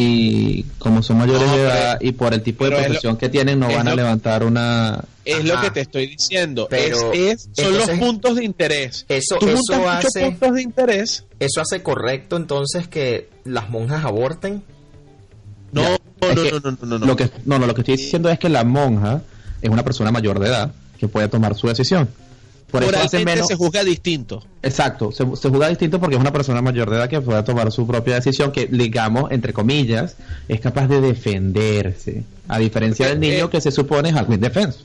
y 0.00 0.64
como 0.78 1.02
son 1.02 1.18
mayores 1.18 1.46
No, 1.48 1.56
de 1.56 1.62
edad 1.62 1.98
y 2.00 2.12
por 2.12 2.32
el 2.34 2.42
tipo 2.42 2.64
de 2.64 2.70
lo- 2.70 2.76
profesión 2.78 3.16
que 3.16 3.28
tienen 3.28 3.58
no 3.58 3.68
van 3.68 3.88
a 3.88 3.94
levantar 3.94 4.44
una... 4.44 5.02
Es 5.24 5.44
lo 5.44 5.60
que 5.60 5.70
te 5.70 5.80
estoy 5.80 6.06
diciendo. 6.06 6.66
Pero, 6.70 7.12
es, 7.12 7.32
es- 7.32 7.42
son 7.54 7.66
entonces, 7.66 7.88
los 7.88 7.98
puntos 7.98 8.36
de 8.36 8.44
interés. 8.44 9.04
eso- 9.08 9.36
Tú 9.38 9.48
eso 9.48 9.88
hace- 9.88 10.20
puntos 10.24 10.54
de 10.54 10.62
interés. 10.62 11.24
¿Eso 11.38 11.60
hace 11.60 11.82
correcto 11.82 12.36
entonces 12.36 12.88
que 12.88 13.28
las 13.44 13.68
monjas 13.70 14.04
aborten? 14.04 14.62
No, 15.72 15.82
Ya, 15.82 15.88
no, 16.20 16.28
no, 16.34 16.42
que 16.42 16.50
no, 16.52 16.60
no, 16.60 16.78
no, 16.82 16.98
no. 16.98 17.06
Lo 17.06 17.16
que, 17.16 17.30
no, 17.44 17.58
no, 17.58 17.66
lo 17.66 17.74
que 17.74 17.80
estoy 17.82 17.96
diciendo 17.96 18.30
es 18.30 18.38
que 18.38 18.48
la 18.48 18.64
monja 18.64 19.22
es 19.60 19.68
una 19.70 19.84
persona 19.84 20.10
mayor 20.10 20.38
de 20.38 20.48
edad 20.48 20.72
que 20.98 21.08
puede 21.08 21.28
tomar 21.28 21.54
su 21.56 21.66
decisión. 21.68 22.08
Por 22.70 22.84
eso 22.84 23.24
menos... 23.24 23.46
se 23.46 23.54
juzga 23.56 23.82
distinto. 23.82 24.44
Exacto, 24.62 25.10
se, 25.10 25.24
se 25.36 25.48
juzga 25.48 25.68
distinto 25.68 25.98
porque 25.98 26.16
es 26.16 26.20
una 26.20 26.32
persona 26.32 26.60
mayor 26.60 26.90
de 26.90 26.96
edad 26.96 27.08
que 27.08 27.20
puede 27.20 27.42
tomar 27.42 27.72
su 27.72 27.86
propia 27.86 28.16
decisión 28.16 28.52
que, 28.52 28.66
digamos, 28.66 29.30
entre 29.30 29.52
comillas, 29.52 30.16
es 30.48 30.60
capaz 30.60 30.86
de 30.88 31.00
defenderse. 31.00 32.24
A 32.46 32.58
diferencia 32.58 33.08
del 33.08 33.20
niño 33.20 33.46
Eh, 33.46 33.50
que 33.50 33.60
se 33.60 33.70
supone 33.70 34.10
es 34.10 34.14
algo 34.16 34.34
indefenso. 34.34 34.80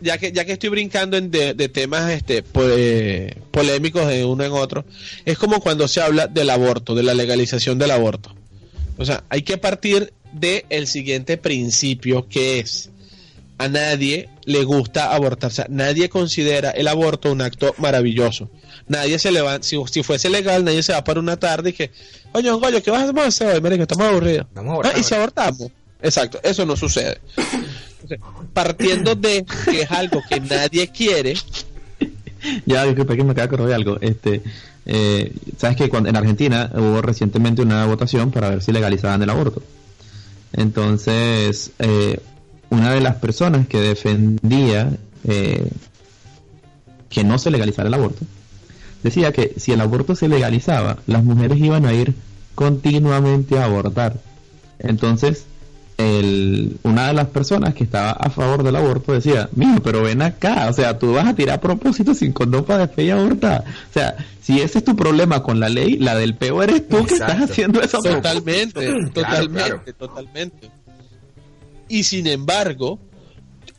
ya 0.00 0.18
que 0.18 0.30
ya 0.32 0.44
que 0.44 0.52
estoy 0.52 0.68
brincando 0.70 1.16
en 1.16 1.30
de, 1.30 1.54
de 1.54 1.68
temas 1.70 2.10
este 2.10 2.44
eh, 2.54 3.34
polémicos 3.50 4.06
de 4.06 4.24
uno 4.26 4.44
en 4.44 4.52
otro 4.52 4.84
es 5.24 5.38
como 5.38 5.60
cuando 5.60 5.88
se 5.88 6.02
habla 6.02 6.26
del 6.26 6.50
aborto 6.50 6.94
de 6.94 7.02
la 7.02 7.14
legalización 7.14 7.78
del 7.78 7.90
aborto 7.92 8.34
o 8.98 9.04
sea 9.06 9.24
hay 9.30 9.40
que 9.40 9.56
partir 9.56 10.12
de 10.34 10.66
el 10.68 10.86
siguiente 10.86 11.38
principio 11.38 12.28
que 12.28 12.58
es 12.58 12.90
a 13.58 13.68
nadie 13.68 14.28
le 14.44 14.64
gusta 14.64 15.14
abortar. 15.14 15.50
O 15.50 15.54
sea 15.54 15.66
nadie 15.68 16.08
considera 16.08 16.70
el 16.70 16.88
aborto 16.88 17.32
un 17.32 17.40
acto 17.40 17.74
maravilloso. 17.78 18.50
Nadie 18.88 19.18
se 19.18 19.32
levanta 19.32 19.66
si, 19.66 19.76
si 19.90 20.02
fuese 20.02 20.28
legal 20.30 20.64
nadie 20.64 20.82
se 20.82 20.92
va 20.92 21.02
para 21.04 21.20
una 21.20 21.36
tarde 21.36 21.70
y 21.70 21.72
que 21.72 21.90
coño 22.32 22.60
coño 22.60 22.82
qué 22.82 22.90
vas 22.90 23.08
a 23.14 23.26
hacer 23.26 23.54
hoy 23.54 23.60
marico 23.60 23.82
estamos 23.82 24.06
aburridos 24.06 24.46
abortar, 24.54 24.92
Ah, 24.94 24.98
y 24.98 25.02
si 25.02 25.14
abortamos. 25.14 25.70
Exacto 26.02 26.40
eso 26.42 26.66
no 26.66 26.76
sucede. 26.76 27.18
Partiendo 28.52 29.14
de 29.14 29.44
que 29.64 29.82
es 29.82 29.90
algo 29.90 30.22
que 30.28 30.38
nadie 30.40 30.88
quiere, 30.88 31.34
Ya, 32.66 32.84
disculpe 32.84 33.16
que 33.16 33.24
me 33.24 33.32
acaba 33.32 33.56
de 33.56 33.66
de 33.66 33.74
algo. 33.74 33.98
Este, 34.00 34.42
eh, 34.86 35.32
Sabes 35.56 35.76
que 35.76 35.88
cuando, 35.88 36.08
en 36.08 36.16
Argentina 36.16 36.70
hubo 36.74 37.02
recientemente 37.02 37.62
una 37.62 37.84
votación 37.86 38.30
para 38.30 38.50
ver 38.50 38.62
si 38.62 38.72
legalizaban 38.72 39.22
el 39.22 39.30
aborto. 39.30 39.62
Entonces, 40.52 41.72
eh, 41.78 42.20
una 42.70 42.92
de 42.92 43.00
las 43.00 43.16
personas 43.16 43.66
que 43.66 43.80
defendía 43.80 44.90
eh, 45.24 45.70
que 47.08 47.24
no 47.24 47.38
se 47.38 47.50
legalizara 47.50 47.88
el 47.88 47.94
aborto, 47.94 48.24
decía 49.02 49.32
que 49.32 49.54
si 49.56 49.72
el 49.72 49.80
aborto 49.80 50.14
se 50.14 50.28
legalizaba, 50.28 50.98
las 51.06 51.22
mujeres 51.24 51.58
iban 51.58 51.86
a 51.86 51.92
ir 51.92 52.14
continuamente 52.54 53.58
a 53.58 53.64
abortar. 53.64 54.16
Entonces, 54.78 55.46
el, 55.98 56.76
una 56.82 57.08
de 57.08 57.14
las 57.14 57.28
personas 57.28 57.74
que 57.74 57.84
estaba 57.84 58.10
a 58.10 58.28
favor 58.28 58.62
del 58.62 58.76
aborto 58.76 59.12
decía, 59.12 59.48
mijo, 59.54 59.80
pero 59.82 60.02
ven 60.02 60.20
acá, 60.22 60.68
o 60.68 60.72
sea, 60.72 60.98
tú 60.98 61.14
vas 61.14 61.26
a 61.26 61.34
tirar 61.34 61.56
a 61.56 61.60
propósito 61.60 62.14
sin 62.14 62.32
condón 62.32 62.64
para 62.64 62.86
después 62.86 63.10
abortar. 63.10 63.64
O 63.90 63.92
sea, 63.92 64.16
si 64.42 64.60
ese 64.60 64.78
es 64.78 64.84
tu 64.84 64.94
problema 64.94 65.42
con 65.42 65.58
la 65.58 65.68
ley, 65.68 65.96
la 65.96 66.14
del 66.14 66.34
peor 66.34 66.64
eres 66.64 66.88
tú 66.88 67.04
que 67.06 67.14
estás 67.14 67.40
haciendo 67.50 67.80
eso. 67.80 67.98
totalmente, 68.02 68.80
Claro, 68.86 69.10
totalmente, 69.10 69.62
claro. 69.62 69.82
totalmente. 69.98 70.70
Y 71.88 72.04
sin 72.04 72.26
embargo, 72.26 72.98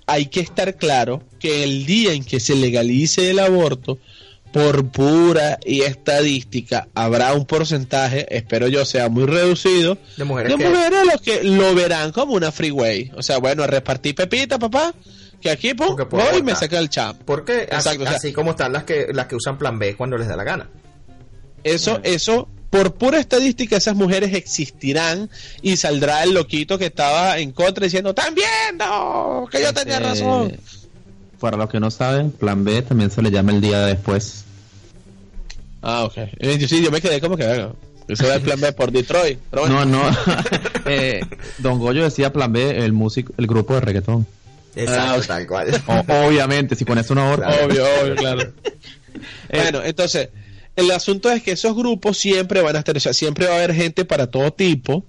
hay 0.05 0.27
que 0.27 0.39
estar 0.39 0.75
claro 0.77 1.21
que 1.39 1.63
el 1.63 1.85
día 1.85 2.13
en 2.13 2.23
que 2.23 2.39
se 2.39 2.55
legalice 2.55 3.29
el 3.29 3.39
aborto, 3.39 3.97
por 4.53 4.87
pura 4.89 5.59
y 5.65 5.81
estadística, 5.81 6.87
habrá 6.95 7.33
un 7.33 7.45
porcentaje, 7.45 8.25
espero 8.35 8.67
yo 8.69 8.85
sea 8.85 9.09
muy 9.09 9.25
reducido, 9.25 9.97
De 10.15 10.23
mujeres 10.23 10.53
de 10.53 10.57
que- 10.63 10.69
mujeres 10.69 10.99
los 11.11 11.21
que 11.21 11.43
lo 11.43 11.75
verán 11.75 12.11
como 12.13 12.33
una 12.33 12.51
freeway. 12.51 13.11
O 13.15 13.21
sea, 13.21 13.37
bueno, 13.39 13.63
a 13.63 13.67
repartir 13.67 14.15
pepita, 14.15 14.57
papá, 14.57 14.95
que 15.41 15.49
aquí 15.51 15.73
pum, 15.73 15.95
voy 16.09 16.37
y 16.39 16.43
me 16.43 16.55
saca 16.55 16.79
el 16.79 16.89
champ. 16.89 17.21
Porque 17.25 17.67
así, 17.69 17.89
Exacto, 17.89 18.03
o 18.03 18.07
sea- 18.07 18.15
así 18.15 18.31
como 18.33 18.51
están 18.51 18.71
las 18.71 18.85
que 18.85 19.07
las 19.13 19.27
que 19.27 19.35
usan 19.35 19.57
plan 19.57 19.77
B 19.77 19.95
cuando 19.97 20.17
les 20.17 20.27
da 20.29 20.37
la 20.37 20.45
gana. 20.45 20.69
Eso, 21.63 21.99
eso, 22.03 22.47
por 22.69 22.93
pura 22.95 23.19
estadística, 23.19 23.77
esas 23.77 23.95
mujeres 23.95 24.33
existirán 24.33 25.29
y 25.61 25.77
saldrá 25.77 26.23
el 26.23 26.33
loquito 26.33 26.77
que 26.77 26.87
estaba 26.87 27.37
en 27.39 27.51
contra 27.51 27.85
diciendo, 27.85 28.09
¡Están 28.09 28.35
viendo! 28.35 29.47
Que 29.51 29.61
yo 29.61 29.73
tenía 29.73 29.97
Eh, 29.97 29.99
razón. 30.01 30.57
Para 31.39 31.55
los 31.57 31.69
que 31.69 31.79
no 31.79 31.91
saben, 31.91 32.31
plan 32.31 32.63
B 32.63 32.81
también 32.81 33.11
se 33.11 33.21
le 33.21 33.31
llama 33.31 33.51
el 33.51 33.61
día 33.61 33.81
después. 33.85 34.43
Ah, 35.81 36.03
ok. 36.05 36.17
Eh, 36.39 36.57
yo 36.59 36.67
sí, 36.67 36.81
yo 36.83 36.91
me 36.91 36.99
quedé 37.01 37.21
como 37.21 37.37
que, 37.37 37.45
bueno, 37.45 37.75
eso 38.07 38.25
era 38.25 38.35
el 38.35 38.41
plan 38.41 38.59
B 38.59 38.71
por 38.73 38.91
Detroit. 38.91 39.39
Pero 39.49 39.61
bueno. 39.63 39.85
No, 39.85 40.03
no. 40.03 40.17
Eh, 40.89 41.19
Don 41.57 41.79
Goyo 41.79 42.03
decía 42.05 42.31
plan 42.31 42.51
B, 42.53 42.83
el 42.85 42.93
músico, 42.93 43.33
el 43.37 43.45
grupo 43.45 43.73
de 43.73 43.81
reggaetón. 43.81 44.25
Exacto, 44.75 45.01
Ah, 45.13 45.17
ok. 45.17 45.25
tal 45.25 45.47
cual. 45.47 45.83
O- 45.87 46.27
obviamente, 46.27 46.75
si 46.75 46.85
pones 46.85 47.09
una 47.09 47.29
orden. 47.29 47.47
Claro. 47.49 47.65
Obvio, 47.65 47.85
obvio, 48.01 48.15
claro. 48.15 48.53
Eh, 49.49 49.61
bueno, 49.61 49.81
entonces, 49.83 50.29
el 50.77 50.91
asunto 50.91 51.29
es 51.31 51.41
que 51.41 51.51
esos 51.51 51.75
grupos 51.75 52.17
siempre 52.17 52.61
van 52.61 52.75
a 52.75 52.79
estar, 52.79 52.95
o 52.95 52.99
sea, 52.99 53.13
siempre 53.13 53.47
va 53.47 53.53
a 53.53 53.57
haber 53.57 53.73
gente 53.73 54.05
para 54.05 54.27
todo 54.27 54.53
tipo 54.53 55.03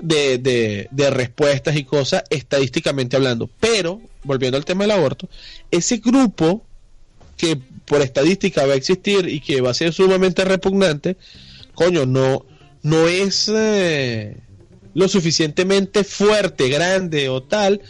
de, 0.00 0.38
de, 0.38 1.10
respuestas 1.10 1.76
y 1.76 1.82
cosas, 1.82 2.22
estadísticamente 2.30 3.16
hablando. 3.16 3.50
Pero, 3.58 4.00
volviendo 4.22 4.56
al 4.56 4.64
tema 4.64 4.84
del 4.84 4.92
aborto, 4.92 5.28
ese 5.72 5.96
grupo 5.96 6.64
que 7.36 7.58
por 7.84 8.00
estadística 8.00 8.64
va 8.64 8.74
a 8.74 8.76
existir 8.76 9.28
y 9.28 9.40
que 9.40 9.60
va 9.60 9.70
a 9.70 9.74
ser 9.74 9.92
sumamente 9.92 10.44
repugnante, 10.44 11.16
coño, 11.74 12.06
no, 12.06 12.46
no 12.84 13.08
es 13.08 13.50
eh, 13.52 14.36
lo 14.94 15.08
suficientemente 15.08 16.04
fuerte, 16.04 16.68
grande 16.68 17.28
o 17.28 17.42
tal 17.42 17.80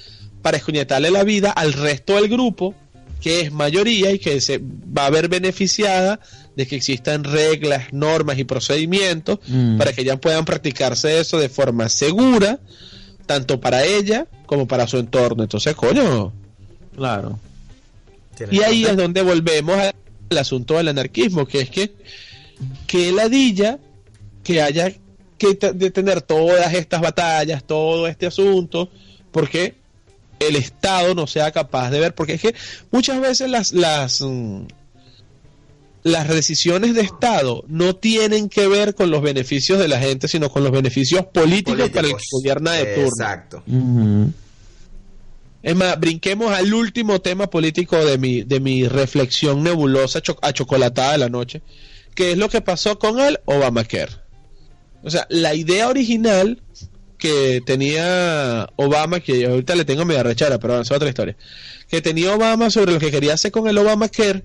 para 0.40 0.56
escoñetarle 0.56 1.10
la 1.10 1.24
vida 1.24 1.50
al 1.50 1.74
resto 1.74 2.14
del 2.14 2.28
grupo 2.28 2.74
que 3.20 3.40
es 3.40 3.52
mayoría 3.52 4.12
y 4.12 4.18
que 4.18 4.40
se 4.40 4.60
va 4.60 5.06
a 5.06 5.10
ver 5.10 5.28
beneficiada 5.28 6.20
de 6.58 6.66
que 6.66 6.74
existan 6.74 7.22
reglas, 7.22 7.92
normas 7.92 8.36
y 8.36 8.42
procedimientos 8.42 9.38
Mm. 9.46 9.78
para 9.78 9.92
que 9.92 10.02
ya 10.02 10.16
puedan 10.16 10.44
practicarse 10.44 11.20
eso 11.20 11.38
de 11.38 11.48
forma 11.48 11.88
segura, 11.88 12.58
tanto 13.26 13.60
para 13.60 13.84
ella 13.84 14.26
como 14.44 14.66
para 14.66 14.88
su 14.88 14.98
entorno. 14.98 15.44
Entonces, 15.44 15.76
coño, 15.76 16.32
Claro. 16.96 17.38
Y 18.50 18.60
ahí 18.62 18.84
es 18.84 18.96
donde 18.96 19.22
volvemos 19.22 19.76
al 20.30 20.38
asunto 20.38 20.76
del 20.76 20.88
anarquismo, 20.88 21.46
que 21.46 21.60
es 21.60 21.70
que 21.70 21.92
que 22.88 23.12
ladilla 23.12 23.78
que 24.42 24.60
haya 24.60 24.92
que 25.38 25.54
tener 25.54 26.22
todas 26.22 26.74
estas 26.74 27.00
batallas, 27.00 27.62
todo 27.62 28.08
este 28.08 28.26
asunto, 28.26 28.90
porque 29.30 29.76
el 30.40 30.56
Estado 30.56 31.14
no 31.14 31.28
sea 31.28 31.52
capaz 31.52 31.90
de 31.90 32.00
ver, 32.00 32.16
porque 32.16 32.32
es 32.34 32.40
que 32.42 32.54
muchas 32.90 33.20
veces 33.20 33.48
las 33.48 33.72
las 33.72 34.20
mm, 34.22 34.62
las 36.04 36.28
decisiones 36.28 36.94
de 36.94 37.00
Estado 37.02 37.64
no 37.68 37.96
tienen 37.96 38.48
que 38.48 38.66
ver 38.68 38.94
con 38.94 39.10
los 39.10 39.20
beneficios 39.22 39.78
de 39.78 39.88
la 39.88 39.98
gente, 39.98 40.28
sino 40.28 40.50
con 40.50 40.62
los 40.62 40.72
beneficios 40.72 41.26
políticos, 41.26 41.90
para 41.90 42.06
el 42.08 42.16
que 42.16 42.22
gobierna 42.30 42.72
de 42.72 42.84
turno. 42.94 43.08
Exacto. 43.08 43.62
Es 45.62 45.74
más, 45.74 45.98
brinquemos 45.98 46.52
al 46.52 46.72
último 46.72 47.20
tema 47.20 47.50
político 47.50 47.96
de 48.04 48.16
mi, 48.16 48.42
de 48.42 48.60
mi 48.60 48.86
reflexión 48.86 49.62
nebulosa, 49.62 50.20
cho- 50.22 50.38
achocolatada 50.40 51.12
de 51.12 51.18
la 51.18 51.28
noche, 51.28 51.62
que 52.14 52.32
es 52.32 52.38
lo 52.38 52.48
que 52.48 52.60
pasó 52.60 52.98
con 52.98 53.18
el 53.20 53.38
Obamacare. 53.44 54.12
O 55.02 55.10
sea, 55.10 55.26
la 55.30 55.54
idea 55.54 55.88
original 55.88 56.60
que 57.18 57.60
tenía 57.66 58.68
Obama, 58.76 59.18
que 59.18 59.46
ahorita 59.46 59.74
le 59.74 59.84
tengo 59.84 60.04
media 60.04 60.22
rechara, 60.22 60.58
pero 60.60 60.80
es 60.80 60.90
otra 60.92 61.08
historia, 61.08 61.36
que 61.88 62.00
tenía 62.00 62.32
Obama 62.34 62.70
sobre 62.70 62.92
lo 62.92 63.00
que 63.00 63.10
quería 63.10 63.34
hacer 63.34 63.50
con 63.50 63.66
el 63.68 63.78
Obamacare, 63.78 64.44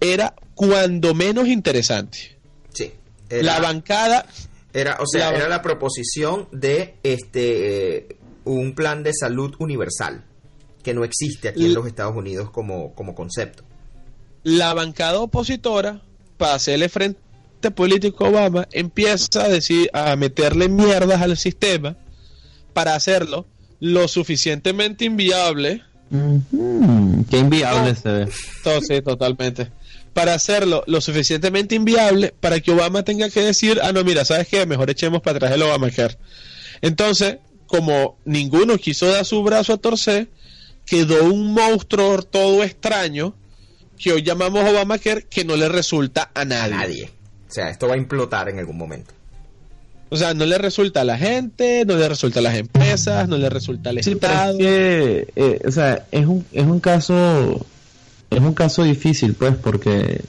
era 0.00 0.34
cuando 0.54 1.14
menos 1.14 1.48
interesante. 1.48 2.36
Sí. 2.72 2.92
Era, 3.30 3.42
La 3.42 3.60
bancada, 3.60 4.26
era, 4.72 4.96
o 5.00 5.06
sea, 5.06 5.30
la- 5.30 5.36
era 5.38 5.48
la 5.48 5.62
proposición 5.62 6.48
de 6.52 6.94
este 7.02 7.96
eh, 7.98 8.16
un 8.44 8.74
plan 8.74 9.02
de 9.02 9.12
salud 9.12 9.54
universal 9.58 10.24
que 10.82 10.94
no 10.94 11.04
existe 11.04 11.48
aquí 11.48 11.66
en 11.66 11.74
los 11.74 11.86
Estados 11.86 12.16
Unidos 12.16 12.50
como, 12.50 12.94
como 12.94 13.14
concepto. 13.14 13.62
la 14.44 14.72
bancada 14.72 15.18
opositora, 15.20 16.00
para 16.38 16.54
hacerle 16.54 16.88
frente 16.88 17.18
político 17.74 18.24
a 18.24 18.28
Obama, 18.30 18.68
empieza 18.72 19.42
a 19.44 19.48
decir, 19.48 19.90
a 19.92 20.14
meterle 20.16 20.68
mierdas 20.68 21.20
al 21.20 21.36
sistema 21.36 21.96
para 22.72 22.94
hacerlo 22.94 23.46
lo 23.80 24.06
suficientemente 24.08 25.04
inviable. 25.04 25.82
Qué 27.30 27.38
inviable 27.38 27.90
No. 27.92 27.96
se 28.00 28.08
ve. 28.08 28.28
entonces 28.58 29.04
totalmente, 29.04 29.70
para 30.12 30.34
hacerlo 30.34 30.82
lo 30.86 31.00
suficientemente 31.00 31.74
inviable 31.74 32.34
para 32.40 32.60
que 32.60 32.70
Obama 32.70 33.02
tenga 33.02 33.30
que 33.30 33.40
decir, 33.40 33.80
ah 33.82 33.92
no, 33.92 34.04
mira, 34.04 34.24
¿sabes 34.24 34.48
qué? 34.48 34.66
Mejor 34.66 34.90
echemos 34.90 35.22
para 35.22 35.36
atrás 35.36 35.52
el 35.52 35.62
Obamacare. 35.62 36.16
Entonces, 36.82 37.38
como 37.66 38.18
ninguno 38.24 38.78
quiso 38.78 39.06
dar 39.06 39.24
su 39.24 39.42
brazo 39.42 39.74
a 39.74 39.76
torcer, 39.78 40.28
quedó 40.84 41.24
un 41.24 41.52
monstruo 41.52 42.22
todo 42.22 42.62
extraño 42.64 43.34
que 43.98 44.12
hoy 44.12 44.22
llamamos 44.22 44.68
Obamacare 44.68 45.24
que 45.28 45.44
no 45.44 45.56
le 45.56 45.68
resulta 45.68 46.30
a 46.34 46.42
A 46.42 46.44
nadie. 46.44 46.74
nadie. 46.74 47.10
O 47.48 47.52
sea, 47.52 47.70
esto 47.70 47.88
va 47.88 47.94
a 47.94 47.98
implotar 47.98 48.48
en 48.48 48.58
algún 48.58 48.76
momento. 48.76 49.12
O 50.10 50.16
sea, 50.16 50.32
no 50.32 50.46
le 50.46 50.56
resulta 50.56 51.02
a 51.02 51.04
la 51.04 51.18
gente, 51.18 51.84
no 51.86 51.96
le 51.96 52.08
resulta 52.08 52.38
a 52.38 52.42
las 52.42 52.56
empresas, 52.56 53.28
no 53.28 53.36
le 53.36 53.50
resulta 53.50 53.90
al 53.90 54.02
Sí, 54.02 54.14
pero 54.14 54.32
Estado. 54.32 54.52
es 54.52 54.58
que, 54.58 55.28
eh, 55.36 55.60
o 55.66 55.70
sea, 55.70 56.06
es 56.10 56.24
un, 56.26 56.46
es 56.52 56.64
un 56.64 56.80
caso, 56.80 57.66
es 58.30 58.40
un 58.40 58.54
caso 58.54 58.82
difícil, 58.84 59.34
pues, 59.34 59.56
porque, 59.56 60.20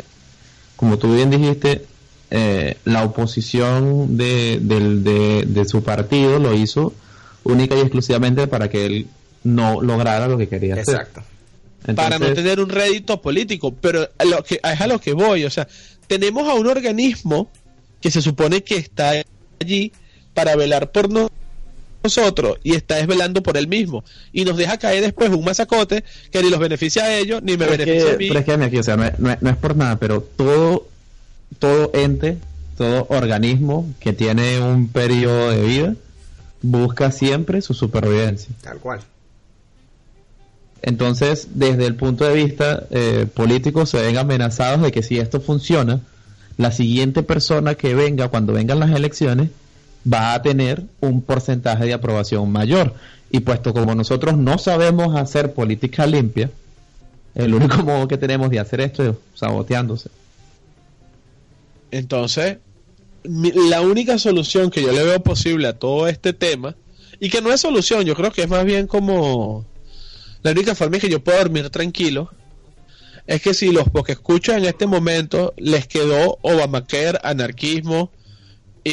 como 0.75 0.97
tú 0.97 1.13
bien 1.15 1.29
dijiste, 1.29 1.85
eh, 2.31 2.77
la 2.85 3.03
oposición 3.03 4.15
de, 4.17 4.59
del- 4.61 5.03
de, 5.03 5.43
de 5.47 5.65
su 5.65 5.83
partido 5.83 6.39
lo 6.39 6.53
hizo 6.53 6.93
única 7.43 7.75
y 7.75 7.79
exclusivamente 7.79 8.47
para 8.47 8.69
que 8.69 8.85
él 8.85 9.07
no 9.43 9.81
lograra 9.81 10.27
lo 10.27 10.37
que 10.37 10.47
quería 10.47 10.75
hacer. 10.75 10.95
Exacto. 10.95 11.23
para 11.95 12.19
no 12.19 12.33
tener 12.33 12.59
un 12.59 12.69
rédito 12.69 13.21
político, 13.21 13.73
pero 13.73 14.07
a 14.17 14.25
lo 14.25 14.43
que, 14.43 14.59
es 14.63 14.81
a 14.81 14.85
lo 14.87 14.99
que 14.99 15.13
voy, 15.13 15.45
o 15.45 15.49
sea, 15.49 15.67
tenemos 16.07 16.47
a 16.47 16.53
un 16.53 16.67
organismo 16.67 17.49
que 18.01 18.11
se 18.11 18.21
supone 18.21 18.63
que 18.63 18.75
está 18.75 19.13
allí 19.61 19.91
para 20.33 20.55
velar 20.55 20.91
por 20.91 21.09
no- 21.09 21.29
nosotros 22.03 22.57
y 22.63 22.75
está 22.75 22.95
desvelando 22.95 23.43
por 23.43 23.57
él 23.57 23.67
mismo 23.67 24.03
y 24.31 24.45
nos 24.45 24.55
deja 24.57 24.77
caer 24.77 25.01
después 25.03 25.29
un 25.31 25.43
masacote 25.43 26.03
que 26.31 26.41
ni 26.41 26.49
los 26.49 26.59
beneficia 26.59 27.03
a 27.03 27.17
ellos 27.17 27.41
ni 27.43 27.53
me 27.53 27.65
Pero 27.65 27.71
beneficia 27.71 28.05
que, 28.09 28.13
a 28.13 28.17
mí. 28.17 28.27
pero 28.29 28.39
es 28.39 28.45
que, 28.45 28.51
aquí, 28.53 28.77
o 28.77 28.83
sea, 28.83 28.95
no 28.97 29.03
es, 29.05 29.19
no 29.19 29.31
es- 29.31 29.41
no 29.41 29.49
es 29.49 29.57
por 29.57 29.75
nada, 29.75 29.97
pero 29.97 30.21
todo, 30.21 30.87
todo 31.59 31.91
ente, 31.93 32.37
todo 32.77 33.05
organismo 33.09 33.85
que 33.99 34.13
tiene 34.13 34.59
un 34.61 34.87
periodo 34.87 35.49
de 35.51 35.61
vida 35.61 35.95
busca 36.61 37.11
siempre 37.11 37.61
su 37.61 37.73
supervivencia. 37.73 38.53
Tal 38.61 38.77
cual. 38.79 39.01
Entonces, 40.81 41.49
desde 41.55 41.85
el 41.85 41.95
punto 41.95 42.23
de 42.25 42.33
vista 42.33 42.85
eh, 42.91 43.27
político, 43.33 43.85
se 43.85 44.01
ven 44.01 44.17
amenazados 44.17 44.81
de 44.81 44.91
que 44.91 45.03
si 45.03 45.17
esto 45.19 45.41
funciona, 45.41 45.99
la 46.57 46.71
siguiente 46.71 47.23
persona 47.23 47.75
que 47.75 47.93
venga 47.95 48.29
cuando 48.29 48.53
vengan 48.53 48.79
las 48.79 48.91
elecciones 48.91 49.49
va 50.11 50.33
a 50.33 50.41
tener 50.41 50.83
un 50.99 51.21
porcentaje 51.21 51.85
de 51.85 51.93
aprobación 51.93 52.51
mayor. 52.51 52.93
Y 53.31 53.41
puesto 53.41 53.73
como 53.73 53.93
nosotros 53.95 54.37
no 54.37 54.57
sabemos 54.57 55.15
hacer 55.15 55.53
política 55.53 56.05
limpia, 56.07 56.49
el 57.35 57.53
único 57.53 57.77
modo 57.83 58.07
que 58.07 58.17
tenemos 58.17 58.49
de 58.49 58.59
hacer 58.59 58.81
esto 58.81 59.03
es 59.03 59.15
saboteándose. 59.35 60.09
Entonces, 61.91 62.57
la 63.23 63.81
única 63.81 64.17
solución 64.17 64.69
que 64.69 64.81
yo 64.81 64.91
le 64.91 65.03
veo 65.03 65.21
posible 65.21 65.67
a 65.67 65.73
todo 65.73 66.07
este 66.07 66.33
tema, 66.33 66.75
y 67.19 67.29
que 67.29 67.41
no 67.41 67.51
es 67.51 67.61
solución, 67.61 68.03
yo 68.03 68.15
creo 68.15 68.31
que 68.31 68.43
es 68.43 68.49
más 68.49 68.63
bien 68.63 68.87
como 68.87 69.65
la 70.41 70.51
única 70.51 70.73
forma 70.75 70.95
en 70.95 71.01
que 71.01 71.09
yo 71.09 71.23
puedo 71.23 71.37
dormir 71.37 71.69
tranquilo, 71.69 72.31
es 73.27 73.41
que 73.41 73.53
si 73.53 73.71
los 73.71 73.85
que 74.05 74.13
escucho 74.13 74.53
en 74.53 74.65
este 74.65 74.87
momento 74.87 75.53
les 75.57 75.87
quedó 75.87 76.39
Obamacare, 76.41 77.19
anarquismo 77.23 78.11
y, 78.84 78.91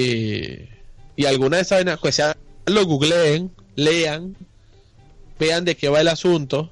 y, 0.00 0.68
y 1.16 1.24
alguna 1.26 1.56
de 1.58 1.62
esas 1.62 1.78
vainas, 1.78 1.98
pues 2.00 2.16
ya 2.16 2.36
lo 2.66 2.84
googleen, 2.84 3.50
lean, 3.76 4.36
vean 5.38 5.64
de 5.64 5.76
qué 5.76 5.88
va 5.88 6.00
el 6.00 6.08
asunto 6.08 6.70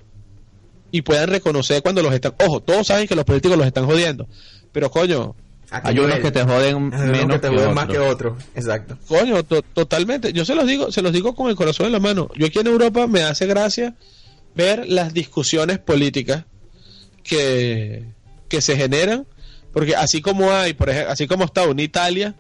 y 0.91 1.03
puedan 1.03 1.29
reconocer 1.31 1.83
cuando 1.83 2.03
los 2.03 2.13
están... 2.15 2.35
Ojo, 2.45 2.61
todos 2.61 2.87
saben 2.87 3.07
que 3.07 3.15
los 3.15 3.25
políticos 3.25 3.57
los 3.57 3.67
están 3.67 3.87
jodiendo, 3.87 4.27
pero 4.73 4.91
coño, 4.91 5.35
¿A 5.71 5.83
qué 5.83 5.89
Hay 5.89 5.99
unos 5.99 6.21
que 6.21 6.31
te 6.31 6.45
joden 6.45 6.95
Hay 6.95 7.09
menos 7.11 7.41
que 7.41 7.49
te 7.49 7.51
que 7.51 7.57
joden 7.57 7.75
más 7.75 7.85
otros. 7.87 7.93
que 7.93 7.99
otros. 8.09 8.43
Exacto. 8.55 8.97
Coño, 9.09 9.43
to- 9.43 9.63
totalmente. 9.63 10.33
Yo 10.33 10.45
se 10.45 10.55
los 10.55 10.65
digo, 10.67 10.93
se 10.93 11.03
los 11.03 11.13
digo 11.13 11.35
con 11.35 11.49
el 11.51 11.57
corazón 11.57 11.87
en 11.87 11.93
la 11.93 11.99
mano. 12.01 12.29
Yo 12.37 12.47
aquí 12.47 12.61
en 12.61 12.69
Europa 12.69 13.09
me 13.09 13.23
hace 13.23 13.47
gracia 13.47 13.97
ver 14.55 14.87
las 14.89 15.13
discusiones 15.13 15.79
políticas 15.81 16.45
que, 17.25 18.05
que 18.49 18.61
se 18.61 18.77
generan, 18.77 19.27
porque 19.73 19.97
así 19.97 20.21
como 20.23 20.53
hay, 20.53 20.73
por 20.75 20.89
ejemplo, 20.91 21.13
así 21.13 21.27
como 21.27 21.45
está 21.45 21.67
una 21.69 21.83
Italia, 21.83 22.37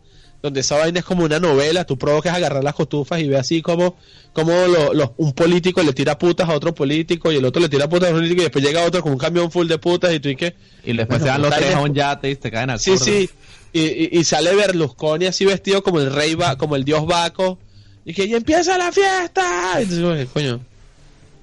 donde 0.46 0.60
esa 0.60 0.76
vaina 0.78 0.98
es 1.00 1.04
como 1.04 1.24
una 1.24 1.38
novela, 1.38 1.84
tú 1.84 1.96
provocas 1.98 2.34
agarrar 2.34 2.64
las 2.64 2.74
cotufas 2.74 3.20
y 3.20 3.28
ve 3.28 3.36
así 3.36 3.62
como, 3.62 3.96
como 4.32 4.52
lo- 4.66 4.92
lo- 4.94 5.14
un 5.18 5.32
político 5.32 5.82
le 5.82 5.92
tira 5.92 6.18
putas 6.18 6.48
a 6.48 6.54
otro 6.54 6.74
político 6.74 7.30
y 7.30 7.36
el 7.36 7.44
otro 7.44 7.60
le 7.62 7.68
tira 7.68 7.88
putas 7.88 8.08
a 8.08 8.12
otro 8.12 8.18
político 8.20 8.40
y 8.40 8.44
después 8.44 8.64
llega 8.64 8.84
otro 8.84 9.02
con 9.02 9.12
un 9.12 9.18
camión 9.18 9.50
full 9.50 9.66
de 9.68 9.78
putas 9.78 10.12
y 10.14 10.20
tú 10.20 10.28
y 10.30 10.36
que... 10.36 10.54
Y 10.84 10.92
después 10.96 11.20
Bueno, 11.20 11.24
se 11.24 11.30
van 11.30 11.42
los 11.42 11.54
tres 11.56 11.74
a 11.74 11.80
un 11.80 11.94
yate 11.94 12.30
y 12.30 12.36
se 12.36 12.50
caen 12.50 12.70
a 12.70 12.78
Sí, 12.78 12.96
sí. 12.98 13.28
Y, 13.72 13.80
y- 13.80 14.08
y 14.12 14.24
sale 14.24 14.54
Berlusconi 14.54 15.26
así 15.26 15.44
vestido 15.44 15.82
como 15.82 16.00
el 16.00 16.12
rey, 16.12 16.34
va, 16.34 16.56
como 16.56 16.76
el 16.76 16.84
dios 16.84 17.04
Baco. 17.06 17.58
Y 18.04 18.14
que 18.14 18.28
ya 18.28 18.36
empieza 18.36 18.78
la 18.78 18.92
fiesta. 18.92 19.74
Y 19.80 19.82
entonces, 19.82 20.04
oye, 20.04 20.26
coño, 20.26 20.60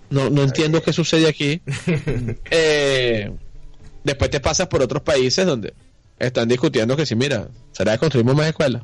no, 0.09 0.29
no 0.29 0.43
entiendo 0.43 0.81
qué 0.81 0.93
sucede 0.93 1.27
aquí. 1.27 1.61
Eh, 2.51 3.31
después 4.03 4.29
te 4.31 4.39
pasas 4.39 4.67
por 4.67 4.81
otros 4.81 5.01
países 5.03 5.45
donde 5.45 5.73
están 6.19 6.47
discutiendo 6.47 6.95
que 6.95 7.05
si, 7.05 7.15
mira, 7.15 7.47
¿será 7.71 7.93
que 7.93 7.99
construimos 7.99 8.35
más 8.35 8.47
escuelas? 8.47 8.83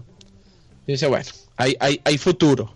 Y 0.87 0.93
dice, 0.93 1.07
bueno, 1.07 1.25
hay, 1.57 1.75
hay, 1.79 2.01
hay 2.03 2.17
futuro. 2.17 2.73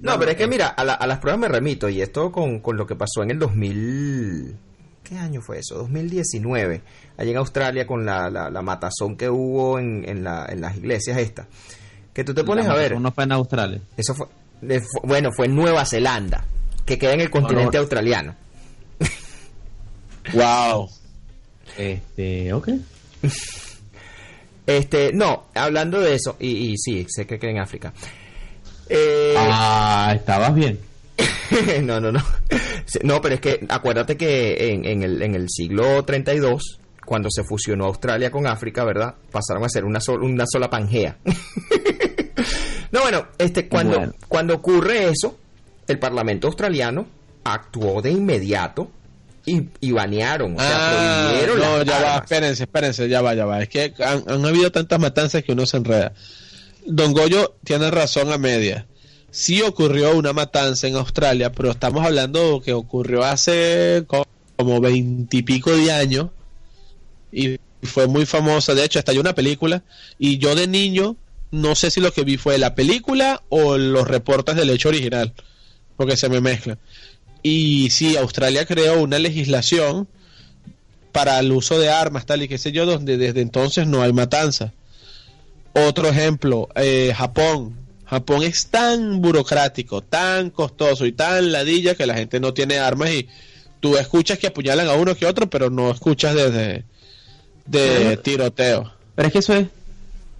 No, 0.00 0.18
pero 0.18 0.32
es 0.32 0.36
que 0.36 0.46
mira, 0.46 0.68
a, 0.68 0.84
la- 0.84 0.94
a 0.94 1.06
las 1.06 1.18
pruebas 1.18 1.40
me 1.40 1.48
remito 1.48 1.88
y 1.88 2.02
esto 2.02 2.30
con, 2.32 2.60
con 2.60 2.76
lo 2.76 2.86
que 2.86 2.94
pasó 2.96 3.22
en 3.22 3.30
el 3.30 3.38
2000... 3.38 4.56
¿Qué 5.02 5.16
año 5.18 5.40
fue 5.42 5.58
eso? 5.58 5.76
2019. 5.78 6.82
Allá 7.16 7.30
en 7.30 7.36
Australia 7.36 7.86
con 7.86 8.04
la, 8.06 8.30
la, 8.30 8.50
la 8.50 8.62
matazón 8.62 9.16
que 9.16 9.28
hubo 9.30 9.78
en, 9.78 10.08
en, 10.08 10.22
la- 10.24 10.46
en 10.48 10.60
las 10.60 10.76
iglesias 10.76 11.18
estas. 11.18 11.46
Que 12.12 12.22
tú 12.24 12.34
te 12.34 12.44
pones 12.44 12.66
a 12.66 12.74
ver... 12.74 12.94
Uno 12.94 13.10
fue 13.12 13.24
en 13.24 13.32
Australia. 13.32 13.80
Eso 13.96 14.14
fue, 14.14 14.26
de- 14.60 14.80
fu- 14.80 15.00
bueno, 15.04 15.30
fue 15.32 15.46
en 15.46 15.54
Nueva 15.56 15.84
Zelanda, 15.86 16.44
que 16.84 16.98
queda 16.98 17.12
en 17.14 17.20
el 17.20 17.30
continente 17.30 17.78
australiano. 17.78 18.34
Wow. 20.34 20.88
Este, 21.76 22.52
ok. 22.52 22.68
Este, 24.64 25.12
no, 25.12 25.46
hablando 25.56 26.00
de 26.00 26.14
eso, 26.14 26.36
y, 26.38 26.72
y 26.72 26.76
sí, 26.78 27.04
sé 27.08 27.26
que 27.26 27.34
en 27.42 27.58
África. 27.58 27.92
Eh, 28.88 29.34
Ah, 29.36 30.12
estabas 30.14 30.54
bien. 30.54 30.78
no, 31.82 32.00
no, 32.00 32.12
no. 32.12 32.22
No, 33.02 33.20
pero 33.20 33.34
es 33.34 33.40
que 33.40 33.66
acuérdate 33.68 34.16
que 34.16 34.72
en, 34.72 34.84
en 34.84 35.02
el, 35.02 35.20
en 35.22 35.34
el 35.34 35.48
siglo 35.50 36.04
32, 36.04 36.78
cuando 37.04 37.28
se 37.28 37.42
fusionó 37.42 37.86
Australia 37.86 38.30
con 38.30 38.46
África, 38.46 38.84
¿verdad? 38.84 39.16
Pasaron 39.32 39.64
a 39.64 39.68
ser 39.68 39.84
una, 39.84 40.00
sol- 40.00 40.22
una 40.22 40.44
sola 40.46 40.70
Pangea. 40.70 41.16
no, 42.92 43.00
bueno, 43.02 43.26
este, 43.38 43.68
cuando, 43.68 43.96
Bueno. 43.98 44.12
cuando 44.28 44.54
ocurre 44.54 45.08
eso, 45.08 45.38
el 45.88 45.98
Parlamento 45.98 46.46
australiano 46.46 47.06
actuó 47.44 48.00
de 48.00 48.12
inmediato 48.12 48.90
y, 49.46 49.62
y 49.80 49.92
banearon, 49.92 50.54
o 50.56 50.58
sea, 50.58 50.68
Ah, 50.72 51.26
prohibieron 51.28 51.58
no, 51.58 51.78
las 51.78 51.86
ya 51.86 52.02
va, 52.02 52.16
espérense, 52.18 52.62
espérense, 52.64 53.08
ya 53.08 53.22
va, 53.22 53.34
ya 53.34 53.44
va. 53.44 53.62
Es 53.62 53.68
que 53.68 53.92
han, 54.04 54.24
han 54.28 54.44
habido 54.46 54.70
tantas 54.72 54.98
matanzas 55.00 55.42
que 55.42 55.52
uno 55.52 55.66
se 55.66 55.78
enreda. 55.78 56.12
Don 56.86 57.12
Goyo 57.12 57.56
tiene 57.64 57.90
razón 57.90 58.32
a 58.32 58.38
media. 58.38 58.86
Sí 59.30 59.62
ocurrió 59.62 60.14
una 60.14 60.32
matanza 60.32 60.86
en 60.88 60.96
Australia, 60.96 61.52
pero 61.52 61.70
estamos 61.70 62.04
hablando 62.04 62.60
que 62.64 62.72
ocurrió 62.72 63.24
hace 63.24 64.04
co- 64.06 64.26
como 64.56 64.80
veintipico 64.80 65.74
de 65.74 65.90
años 65.90 66.30
y 67.32 67.58
fue 67.82 68.06
muy 68.06 68.26
famosa. 68.26 68.74
De 68.74 68.84
hecho, 68.84 68.98
hasta 68.98 69.12
hay 69.12 69.18
una 69.18 69.34
película 69.34 69.82
y 70.18 70.38
yo 70.38 70.54
de 70.54 70.66
niño 70.66 71.16
no 71.50 71.74
sé 71.74 71.90
si 71.90 72.00
lo 72.00 72.12
que 72.12 72.24
vi 72.24 72.36
fue 72.36 72.58
la 72.58 72.74
película 72.74 73.42
o 73.48 73.76
los 73.76 74.06
reportes 74.08 74.56
del 74.56 74.70
hecho 74.70 74.88
original, 74.88 75.34
porque 75.96 76.16
se 76.16 76.28
me 76.28 76.40
mezclan. 76.40 76.78
Y 77.42 77.90
sí, 77.90 78.16
Australia 78.16 78.66
creó 78.66 79.02
una 79.02 79.18
legislación 79.18 80.08
para 81.10 81.38
el 81.38 81.52
uso 81.52 81.78
de 81.78 81.90
armas, 81.90 82.26
tal 82.26 82.42
y 82.42 82.48
qué 82.48 82.58
sé 82.58 82.72
yo, 82.72 82.86
donde 82.86 83.16
desde 83.18 83.40
entonces 83.40 83.86
no 83.86 84.02
hay 84.02 84.12
matanza. 84.12 84.72
Otro 85.74 86.08
ejemplo, 86.08 86.68
eh, 86.74 87.12
Japón. 87.16 87.76
Japón 88.06 88.42
es 88.42 88.66
tan 88.66 89.22
burocrático, 89.22 90.02
tan 90.02 90.50
costoso 90.50 91.06
y 91.06 91.12
tan 91.12 91.50
ladilla 91.50 91.94
que 91.94 92.06
la 92.06 92.14
gente 92.14 92.40
no 92.40 92.52
tiene 92.52 92.78
armas 92.78 93.10
y 93.10 93.26
tú 93.80 93.96
escuchas 93.96 94.38
que 94.38 94.48
apuñalan 94.48 94.86
a 94.88 94.92
uno 94.92 95.14
que 95.16 95.24
otro, 95.24 95.48
pero 95.48 95.70
no 95.70 95.90
escuchas 95.90 96.34
desde 96.34 96.84
de 97.66 98.16
tiroteo. 98.18 98.92
Pero 99.14 99.28
es 99.28 99.32
que 99.32 99.38
eso 99.38 99.54
es, 99.54 99.66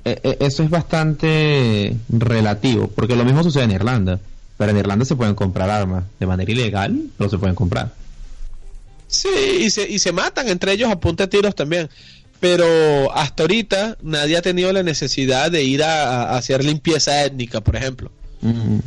eh, 0.04 0.20
eh, 0.22 0.36
eso 0.40 0.62
es 0.62 0.70
bastante 0.70 1.96
relativo, 2.08 2.88
porque 2.88 3.16
lo 3.16 3.24
mismo 3.24 3.42
sucede 3.42 3.64
en 3.64 3.70
Irlanda. 3.72 4.20
Pero 4.58 4.70
en 4.70 4.78
Irlanda 4.78 5.04
se 5.04 5.16
pueden 5.16 5.34
comprar 5.34 5.70
armas 5.70 6.04
de 6.20 6.26
manera 6.26 6.50
ilegal, 6.50 7.00
pero 7.18 7.28
se 7.30 7.38
pueden 7.38 7.54
comprar. 7.54 7.92
Sí, 9.08 9.28
y 9.60 9.70
se, 9.70 9.88
y 9.88 9.98
se 9.98 10.12
matan 10.12 10.48
entre 10.48 10.72
ellos 10.72 10.90
a 10.90 10.98
punta 11.00 11.24
de 11.24 11.28
tiros 11.28 11.54
también. 11.54 11.88
Pero 12.40 12.66
hasta 13.14 13.44
ahorita 13.44 13.96
nadie 14.02 14.36
ha 14.36 14.42
tenido 14.42 14.72
la 14.72 14.82
necesidad 14.82 15.50
de 15.50 15.62
ir 15.62 15.82
a, 15.84 16.24
a 16.32 16.38
hacer 16.38 16.64
limpieza 16.64 17.24
étnica, 17.24 17.60
por 17.60 17.76
ejemplo. 17.76 18.10
Mm. 18.40 18.78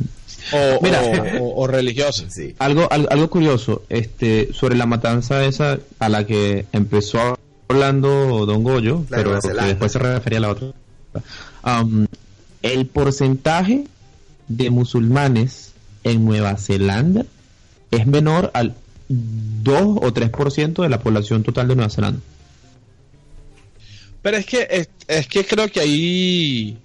O, 0.52 0.80
Mira. 0.82 1.00
o- 1.02 1.42
o- 1.42 1.62
o 1.62 1.66
religiosa. 1.66 2.24
Sí. 2.30 2.54
Algo, 2.58 2.86
al- 2.90 3.08
algo 3.10 3.30
curioso, 3.30 3.82
este, 3.88 4.50
sobre 4.52 4.76
la 4.76 4.84
matanza 4.86 5.44
esa 5.46 5.78
a 5.98 6.08
la 6.08 6.26
que 6.26 6.66
empezó 6.72 7.38
hablando 7.68 8.44
Don 8.46 8.62
Goyo, 8.62 9.04
pero 9.08 9.40
después 9.40 9.92
se 9.92 9.98
refería 9.98 10.38
a 10.38 10.42
la 10.42 10.50
otra. 10.50 10.68
Am, 11.62 12.06
el 12.62 12.86
porcentaje 12.86 13.86
de 14.48 14.70
musulmanes 14.70 15.72
en 16.04 16.24
Nueva 16.24 16.56
Zelanda 16.56 17.24
es 17.90 18.06
menor 18.06 18.50
al 18.54 18.74
2 19.08 19.80
o 19.80 20.12
3% 20.12 20.82
de 20.82 20.88
la 20.88 21.00
población 21.00 21.42
total 21.42 21.68
de 21.68 21.76
Nueva 21.76 21.90
Zelanda. 21.90 22.20
Pero 24.22 24.36
es 24.38 24.46
que 24.46 24.88
es, 25.06 25.26
que 25.28 25.44
creo 25.44 25.68
que 25.68 25.80
ahí, 25.80 26.78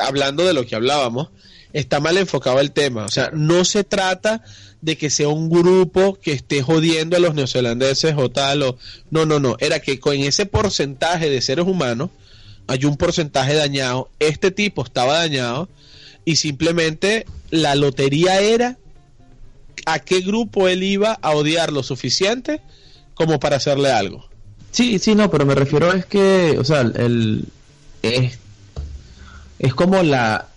hablando 0.00 0.44
de 0.44 0.52
lo 0.52 0.66
que 0.66 0.74
hablábamos, 0.74 1.28
está 1.72 2.00
mal 2.00 2.18
enfocado 2.18 2.58
el 2.58 2.72
tema. 2.72 3.04
O 3.04 3.08
sea, 3.08 3.30
no 3.32 3.64
se 3.64 3.84
trata 3.84 4.42
de 4.80 4.98
que 4.98 5.08
sea 5.08 5.28
un 5.28 5.48
grupo 5.48 6.18
que 6.20 6.32
esté 6.32 6.60
jodiendo 6.60 7.16
a 7.16 7.20
los 7.20 7.34
neozelandeses 7.34 8.14
o 8.16 8.30
tal. 8.30 8.62
O, 8.62 8.78
no, 9.10 9.26
no, 9.26 9.38
no. 9.38 9.56
Era 9.60 9.78
que 9.78 10.00
con 10.00 10.16
ese 10.16 10.44
porcentaje 10.44 11.30
de 11.30 11.40
seres 11.40 11.66
humanos 11.66 12.10
hay 12.66 12.84
un 12.84 12.96
porcentaje 12.96 13.54
dañado. 13.54 14.10
Este 14.18 14.50
tipo 14.50 14.84
estaba 14.84 15.18
dañado 15.18 15.68
y 16.24 16.36
simplemente 16.36 17.26
la 17.50 17.74
lotería 17.74 18.40
era 18.40 18.78
a 19.86 19.98
qué 19.98 20.20
grupo 20.20 20.68
él 20.68 20.82
iba 20.82 21.12
a 21.20 21.30
odiar 21.32 21.72
lo 21.72 21.82
suficiente 21.82 22.60
como 23.14 23.40
para 23.40 23.56
hacerle 23.56 23.90
algo. 23.90 24.28
Sí, 24.70 24.98
sí, 24.98 25.14
no, 25.14 25.30
pero 25.30 25.44
me 25.44 25.54
refiero 25.54 25.92
es 25.92 26.06
que, 26.06 26.56
o 26.58 26.64
sea, 26.64 26.80
el 26.80 27.46
es, 28.02 28.38
es 29.58 29.74
como 29.74 30.02
la 30.02 30.48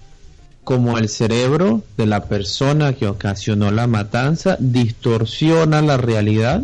como 0.64 0.98
el 0.98 1.10
cerebro 1.10 1.84
de 1.96 2.08
la 2.08 2.26
persona 2.26 2.94
que 2.94 3.06
ocasionó 3.06 3.70
la 3.70 3.86
matanza 3.86 4.58
distorsiona 4.60 5.84
la 5.84 5.98
realidad 5.98 6.64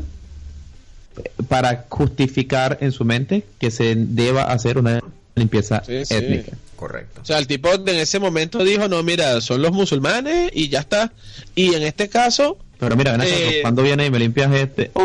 para 1.47 1.85
justificar 1.87 2.79
en 2.81 2.91
su 2.91 3.05
mente 3.05 3.45
que 3.59 3.69
se 3.69 3.93
deba 3.95 4.45
hacer 4.45 4.79
una 4.79 5.01
limpieza 5.35 5.83
Sí, 5.85 6.03
sí. 6.03 6.43
Correcto. 6.81 7.21
O 7.21 7.25
sea, 7.25 7.37
el 7.37 7.45
tipo 7.45 7.71
en 7.71 7.87
ese 7.89 8.17
momento 8.17 8.63
dijo, 8.63 8.87
no, 8.87 9.03
mira, 9.03 9.39
son 9.39 9.61
los 9.61 9.71
musulmanes 9.71 10.49
y 10.51 10.67
ya 10.67 10.79
está. 10.79 11.13
Y 11.53 11.75
en 11.75 11.83
este 11.83 12.09
caso... 12.09 12.57
Pero 12.79 12.95
mira, 12.95 13.11
ven 13.11 13.21
acá, 13.21 13.29
Eh. 13.31 13.59
cuando 13.61 13.83
viene 13.83 14.07
y 14.07 14.09
me 14.09 14.17
limpias 14.17 14.51
este, 14.51 14.89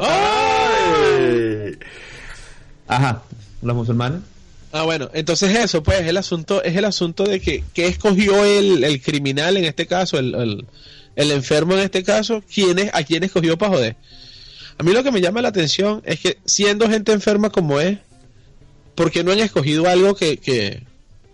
Ay. 0.00 1.76
ajá, 2.86 3.22
los 3.60 3.74
musulmanes. 3.76 4.20
Ah, 4.70 4.82
bueno, 4.84 5.10
entonces 5.14 5.56
eso, 5.56 5.82
pues, 5.82 6.02
el 6.06 6.16
asunto, 6.16 6.62
es 6.62 6.76
el 6.76 6.84
asunto 6.84 7.24
de 7.24 7.40
que, 7.40 7.64
que 7.74 7.88
escogió 7.88 8.44
el, 8.44 8.84
el 8.84 9.02
criminal 9.02 9.56
en 9.56 9.64
este 9.64 9.88
caso, 9.88 10.16
el, 10.18 10.32
el, 10.36 10.64
el 11.16 11.30
enfermo 11.32 11.74
en 11.74 11.80
este 11.80 12.04
caso, 12.04 12.40
quién 12.52 12.78
es, 12.78 12.90
a 12.94 13.02
quién 13.02 13.24
escogió 13.24 13.58
para 13.58 13.72
joder. 13.72 13.96
A 14.78 14.84
mí 14.84 14.92
lo 14.92 15.02
que 15.02 15.10
me 15.10 15.20
llama 15.20 15.42
la 15.42 15.48
atención 15.48 16.02
es 16.04 16.20
que 16.20 16.38
siendo 16.44 16.88
gente 16.88 17.10
enferma 17.12 17.50
como 17.50 17.80
es, 17.80 17.98
¿por 18.94 19.10
qué 19.10 19.24
no 19.24 19.32
han 19.32 19.40
escogido 19.40 19.88
algo 19.88 20.14
que, 20.14 20.36
que, 20.38 20.82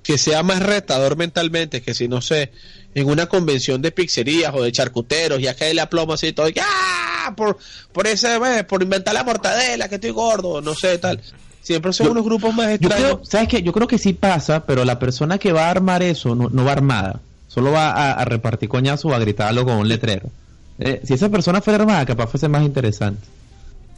que 0.02 0.18
sea 0.18 0.42
más 0.42 0.60
retador 0.62 1.16
mentalmente? 1.16 1.82
Que 1.82 1.94
si, 1.94 2.08
no 2.08 2.20
sé, 2.20 2.50
en 2.94 3.06
una 3.08 3.26
convención 3.26 3.82
de 3.82 3.92
pizzerías 3.92 4.52
o 4.54 4.62
de 4.62 4.72
charcuteros, 4.72 5.40
ya 5.40 5.54
que 5.54 5.72
le 5.74 5.80
aplomo 5.80 6.14
así 6.14 6.28
y 6.28 6.32
todo, 6.32 6.48
y 6.48 6.52
que, 6.52 6.60
¡ah! 6.60 7.34
Por, 7.36 7.58
por 7.92 8.06
ese, 8.06 8.36
eh, 8.36 8.64
por 8.64 8.82
inventar 8.82 9.14
la 9.14 9.22
mortadela, 9.24 9.88
que 9.88 9.96
estoy 9.96 10.10
gordo, 10.10 10.60
no 10.60 10.74
sé, 10.74 10.98
tal. 10.98 11.20
Siempre 11.62 11.92
son 11.92 12.06
Yo- 12.06 12.12
unos 12.12 12.24
grupos 12.24 12.54
más 12.54 12.66
Yo 12.68 12.72
extraños. 12.74 13.04
creo, 13.04 13.24
¿sabes 13.24 13.48
qué? 13.48 13.62
Yo 13.62 13.72
creo 13.72 13.86
que 13.86 13.98
sí 13.98 14.14
pasa, 14.14 14.64
pero 14.66 14.84
la 14.84 14.98
persona 14.98 15.38
que 15.38 15.52
va 15.52 15.66
a 15.66 15.70
armar 15.70 16.02
eso 16.02 16.34
no, 16.34 16.48
no 16.50 16.64
va 16.64 16.72
armada. 16.72 17.20
Solo 17.48 17.70
va 17.72 17.90
a, 17.90 18.12
a 18.14 18.24
repartir 18.24 18.68
coñazo 18.68 19.08
o 19.08 19.14
a 19.14 19.18
gritarlo 19.18 19.64
con 19.64 19.76
un 19.76 19.86
letrero. 19.88 20.30
Eh, 20.78 21.02
si 21.04 21.12
esa 21.14 21.28
persona 21.28 21.60
fuera 21.60 21.78
armada, 21.80 22.06
capaz 22.06 22.28
fuese 22.28 22.48
más 22.48 22.62
interesante. 22.62 23.26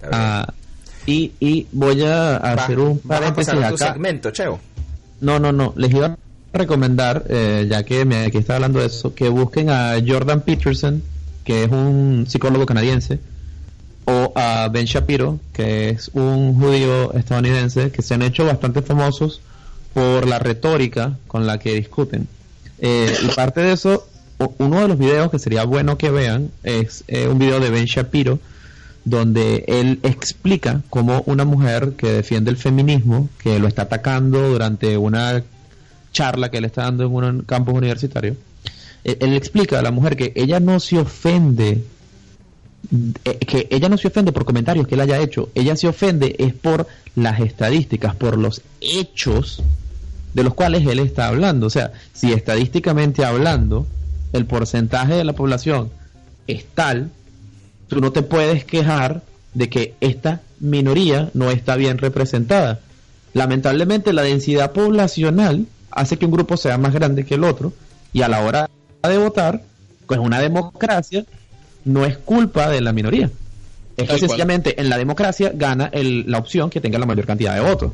A 0.02 0.06
ver. 0.06 0.10
Ah, 0.12 0.55
y, 1.07 1.33
y 1.41 1.66
voy 1.73 2.03
a 2.03 2.39
Va- 2.39 2.53
hacer 2.53 2.79
un 2.79 3.01
a 3.05 3.09
paréntesis 3.09 3.53
pasar 3.55 3.65
a 3.65 3.69
tu 3.70 3.74
acá. 3.77 3.93
segmento, 3.93 4.31
Cheo. 4.31 4.59
No, 5.20 5.39
no, 5.39 5.53
no. 5.53 5.73
Les 5.77 5.91
iba 5.93 6.07
a 6.07 6.16
recomendar, 6.53 7.24
eh, 7.29 7.66
ya 7.70 7.83
que 7.85 8.05
me 8.05 8.24
aquí 8.27 8.39
está 8.39 8.57
hablando 8.57 8.81
de 8.81 8.87
eso, 8.87 9.15
que 9.15 9.29
busquen 9.29 9.70
a 9.70 9.95
Jordan 10.07 10.41
Peterson 10.43 11.03
que 11.45 11.65
es 11.65 11.73
un 11.73 12.24
psicólogo 12.29 12.65
canadiense, 12.66 13.19
o 14.05 14.33
a 14.37 14.69
Ben 14.69 14.85
Shapiro, 14.85 15.41
que 15.53 15.89
es 15.91 16.09
un 16.15 16.55
judío 16.61 17.12
estadounidense, 17.15 17.91
que 17.91 18.01
se 18.03 18.15
han 18.15 18.23
hecho 18.23 18.45
bastante 18.45 18.81
famosos 18.81 19.41
por 19.93 20.29
la 20.29 20.39
retórica 20.39 21.19
con 21.27 21.45
la 21.47 21.59
que 21.59 21.74
discuten. 21.74 22.29
Eh, 22.79 23.12
y 23.24 23.27
parte 23.35 23.61
de 23.61 23.73
eso, 23.73 24.07
uno 24.59 24.83
de 24.83 24.89
los 24.89 24.99
videos 24.99 25.33
que 25.33 25.41
sería 25.41 25.65
bueno 25.65 25.99
que 25.99 26.11
vean 26.12 26.51
es 26.62 27.03
eh, 27.09 27.27
un 27.27 27.41
video 27.41 27.59
de 27.59 27.70
Ben 27.70 27.87
Shapiro, 27.87 28.39
donde 29.05 29.65
él 29.66 29.99
explica 30.03 30.83
cómo 30.91 31.23
una 31.27 31.45
mujer 31.45 31.95
que 31.97 32.11
defiende 32.12 32.51
el 32.51 32.57
feminismo, 32.57 33.29
que 33.43 33.59
lo 33.59 33.66
está 33.66 33.83
atacando 33.83 34.51
durante 34.51 34.97
una 34.97 35.43
charla 36.12 36.51
que 36.51 36.59
él 36.59 36.65
está 36.65 36.83
dando 36.83 37.05
en 37.05 37.12
un 37.12 37.43
campus 37.43 37.74
universitario, 37.74 38.37
él, 39.05 39.16
él 39.20 39.33
explica 39.35 39.79
a 39.79 39.83
la 39.83 39.91
mujer 39.91 40.16
que 40.16 40.33
ella 40.37 40.61
no 40.61 40.79
se 40.79 40.99
ofende 40.99 41.83
eh, 43.24 43.39
que 43.39 43.69
ella 43.70 43.89
no 43.89 43.97
se 43.97 44.09
ofende 44.09 44.33
por 44.33 44.45
comentarios 44.45 44.87
que 44.87 44.97
él 44.97 45.01
haya 45.01 45.20
hecho, 45.20 45.51
ella 45.55 45.77
se 45.77 45.89
ofende 45.89 46.35
es 46.39 46.53
por 46.53 46.87
las 47.15 47.41
estadísticas, 47.41 48.16
por 48.16 48.37
los 48.37 48.62
hechos 48.81 49.62
de 50.35 50.43
los 50.43 50.55
cuales 50.55 50.87
él 50.87 50.99
está 50.99 51.29
hablando. 51.29 51.66
O 51.66 51.70
sea, 51.70 51.93
si 52.12 52.33
estadísticamente 52.33 53.24
hablando 53.24 53.87
el 54.33 54.47
porcentaje 54.47 55.15
de 55.15 55.24
la 55.24 55.35
población 55.35 55.91
es 56.47 56.65
tal, 56.74 57.11
tú 57.93 58.01
no 58.01 58.10
te 58.12 58.23
puedes 58.23 58.64
quejar 58.64 59.23
de 59.55 59.69
que 59.69 59.94
esta 60.01 60.40
minoría 60.60 61.28
no 61.35 61.51
está 61.51 61.77
bien 61.77 61.98
representada. 61.98 62.81
Lamentablemente 63.35 64.12
la 64.12 64.23
densidad 64.23 64.73
poblacional 64.73 65.66
hace 65.90 66.16
que 66.16 66.24
un 66.24 66.32
grupo 66.32 66.56
sea 66.56 66.78
más 66.78 66.94
grande 66.94 67.24
que 67.27 67.35
el 67.35 67.44
otro 67.44 67.73
y 68.12 68.23
a 68.23 68.28
la 68.28 68.40
hora 68.40 68.70
de 69.06 69.19
votar, 69.19 69.62
pues 70.06 70.20
una 70.20 70.40
democracia 70.40 71.24
no 71.85 72.05
es 72.06 72.16
culpa 72.16 72.69
de 72.70 72.81
la 72.81 72.93
minoría. 72.93 73.31
Es 73.97 74.09
que 74.09 74.14
sencillamente 74.20 74.81
en 74.81 74.89
la 74.89 74.97
democracia 74.97 75.52
gana 75.55 75.90
el- 75.93 76.24
la 76.31 76.39
opción 76.39 76.70
que 76.70 76.81
tenga 76.81 76.98
la 76.98 77.05
mayor 77.06 77.27
cantidad 77.27 77.55
de 77.55 77.60
votos. 77.60 77.93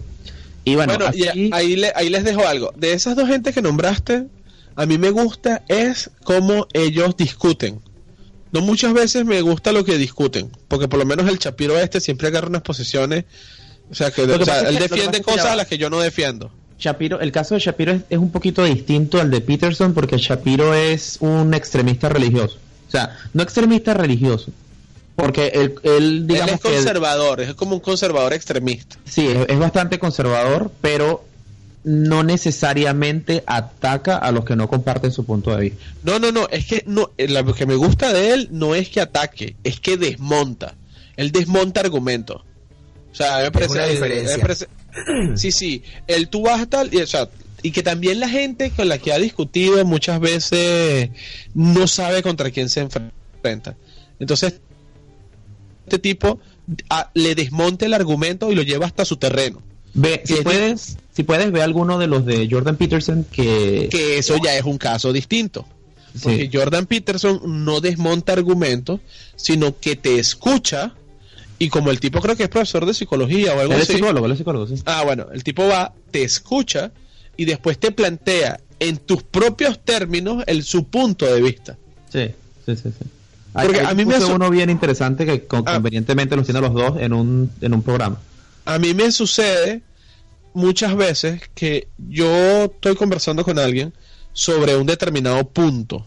Y 0.64 0.74
bueno, 0.76 0.94
Bueno, 0.96 1.12
y 1.14 1.26
así- 1.26 1.50
ahí, 1.52 1.76
le- 1.76 1.92
ahí 1.96 2.08
les 2.08 2.22
dejo 2.24 2.46
algo. 2.46 2.72
De 2.76 2.92
esas 2.92 3.16
dos 3.16 3.26
gente 3.28 3.52
que 3.52 3.62
nombraste, 3.62 4.26
a 4.76 4.86
mí 4.86 4.96
me 4.98 5.10
gusta 5.10 5.62
es 5.66 6.10
cómo 6.22 6.68
ellos 6.72 7.16
discuten. 7.16 7.80
No 8.52 8.60
muchas 8.60 8.92
veces 8.94 9.24
me 9.24 9.40
gusta 9.42 9.72
lo 9.72 9.84
que 9.84 9.98
discuten, 9.98 10.50
porque 10.68 10.88
por 10.88 10.98
lo 10.98 11.04
menos 11.04 11.28
el 11.28 11.38
Chapiro 11.38 11.78
este 11.78 12.00
siempre 12.00 12.28
agarra 12.28 12.48
unas 12.48 12.62
posiciones, 12.62 13.24
o 13.90 13.94
sea, 13.94 14.10
que, 14.10 14.22
o 14.22 14.44
sea, 14.44 14.60
él 14.68 14.76
que- 14.78 14.82
defiende 14.88 15.18
que 15.18 15.24
cosas 15.24 15.46
a 15.46 15.56
las 15.56 15.66
que 15.66 15.78
yo 15.78 15.90
no 15.90 16.00
defiendo. 16.00 16.50
Shapiro, 16.78 17.20
el 17.20 17.32
caso 17.32 17.54
de 17.54 17.60
Shapiro 17.60 17.92
es, 17.92 18.02
es 18.08 18.18
un 18.18 18.30
poquito 18.30 18.62
distinto 18.64 19.20
al 19.20 19.30
de 19.32 19.40
Peterson 19.40 19.94
porque 19.94 20.16
Shapiro 20.16 20.74
es 20.74 21.16
un 21.20 21.52
extremista 21.52 22.08
religioso. 22.08 22.56
O 22.86 22.90
sea, 22.90 23.18
no 23.34 23.42
extremista 23.42 23.94
religioso. 23.94 24.52
Porque 25.16 25.48
él, 25.48 25.74
él 25.82 26.26
digamos 26.28 26.50
él 26.52 26.54
es 26.54 26.60
que 26.62 26.74
conservador, 26.76 27.40
es 27.40 27.54
como 27.54 27.74
un 27.74 27.80
conservador 27.80 28.32
extremista. 28.32 28.96
sí, 29.04 29.26
es, 29.26 29.46
es 29.48 29.58
bastante 29.58 29.98
conservador, 29.98 30.70
pero 30.80 31.24
no 31.89 32.23
necesariamente 32.23 33.43
ataca 33.47 34.19
a 34.19 34.31
los 34.31 34.44
que 34.44 34.55
no 34.56 34.69
comparten 34.69 35.10
su 35.10 35.24
punto 35.24 35.56
de 35.56 35.62
vista. 35.70 35.85
No, 36.02 36.19
no, 36.19 36.31
no, 36.32 36.47
es 36.51 36.66
que 36.66 36.85
no, 36.86 37.12
eh, 37.16 37.28
lo 37.28 37.55
que 37.55 37.65
me 37.65 37.77
gusta 37.77 38.12
de 38.12 38.35
él 38.35 38.48
no 38.52 38.74
es 38.74 38.90
que 38.90 39.01
ataque, 39.01 39.56
es 39.65 39.81
que 39.81 39.97
desmonta. 39.97 40.74
Él 41.16 41.32
desmonta 41.32 41.81
argumentos. 41.81 42.43
O 43.10 43.15
sea, 43.15 43.39
me 43.40 43.51
parece, 43.51 43.73
una 43.73 43.86
diferencia. 43.86 44.36
me 44.36 44.43
parece- 44.43 44.69
sí, 45.36 45.51
sí, 45.51 45.82
él 46.06 46.28
tú 46.28 46.43
vas 46.43 46.60
a 46.60 46.66
tal, 46.66 46.93
y, 46.93 46.98
o 46.98 47.06
sea, 47.06 47.31
y 47.62 47.70
que 47.70 47.82
también 47.82 48.20
la 48.20 48.28
gente 48.28 48.70
con 48.70 48.86
la 48.90 48.98
que 48.98 49.15
ha 49.15 49.19
discutido 49.19 49.82
muchas 49.86 50.20
veces 50.20 51.09
no 51.55 51.86
sabe 51.86 52.23
contra 52.23 52.51
quién 52.51 52.69
se 52.69 52.81
enfrenta. 52.81 53.77
Entonces, 54.20 54.60
este 55.86 55.98
tipo 55.98 56.39
le 57.15 57.35
desmonta 57.35 57.86
el 57.86 57.94
argumento 57.94 58.52
y 58.52 58.55
lo 58.55 58.60
lleva 58.62 58.85
hasta 58.85 59.06
su 59.06 59.16
terreno. 59.16 59.62
Ve, 59.94 60.20
si 60.24 60.35
puedes, 60.35 60.98
si 61.18 61.24
puedes 61.24 61.50
ver 61.50 61.62
alguno 61.62 61.98
de 61.98 62.06
los 62.06 62.24
de 62.24 62.46
Jordan 62.48 62.76
Peterson 62.76 63.24
que, 63.28 63.88
Que 63.90 64.18
eso 64.18 64.36
ya 64.40 64.54
es 64.56 64.62
un 64.62 64.78
caso 64.78 65.12
distinto. 65.12 65.66
Porque 66.22 66.48
Sí. 66.48 66.50
Jordan 66.56 66.86
Peterson 66.86 67.40
no 67.64 67.80
desmonta 67.80 68.34
argumentos, 68.34 69.00
sino 69.34 69.76
que 69.80 69.96
te 69.96 70.20
escucha 70.20 70.92
y 71.58 71.70
como 71.70 71.90
el 71.90 71.98
tipo 71.98 72.20
creo 72.20 72.36
que 72.36 72.44
es 72.44 72.48
profesor 72.48 72.86
de 72.86 72.94
psicología 72.94 73.52
o 73.52 73.58
algo 73.58 73.74
así. 73.74 73.94
psicólogo, 73.94 74.26
él 74.26 74.32
es 74.32 74.38
psicólogo, 74.38 74.68
sí. 74.68 74.76
Ah, 74.86 75.02
bueno, 75.04 75.26
el 75.34 75.42
tipo 75.42 75.66
va, 75.66 75.92
te 76.12 76.22
escucha 76.22 76.92
y 77.36 77.46
después 77.46 77.78
te 77.78 77.90
plantea 77.90 78.60
en 78.78 78.98
tus 78.98 79.24
propios 79.24 79.80
términos 79.84 80.44
el 80.46 80.62
su 80.62 80.84
punto 80.84 81.26
de 81.26 81.42
vista. 81.42 81.76
Sí, 82.12 82.26
sí, 82.64 82.76
sí, 82.76 82.90
sí. 82.96 83.04
Porque 83.52 83.80
a 83.80 83.92
mí 83.92 84.04
me 84.04 84.24
uno 84.24 84.50
bien 84.50 84.70
interesante 84.70 85.26
que 85.26 85.46
con- 85.46 85.64
Ah. 85.66 85.74
convenientemente 85.74 86.36
los 86.36 86.44
tiene 86.44 86.60
los 86.60 86.72
dos 86.72 86.94
en 87.00 87.12
un, 87.12 87.50
en 87.60 87.74
un 87.74 87.82
programa. 87.82 88.20
A 88.66 88.78
mí 88.78 88.94
me 88.94 89.10
sucede 89.10 89.82
muchas 90.59 90.94
veces 90.97 91.40
que 91.55 91.89
yo 92.09 92.64
estoy 92.64 92.94
conversando 92.97 93.44
con 93.44 93.59
alguien 93.59 93.93
sobre 94.32 94.76
un 94.76 94.86
determinado 94.86 95.43
punto 95.48 96.06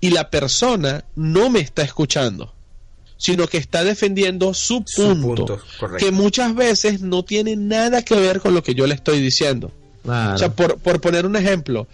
y 0.00 0.10
la 0.10 0.30
persona 0.30 1.04
no 1.16 1.50
me 1.50 1.60
está 1.60 1.82
escuchando, 1.82 2.52
sino 3.16 3.46
que 3.48 3.56
está 3.58 3.82
defendiendo 3.84 4.52
su 4.54 4.84
Su 4.86 5.20
punto, 5.20 5.60
que 5.98 6.10
muchas 6.10 6.54
veces 6.54 7.00
no 7.00 7.24
tiene 7.24 7.56
nada 7.56 8.02
que 8.02 8.14
ver 8.14 8.40
con 8.40 8.54
lo 8.54 8.62
que 8.62 8.74
yo 8.74 8.86
le 8.86 8.94
estoy 8.94 9.20
diciendo. 9.20 9.72
Claro. 10.02 10.34
O 10.34 10.38
sea, 10.38 10.50
por, 10.52 10.78
por 10.78 11.00
poner 11.00 11.26
un 11.26 11.34
ejemplo, 11.34 11.86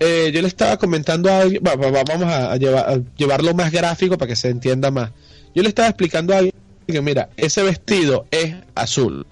eh, 0.00 0.30
yo 0.32 0.40
le 0.40 0.48
estaba 0.48 0.76
comentando 0.78 1.30
a 1.30 1.40
alguien, 1.40 1.62
va- 1.66 1.74
va- 1.74 1.90
va- 1.90 2.04
vamos 2.04 2.28
a, 2.32 2.52
a 2.52 2.56
llevar- 2.56 2.88
a 2.88 3.00
llevarlo 3.16 3.52
más 3.54 3.70
gráfico 3.72 4.16
para 4.16 4.28
que 4.28 4.36
se 4.36 4.48
entienda 4.48 4.90
más. 4.90 5.10
Yo 5.54 5.62
le 5.62 5.68
estaba 5.68 5.88
explicando 5.88 6.32
a 6.32 6.38
alguien 6.38 6.54
que, 6.86 7.02
mira, 7.02 7.28
ese 7.36 7.62
vestido 7.64 8.26
es 8.30 8.54
azul. 8.76 9.26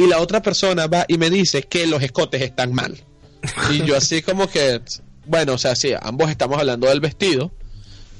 Y 0.00 0.06
la 0.06 0.18
otra 0.18 0.40
persona 0.40 0.86
va 0.86 1.04
y 1.08 1.18
me 1.18 1.28
dice 1.28 1.64
que 1.64 1.86
los 1.86 2.02
escotes 2.02 2.40
están 2.40 2.72
mal. 2.72 2.96
Y 3.70 3.84
yo 3.84 3.94
así 3.94 4.22
como 4.22 4.48
que, 4.48 4.80
bueno, 5.26 5.52
o 5.52 5.58
sea, 5.58 5.76
sí, 5.76 5.92
ambos 6.00 6.30
estamos 6.30 6.58
hablando 6.58 6.88
del 6.88 7.00
vestido. 7.00 7.52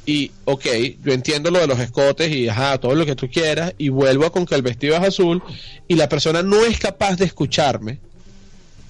Y, 0.04 0.30
ok, 0.44 0.66
yo 1.02 1.14
entiendo 1.14 1.50
lo 1.50 1.58
de 1.58 1.66
los 1.66 1.80
escotes 1.80 2.30
y, 2.30 2.50
ajá, 2.50 2.76
todo 2.76 2.94
lo 2.94 3.06
que 3.06 3.16
tú 3.16 3.30
quieras. 3.30 3.72
Y 3.78 3.88
vuelvo 3.88 4.30
con 4.30 4.44
que 4.44 4.56
el 4.56 4.60
vestido 4.60 4.94
es 4.94 5.02
azul. 5.02 5.42
Y 5.88 5.94
la 5.94 6.06
persona 6.06 6.42
no 6.42 6.66
es 6.66 6.78
capaz 6.78 7.16
de 7.16 7.24
escucharme 7.24 7.98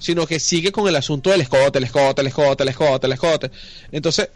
sino 0.01 0.27
que 0.27 0.41
sigue 0.41 0.73
con 0.73 0.89
el 0.89 0.97
asunto 0.97 1.29
del 1.29 1.43
escote, 1.43 1.77
el 1.77 1.85
escote, 1.85 2.23
el 2.23 2.29
escote, 2.29 2.63
el 2.63 2.71
escote, 2.71 3.07
el 3.07 3.13
escote. 3.13 3.51
Entonces, 3.93 4.31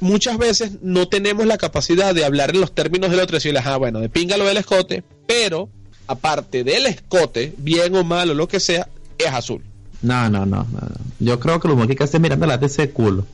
muchas 0.00 0.36
veces 0.38 0.72
no 0.82 1.08
tenemos 1.08 1.46
la 1.46 1.56
capacidad 1.56 2.12
de 2.12 2.24
hablar 2.24 2.50
en 2.50 2.60
los 2.60 2.74
términos 2.74 3.08
del 3.08 3.20
otro 3.20 3.36
y 3.36 3.38
decirle, 3.38 3.60
ah, 3.64 3.76
bueno, 3.76 4.00
de 4.00 4.08
pinga 4.08 4.36
lo 4.36 4.44
del 4.44 4.56
escote, 4.56 5.04
pero 5.28 5.70
aparte 6.08 6.64
del 6.64 6.86
escote, 6.86 7.54
bien 7.58 7.94
o 7.94 8.02
mal 8.04 8.30
o 8.30 8.34
lo 8.34 8.48
que 8.48 8.58
sea, 8.60 8.88
es 9.18 9.26
azul. 9.32 9.62
No, 10.02 10.28
no, 10.30 10.46
no, 10.46 10.66
no. 10.72 10.80
Yo 11.18 11.38
creo 11.40 11.58
que 11.60 11.68
lo 11.68 11.86
que 11.86 12.02
hace 12.04 12.18
mirando 12.18 12.46
la 12.46 12.58
de 12.58 12.66
ese 12.66 12.90
culo. 12.90 13.24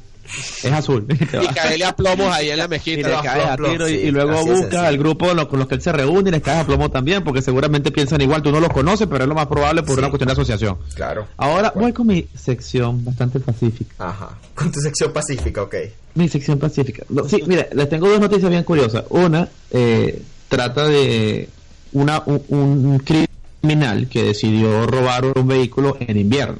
Es 0.62 0.72
azul. 0.72 1.04
Y 1.10 1.46
caerle 1.54 1.84
a 1.84 1.94
plomos 1.94 2.32
ahí 2.34 2.48
en 2.48 2.56
la 2.56 2.64
y 2.64 2.66
le 2.66 2.68
mezquita. 2.68 3.20
caes 3.20 3.44
a 3.44 3.56
tiro 3.56 3.86
y, 3.86 3.92
sí, 3.92 3.98
y 4.06 4.10
luego 4.10 4.42
sencillo. 4.42 4.80
al 4.80 4.96
grupo 4.96 5.34
lo- 5.34 5.46
con 5.50 5.58
los 5.58 5.68
que 5.68 5.74
él 5.74 5.82
se 5.82 5.92
reúne 5.92 6.30
y 6.30 6.32
les 6.32 6.40
caes 6.42 6.60
a 6.62 6.66
plomo 6.66 6.90
también, 6.90 7.22
porque 7.22 7.42
seguramente 7.42 7.90
piensan 7.90 8.22
igual. 8.22 8.40
Tú 8.42 8.50
no 8.50 8.58
los 8.60 8.70
conoces, 8.70 9.06
pero 9.06 9.24
es 9.24 9.28
lo 9.28 9.34
más 9.34 9.46
probable 9.48 9.82
por 9.82 9.92
Sí. 9.96 9.98
una 9.98 10.08
cuestión 10.08 10.28
de 10.28 10.32
asociación. 10.32 10.78
Claro. 10.94 11.26
Ahora 11.36 11.72
Bueno. 11.74 11.80
voy 11.82 11.92
con 11.92 12.06
mi 12.06 12.26
sección 12.34 13.04
bastante 13.04 13.38
pacífica. 13.38 13.94
Ajá. 13.98 14.30
Con 14.54 14.72
tu 14.72 14.80
sección 14.80 15.12
pacífica, 15.12 15.62
ok. 15.62 15.74
Mi 16.14 16.28
sección 16.30 16.58
pacífica. 16.58 17.04
Sí, 17.28 17.42
mira, 17.46 17.66
les 17.74 17.88
tengo 17.90 18.08
dos 18.08 18.18
noticias 18.20 18.50
bien 18.50 18.64
curiosas. 18.64 19.04
Una 19.10 19.46
eh, 19.70 20.22
trata 20.48 20.88
de 20.88 21.50
una, 21.94 22.22
un, 22.26 22.42
un 22.48 22.98
criminal 22.98 24.08
que 24.08 24.22
decidió 24.22 24.86
robar 24.86 25.24
un 25.24 25.48
vehículo 25.48 25.96
en 26.00 26.18
invierno. 26.18 26.58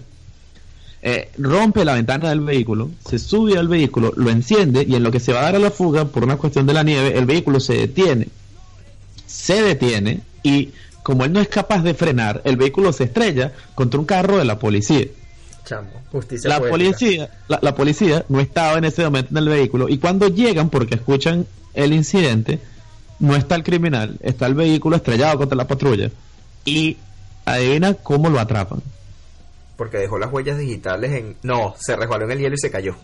Eh, 1.03 1.29
rompe 1.37 1.85
la 1.85 1.93
ventana 1.93 2.31
del 2.31 2.41
vehículo, 2.41 2.91
se 3.07 3.19
sube 3.19 3.59
al 3.59 3.69
vehículo, 3.69 4.15
lo 4.17 4.31
enciende 4.31 4.87
y 4.89 4.95
en 4.95 5.03
lo 5.03 5.13
que 5.13 5.21
se 5.21 5.35
va 5.35 5.41
a 5.41 5.43
dar 5.43 5.57
a 5.57 5.59
la 5.59 5.71
fuga 5.71 6.07
por 6.07 6.25
una 6.25 6.39
cuestión 6.39 6.67
de 6.67 6.73
la 6.73 6.83
nieve, 6.83 7.19
el 7.19 7.27
vehículo 7.27 7.61
se 7.61 7.75
detiene. 7.75 8.29
Se 9.27 9.63
detiene 9.63 10.23
y 10.43 10.71
como 11.03 11.27
él 11.27 11.33
no 11.35 11.41
es 11.41 11.49
capaz 11.49 11.83
de 11.83 11.93
frenar, 11.93 12.41
el 12.45 12.57
vehículo 12.57 12.91
se 12.95 13.05
estrella 13.05 13.53
contra 13.75 14.01
un 14.01 14.07
carro 14.07 14.39
de 14.39 14.47
la 14.47 14.59
policía 14.59 15.07
Chamo. 15.67 15.89
Justicia 16.11 16.49
la 16.49 16.59
poética. 16.59 16.71
policía, 16.71 17.31
la, 17.49 17.59
la 17.61 17.75
policía 17.75 18.25
no 18.29 18.41
estaba 18.41 18.79
en 18.79 18.85
ese 18.85 19.05
momento 19.05 19.31
en 19.31 19.37
el 19.39 19.49
vehículo 19.49 19.89
y 19.91 19.99
cuando 19.99 20.29
llegan 20.29 20.71
porque 20.71 20.95
escuchan 20.95 21.47
el 21.75 21.93
incidente, 21.93 22.61
no 23.19 23.37
está 23.37 23.55
el 23.55 23.63
criminal, 23.63 24.17
está 24.23 24.47
el 24.47 24.55
vehículo 24.55 24.97
estrellado 24.97 25.39
contra 25.39 25.57
la 25.57 25.67
patrulla 25.67 26.11
y 26.65 26.97
adivina 27.45 27.95
cómo 27.95 28.29
lo 28.31 28.41
atrapan. 28.41 28.83
Porque 29.77 29.99
dejó 29.99 30.19
las 30.19 30.33
huellas 30.33 30.59
digitales 30.59 31.13
en... 31.13 31.37
No, 31.43 31.75
se 31.79 31.97
resbaló 31.97 32.25
en 32.27 32.31
el 32.33 32.39
hielo 32.39 32.55
y 32.55 32.59
se 32.59 32.71
cayó. 32.71 32.95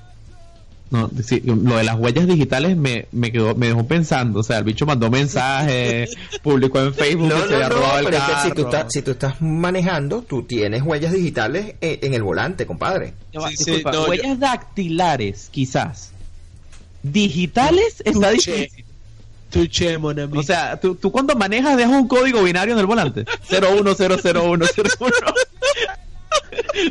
No, 0.91 1.09
sí, 1.25 1.41
lo 1.45 1.77
de 1.77 1.85
las 1.85 1.97
huellas 1.97 2.27
digitales 2.27 2.77
me, 2.77 3.07
me 3.13 3.31
quedó, 3.31 3.55
me 3.55 3.69
dejó 3.69 3.87
pensando, 3.87 4.41
o 4.41 4.43
sea, 4.43 4.59
el 4.59 4.65
bicho 4.65 4.87
mandó 4.87 5.09
mensajes, 5.09 6.11
publicó 6.43 6.81
en 6.81 6.93
Facebook 6.93 7.29
No, 7.29 7.37
que 7.37 7.43
se 7.43 7.49
no, 7.51 7.55
había 7.57 7.69
no, 7.69 7.75
robado 7.77 7.99
el 8.01 8.05
pero 8.07 8.17
es 8.17 8.23
que 8.25 8.33
si 8.43 8.49
tú, 8.51 8.63
carro. 8.65 8.69
estás, 8.77 8.93
si 8.93 9.03
tú 9.03 9.11
estás 9.13 9.41
manejando, 9.41 10.23
tú 10.23 10.43
tienes 10.43 10.83
huellas 10.83 11.13
digitales 11.13 11.75
en, 11.81 11.99
en 12.03 12.15
el 12.15 12.23
volante, 12.25 12.67
compadre. 12.67 13.15
Sí, 13.33 13.57
sí, 13.57 13.83
yo- 13.93 14.07
huellas 14.09 14.41
dactilares, 14.41 15.49
quizás. 15.53 16.11
Digitales 17.05 18.03
está 18.05 18.31
difícil. 18.31 18.85
Touché, 19.51 19.99
mon 19.99 20.19
ami. 20.19 20.39
O 20.39 20.43
sea, 20.43 20.79
tú, 20.79 20.95
tú 20.95 21.11
cuando 21.11 21.35
manejas 21.35 21.77
dejas 21.77 21.93
un 21.93 22.09
código 22.09 22.43
binario 22.43 22.75
en 22.75 22.81
el 22.81 22.87
volante. 22.87 23.25
0100101. 23.49 24.67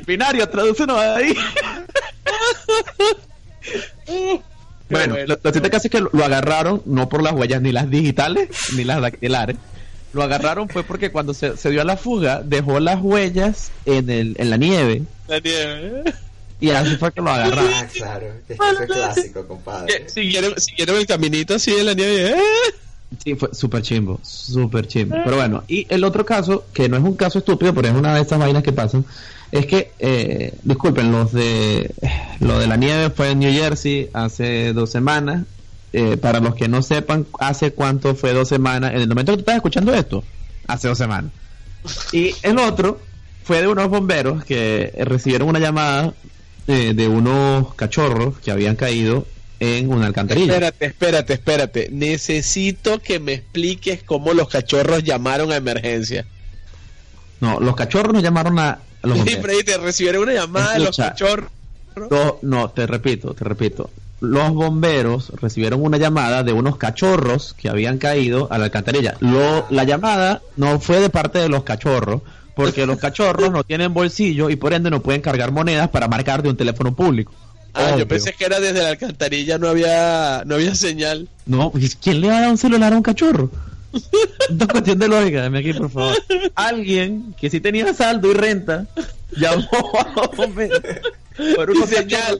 binario, 0.05 0.49
tradúcenos 0.49 0.99
ahí. 0.99 1.35
bueno, 4.89 5.13
bueno. 5.13 5.37
lo, 5.41 5.51
cierto 5.51 5.69
que 5.69 5.77
es 5.77 5.89
que 5.89 6.01
lo, 6.01 6.09
lo 6.13 6.25
agarraron 6.25 6.81
no 6.85 7.07
por 7.09 7.23
las 7.23 7.33
huellas 7.33 7.61
ni 7.61 7.71
las 7.71 7.89
digitales 7.89 8.49
ni 8.75 8.83
las 8.83 9.01
dactilares. 9.01 9.55
Lo 10.11 10.23
agarraron 10.23 10.67
fue 10.69 10.83
porque 10.83 11.11
cuando 11.11 11.33
se, 11.33 11.55
se 11.55 11.69
dio 11.69 11.81
a 11.81 11.85
la 11.85 11.95
fuga 11.95 12.41
dejó 12.43 12.79
las 12.79 12.99
huellas 13.01 13.71
en, 13.85 14.09
el, 14.09 14.35
en 14.39 14.49
la 14.49 14.57
nieve 14.57 15.03
La 15.27 15.39
nieve. 15.39 16.03
Y 16.59 16.69
así 16.71 16.95
fue 16.97 17.11
que 17.11 17.21
lo 17.21 17.31
agarraron. 17.31 17.69
Ah, 17.73 17.87
claro. 17.91 18.27
Es 18.47 18.57
clásico, 18.87 19.47
compadre. 19.47 20.09
Siguieron, 20.09 20.59
siguieron 20.59 20.97
el 20.97 21.05
caminito 21.05 21.55
así 21.55 21.71
en 21.71 21.85
la 21.85 21.93
nieve. 21.93 22.31
¿eh? 22.31 22.35
Sí, 23.23 23.35
fue 23.35 23.49
súper 23.53 23.81
chimbo, 23.81 24.19
súper 24.23 24.87
chimbo. 24.87 25.15
Pero 25.23 25.35
bueno, 25.37 25.63
y 25.67 25.87
el 25.89 26.03
otro 26.03 26.25
caso, 26.25 26.65
que 26.73 26.89
no 26.89 26.97
es 26.97 27.03
un 27.03 27.15
caso 27.15 27.39
estúpido, 27.39 27.73
pero 27.73 27.87
es 27.87 27.93
una 27.93 28.13
de 28.13 28.21
estas 28.21 28.39
vainas 28.39 28.63
que 28.63 28.71
pasan, 28.71 29.05
es 29.51 29.65
que, 29.65 29.91
eh, 29.99 30.53
disculpen, 30.63 31.11
los 31.11 31.31
de, 31.31 31.91
lo 32.39 32.59
de 32.59 32.67
la 32.67 32.77
nieve 32.77 33.09
fue 33.09 33.31
en 33.31 33.39
New 33.39 33.51
Jersey 33.51 34.09
hace 34.13 34.73
dos 34.73 34.91
semanas. 34.91 35.45
Eh, 35.91 36.17
para 36.17 36.39
los 36.39 36.53
que 36.53 36.67
no 36.67 36.83
sepan, 36.83 37.25
hace 37.39 37.71
cuánto 37.71 38.13
fue 38.13 38.31
dos 38.31 38.47
semanas, 38.47 38.91
en 38.93 39.01
el 39.01 39.07
momento 39.07 39.31
que 39.31 39.37
tú 39.37 39.41
estás 39.41 39.55
escuchando 39.55 39.91
esto, 39.91 40.23
hace 40.67 40.87
dos 40.87 40.99
semanas. 40.99 41.31
Y 42.11 42.35
el 42.43 42.59
otro 42.59 42.99
fue 43.43 43.61
de 43.61 43.67
unos 43.67 43.89
bomberos 43.89 44.45
que 44.45 44.93
recibieron 44.99 45.49
una 45.49 45.57
llamada 45.57 46.13
eh, 46.69 46.93
de 46.93 47.07
unos 47.07 47.73
cachorros 47.73 48.37
que 48.39 48.51
habían 48.51 48.75
caído 48.75 49.25
en 49.59 49.91
una 49.91 50.05
alcantarilla. 50.05 50.53
Espérate, 50.53 50.85
espérate, 50.85 51.33
espérate. 51.33 51.89
Necesito 51.91 52.99
que 52.99 53.19
me 53.19 53.33
expliques 53.33 54.03
cómo 54.03 54.33
los 54.33 54.49
cachorros 54.49 55.03
llamaron 55.03 55.51
a 55.51 55.55
emergencia. 55.55 56.25
No, 57.41 57.59
los 57.59 57.75
cachorros 57.75 58.13
nos 58.13 58.21
llamaron 58.21 58.59
a, 58.59 58.79
los 59.01 59.17
Sí, 59.17 59.35
bomberos. 59.35 59.65
Te 59.65 59.77
recibieron 59.79 60.21
una 60.23 60.33
llamada 60.33 60.73
de 60.73 60.79
los 60.79 60.95
cachorros. 60.95 61.49
Los- 61.95 62.35
no, 62.43 62.69
te 62.69 62.85
repito, 62.85 63.33
te 63.33 63.43
repito. 63.43 63.89
Los 64.21 64.51
bomberos 64.53 65.29
recibieron 65.41 65.81
una 65.81 65.97
llamada 65.97 66.43
de 66.43 66.53
unos 66.53 66.77
cachorros 66.77 67.55
que 67.57 67.67
habían 67.69 67.97
caído 67.97 68.47
a 68.51 68.57
la 68.59 68.65
alcantarilla. 68.65 69.15
Lo, 69.21 69.65
la 69.71 69.85
llamada 69.85 70.41
no 70.55 70.79
fue 70.79 70.99
de 70.99 71.09
parte 71.09 71.39
de 71.39 71.49
los 71.49 71.63
cachorros, 71.63 72.21
porque 72.59 72.85
los 72.85 72.97
cachorros 72.97 73.51
no 73.51 73.63
tienen 73.63 73.93
bolsillo 73.93 74.49
y 74.49 74.57
por 74.57 74.73
ende 74.73 74.89
no 74.89 75.01
pueden 75.01 75.21
cargar 75.21 75.53
monedas 75.53 75.87
para 75.87 76.09
marcar 76.09 76.43
de 76.43 76.49
un 76.49 76.57
teléfono 76.57 76.93
público. 76.93 77.31
Ah, 77.73 77.85
Obvio. 77.85 77.99
yo 77.99 78.07
pensé 78.09 78.33
que 78.33 78.43
era 78.43 78.59
desde 78.59 78.83
la 78.83 78.89
alcantarilla, 78.89 79.57
no 79.57 79.69
había, 79.69 80.43
no 80.45 80.55
había 80.55 80.75
señal. 80.75 81.29
No, 81.45 81.71
¿quién 82.01 82.19
le 82.19 82.27
va 82.27 82.39
a 82.39 82.41
dar 82.41 82.49
un 82.49 82.57
celular 82.57 82.91
a 82.91 82.97
un 82.97 83.03
cachorro? 83.03 83.49
Es 84.49 84.67
cuestión 84.67 84.99
de 84.99 85.07
lógica, 85.07 85.41
dame 85.41 85.59
aquí, 85.59 85.71
por 85.71 85.89
favor. 85.89 86.17
Alguien 86.55 87.33
que 87.39 87.49
sí 87.49 87.61
tenía 87.61 87.93
saldo 87.93 88.29
y 88.29 88.33
renta 88.33 88.87
llamó 89.37 89.69
a 89.97 90.13
los 90.15 90.35
bomberos 90.35 90.81
por 91.55 91.69
unos 91.69 91.89
Señal. 91.89 92.39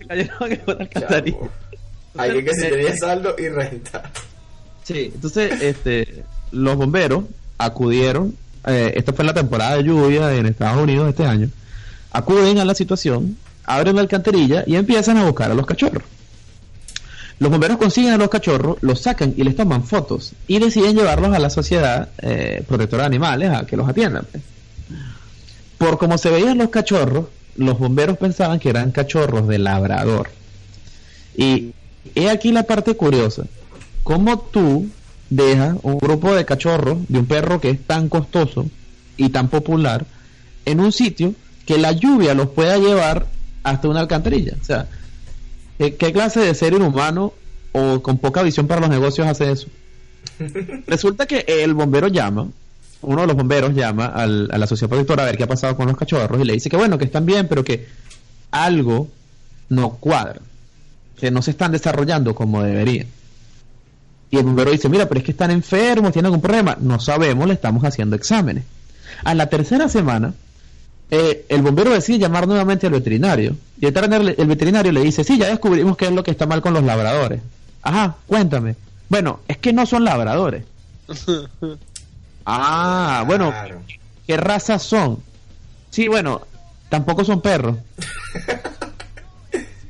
Alguien 2.18 2.46
que 2.46 2.54
se 2.56 2.70
tenía 2.70 2.98
saldo 2.98 3.36
y 3.38 3.48
renta. 3.48 4.12
Sí, 4.84 5.12
entonces 5.14 5.62
este, 5.62 6.26
los 6.52 6.76
bomberos 6.76 7.24
acudieron, 7.58 8.36
eh, 8.66 8.94
esta 8.96 9.14
fue 9.14 9.26
la 9.26 9.34
temporada 9.34 9.78
de 9.78 9.84
lluvia 9.84 10.34
en 10.34 10.46
Estados 10.46 10.82
Unidos 10.82 11.10
este 11.10 11.26
año, 11.26 11.50
acuden 12.12 12.60
a 12.60 12.66
la 12.66 12.76
situación, 12.76 13.38
abren 13.66 13.96
la 13.96 14.02
alcantarilla 14.02 14.64
y 14.66 14.76
empiezan 14.76 15.18
a 15.18 15.26
buscar 15.26 15.52
a 15.52 15.54
los 15.54 15.66
cachorros. 15.66 16.04
Los 17.40 17.52
bomberos 17.52 17.78
consiguen 17.78 18.12
a 18.12 18.18
los 18.18 18.30
cachorros, 18.30 18.78
los 18.82 19.02
sacan 19.02 19.34
y 19.38 19.44
les 19.44 19.56
toman 19.56 19.84
fotos 19.84 20.34
y 20.48 20.60
deciden 20.60 20.96
llevarlos 20.96 21.34
a 21.34 21.40
la 21.40 21.50
sociedad 21.50 22.10
eh, 22.22 22.64
protectora 22.68 23.04
de 23.04 23.08
animales 23.08 23.52
a 23.52 23.66
que 23.66 23.78
los 23.78 23.88
atiendan. 23.88 24.26
Por 25.78 25.98
como 25.98 26.18
se 26.18 26.30
veían 26.30 26.58
los 26.58 26.70
cachorros, 26.70 27.28
los 27.56 27.80
bomberos 27.80 28.18
pensaban 28.18 28.60
que 28.60 28.70
eran 28.70 28.92
cachorros 28.92 29.48
de 29.48 29.58
labrador. 29.58 30.30
Y 31.38 31.74
he 32.16 32.30
aquí 32.30 32.52
la 32.52 32.64
parte 32.64 32.96
curiosa. 32.96 33.44
¿Cómo 34.04 34.40
tú 34.40 34.90
dejas 35.30 35.76
un 35.84 35.98
grupo 36.00 36.34
de 36.36 36.46
cachorros 36.46 36.98
de 37.08 37.20
un 37.20 37.26
perro 37.26 37.60
que 37.62 37.70
es 37.70 37.80
tan 37.86 38.10
costoso 38.10 38.66
y 39.18 39.30
tan 39.30 39.48
popular 39.50 40.06
en 40.66 40.80
un 40.80 40.92
sitio 40.92 41.34
que 41.66 41.78
la 41.78 41.92
lluvia 41.92 42.34
los 42.34 42.50
pueda 42.50 42.78
llevar 42.78 43.28
hasta 43.64 43.88
una 43.88 44.00
alcantarilla? 44.00 44.54
O 44.62 44.64
sea, 44.66 44.88
¿qué, 45.78 45.96
qué 45.96 46.12
clase 46.14 46.40
de 46.40 46.54
ser 46.56 46.74
inhumano 46.74 47.34
o 47.72 48.02
con 48.02 48.18
poca 48.18 48.42
visión 48.42 48.68
para 48.68 48.82
los 48.82 48.90
negocios 48.90 49.28
hace 49.28 49.52
eso? 49.52 49.68
Resulta 50.88 51.26
que 51.26 51.46
el 51.48 51.74
bombero 51.74 52.08
llama, 52.08 52.48
uno 53.02 53.22
de 53.22 53.28
los 53.28 53.36
bomberos 53.36 53.74
llama 53.76 54.08
al- 54.08 54.50
a 54.52 54.58
la 54.58 54.68
sociedad 54.68 54.90
protectora 54.90 55.24
a 55.24 55.26
ver 55.28 55.38
qué 55.38 55.44
ha 55.44 55.48
pasado 55.48 55.76
con 55.76 55.88
los 55.88 55.96
cachorros 55.98 56.42
y 56.42 56.44
le 56.46 56.54
dice 56.54 56.70
que 56.70 56.78
bueno, 56.78 56.98
que 56.98 57.06
están 57.06 57.26
bien, 57.26 57.48
pero 57.48 57.64
que 57.64 57.88
algo 58.52 59.08
no 59.70 59.92
cuadra, 59.92 60.42
que 61.20 61.30
no 61.32 61.42
se 61.42 61.52
están 61.52 61.72
desarrollando 61.72 62.34
como 62.34 62.64
deberían. 62.64 63.08
Y 64.32 64.38
el 64.38 64.44
bombero 64.44 64.72
dice, 64.72 64.90
mira, 64.90 65.08
pero 65.08 65.20
es 65.20 65.26
que 65.26 65.32
están 65.32 65.52
enfermos, 65.52 66.12
tienen 66.12 66.28
algún 66.28 66.42
problema. 66.42 66.78
No 66.80 67.00
sabemos, 67.00 67.48
le 67.48 67.54
estamos 67.54 67.84
haciendo 67.84 68.16
exámenes. 68.16 68.64
A 69.24 69.34
la 69.34 69.48
tercera 69.48 69.90
semana, 69.90 70.34
eh, 71.10 71.46
el 71.50 71.62
bombero 71.62 71.92
decide 71.92 72.20
llamar 72.20 72.48
nuevamente 72.48 72.86
al 72.86 72.94
veterinario. 72.94 73.56
Y 73.82 73.86
el 73.86 73.92
veterinario, 73.92 74.36
el 74.38 74.48
veterinario 74.48 74.92
le 74.92 75.02
dice, 75.02 75.24
sí, 75.24 75.38
ya 75.38 75.48
descubrimos 75.48 75.98
qué 75.98 76.06
es 76.06 76.12
lo 76.12 76.24
que 76.24 76.32
está 76.32 76.46
mal 76.46 76.62
con 76.62 76.74
los 76.74 76.84
labradores. 76.84 77.42
Ajá, 77.82 78.18
cuéntame. 78.28 78.76
Bueno, 79.08 79.40
es 79.48 79.58
que 79.58 79.74
no 79.74 79.86
son 79.86 80.04
labradores. 80.04 80.64
ah, 82.46 83.24
bueno. 83.26 83.52
¿qué 84.28 84.38
razas 84.38 84.84
son? 84.84 85.18
Sí, 85.90 86.08
bueno, 86.08 86.42
tampoco 86.90 87.26
son 87.26 87.42
perros. 87.42 87.78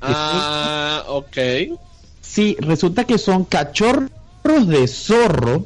Ah, 0.01 1.03
ok. 1.09 1.37
Sí, 2.21 2.55
resulta 2.61 3.03
que 3.03 3.17
son 3.17 3.43
cachorros 3.43 4.09
de 4.53 4.87
zorro 4.87 5.65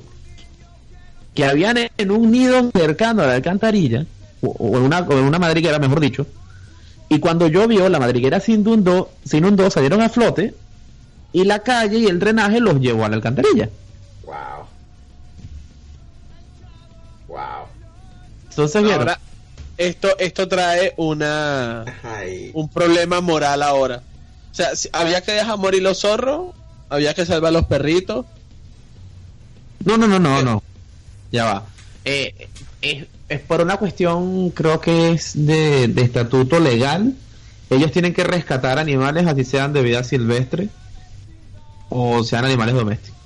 que 1.34 1.46
habían 1.46 1.78
en 1.98 2.12
un 2.12 2.32
nido 2.32 2.70
cercano 2.72 3.24
a 3.24 3.28
la 3.28 3.34
alcantarilla, 3.36 4.06
o, 4.42 4.48
o 4.50 4.78
en, 4.78 4.84
una, 4.84 5.00
o 5.00 5.14
en 5.14 5.24
una 5.26 5.40
madriguera, 5.40 5.80
mejor 5.80 6.00
dicho, 6.00 6.28
y 7.10 7.20
cuando 7.20 7.48
llovió, 7.48 7.90
la 7.90 8.00
madriguera 8.00 8.40
se 8.40 8.52
inundó, 8.54 9.10
se 9.26 9.38
inundó, 9.38 9.70
salieron 9.72 10.02
a 10.02 10.10
flote, 10.10 10.54
y 11.32 11.44
la 11.46 11.60
calle 11.60 11.98
y 12.00 12.06
el 12.06 12.20
drenaje 12.20 12.60
los 12.60 12.80
llevó 12.80 13.06
a 13.06 13.10
la 13.10 13.16
alcantarilla. 13.16 13.70
Wow. 14.26 14.34
Wow. 17.28 17.38
Entonces, 18.50 18.82
vieron, 18.84 19.00
Ahora, 19.02 19.20
esto, 19.78 20.10
esto 20.20 20.48
trae 20.48 20.94
una 20.98 21.84
Ay. 22.04 22.52
un 22.54 22.70
problema 22.70 23.22
moral 23.22 23.64
ahora. 23.64 24.04
O 24.52 24.56
sea, 24.56 24.76
si- 24.76 24.90
había 24.94 25.22
que 25.22 25.32
dejar 25.32 25.58
morir 25.58 25.82
los 25.82 26.00
zorros, 26.02 26.54
había 26.90 27.14
que 27.16 27.26
salvar 27.26 27.52
los 27.54 27.66
perritos. 27.66 28.26
No, 29.86 29.98
no, 29.98 30.08
no, 30.08 30.20
no, 30.20 30.42
no. 30.42 30.64
Ya 31.32 31.46
va. 31.46 31.66
Eh, 32.06 32.48
es, 32.82 33.06
es 33.30 33.40
por 33.42 33.62
una 33.62 33.78
cuestión, 33.78 34.50
creo 34.52 34.80
que 34.80 35.12
es 35.12 35.32
de, 35.34 35.88
de 35.88 36.02
estatuto 36.02 36.60
legal. 36.60 37.16
Ellos 37.70 37.92
tienen 37.92 38.14
que 38.14 38.24
rescatar 38.24 38.78
animales, 38.78 39.26
así 39.26 39.44
sean 39.44 39.74
de 39.74 39.82
vida 39.82 40.04
silvestre 40.04 40.70
o 41.90 42.24
sean 42.24 42.46
animales 42.46 42.76
domésticos. 42.76 43.20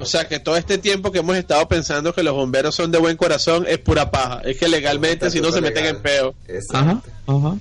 O 0.00 0.04
sea, 0.04 0.28
que 0.28 0.38
todo 0.38 0.56
este 0.56 0.78
tiempo 0.78 1.10
que 1.10 1.18
hemos 1.18 1.36
estado 1.36 1.66
pensando 1.66 2.14
que 2.14 2.22
los 2.22 2.34
bomberos 2.34 2.74
son 2.74 2.92
de 2.92 2.98
buen 2.98 3.16
corazón 3.16 3.64
es 3.68 3.78
pura 3.78 4.10
paja. 4.12 4.40
Es 4.44 4.56
que 4.58 4.68
legalmente 4.68 5.28
si 5.30 5.40
no 5.40 5.50
se 5.50 5.60
meten 5.60 5.86
en 5.86 6.00
peo. 6.00 6.34
Ajá, 6.48 6.52
Exacto. 6.52 7.10
ajá. 7.26 7.56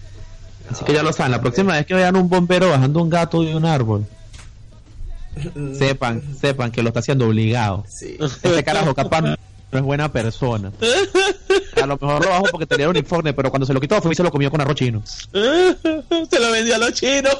Así 0.69 0.83
que 0.85 0.93
ya 0.93 1.01
lo 1.01 1.13
saben. 1.13 1.31
La 1.31 1.41
próxima 1.41 1.73
vez 1.73 1.85
que 1.85 1.95
vean 1.95 2.15
un 2.15 2.29
bombero 2.29 2.69
bajando 2.69 3.01
un 3.01 3.09
gato 3.09 3.41
de 3.41 3.55
un 3.55 3.65
árbol, 3.65 4.05
sepan, 5.77 6.21
sepan 6.39 6.71
que 6.71 6.81
lo 6.81 6.89
está 6.89 6.99
haciendo 6.99 7.27
obligado. 7.27 7.85
Sí. 7.87 8.17
Este 8.19 8.63
carajo 8.63 8.93
capaz 8.93 9.21
no 9.71 9.79
es 9.79 9.83
buena 9.83 10.11
persona. 10.11 10.71
A 11.81 11.85
lo 11.85 11.97
mejor 11.99 12.23
lo 12.23 12.29
bajo 12.31 12.45
porque 12.51 12.65
tenía 12.65 12.87
un 12.87 12.95
uniforme, 12.95 13.33
pero 13.33 13.49
cuando 13.49 13.65
se 13.65 13.73
lo 13.73 13.81
quitó 13.81 14.01
fue 14.01 14.13
y 14.13 14.15
se 14.15 14.23
lo 14.23 14.31
comió 14.31 14.49
con 14.49 14.61
arroz 14.61 14.75
chino. 14.75 15.03
se 15.05 16.39
lo 16.39 16.51
vendió 16.51 16.75
a 16.75 16.77
los 16.77 16.93
chinos. 16.93 17.37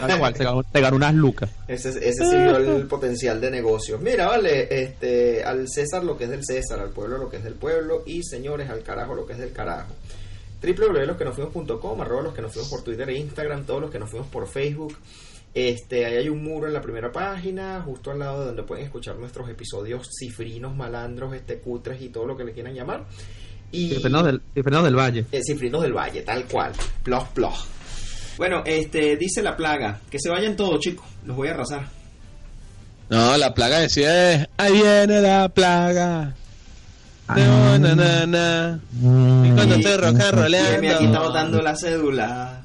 Da 0.00 0.16
igual, 0.16 0.34
se 0.34 0.44
ganó, 0.44 0.64
se 0.72 0.80
ganó 0.80 0.96
unas 0.96 1.14
lucas. 1.14 1.50
Ese, 1.68 1.90
ese 1.90 2.24
sí 2.30 2.36
vio 2.36 2.56
el 2.56 2.86
potencial 2.86 3.40
de 3.40 3.50
negocio. 3.50 3.98
Mira, 3.98 4.26
vale, 4.26 4.82
este, 4.82 5.44
al 5.44 5.68
César 5.68 6.02
lo 6.02 6.16
que 6.16 6.24
es 6.24 6.30
del 6.30 6.44
César, 6.44 6.80
al 6.80 6.90
pueblo 6.90 7.18
lo 7.18 7.28
que 7.28 7.36
es 7.36 7.44
del 7.44 7.54
pueblo 7.54 8.02
y 8.06 8.22
señores, 8.22 8.70
al 8.70 8.82
carajo 8.82 9.14
lo 9.14 9.26
que 9.26 9.34
es 9.34 9.38
del 9.38 9.52
carajo. 9.52 9.92
www.losquenofuimos.com, 10.62 12.00
arroba 12.00 12.22
los 12.22 12.34
que 12.34 12.42
nos 12.42 12.52
fuimos 12.52 12.70
por 12.70 12.82
Twitter 12.82 13.08
e 13.10 13.18
Instagram, 13.18 13.64
todos 13.64 13.82
los 13.82 13.90
que 13.90 13.98
nos 13.98 14.10
fuimos 14.10 14.28
por 14.28 14.48
Facebook. 14.48 14.96
Este, 15.56 16.04
ahí 16.04 16.16
hay 16.16 16.28
un 16.28 16.44
muro 16.44 16.66
en 16.66 16.74
la 16.74 16.82
primera 16.82 17.10
página, 17.10 17.80
justo 17.82 18.10
al 18.10 18.18
lado 18.18 18.40
de 18.40 18.46
donde 18.48 18.62
pueden 18.64 18.84
escuchar 18.84 19.16
nuestros 19.16 19.48
episodios 19.48 20.06
cifrinos, 20.14 20.76
malandros, 20.76 21.32
este, 21.34 21.60
cutres 21.60 22.02
y 22.02 22.10
todo 22.10 22.26
lo 22.26 22.36
que 22.36 22.44
le 22.44 22.52
quieran 22.52 22.74
llamar. 22.74 23.06
Y 23.72 23.88
Cifrinos 23.88 24.26
del, 24.26 24.42
Cifrinos 24.52 24.84
del 24.84 24.94
Valle. 24.94 25.24
eh, 25.32 25.40
Cifrinos 25.42 25.80
del 25.80 25.94
Valle, 25.94 26.20
tal 26.20 26.44
cual. 26.44 26.72
Plos, 27.02 27.24
plos. 27.28 27.66
Bueno, 28.36 28.62
este, 28.66 29.16
dice 29.16 29.42
la 29.42 29.56
plaga, 29.56 29.98
que 30.10 30.18
se 30.20 30.28
vayan 30.28 30.56
todos, 30.56 30.78
chicos, 30.78 31.06
los 31.24 31.34
voy 31.34 31.48
a 31.48 31.52
arrasar. 31.52 31.88
No, 33.08 33.38
la 33.38 33.54
plaga 33.54 33.78
decía 33.78 34.34
es, 34.34 34.48
ahí 34.58 34.74
viene 34.74 35.22
la 35.22 35.48
plaga. 35.48 36.34
No, 37.28 37.78
na, 37.78 37.94
na, 37.94 38.26
na. 38.26 38.80
Y 38.92 39.52
cuando 39.52 39.76
estoy 39.76 39.96
rock 39.96 40.20
and 40.20 40.84
Y 40.84 40.86
aquí 40.88 41.04
está 41.06 41.20
botando 41.20 41.62
la 41.62 41.74
cédula. 41.74 42.62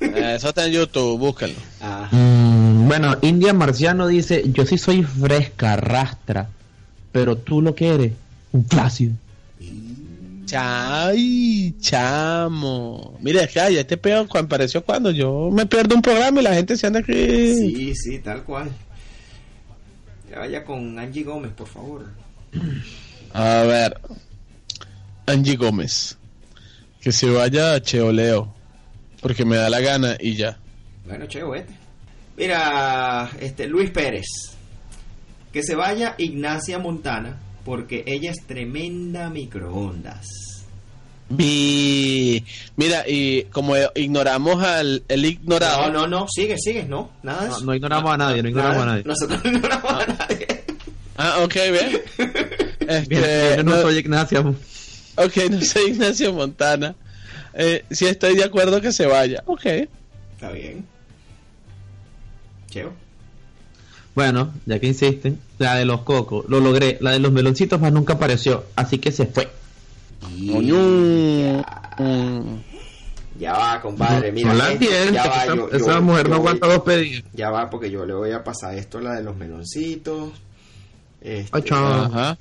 Eh, 0.00 0.34
Eso 0.36 0.48
está 0.48 0.66
en 0.66 0.72
YouTube, 0.72 1.18
búscalo. 1.18 1.54
Ah, 1.80 2.08
Mm, 2.10 2.88
bueno, 2.88 3.16
India 3.22 3.52
Marciano 3.52 4.06
dice, 4.06 4.42
yo 4.52 4.64
sí 4.66 4.78
soy 4.78 5.02
fresca, 5.02 5.76
rastra, 5.76 6.48
pero 7.12 7.36
tú 7.36 7.60
lo 7.62 7.74
que 7.74 7.88
eres, 7.94 8.12
un 8.52 8.64
flácido. 8.66 9.12
Chay, 10.46 11.74
chamo. 11.80 13.16
Mira, 13.20 13.44
es 13.44 13.52
que 13.52 13.60
ay, 13.60 13.76
este 13.78 13.96
peor 13.96 14.26
cuando 14.26 14.46
apareció 14.46 14.82
cuando 14.84 15.10
yo 15.12 15.48
me 15.52 15.64
pierdo 15.66 15.94
un 15.94 16.02
programa 16.02 16.40
y 16.40 16.44
la 16.44 16.54
gente 16.54 16.76
se 16.76 16.86
anda 16.88 16.98
aquí. 17.00 17.12
sí, 17.12 17.94
sí, 17.94 18.18
tal 18.18 18.42
cual. 18.42 18.68
Ya 20.30 20.38
vaya 20.40 20.64
con 20.64 20.98
Angie 20.98 21.22
Gómez, 21.24 21.52
por 21.52 21.68
favor. 21.68 22.06
A 23.32 23.62
ver, 23.62 24.00
Angie 25.26 25.56
Gómez. 25.56 26.16
Que 27.00 27.12
se 27.12 27.30
vaya 27.30 27.74
a 27.74 27.80
Cheoleo. 27.80 28.52
Porque 29.20 29.44
me 29.44 29.56
da 29.56 29.68
la 29.70 29.80
gana 29.80 30.16
y 30.18 30.34
ya. 30.36 30.58
Bueno, 31.06 31.26
che, 31.28 31.42
vete. 31.44 31.72
Mira, 32.36 33.30
este 33.40 33.66
Luis 33.66 33.90
Pérez. 33.90 34.26
Que 35.52 35.62
se 35.62 35.74
vaya 35.74 36.14
Ignacia 36.18 36.78
Montana 36.78 37.38
porque 37.64 38.04
ella 38.06 38.30
es 38.30 38.46
tremenda 38.46 39.28
microondas. 39.30 40.26
Mi... 41.28 42.44
Mira, 42.76 43.04
y 43.06 43.44
como 43.44 43.74
ignoramos 43.94 44.62
al 44.64 45.02
el 45.08 45.24
ignorado. 45.24 45.86
No, 45.86 46.00
no, 46.00 46.06
no, 46.06 46.26
sigue, 46.28 46.56
sigue, 46.58 46.84
no, 46.84 47.10
nada 47.22 47.42
de 47.42 47.48
No, 47.48 47.56
eso. 47.56 47.64
no 47.66 47.74
ignoramos 47.74 48.12
a 48.12 48.16
nadie, 48.16 48.42
no 48.42 48.48
ignoramos 48.48 48.78
Nada, 48.78 48.90
a 48.90 48.94
nadie. 48.94 49.04
Nosotros 49.06 49.44
no 49.44 49.50
ignoramos 49.52 49.92
a 49.92 50.06
nadie. 50.06 50.46
Ah, 51.16 51.38
ok, 51.42 51.54
ve. 51.54 52.04
Este, 52.90 53.08
Bien, 53.08 53.22
bien, 53.22 53.56
yo 53.58 53.62
no, 53.62 53.76
no- 53.76 53.82
soy 53.82 53.98
Ignacia. 53.98 54.40
Ok, 54.40 55.36
no 55.50 55.60
soy 55.60 55.90
Ignacio 55.90 56.32
Montana. 56.32 56.96
Eh, 57.54 57.84
sí 57.90 58.06
estoy 58.06 58.36
de 58.36 58.44
acuerdo 58.44 58.80
que 58.80 58.92
se 58.92 59.06
vaya. 59.06 59.42
Ok. 59.46 59.66
Está 59.66 60.50
bien. 60.52 60.84
Cheo. 62.70 62.92
Bueno, 64.14 64.52
ya 64.66 64.78
que 64.78 64.86
insisten, 64.88 65.38
la 65.58 65.76
de 65.76 65.84
los 65.84 66.02
cocos, 66.02 66.44
lo 66.48 66.60
logré. 66.60 66.98
La 67.00 67.12
de 67.12 67.20
los 67.20 67.32
meloncitos 67.32 67.80
más 67.80 67.92
nunca 67.92 68.14
apareció, 68.14 68.64
así 68.76 68.98
que 68.98 69.12
se 69.12 69.26
fue. 69.26 69.48
Coño. 70.52 71.62
Ya, 71.98 72.42
ya 73.38 73.52
va, 73.52 73.80
compadre. 73.80 74.32
Mira, 74.32 74.52
no 74.52 74.58
la 74.58 74.74
ya 74.74 75.26
va, 75.26 75.44
esa, 75.44 75.54
yo- 75.56 75.68
esa 75.72 75.94
yo- 75.94 76.02
mujer 76.02 76.24
yo 76.26 76.30
no 76.30 76.38
voy- 76.40 76.48
aguanta 76.48 76.66
dos 76.66 76.80
pedidos. 76.82 77.24
Ya 77.32 77.50
va, 77.50 77.70
porque 77.70 77.90
yo 77.90 78.04
le 78.04 78.12
voy 78.14 78.32
a 78.32 78.42
pasar 78.44 78.74
esto, 78.76 79.00
la 79.00 79.14
de 79.14 79.22
los 79.22 79.36
meloncitos. 79.36 80.32
Este, 81.20 81.48
Ay, 81.52 81.62
chao. 81.62 82.04
Ajá. 82.04 82.38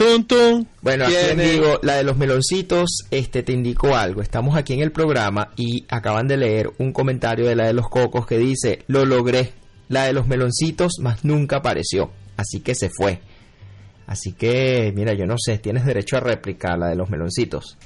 Tum, 0.00 0.24
tum. 0.24 0.64
Bueno, 0.80 1.04
aquí 1.04 1.14
en 1.14 1.36
vivo, 1.38 1.78
la 1.82 1.96
de 1.96 2.04
los 2.04 2.16
meloncitos, 2.16 3.04
este 3.10 3.42
te 3.42 3.52
indicó 3.52 3.94
algo. 3.94 4.22
Estamos 4.22 4.56
aquí 4.56 4.72
en 4.72 4.80
el 4.80 4.92
programa 4.92 5.50
y 5.56 5.84
acaban 5.90 6.26
de 6.26 6.38
leer 6.38 6.70
un 6.78 6.94
comentario 6.94 7.46
de 7.46 7.54
la 7.54 7.66
de 7.66 7.74
los 7.74 7.90
cocos 7.90 8.26
que 8.26 8.38
dice, 8.38 8.82
lo 8.86 9.04
logré. 9.04 9.52
La 9.90 10.04
de 10.04 10.14
los 10.14 10.26
meloncitos 10.26 10.94
más 11.00 11.22
nunca 11.22 11.56
apareció. 11.56 12.10
Así 12.38 12.60
que 12.60 12.74
se 12.74 12.88
fue. 12.88 13.20
Así 14.06 14.32
que, 14.32 14.90
mira, 14.96 15.12
yo 15.12 15.26
no 15.26 15.34
sé, 15.36 15.58
tienes 15.58 15.84
derecho 15.84 16.16
a 16.16 16.20
réplica 16.20 16.78
la 16.78 16.86
de 16.88 16.96
los 16.96 17.10
meloncitos. 17.10 17.76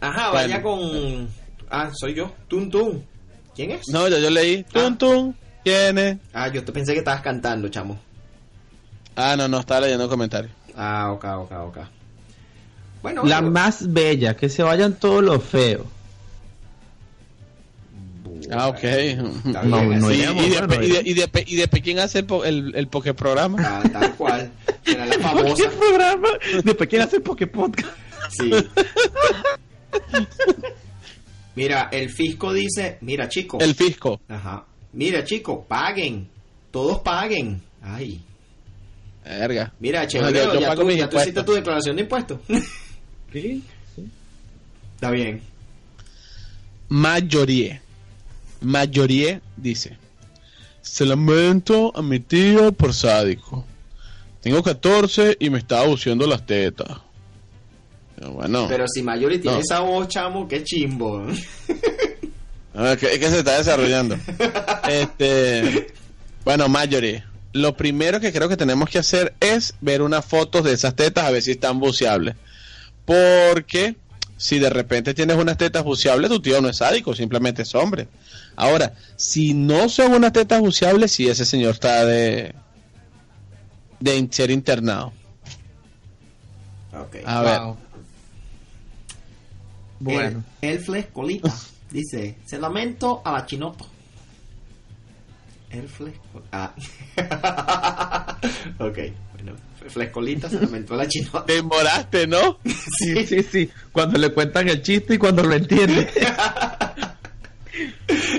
Ajá, 0.00 0.30
vaya 0.30 0.60
con. 0.60 1.28
Ah, 1.70 1.88
soy 1.94 2.14
yo. 2.14 2.32
Tum 2.48 2.68
Tum. 2.68 3.00
¿Quién 3.54 3.70
es? 3.70 3.82
No, 3.92 4.08
ya 4.08 4.18
yo 4.18 4.28
leí. 4.28 4.64
Tum, 4.64 4.92
Ah. 4.94 4.98
tum. 4.98 5.34
Tiene. 5.62 6.18
Ah, 6.32 6.48
yo 6.48 6.64
te 6.64 6.72
pensé 6.72 6.94
que 6.94 6.98
estabas 6.98 7.22
cantando, 7.22 7.68
chamo. 7.68 7.96
Ah, 9.16 9.36
no, 9.36 9.48
no, 9.48 9.60
estaba 9.60 9.82
leyendo 9.82 10.08
comentarios. 10.08 10.52
Ah, 10.76 11.12
ok, 11.12 11.24
ok, 11.24 11.52
ok. 11.68 11.78
Bueno, 13.02 13.24
La 13.24 13.40
bueno. 13.40 13.52
más 13.52 13.92
bella, 13.92 14.34
que 14.36 14.48
se 14.48 14.62
vayan 14.62 14.94
todos 14.94 15.22
los 15.22 15.42
feos. 15.42 15.86
Ah, 18.50 18.68
ok. 18.68 18.82
No, 19.64 19.82
no. 19.84 20.10
Sí, 20.10 20.16
y, 20.16 20.20
de, 20.20 20.32
bueno, 20.66 20.82
y, 20.82 20.88
de, 20.90 21.02
y, 21.04 21.14
de, 21.14 21.44
y 21.46 21.56
de 21.56 21.68
Pekín 21.68 21.98
hace 21.98 22.18
el, 22.20 22.26
el, 22.44 22.72
el 22.76 22.88
Poké 22.88 23.14
programa. 23.14 23.58
Ah, 23.60 23.82
tal 23.90 24.14
cual. 24.16 24.50
Era 24.84 25.06
la 25.06 25.16
¿Qué 25.16 25.22
famosa. 25.22 25.70
programa? 25.78 26.28
Después 26.62 26.88
quién 26.88 27.02
hace 27.02 27.20
Poké 27.20 27.46
Podcast. 27.46 27.92
Sí. 28.30 28.50
Mira, 31.54 31.88
el 31.92 32.10
fisco 32.10 32.52
dice, 32.52 32.98
mira 33.00 33.28
chico. 33.28 33.58
El 33.60 33.74
fisco. 33.74 34.20
Ajá. 34.28 34.64
Mira 34.92 35.24
chico, 35.24 35.64
paguen. 35.64 36.28
Todos 36.70 36.98
paguen. 37.00 37.62
Ay. 37.82 38.20
Verga. 39.24 39.72
Mira, 39.80 40.06
chévere, 40.06 40.38
yo- 40.38 40.54
yo 40.54 40.60
ya, 40.60 40.68
pago 40.68 40.82
tú, 40.82 40.90
ya 40.90 41.08
tú 41.08 41.16
hiciste 41.18 41.42
tu 41.42 41.52
declaración 41.54 41.96
de 41.96 42.02
impuestos. 42.02 42.38
Está 44.94 45.10
bien. 45.10 45.40
Mayoría. 46.88 47.80
Mayoría 48.60 49.40
dice: 49.56 49.96
Se 50.82 51.04
lamento 51.04 51.92
a 51.96 52.02
mi 52.02 52.20
tío 52.20 52.72
por 52.72 52.92
sádico. 52.94 53.64
Tengo 54.40 54.62
14 54.62 55.36
y 55.40 55.50
me 55.50 55.58
está 55.58 55.80
abusiendo 55.80 56.26
las 56.26 56.44
tetas. 56.46 56.98
Pero 58.16 58.32
Bueno, 58.32 58.66
Pero 58.68 58.84
si 58.86 59.02
Mayori 59.02 59.38
tiene 59.38 59.56
No. 59.56 59.62
esa 59.62 59.80
voz, 59.80 60.06
chamo, 60.08 60.46
qué 60.46 60.62
chimbo. 60.62 61.26
a 62.74 62.82
ver, 62.82 62.98
que- 62.98 63.12
es 63.14 63.18
que 63.18 63.28
se 63.30 63.38
está 63.38 63.56
desarrollando. 63.58 64.16
este, 64.88 65.88
bueno, 66.44 66.68
Mayoría. 66.68 67.26
Lo 67.54 67.76
primero 67.76 68.18
que 68.18 68.32
creo 68.32 68.48
que 68.48 68.56
tenemos 68.56 68.90
que 68.90 68.98
hacer 68.98 69.34
es 69.38 69.74
ver 69.80 70.02
unas 70.02 70.24
fotos 70.24 70.64
de 70.64 70.72
esas 70.72 70.96
tetas 70.96 71.24
a 71.24 71.30
ver 71.30 71.40
si 71.40 71.52
están 71.52 71.78
buceables. 71.78 72.34
Porque 73.04 73.96
si 74.36 74.58
de 74.58 74.70
repente 74.70 75.14
tienes 75.14 75.36
unas 75.36 75.56
tetas 75.56 75.84
buceables, 75.84 76.30
tu 76.30 76.42
tío 76.42 76.60
no 76.60 76.68
es 76.68 76.78
sádico, 76.78 77.14
simplemente 77.14 77.62
es 77.62 77.72
hombre. 77.76 78.08
Ahora, 78.56 78.94
si 79.14 79.54
no 79.54 79.88
son 79.88 80.14
unas 80.14 80.32
tetas 80.32 80.60
buceables, 80.60 81.12
sí 81.12 81.28
ese 81.28 81.44
señor 81.44 81.74
está 81.74 82.04
de 82.04 82.56
de 84.00 84.28
ser 84.32 84.50
internado. 84.50 85.12
ok. 86.92 87.16
A 87.24 87.42
ver, 87.42 87.60
Wow. 87.60 87.76
Bueno. 90.00 90.44
El, 90.60 90.70
el 90.70 90.78
flex 90.80 91.08
colita. 91.12 91.54
Dice, 91.90 92.36
se 92.44 92.58
lamento 92.58 93.22
a 93.24 93.30
la 93.30 93.46
chinota. 93.46 93.84
El 95.74 95.88
flex 95.88 96.16
Ah. 96.52 96.72
ok, 98.78 98.98
bueno. 99.34 99.56
Flex 99.88 100.12
colita 100.12 100.48
se 100.48 100.60
lamentó 100.60 100.94
a 100.94 100.98
la 100.98 101.08
chinota. 101.08 101.44
te 101.44 101.54
demoraste, 101.54 102.26
¿no? 102.26 102.58
Sí, 102.98 103.26
sí, 103.26 103.42
sí. 103.42 103.70
Cuando 103.92 104.18
le 104.18 104.32
cuentan 104.32 104.68
el 104.68 104.80
chiste 104.82 105.14
y 105.14 105.18
cuando 105.18 105.42
lo 105.42 105.54
entiende. 105.54 106.08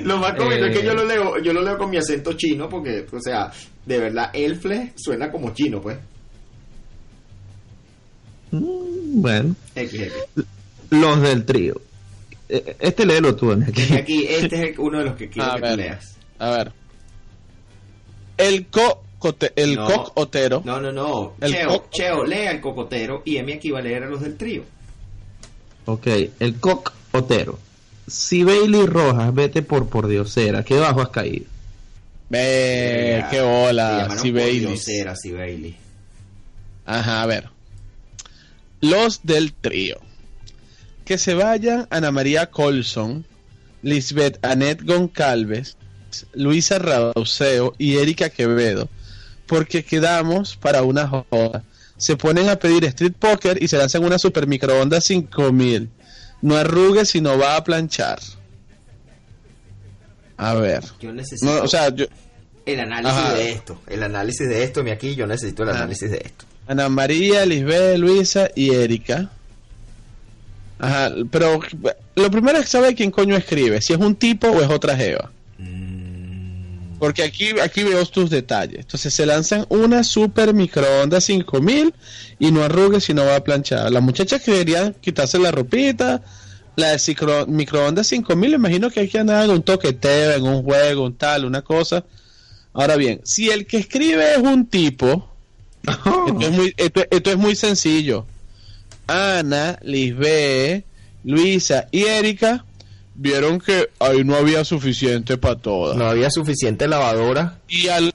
Lo 0.03 0.17
más 0.17 0.33
cómico 0.35 0.65
es 0.65 0.71
que 0.77 0.81
Eh. 0.83 0.85
yo 0.85 0.93
lo 0.93 1.03
leo, 1.03 1.39
yo 1.41 1.51
lo 1.51 1.61
leo 1.61 1.77
con 1.77 1.89
mi 1.89 1.97
acento 1.97 2.33
chino 2.33 2.69
porque, 2.69 3.05
o 3.11 3.19
sea, 3.19 3.51
de 3.85 3.97
verdad, 3.99 4.29
el 4.33 4.55
flex 4.55 4.93
suena 5.03 5.29
como 5.31 5.53
chino, 5.53 5.81
pues. 5.81 5.97
Mm, 8.51 9.21
bueno. 9.21 9.55
Los 10.91 11.21
del 11.21 11.45
trío. 11.45 11.81
Eh, 12.47 12.77
Este 12.79 13.05
léelo 13.05 13.35
tú, 13.35 13.51
aquí. 13.51 13.93
aquí, 13.93 14.25
este 14.29 14.69
es 14.71 14.77
uno 14.79 14.99
de 14.99 15.05
los 15.05 15.15
que 15.15 15.29
quiero 15.29 15.51
A 15.51 15.55
que 15.55 15.61
ver. 15.61 15.71
tú 15.71 15.77
leas. 15.77 16.15
A 16.39 16.49
ver. 16.51 16.71
El 18.37 18.67
cocote, 18.67 19.53
el 19.55 19.75
No. 19.75 19.85
cocotero. 19.87 20.61
No, 20.65 20.79
no, 20.81 20.91
no. 20.91 21.33
El 21.41 21.51
Cheo, 21.53 21.67
co- 21.69 21.87
Cheo, 21.91 22.25
lea 22.25 22.51
el 22.51 22.61
cocotero 22.61 23.21
y 23.25 23.37
Emi 23.37 23.53
aquí 23.53 23.71
va 23.71 23.79
a 23.79 23.81
leer 23.81 24.03
a 24.03 24.07
los 24.07 24.21
del 24.21 24.35
trío. 24.37 24.63
Ok, 25.85 26.07
el 26.39 26.55
coc 26.59 26.93
otero. 27.11 27.59
Si 28.07 28.43
Bailey 28.43 28.85
Rojas, 28.85 29.33
vete 29.33 29.61
por 29.61 29.87
por 29.89 30.07
diosera, 30.07 30.63
qué 30.63 30.75
bajo 30.77 31.01
has 31.01 31.09
caído. 31.09 31.45
Ve, 32.29 33.23
qué 33.31 33.37
llamaron 33.37 34.19
si 34.19 34.31
Bailey. 34.31 34.59
diosera, 34.59 35.15
si 35.15 35.31
Bailey. 35.31 35.75
Ajá, 36.85 37.21
a 37.21 37.25
ver. 37.25 37.49
Los 38.81 39.21
del 39.23 39.53
trío. 39.53 39.99
Que 41.05 41.17
se 41.19 41.33
vayan 41.35 41.87
Ana 41.91 42.11
María 42.11 42.49
Colson, 42.49 43.25
Lisbeth 43.83 44.43
Annette 44.43 44.83
Goncalves, 44.83 45.77
Luisa 46.33 46.79
Rauseo 46.79 47.73
y 47.77 47.97
Erika 47.97 48.29
Quevedo. 48.29 48.87
Porque 49.47 49.83
quedamos 49.83 50.55
para 50.55 50.83
una 50.83 51.07
joda. 51.07 51.63
Se 51.97 52.17
ponen 52.17 52.49
a 52.49 52.55
pedir 52.57 52.83
street 52.85 53.13
poker 53.19 53.61
y 53.61 53.67
se 53.67 53.77
lanzan 53.77 54.03
una 54.03 54.17
super 54.17 54.47
microondas 54.47 55.05
5000. 55.05 55.89
No 56.41 56.55
arrugue 56.57 57.05
si 57.05 57.21
no 57.21 57.37
va 57.37 57.55
a 57.55 57.63
planchar. 57.63 58.19
A 60.37 60.53
ver. 60.55 60.83
Yo 60.99 61.13
necesito 61.13 61.45
No, 61.45 61.63
o 61.63 61.67
sea, 61.67 61.89
yo, 61.89 62.05
el 62.65 62.79
análisis 62.79 63.17
Ajá. 63.17 63.33
de 63.35 63.51
esto. 63.51 63.79
El 63.87 64.03
análisis 64.03 64.47
de 64.49 64.63
esto, 64.63 64.83
mi 64.83 64.91
aquí, 64.91 65.15
yo 65.15 65.27
necesito 65.27 65.63
el 65.63 65.69
Ajá. 65.69 65.79
análisis 65.79 66.09
de 66.11 66.17
esto. 66.17 66.45
Ana 66.67 66.89
María, 66.89 67.45
Lisbeth, 67.45 67.97
Luisa 67.97 68.49
y 68.55 68.73
Erika. 68.73 69.29
Ajá, 70.79 71.11
pero 71.31 71.59
lo 72.15 72.31
primero 72.31 72.57
es 72.57 72.67
saber 72.67 72.95
quién 72.95 73.11
coño 73.11 73.35
escribe, 73.37 73.81
si 73.81 73.93
es 73.93 73.99
un 73.99 74.15
tipo 74.15 74.47
o 74.47 74.61
es 74.61 74.69
otra 74.69 74.95
jeva. 74.97 75.31
Porque 76.99 77.23
aquí, 77.23 77.59
aquí 77.61 77.83
veo 77.83 78.05
tus 78.05 78.29
detalles. 78.29 78.79
Entonces 78.79 79.13
se 79.13 79.25
lanzan 79.25 79.65
una 79.69 80.03
super 80.03 80.53
microondas 80.53 81.25
5000 81.25 81.93
y 82.39 82.51
no 82.51 82.63
arrugue 82.63 83.01
si 83.01 83.13
no 83.13 83.25
va 83.25 83.35
a 83.35 83.43
planchar. 83.43 83.91
Las 83.91 84.01
muchachas 84.01 84.41
querían 84.41 84.93
quitarse 84.93 85.37
la 85.39 85.51
ropita. 85.51 86.21
La 86.77 86.89
de 86.89 87.01
micro, 87.07 87.47
microondas 87.47 88.07
5000, 88.07 88.53
imagino 88.53 88.89
que 88.89 88.99
hay 88.99 89.07
que 89.07 89.19
andar 89.19 89.45
en 89.45 89.51
un 89.51 89.63
toqueteo, 89.63 90.33
en 90.33 90.43
un 90.43 90.61
juego, 90.61 91.05
un 91.05 91.15
tal, 91.15 91.45
una 91.45 91.61
cosa. 91.61 92.03
Ahora 92.73 92.97
bien, 92.97 93.21
si 93.23 93.49
el 93.49 93.65
que 93.65 93.77
escribe 93.77 94.33
es 94.33 94.39
un 94.39 94.65
tipo, 94.65 95.29
esto, 95.87 96.37
es 96.41 96.51
muy, 96.51 96.73
esto, 96.75 97.05
esto 97.09 97.31
es 97.31 97.37
muy 97.37 97.55
sencillo. 97.55 98.25
Ana, 99.07 99.79
Lisbeth, 99.83 100.83
Luisa 101.23 101.87
y 101.91 102.03
Erika 102.03 102.65
vieron 103.15 103.59
que 103.59 103.89
ahí 103.99 104.23
no 104.23 104.35
había 104.35 104.63
suficiente 104.65 105.37
para 105.37 105.55
todas. 105.57 105.97
No 105.97 106.05
había 106.05 106.29
suficiente 106.29 106.87
lavadora. 106.87 107.59
Y 107.67 107.87
a 107.87 107.99
lo, 108.01 108.11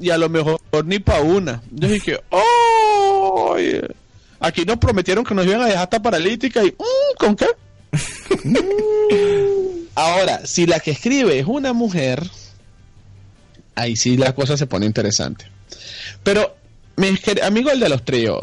y 0.00 0.10
a 0.10 0.18
lo 0.18 0.28
mejor 0.28 0.60
ni 0.84 0.98
para 0.98 1.20
una. 1.20 1.62
Yo 1.70 1.88
dije, 1.88 2.20
¡oh! 2.30 3.56
Aquí 4.40 4.64
nos 4.64 4.76
prometieron 4.76 5.24
que 5.24 5.34
nos 5.34 5.46
iban 5.46 5.62
a 5.62 5.66
dejar 5.66 5.82
hasta 5.84 6.02
paralítica 6.02 6.62
y 6.62 6.68
"Mm, 6.68 7.16
¿con 7.18 7.36
qué? 7.36 7.46
Ahora, 9.94 10.46
si 10.46 10.66
la 10.66 10.78
que 10.80 10.90
escribe 10.90 11.38
es 11.38 11.46
una 11.46 11.72
mujer, 11.72 12.22
ahí 13.74 13.96
sí 13.96 14.16
la 14.16 14.34
cosa 14.34 14.56
se 14.56 14.66
pone 14.66 14.84
interesante. 14.86 15.46
Pero, 16.22 16.54
quer- 16.96 17.42
amigo 17.42 17.70
el 17.70 17.80
de 17.80 17.88
los 17.88 18.04
tríos, 18.04 18.42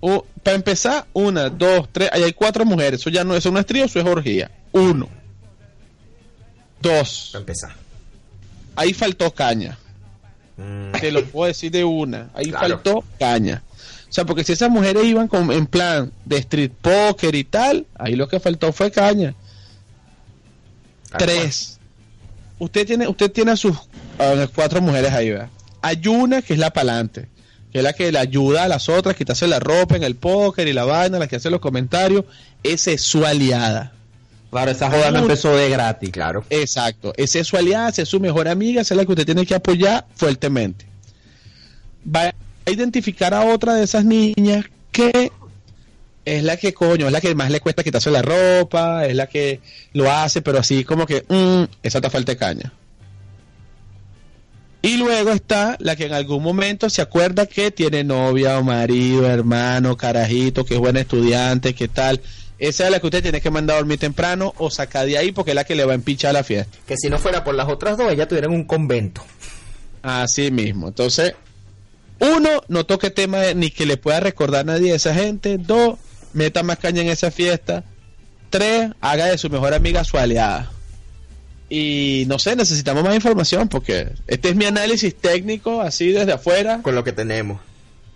u- 0.00 0.22
para 0.42 0.56
empezar, 0.56 1.06
una, 1.12 1.50
dos, 1.50 1.88
tres, 1.92 2.10
ahí 2.12 2.24
hay 2.24 2.32
cuatro 2.32 2.64
mujeres, 2.64 3.00
eso 3.00 3.10
ya 3.10 3.22
no 3.22 3.36
eso 3.36 3.50
no 3.52 3.60
es 3.60 3.66
trío, 3.66 3.84
eso 3.84 4.00
es 4.00 4.06
orgía. 4.06 4.50
Uno. 4.76 5.08
Dos. 6.80 7.32
Empezar. 7.34 7.72
Ahí 8.76 8.92
faltó 8.92 9.30
caña. 9.32 9.78
Mm, 10.56 10.92
Te 11.00 11.10
lo 11.10 11.24
puedo 11.24 11.48
decir 11.48 11.70
de 11.72 11.84
una. 11.84 12.28
Ahí 12.34 12.50
Claro. 12.50 12.68
faltó 12.68 13.04
caña. 13.18 13.62
O 14.08 14.12
sea, 14.12 14.24
porque 14.24 14.44
si 14.44 14.52
esas 14.52 14.70
mujeres 14.70 15.04
iban 15.04 15.28
con, 15.28 15.50
en 15.50 15.66
plan 15.66 16.12
de 16.24 16.36
street 16.38 16.72
poker 16.80 17.34
y 17.34 17.44
tal, 17.44 17.86
ahí 17.98 18.14
lo 18.16 18.28
que 18.28 18.38
faltó 18.40 18.72
fue 18.72 18.90
caña. 18.90 19.34
Tres. 21.18 21.78
Usted 22.58 22.86
tiene, 22.86 23.08
usted 23.08 23.30
tiene 23.30 23.52
a 23.52 23.56
sus 23.56 23.76
a 24.18 24.34
las 24.34 24.50
cuatro 24.50 24.80
mujeres 24.80 25.12
ahí, 25.12 25.30
¿verdad? 25.30 25.48
Hay 25.82 26.06
una 26.08 26.40
que 26.42 26.54
es 26.54 26.58
la 26.58 26.72
palante, 26.72 27.28
que 27.72 27.78
es 27.78 27.84
la 27.84 27.92
que 27.92 28.10
le 28.10 28.18
ayuda 28.18 28.64
a 28.64 28.68
las 28.68 28.88
otras 28.88 29.14
a 29.14 29.18
quitarse 29.18 29.46
la 29.46 29.58
ropa 29.60 29.96
en 29.96 30.02
el 30.04 30.16
póker 30.16 30.66
y 30.68 30.72
la 30.72 30.84
vaina, 30.84 31.18
la 31.18 31.26
que 31.28 31.36
hace 31.36 31.50
los 31.50 31.60
comentarios. 31.60 32.24
Esa 32.62 32.92
es 32.92 33.02
su 33.02 33.26
aliada. 33.26 33.92
Claro, 34.50 34.70
esa 34.70 34.90
joda 34.90 35.10
no 35.10 35.20
empezó 35.20 35.54
de 35.56 35.68
gratis. 35.68 36.10
Claro. 36.10 36.44
Exacto. 36.50 37.12
Esa 37.16 37.40
es 37.40 37.46
su 37.46 37.56
aliada, 37.56 37.90
esa 37.90 38.02
es 38.02 38.08
su 38.08 38.20
mejor 38.20 38.48
amiga, 38.48 38.82
esa 38.82 38.94
es 38.94 38.98
la 38.98 39.04
que 39.04 39.12
usted 39.12 39.26
tiene 39.26 39.44
que 39.44 39.54
apoyar 39.54 40.06
fuertemente. 40.14 40.86
Va 42.14 42.32
a 42.64 42.70
identificar 42.70 43.34
a 43.34 43.44
otra 43.44 43.74
de 43.74 43.84
esas 43.84 44.04
niñas 44.04 44.64
que 44.92 45.32
es 46.24 46.42
la 46.42 46.56
que, 46.56 46.74
coño, 46.74 47.06
es 47.06 47.12
la 47.12 47.20
que 47.20 47.34
más 47.34 47.50
le 47.50 47.60
cuesta 47.60 47.84
quitarse 47.84 48.10
la 48.10 48.22
ropa, 48.22 49.06
es 49.06 49.14
la 49.14 49.26
que 49.28 49.60
lo 49.92 50.10
hace, 50.10 50.42
pero 50.42 50.58
así 50.58 50.84
como 50.84 51.06
que, 51.06 51.24
mm, 51.28 51.72
esa 51.82 52.00
te 52.00 52.10
falta 52.10 52.32
de 52.32 52.36
caña. 52.36 52.72
Y 54.82 54.98
luego 54.98 55.30
está 55.30 55.76
la 55.80 55.96
que 55.96 56.06
en 56.06 56.12
algún 56.12 56.42
momento 56.42 56.88
se 56.90 57.02
acuerda 57.02 57.46
que 57.46 57.70
tiene 57.70 58.04
novia 58.04 58.58
o 58.58 58.62
marido, 58.62 59.26
hermano, 59.26 59.96
carajito, 59.96 60.64
que 60.64 60.74
es 60.74 60.80
buen 60.80 60.96
estudiante, 60.96 61.74
que 61.74 61.88
tal. 61.88 62.20
Esa 62.58 62.84
es 62.86 62.90
la 62.90 63.00
que 63.00 63.06
usted 63.06 63.22
tiene 63.22 63.40
que 63.40 63.50
mandar 63.50 63.74
a 63.76 63.78
dormir 63.80 63.98
temprano 63.98 64.54
o 64.56 64.70
sacar 64.70 65.06
de 65.06 65.18
ahí 65.18 65.32
porque 65.32 65.50
es 65.50 65.54
la 65.54 65.64
que 65.64 65.74
le 65.74 65.84
va 65.84 65.92
a 65.92 65.94
empichar 65.94 66.32
la 66.32 66.42
fiesta. 66.42 66.78
Que 66.86 66.96
si 66.96 67.08
no 67.10 67.18
fuera 67.18 67.44
por 67.44 67.54
las 67.54 67.68
otras 67.68 67.98
dos, 67.98 68.10
ellas 68.10 68.28
tuvieran 68.28 68.50
un 68.52 68.64
convento. 68.64 69.22
Así 70.02 70.50
mismo. 70.50 70.88
Entonces, 70.88 71.34
uno, 72.18 72.48
no 72.68 72.86
toque 72.86 73.10
tema 73.10 73.38
de- 73.40 73.54
ni 73.54 73.70
que 73.70 73.84
le 73.84 73.98
pueda 73.98 74.20
recordar 74.20 74.60
a 74.62 74.64
nadie 74.64 74.90
de 74.90 74.96
esa 74.96 75.14
gente. 75.14 75.58
Dos, 75.58 75.98
meta 76.32 76.62
más 76.62 76.78
caña 76.78 77.02
en 77.02 77.08
esa 77.08 77.30
fiesta. 77.30 77.84
Tres, 78.48 78.90
haga 79.02 79.26
de 79.26 79.36
su 79.36 79.50
mejor 79.50 79.74
amiga 79.74 80.02
su 80.04 80.16
aliada. 80.16 80.70
Y 81.68 82.24
no 82.28 82.38
sé, 82.38 82.54
necesitamos 82.56 83.02
más 83.02 83.14
información 83.16 83.68
porque 83.68 84.08
este 84.28 84.50
es 84.50 84.56
mi 84.56 84.64
análisis 84.66 85.14
técnico, 85.16 85.80
así 85.82 86.12
desde 86.12 86.32
afuera, 86.32 86.80
Con 86.82 86.94
lo 86.94 87.02
que 87.02 87.12
tenemos. 87.12 87.60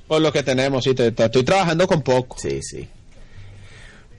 por 0.07 0.23
lo 0.23 0.33
que 0.33 0.43
tenemos. 0.45 0.85
Sí, 0.85 0.95
te- 0.95 1.11
te- 1.13 1.25
estoy 1.25 1.43
trabajando 1.43 1.87
con 1.89 2.01
poco. 2.03 2.37
Sí, 2.39 2.63
sí. 2.63 2.89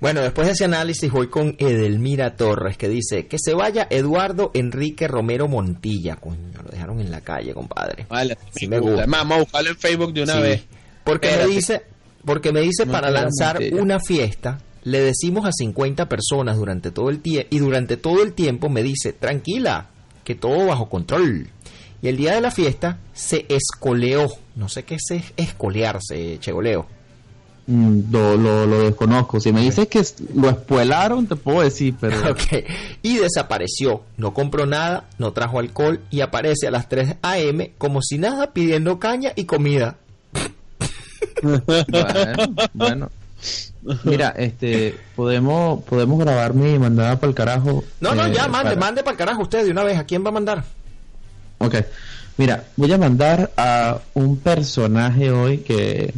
Bueno, 0.02 0.22
después 0.22 0.48
de 0.48 0.54
ese 0.54 0.66
análisis 0.66 1.12
voy 1.12 1.28
con 1.30 1.56
Edelmira 1.60 2.36
Torres 2.36 2.76
que 2.76 2.90
dice 2.90 3.28
que 3.28 3.38
se 3.40 3.54
vaya 3.54 3.86
Eduardo 3.90 4.50
Enrique 4.56 5.08
Romero 5.08 5.48
Montilla. 5.48 6.16
Coño, 6.16 6.38
lo 6.64 6.70
dejaron 6.72 7.00
en 7.00 7.12
la 7.12 7.22
calle, 7.22 7.54
compadre. 7.54 8.08
Vale, 8.10 8.36
Sí 8.56 8.68
me 8.68 8.80
gusta. 8.80 8.98
Además, 9.04 9.20
Vamos 9.22 9.36
a 9.38 9.40
buscarlo 9.42 9.70
en 9.70 9.78
Facebook 9.78 10.14
de 10.14 10.24
una 10.24 10.36
Sí. 10.38 10.42
vez. 10.42 10.64
Porque 11.04 11.38
me 11.38 11.46
dice, 11.48 11.84
porque 12.26 12.52
me 12.52 12.62
dice 12.62 12.86
No 12.88 12.92
para 12.92 13.12
lanzar 13.12 13.60
Montilla. 13.60 13.82
una 13.82 14.00
fiesta, 14.00 14.60
le 14.84 15.02
decimos 15.02 15.46
a 15.46 15.52
50 15.52 16.10
personas 16.10 16.58
durante 16.58 16.90
todo 16.90 17.10
el 17.12 17.20
tiempo 17.22 17.48
y 17.52 17.60
durante 17.60 17.96
todo 17.96 18.24
el 18.24 18.34
tiempo 18.34 18.70
me 18.70 18.82
dice, 18.82 19.14
"Tranquila, 19.14 19.90
que 20.24 20.34
todo 20.34 20.66
bajo 20.66 20.90
control." 20.90 21.48
Y 22.02 22.08
el 22.08 22.18
día 22.18 22.34
de 22.34 22.42
la 22.42 22.50
fiesta 22.50 22.98
se 23.14 23.46
escoleó. 23.50 24.28
No 24.56 24.68
sé 24.68 24.82
qué 24.84 24.96
es 24.96 25.04
escolearse, 25.38 26.40
Chegoleo. 26.40 26.88
Mm, 27.74 28.12
Lo, 28.12 28.36
lo, 28.36 28.66
lo 28.66 28.80
desconozco. 28.84 29.40
Si 29.40 29.54
me 29.54 29.62
dices 29.62 29.88
que 29.88 30.04
lo 30.36 30.50
espuelaron, 30.50 31.26
te 31.28 31.36
puedo 31.38 31.62
decir, 31.62 31.96
pero. 32.00 32.18
Ok. 32.32 32.66
Y 33.02 33.18
desapareció. 33.18 34.02
No 34.18 34.34
compró 34.34 34.66
nada, 34.66 35.06
no 35.20 35.32
trajo 35.32 35.60
alcohol 35.60 36.02
y 36.10 36.20
aparece 36.22 36.68
a 36.68 36.72
las 36.72 36.90
3 36.90 37.16
a.m. 37.22 37.72
como 37.78 38.02
si 38.02 38.18
nada 38.18 38.52
pidiendo 38.52 39.00
caña 39.00 39.32
y 39.36 39.46
comida. 39.46 39.96
Bueno, 41.42 42.56
bueno. 42.74 43.10
Mira, 44.04 44.30
este, 44.38 44.96
podemos, 45.16 45.84
podemos 45.84 46.20
grabarme 46.20 46.74
y 46.74 46.80
mandar 46.80 47.20
para 47.20 47.30
el 47.30 47.36
carajo. 47.36 47.84
No, 48.00 48.14
no, 48.14 48.28
eh, 48.28 48.32
ya, 48.34 48.48
mande, 48.48 48.72
para- 48.72 48.80
mande 48.80 49.02
para 49.04 49.12
el 49.14 49.18
carajo 49.18 49.42
usted 49.44 49.66
de 49.66 49.72
una 49.72 49.84
vez. 49.84 49.98
¿A 49.98 50.04
quién 50.04 50.24
va 50.24 50.30
a 50.30 50.34
mandar? 50.34 50.64
Ok. 51.58 51.76
Mira, 52.38 52.66
voy 52.76 52.92
a 52.94 52.98
mandar 53.00 53.52
a 53.58 54.00
un 54.14 54.38
personaje 54.38 55.32
hoy 55.32 55.60
que 55.60 56.14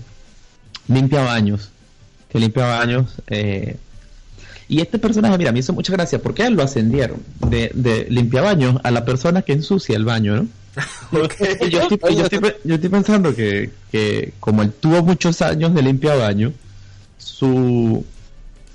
limpia 0.87 1.21
baños. 1.21 1.69
Que 2.29 2.39
limpia 2.39 2.65
baños. 2.65 3.13
eh, 3.27 3.77
y 4.67 4.81
este 4.81 4.97
personaje, 4.97 5.37
mira, 5.37 5.51
me 5.51 5.59
hizo 5.59 5.73
mucha 5.73 5.93
gracia 5.93 6.19
porque 6.19 6.45
él 6.45 6.53
lo 6.53 6.63
ascendieron 6.63 7.21
de, 7.41 7.69
de 7.73 8.07
limpia 8.09 8.41
baños 8.41 8.79
a 8.83 8.91
la 8.91 9.05
persona 9.05 9.41
que 9.41 9.53
ensucia 9.53 9.95
el 9.95 10.05
baño, 10.05 10.35
¿no? 10.35 10.47
Y 11.61 11.69
yo, 11.69 11.81
estoy, 11.81 12.15
yo 12.15 12.23
estoy 12.23 12.53
yo 12.63 12.75
estoy 12.75 12.89
pensando 12.89 13.35
que, 13.35 13.69
que 13.91 14.33
como 14.39 14.63
él 14.63 14.71
tuvo 14.71 15.03
muchos 15.03 15.41
años 15.41 15.73
de 15.73 15.81
limpia 15.83 16.15
baño, 16.15 16.53
su 17.17 18.03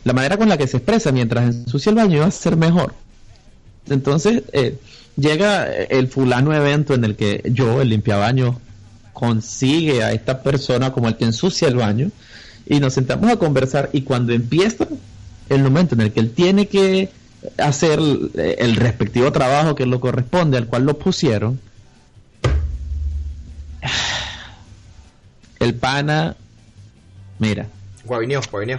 la 0.04 0.12
manera 0.12 0.36
con 0.36 0.48
la 0.48 0.56
que 0.56 0.66
se 0.66 0.76
expresa 0.76 1.10
mientras 1.10 1.54
ensucia 1.54 1.90
el 1.90 1.96
baño 1.96 2.16
iba 2.18 2.26
a 2.26 2.30
ser 2.30 2.56
mejor. 2.56 2.94
Entonces 3.90 4.42
eh, 4.52 4.78
llega 5.16 5.66
el 5.66 6.08
fulano 6.08 6.54
evento 6.54 6.94
en 6.94 7.04
el 7.04 7.16
que 7.16 7.42
yo, 7.52 7.80
el 7.82 7.88
limpiabaño, 7.88 8.60
consigue 9.18 10.04
a 10.04 10.12
esta 10.12 10.44
persona 10.44 10.92
como 10.92 11.08
el 11.08 11.16
que 11.16 11.24
ensucia 11.24 11.66
el 11.66 11.74
baño 11.74 12.12
y 12.66 12.78
nos 12.78 12.94
sentamos 12.94 13.28
a 13.28 13.36
conversar 13.36 13.90
y 13.92 14.02
cuando 14.02 14.32
empieza 14.32 14.86
el 15.48 15.62
momento 15.64 15.96
en 15.96 16.02
el 16.02 16.12
que 16.12 16.20
él 16.20 16.30
tiene 16.30 16.68
que 16.68 17.10
hacer 17.56 17.98
el 17.98 18.76
respectivo 18.76 19.32
trabajo 19.32 19.74
que 19.74 19.86
lo 19.86 19.98
corresponde 19.98 20.56
al 20.56 20.68
cual 20.68 20.84
lo 20.84 20.96
pusieron, 20.98 21.58
el 25.58 25.74
pana, 25.74 26.36
mira, 27.40 27.66
Guavineo, 28.04 28.40
guavineo. 28.48 28.78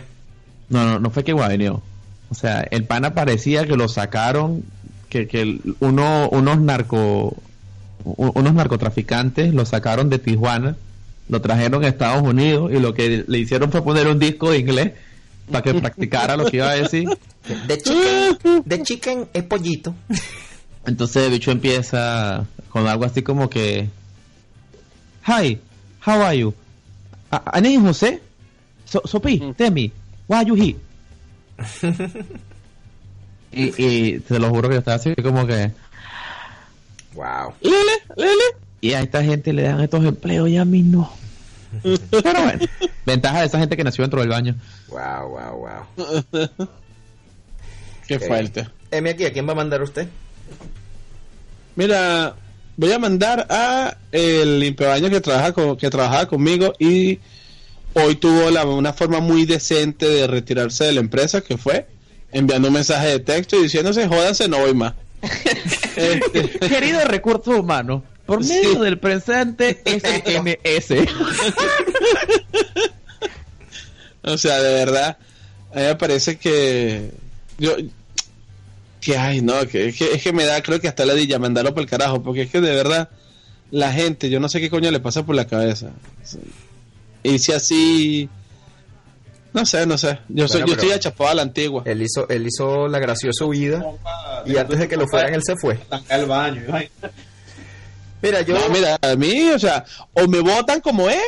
no, 0.70 0.86
no, 0.86 1.00
no 1.00 1.10
fue 1.10 1.26
que 1.26 1.34
guavineó. 1.34 1.82
O 2.30 2.36
sea, 2.36 2.62
el 2.62 2.86
pana 2.86 3.14
parecía 3.14 3.68
que 3.68 3.76
lo 3.76 3.90
sacaron, 3.90 4.64
que, 5.10 5.28
que 5.28 5.60
uno, 5.82 6.30
unos 6.30 6.62
narco, 6.62 7.36
unos 8.04 8.54
narcotraficantes 8.54 9.54
lo 9.54 9.66
sacaron 9.66 10.10
de 10.10 10.20
Tijuana, 10.20 10.76
lo 11.28 11.42
trajeron 11.42 11.84
a 11.84 11.88
Estados 11.88 12.22
Unidos 12.24 12.72
y 12.74 12.80
lo 12.80 12.94
que 12.94 13.26
le 13.28 13.40
hicieron 13.40 13.72
fue 13.72 13.84
poner 13.84 14.08
un 14.08 14.20
disco 14.20 14.52
de 14.52 14.60
inglés 14.60 14.94
para 15.52 15.64
que 15.64 15.74
practicara 15.74 16.38
lo 16.38 16.46
que 16.46 16.58
iba 16.58 16.70
a 16.70 16.76
decir. 16.76 17.08
De 17.68 17.78
chicken, 17.78 18.64
de 18.66 18.84
chicken 18.84 19.28
es 19.34 19.44
pollito. 19.44 19.96
Entonces 20.86 21.26
el 21.26 21.32
bicho 21.32 21.52
empieza 21.52 22.46
con 22.70 22.88
algo 22.88 23.06
así 23.06 23.22
como 23.22 23.50
que 23.50 23.90
Hi, 25.28 25.60
how 26.06 26.22
are 26.22 26.38
you? 26.38 26.54
Is 27.64 27.80
Jose. 27.80 28.22
So, 28.86 29.02
Sopi, 29.06 29.54
tell 29.56 29.72
me, 29.72 29.92
why 30.28 30.38
are 30.38 30.46
you 30.46 30.56
here? 30.56 30.76
y, 33.52 33.86
y 33.86 34.20
te 34.20 34.40
lo 34.40 34.50
juro 34.50 34.70
que 34.70 34.76
yo 34.76 34.80
estaba 34.80 34.96
así 34.96 35.14
como 35.16 35.46
que 35.46 35.72
Wow. 37.14 37.54
Lele, 38.16 38.44
y 38.82 38.94
a 38.94 39.02
esta 39.02 39.24
gente 39.24 39.54
le 39.54 39.64
dan 39.64 39.82
estos 39.82 40.04
empleos 40.06 40.50
y 40.50 40.58
a 40.58 40.66
mí 40.66 40.82
no. 40.84 41.12
Pero 41.84 42.44
bueno, 42.44 42.66
ventaja 43.06 43.42
de 43.42 43.46
esa 43.46 43.60
gente 43.60 43.78
que 43.78 43.84
nació 43.84 44.04
dentro 44.04 44.20
del 44.22 44.30
baño. 44.30 44.56
Wow, 44.88 45.30
wow, 45.30 45.58
wow. 45.58 46.68
Qué 48.08 48.16
Ok. 48.16 48.24
fuerte. 48.26 48.68
M 48.92 49.10
aquí, 49.10 49.26
¿a 49.26 49.32
quién 49.34 49.48
va 49.48 49.52
a 49.52 49.56
mandar 49.56 49.82
usted? 49.84 50.08
Mira, 51.76 52.36
voy 52.76 52.92
a 52.92 53.00
mandar 53.00 53.46
a 53.50 53.96
el 54.12 54.60
limpiabaños 54.60 55.12
que 55.12 55.22
trabaja 55.22 55.54
con, 55.54 55.78
que 55.78 55.90
trabajaba 55.90 56.26
conmigo 56.28 56.74
y 56.80 57.20
hoy 57.94 58.16
tuvo 58.16 58.50
la, 58.50 58.66
una 58.66 58.94
forma 58.94 59.20
muy 59.20 59.46
decente 59.46 60.08
de 60.10 60.28
retirarse 60.28 60.86
de 60.86 60.94
la 60.94 61.00
empresa 61.02 61.42
que 61.42 61.58
fue 61.58 61.88
enviando 62.32 62.68
un 62.68 62.74
mensaje 62.74 63.08
de 63.08 63.20
texto 63.20 63.58
y 63.58 63.64
diciéndose 63.64 64.08
jódanse 64.08 64.48
no 64.48 64.60
voy 64.60 64.74
más. 64.74 64.94
Este, 65.96 66.50
Querido 66.60 67.04
recursos 67.06 67.58
humanos, 67.60 68.04
por 68.26 68.44
Sí. 68.44 68.54
medio 68.54 68.82
del 68.82 69.00
presente 69.00 69.82
SMS. 69.86 71.08
o 74.24 74.38
sea, 74.38 74.60
de 74.62 74.74
verdad, 74.74 75.18
a 75.74 75.80
mí 75.80 75.82
me 75.86 75.96
parece 75.96 76.38
que 76.38 77.12
yo 77.58 77.76
que 79.02 79.18
ay 79.18 79.42
no, 79.42 79.66
que, 79.68 79.88
es 79.90 79.98
que 79.98 80.14
es 80.14 80.22
que 80.22 80.34
me 80.34 80.46
da 80.46 80.62
creo 80.62 80.80
que 80.82 80.88
hasta 80.90 81.06
la 81.06 81.14
dilla 81.14 81.40
mandarlo 81.40 81.74
por 81.74 81.84
el 81.84 81.90
carajo, 81.90 82.22
porque 82.22 82.44
es 82.44 82.52
que 82.52 82.60
de 82.62 82.76
verdad 82.76 83.10
la 83.72 83.92
gente, 83.94 84.30
yo 84.30 84.40
no 84.40 84.50
sé 84.50 84.60
qué 84.60 84.70
coño 84.70 84.92
le 84.92 85.00
pasa 85.00 85.26
por 85.26 85.36
la 85.36 85.46
cabeza. 85.46 85.92
Y 87.24 87.40
si 87.40 87.52
así 87.52 88.30
no 89.54 89.66
sé, 89.66 89.86
no 89.86 89.98
sé. 89.98 90.20
Yo 90.30 90.48
soy 90.48 90.64
yo 90.66 90.74
estoy 90.74 90.92
achapado 90.92 91.30
a 91.30 91.36
la 91.36 91.42
antigua. 91.42 91.84
Él 91.86 92.02
hizo, 92.02 92.28
él 92.30 92.48
hizo 92.48 92.88
la 92.88 93.00
graciosa 93.00 93.46
huida 93.46 93.84
y 94.46 94.58
antes 94.58 94.80
de 94.80 94.88
que 94.88 94.98
lo 94.98 95.08
fueran 95.08 95.34
él 95.34 95.42
se 95.44 95.56
fue. 95.56 95.80
el 96.10 96.26
baño. 96.26 96.62
Mira, 98.22 98.42
yo... 98.42 98.60
No, 98.60 98.70
mira, 98.70 98.98
a 99.02 99.16
mí, 99.16 99.50
o 99.50 99.60
sea, 99.60 99.86
o 100.14 100.28
me 100.28 100.42
votan 100.42 100.82
como 100.82 101.10
es, 101.10 101.22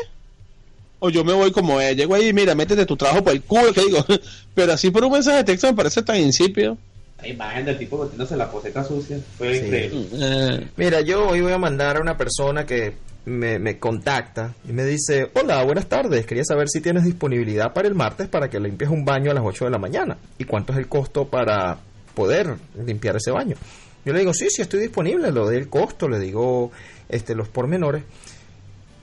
o 0.99 1.09
yo 1.09 1.23
me 1.23 1.33
voy 1.33 1.51
como 1.51 1.79
es. 1.79 1.95
Llego 1.95 2.15
ahí, 2.15 2.33
mira, 2.33 2.53
métete 2.53 2.85
tu 2.85 2.97
trabajo 2.97 3.23
por 3.23 3.33
el 3.33 3.41
culo, 3.41 3.73
que 3.73 3.81
digo. 3.81 4.05
Pero 4.53 4.73
así 4.73 4.91
por 4.91 5.03
un 5.05 5.13
mensaje 5.13 5.37
de 5.37 5.43
texto 5.45 5.67
me 5.67 5.73
parece 5.73 6.03
tan 6.03 6.17
insípido. 6.17 6.77
La 7.21 7.27
imagen 7.27 7.65
del 7.65 7.77
tipo 7.77 8.01
metiéndose 8.01 8.35
la 8.35 8.49
poseta 8.51 8.83
sucia. 8.83 9.19
Fue 9.37 9.53
Sí. 9.55 9.65
increíble. 9.65 10.07
Eh, 10.13 10.67
Mira, 10.77 11.01
yo 11.01 11.27
hoy 11.27 11.41
voy 11.41 11.51
a 11.53 11.57
mandar 11.57 11.97
a 11.97 12.01
una 12.01 12.17
persona 12.17 12.65
que 12.65 12.93
me, 13.25 13.59
me 13.59 13.77
contacta 13.77 14.55
y 14.67 14.73
me 14.73 14.83
dice, 14.83 15.29
hola, 15.35 15.63
buenas 15.63 15.87
tardes, 15.87 16.25
quería 16.25 16.43
saber 16.43 16.67
si 16.69 16.81
tienes 16.81 17.03
disponibilidad 17.03 17.71
para 17.73 17.87
el 17.87 17.93
martes 17.93 18.27
para 18.27 18.49
que 18.49 18.59
limpies 18.59 18.89
un 18.89 19.05
baño 19.05 19.29
a 19.29 19.35
las 19.35 19.43
8 19.45 19.65
de 19.65 19.71
la 19.71 19.77
mañana 19.77 20.17
y 20.39 20.45
cuánto 20.45 20.73
es 20.73 20.79
el 20.79 20.87
costo 20.87 21.27
para 21.29 21.77
poder 22.15 22.55
limpiar 22.83 23.15
ese 23.17 23.29
baño. 23.29 23.55
Yo 24.03 24.13
le 24.13 24.19
digo, 24.19 24.33
sí, 24.33 24.47
sí, 24.49 24.63
estoy 24.63 24.79
disponible, 24.79 25.27
le 25.31 25.39
doy 25.39 25.55
el 25.57 25.69
costo, 25.69 26.09
le 26.09 26.17
digo 26.19 26.71
este, 27.07 27.35
los 27.35 27.47
pormenores. 27.49 28.03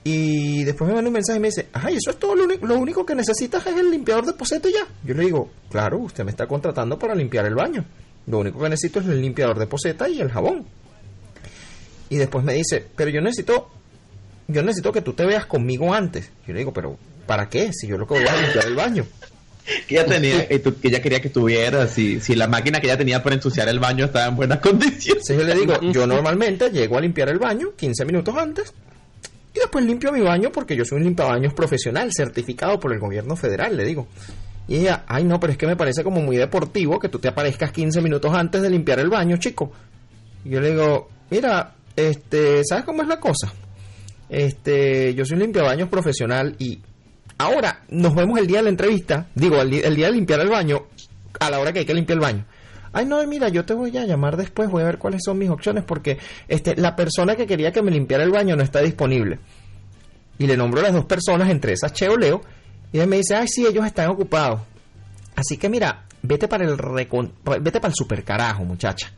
Y 0.03 0.63
después 0.63 0.87
me 0.89 0.95
manda 0.95 1.09
un 1.09 1.13
mensaje 1.13 1.37
y 1.37 1.41
me 1.41 1.49
dice, 1.49 1.67
ay, 1.73 1.95
eso 1.95 2.09
es 2.11 2.17
todo, 2.17 2.35
lo, 2.35 2.45
único- 2.45 2.65
lo 2.65 2.77
único 2.77 3.05
que 3.05 3.15
necesitas 3.15 3.65
es 3.67 3.75
el 3.77 3.91
limpiador 3.91 4.25
de 4.25 4.33
poseta 4.33 4.67
y 4.69 4.73
ya. 4.73 4.85
Yo 5.03 5.13
le 5.13 5.23
digo, 5.25 5.49
claro, 5.69 5.99
usted 5.99 6.23
me 6.23 6.31
está 6.31 6.47
contratando 6.47 6.97
para 6.97 7.13
limpiar 7.15 7.45
el 7.45 7.55
baño. 7.55 7.85
Lo 8.27 8.39
único 8.39 8.59
que 8.59 8.69
necesito 8.69 8.99
es 8.99 9.07
el 9.07 9.21
limpiador 9.21 9.57
de 9.57 9.67
poseta 9.67 10.07
y 10.07 10.19
el 10.19 10.29
jabón. 10.29 10.65
Y 12.09 12.17
después 12.17 12.43
me 12.43 12.53
dice, 12.53 12.85
pero 12.95 13.09
yo 13.09 13.21
necesito, 13.21 13.69
yo 14.47 14.63
necesito 14.63 14.91
que 14.91 15.01
tú 15.01 15.13
te 15.13 15.25
veas 15.25 15.45
conmigo 15.45 15.93
antes. 15.93 16.31
Yo 16.47 16.53
le 16.53 16.59
digo, 16.59 16.73
pero 16.73 16.97
¿para 17.25 17.49
qué? 17.49 17.71
Si 17.73 17.87
yo 17.87 17.97
lo 17.97 18.07
que 18.07 18.15
voy 18.15 18.27
a 18.27 18.41
limpiar 18.41 18.65
el 18.65 18.75
baño. 18.75 19.05
Que 19.87 19.95
ella 19.95 20.05
tenía, 20.07 20.47
eh, 20.49 20.63
que 20.81 20.87
ella 20.87 20.99
quería 20.99 21.21
que 21.21 21.29
tuviera, 21.29 21.87
si, 21.87 22.19
si 22.21 22.33
la 22.33 22.47
máquina 22.47 22.79
que 22.79 22.87
ella 22.87 22.97
tenía 22.97 23.21
para 23.21 23.35
ensuciar 23.35 23.69
el 23.69 23.77
baño 23.77 24.05
estaba 24.05 24.25
en 24.25 24.35
buenas 24.35 24.59
condiciones. 24.61 25.29
Entonces 25.29 25.37
yo 25.37 25.43
le 25.43 25.53
digo, 25.53 25.91
yo 25.91 26.07
normalmente 26.07 26.71
llego 26.71 26.97
a 26.97 27.01
limpiar 27.01 27.29
el 27.29 27.37
baño 27.37 27.73
15 27.75 28.03
minutos 28.05 28.35
antes 28.35 28.73
y 29.53 29.59
después 29.59 29.85
limpio 29.85 30.11
mi 30.11 30.21
baño 30.21 30.51
porque 30.51 30.75
yo 30.75 30.85
soy 30.85 30.97
un 30.97 31.03
limpiabaños 31.03 31.53
profesional 31.53 32.11
certificado 32.13 32.79
por 32.79 32.93
el 32.93 32.99
gobierno 32.99 33.35
federal, 33.35 33.75
le 33.77 33.83
digo. 33.83 34.07
Y 34.69 34.75
ella, 34.77 35.03
ay 35.07 35.23
no, 35.23 35.39
pero 35.39 35.51
es 35.51 35.57
que 35.57 35.65
me 35.65 35.75
parece 35.75 36.03
como 36.03 36.21
muy 36.21 36.37
deportivo 36.37 36.99
que 36.99 37.09
tú 37.09 37.17
te 37.17 37.27
aparezcas 37.27 37.71
15 37.71 38.01
minutos 38.01 38.31
antes 38.31 38.61
de 38.61 38.69
limpiar 38.69 38.99
el 38.99 39.09
baño, 39.09 39.37
chico. 39.37 39.71
Y 40.45 40.51
yo 40.51 40.61
le 40.61 40.69
digo, 40.69 41.09
mira, 41.31 41.73
este, 41.95 42.63
¿sabes 42.63 42.85
cómo 42.85 43.01
es 43.01 43.07
la 43.07 43.19
cosa? 43.19 43.51
Este, 44.29 45.15
yo 45.15 45.25
soy 45.25 45.37
un 45.37 45.41
limpiabaños 45.41 45.89
profesional 45.89 46.55
y 46.59 46.79
ahora 47.39 47.81
nos 47.89 48.13
vemos 48.13 48.37
el 48.37 48.45
día 48.45 48.57
de 48.57 48.65
la 48.65 48.69
entrevista, 48.69 49.25
digo, 49.33 49.59
el, 49.59 49.73
el 49.73 49.95
día 49.95 50.05
de 50.05 50.13
limpiar 50.13 50.39
el 50.39 50.49
baño, 50.49 50.83
a 51.39 51.49
la 51.49 51.59
hora 51.59 51.73
que 51.73 51.79
hay 51.79 51.85
que 51.85 51.95
limpiar 51.95 52.17
el 52.17 52.23
baño. 52.23 52.45
Ay, 52.93 53.07
no, 53.07 53.25
mira, 53.25 53.49
yo 53.49 53.65
te 53.65 53.73
voy 53.73 53.97
a 53.97 54.05
llamar 54.05 54.37
después, 54.37 54.69
voy 54.69 54.83
a 54.83 54.85
ver 54.85 54.99
cuáles 54.99 55.21
son 55.25 55.39
mis 55.39 55.49
opciones 55.49 55.83
porque 55.83 56.19
este, 56.47 56.75
la 56.75 56.95
persona 56.95 57.35
que 57.35 57.47
quería 57.47 57.71
que 57.71 57.81
me 57.81 57.89
limpiara 57.89 58.23
el 58.23 58.29
baño 58.29 58.55
no 58.55 58.61
está 58.61 58.81
disponible. 58.81 59.39
Y 60.37 60.45
le 60.45 60.55
nombro 60.55 60.79
a 60.79 60.83
las 60.83 60.93
dos 60.93 61.05
personas, 61.05 61.49
entre 61.49 61.73
esas 61.73 61.91
Cheo 61.91 62.17
Leo, 62.17 62.41
y 62.91 62.99
él 62.99 63.07
me 63.07 63.17
dice, 63.17 63.35
ay, 63.35 63.47
sí, 63.47 63.65
ellos 63.65 63.85
están 63.85 64.09
ocupados. 64.09 64.61
Así 65.35 65.57
que 65.57 65.69
mira, 65.69 66.03
vete 66.21 66.47
para 66.47 66.65
el 66.65 66.77
recon- 66.77 67.31
vete 67.61 67.79
para 67.79 67.89
el 67.89 67.95
super 67.95 68.23
carajo, 68.23 68.63
muchacha. 68.63 69.11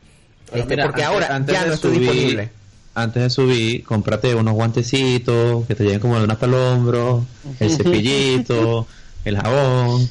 Este, 0.53 0.65
mira, 0.75 0.85
porque 0.85 1.03
antes- 1.03 1.13
ahora 1.23 1.35
antes 1.35 1.53
ya 1.55 1.61
de 1.63 1.67
no 1.69 1.73
estoy 1.75 1.91
subir- 1.95 1.99
disponible. 2.01 2.49
Antes 2.93 3.23
de 3.23 3.29
subir, 3.29 3.83
cómprate 3.85 4.35
unos 4.35 4.53
guantecitos 4.53 5.65
que 5.65 5.75
te 5.75 5.83
lleguen 5.85 5.99
como 6.01 6.17
de 6.17 6.25
una 6.25 6.33
hasta 6.33 6.45
el 6.45 6.53
hombro, 6.53 7.25
el 7.59 7.71
cepillito, 7.71 8.85
el 9.23 9.37
jabón, 9.37 10.09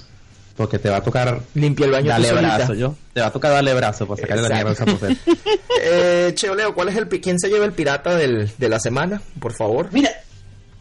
porque 0.57 0.79
te 0.79 0.89
va 0.89 0.97
a 0.97 1.03
tocar 1.03 1.43
Limpia 1.55 1.85
el 1.87 1.93
baño 1.93 2.11
solita. 2.17 2.57
brazo, 2.57 2.75
yo. 2.75 2.95
Te 3.13 3.21
va 3.21 3.27
a 3.27 3.31
tocar 3.33 3.53
darle 3.53 3.75
brazo 3.75 4.07
para 4.07 4.23
sacarle 4.23 4.43
la 4.45 4.49
mierda 4.55 4.71
a 4.71 4.73
esa 4.73 4.87
poseta. 4.87 5.21
Eh, 5.83 6.33
Cheo 6.35 6.55
Leo, 6.55 6.75
¿cuál 6.75 6.89
es 6.89 6.97
el 6.97 7.07
pi- 7.07 7.21
quién 7.21 7.39
se 7.39 7.49
lleva 7.49 7.65
el 7.67 7.73
pirata 7.73 8.15
del, 8.17 8.51
de 8.57 8.69
la 8.71 8.81
semana? 8.81 9.21
Por 9.39 9.53
favor. 9.53 9.89
Mira, 9.93 10.11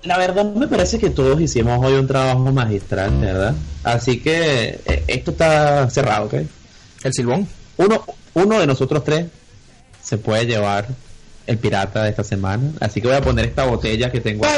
la 0.04 0.18
verdad 0.18 0.46
me 0.46 0.68
parece 0.68 0.98
que 1.00 1.10
todos 1.10 1.40
hicimos 1.42 1.84
hoy 1.86 1.94
un 1.94 2.08
trabajo 2.08 2.40
magistral, 2.52 3.12
¿verdad? 3.20 3.54
Así 3.84 4.20
que 4.20 4.80
eh, 4.86 5.04
esto 5.08 5.32
está 5.32 5.90
cerrado, 5.90 6.26
¿ok? 6.28 6.36
El 7.04 7.14
silbón. 7.14 7.48
Uno, 7.78 8.06
uno 8.34 8.60
de 8.60 8.68
nosotros 8.68 9.04
tres 9.04 9.26
se 10.04 10.18
puede 10.18 10.46
llevar 10.46 10.88
el 11.48 11.58
pirata 11.58 12.04
de 12.04 12.10
esta 12.12 12.24
semana. 12.24 12.72
Así 12.80 13.02
que 13.02 13.08
voy 13.08 13.18
a 13.18 13.22
poner 13.22 13.46
esta 13.46 13.66
botella 13.66 14.12
que 14.12 14.20
tengo 14.22 14.46
acá. 14.46 14.56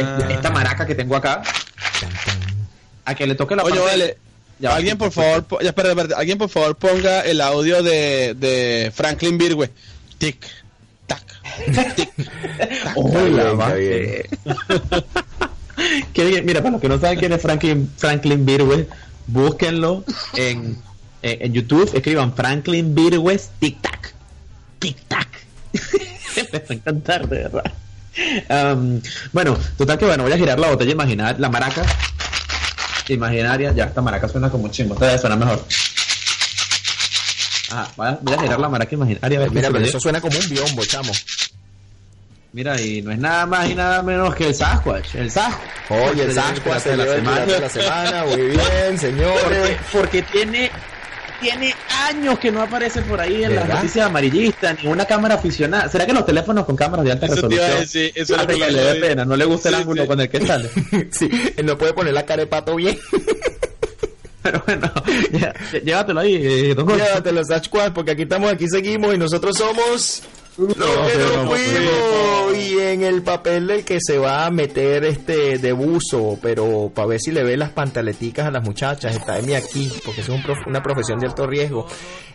Esta- 0.00 0.32
Esta 0.32 0.50
maraca 0.50 0.86
que 0.86 0.94
tengo 0.94 1.16
acá. 1.16 1.42
A 3.04 3.14
que 3.14 3.26
le 3.26 3.34
toque 3.34 3.56
la 3.56 3.62
Oye, 3.64 3.74
parte- 3.78 3.90
vale. 3.90 4.18
Ya 4.58 4.74
alguien 4.74 4.96
por 4.96 5.12
favor, 5.12 5.44
po- 5.44 5.60
ya, 5.60 5.68
espera, 5.68 5.90
espera, 5.90 6.16
alguien 6.16 6.38
por 6.38 6.48
favor 6.48 6.76
ponga 6.76 7.20
el 7.20 7.42
audio 7.42 7.82
de, 7.82 8.34
de 8.38 8.90
Franklin 8.94 9.36
Virgüe. 9.36 9.70
Tic, 10.16 10.38
tac, 11.06 11.22
tic. 11.96 12.10
Qué 16.12 16.24
bien. 16.24 16.46
Mira, 16.46 16.60
para 16.60 16.72
los 16.72 16.80
que 16.80 16.88
no 16.88 16.98
saben 16.98 17.18
quién 17.18 17.32
es 17.32 17.42
Franklin, 17.42 17.90
Franklin 17.96 18.46
Virgües, 18.46 18.86
búsquenlo 19.26 20.04
en, 20.34 20.78
en, 21.22 21.42
en 21.42 21.52
YouTube, 21.52 21.90
escriban 21.94 22.34
Franklin 22.34 22.94
Virgües 22.94 23.50
Tic 23.58 23.80
Tac. 23.82 24.14
Tic 24.78 24.96
Tac. 25.08 25.28
Me 26.52 26.58
va 26.58 26.64
a 26.68 26.72
encantar, 26.72 27.28
de 27.28 27.36
verdad. 27.38 27.72
Am, 28.48 29.00
bueno, 29.32 29.56
total 29.76 29.98
que 29.98 30.06
bueno, 30.06 30.22
voy 30.22 30.32
a 30.32 30.38
girar 30.38 30.58
la 30.58 30.68
botella 30.68 30.92
imaginaria, 30.92 31.38
la 31.38 31.48
maraca 31.48 31.82
imaginaria. 33.08 33.72
Ya, 33.72 33.84
esta 33.84 34.00
maraca 34.00 34.28
suena 34.28 34.50
como 34.50 34.64
un 34.64 34.70
chingo, 34.70 34.94
esta 34.94 35.06
debe 35.06 35.18
sonar 35.18 35.38
mejor. 35.38 35.64
Ajá, 37.76 37.92
voy 37.96 38.06
a, 38.06 38.18
voy 38.22 38.34
a 38.34 38.40
girar 38.40 38.60
la 38.60 38.68
maraca 38.68 38.94
imaginaria. 38.94 39.26
A 39.26 39.40
ver 39.40 39.48
qué 39.50 39.54
Mira, 39.54 39.70
pero 39.70 39.84
eso 39.84 40.00
suena 40.00 40.20
como 40.20 40.38
un 40.38 40.48
biombo, 40.48 40.84
chamo. 40.84 41.12
Mira, 42.52 42.80
y 42.80 43.02
no 43.02 43.12
es 43.12 43.18
nada 43.18 43.44
más 43.44 43.68
y 43.68 43.74
nada 43.74 44.02
menos 44.02 44.34
que 44.34 44.46
el 44.46 44.54
Sasquatch, 44.54 45.14
el 45.16 45.30
Sasquatch. 45.30 45.90
Oye, 45.90 46.22
el 46.22 46.32
Sasquatch 46.32 46.84
de 46.84 46.90
se 46.90 46.96
la 46.96 47.04
semana. 47.04 47.44
de 47.44 47.60
la 47.60 47.68
semana. 47.68 48.24
Muy 48.24 48.42
bien, 48.48 48.98
señores. 48.98 49.42
Porque, 49.42 49.78
porque 49.92 50.22
tiene, 50.22 50.70
tiene 51.38 51.74
años 52.08 52.38
que 52.38 52.50
no 52.50 52.62
aparece 52.62 53.02
por 53.02 53.20
ahí 53.20 53.44
en 53.44 53.56
las 53.56 53.68
noticias 53.68 54.06
amarillistas, 54.06 54.82
ni 54.82 54.88
una 54.88 55.04
cámara 55.04 55.34
aficionada. 55.34 55.90
¿Será 55.90 56.06
que 56.06 56.14
los 56.14 56.24
teléfonos 56.24 56.64
con 56.64 56.76
cámaras 56.76 57.04
de 57.04 57.12
alta 57.12 57.26
Eso 57.26 57.34
resolución 57.34 57.66
eso 58.14 58.36
es 58.36 58.46
que 58.46 58.70
le 58.70 58.80
dé 58.80 58.94
pena? 59.00 59.26
No 59.26 59.36
le 59.36 59.44
gusta 59.44 59.68
el 59.68 59.74
ángulo 59.74 60.02
sí. 60.02 60.08
con 60.08 60.20
el 60.20 60.28
que 60.30 60.46
sale. 60.46 60.70
Sí, 61.10 61.28
él 61.58 61.66
no 61.66 61.76
puede 61.76 61.92
poner 61.92 62.14
la 62.14 62.24
cara 62.24 62.40
de 62.40 62.46
pato 62.46 62.74
bien. 62.76 62.98
Pero 64.46 64.62
bueno, 64.64 64.92
ya, 65.32 65.52
llévatelo 65.80 66.20
ahí, 66.20 66.36
eh. 66.36 66.74
Llévatelo, 66.76 67.44
Sasquatch, 67.44 67.92
porque 67.92 68.12
aquí 68.12 68.22
estamos, 68.22 68.52
aquí 68.52 68.68
seguimos 68.68 69.12
y 69.12 69.18
nosotros 69.18 69.56
somos 69.56 70.22
no 70.58 70.66
nos 70.66 71.46
fuimos. 71.48 72.56
Y 72.58 72.78
en 72.80 73.02
el 73.02 73.22
papel 73.22 73.66
del 73.66 73.84
que 73.84 73.98
se 74.00 74.18
va 74.18 74.46
a 74.46 74.50
meter 74.50 75.04
este 75.04 75.58
de 75.58 75.72
buzo, 75.72 76.38
pero 76.40 76.90
para 76.94 77.08
ver 77.08 77.20
si 77.20 77.30
le 77.32 77.42
ve 77.42 77.56
las 77.56 77.70
pantaleticas 77.70 78.46
a 78.46 78.50
las 78.50 78.62
muchachas, 78.64 79.14
está 79.14 79.38
Emi 79.38 79.54
aquí, 79.54 79.90
porque 80.04 80.20
eso 80.22 80.32
es 80.32 80.38
un 80.38 80.42
prof- 80.44 80.66
una 80.66 80.82
profesión 80.82 81.18
de 81.18 81.26
alto 81.26 81.46
riesgo. 81.46 81.86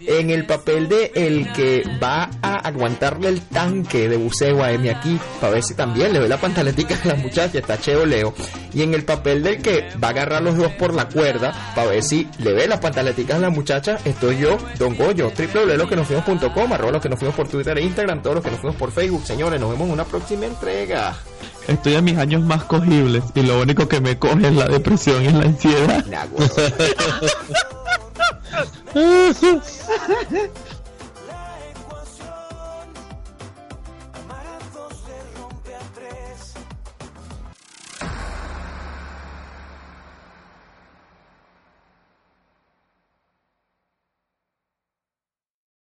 En 0.05 0.29
el 0.31 0.45
papel 0.45 0.87
de 0.89 1.11
el 1.15 1.51
que 1.53 1.83
va 2.01 2.29
a 2.41 2.55
aguantarle 2.67 3.29
el 3.29 3.41
tanque 3.41 4.09
de 4.09 4.17
buceo 4.17 4.63
a 4.63 4.71
Emi 4.71 4.89
aquí, 4.89 5.19
para 5.39 5.53
ver 5.53 5.63
si 5.63 5.73
también 5.75 6.13
le 6.13 6.19
ve 6.19 6.27
las 6.27 6.39
pantaleticas 6.39 7.03
a 7.05 7.09
las 7.09 7.17
muchachas, 7.19 7.55
está 7.55 7.79
Cheo 7.79 8.05
Leo. 8.05 8.33
Y 8.73 8.83
en 8.83 8.93
el 8.93 9.03
papel 9.03 9.43
del 9.43 9.61
que 9.61 9.87
va 10.03 10.09
a 10.09 10.11
agarrar 10.11 10.41
los 10.43 10.55
dos 10.57 10.71
por 10.73 10.93
la 10.93 11.07
cuerda, 11.09 11.53
para 11.75 11.89
ver 11.89 12.03
si 12.03 12.27
le 12.39 12.53
ve 12.53 12.67
las 12.67 12.79
pantaleticas 12.79 13.37
a 13.37 13.39
las 13.39 13.51
muchachas, 13.51 14.01
estoy 14.05 14.37
yo, 14.39 14.57
Don 14.77 14.95
Goyo, 14.95 15.31
www.losquenosfuimos.com, 15.31 16.73
arroba 16.73 16.91
los 16.93 17.01
que 17.01 17.09
nos 17.09 17.19
fuimos 17.19 17.35
por 17.35 17.47
Twitter 17.47 17.77
e 17.77 17.81
Instagram, 17.83 18.10
todos 18.19 18.35
los 18.35 18.43
que 18.43 18.51
nos 18.51 18.59
fuimos 18.59 18.77
por 18.77 18.91
Facebook. 18.91 19.25
Señores, 19.25 19.59
nos 19.59 19.71
vemos 19.71 19.87
en 19.87 19.93
una 19.93 20.05
próxima 20.05 20.45
entrega. 20.45 21.17
Estoy 21.67 21.95
en 21.95 22.03
mis 22.03 22.17
años 22.17 22.41
más 22.41 22.63
cogibles 22.63 23.23
y 23.35 23.43
lo 23.43 23.61
único 23.61 23.87
que 23.87 24.01
me 24.01 24.17
coge 24.17 24.47
es 24.47 24.55
la 24.55 24.67
depresión 24.67 25.23
y 25.23 25.29
la 25.29 25.43
ansiedad. 25.43 26.03
Nah. 26.05 26.25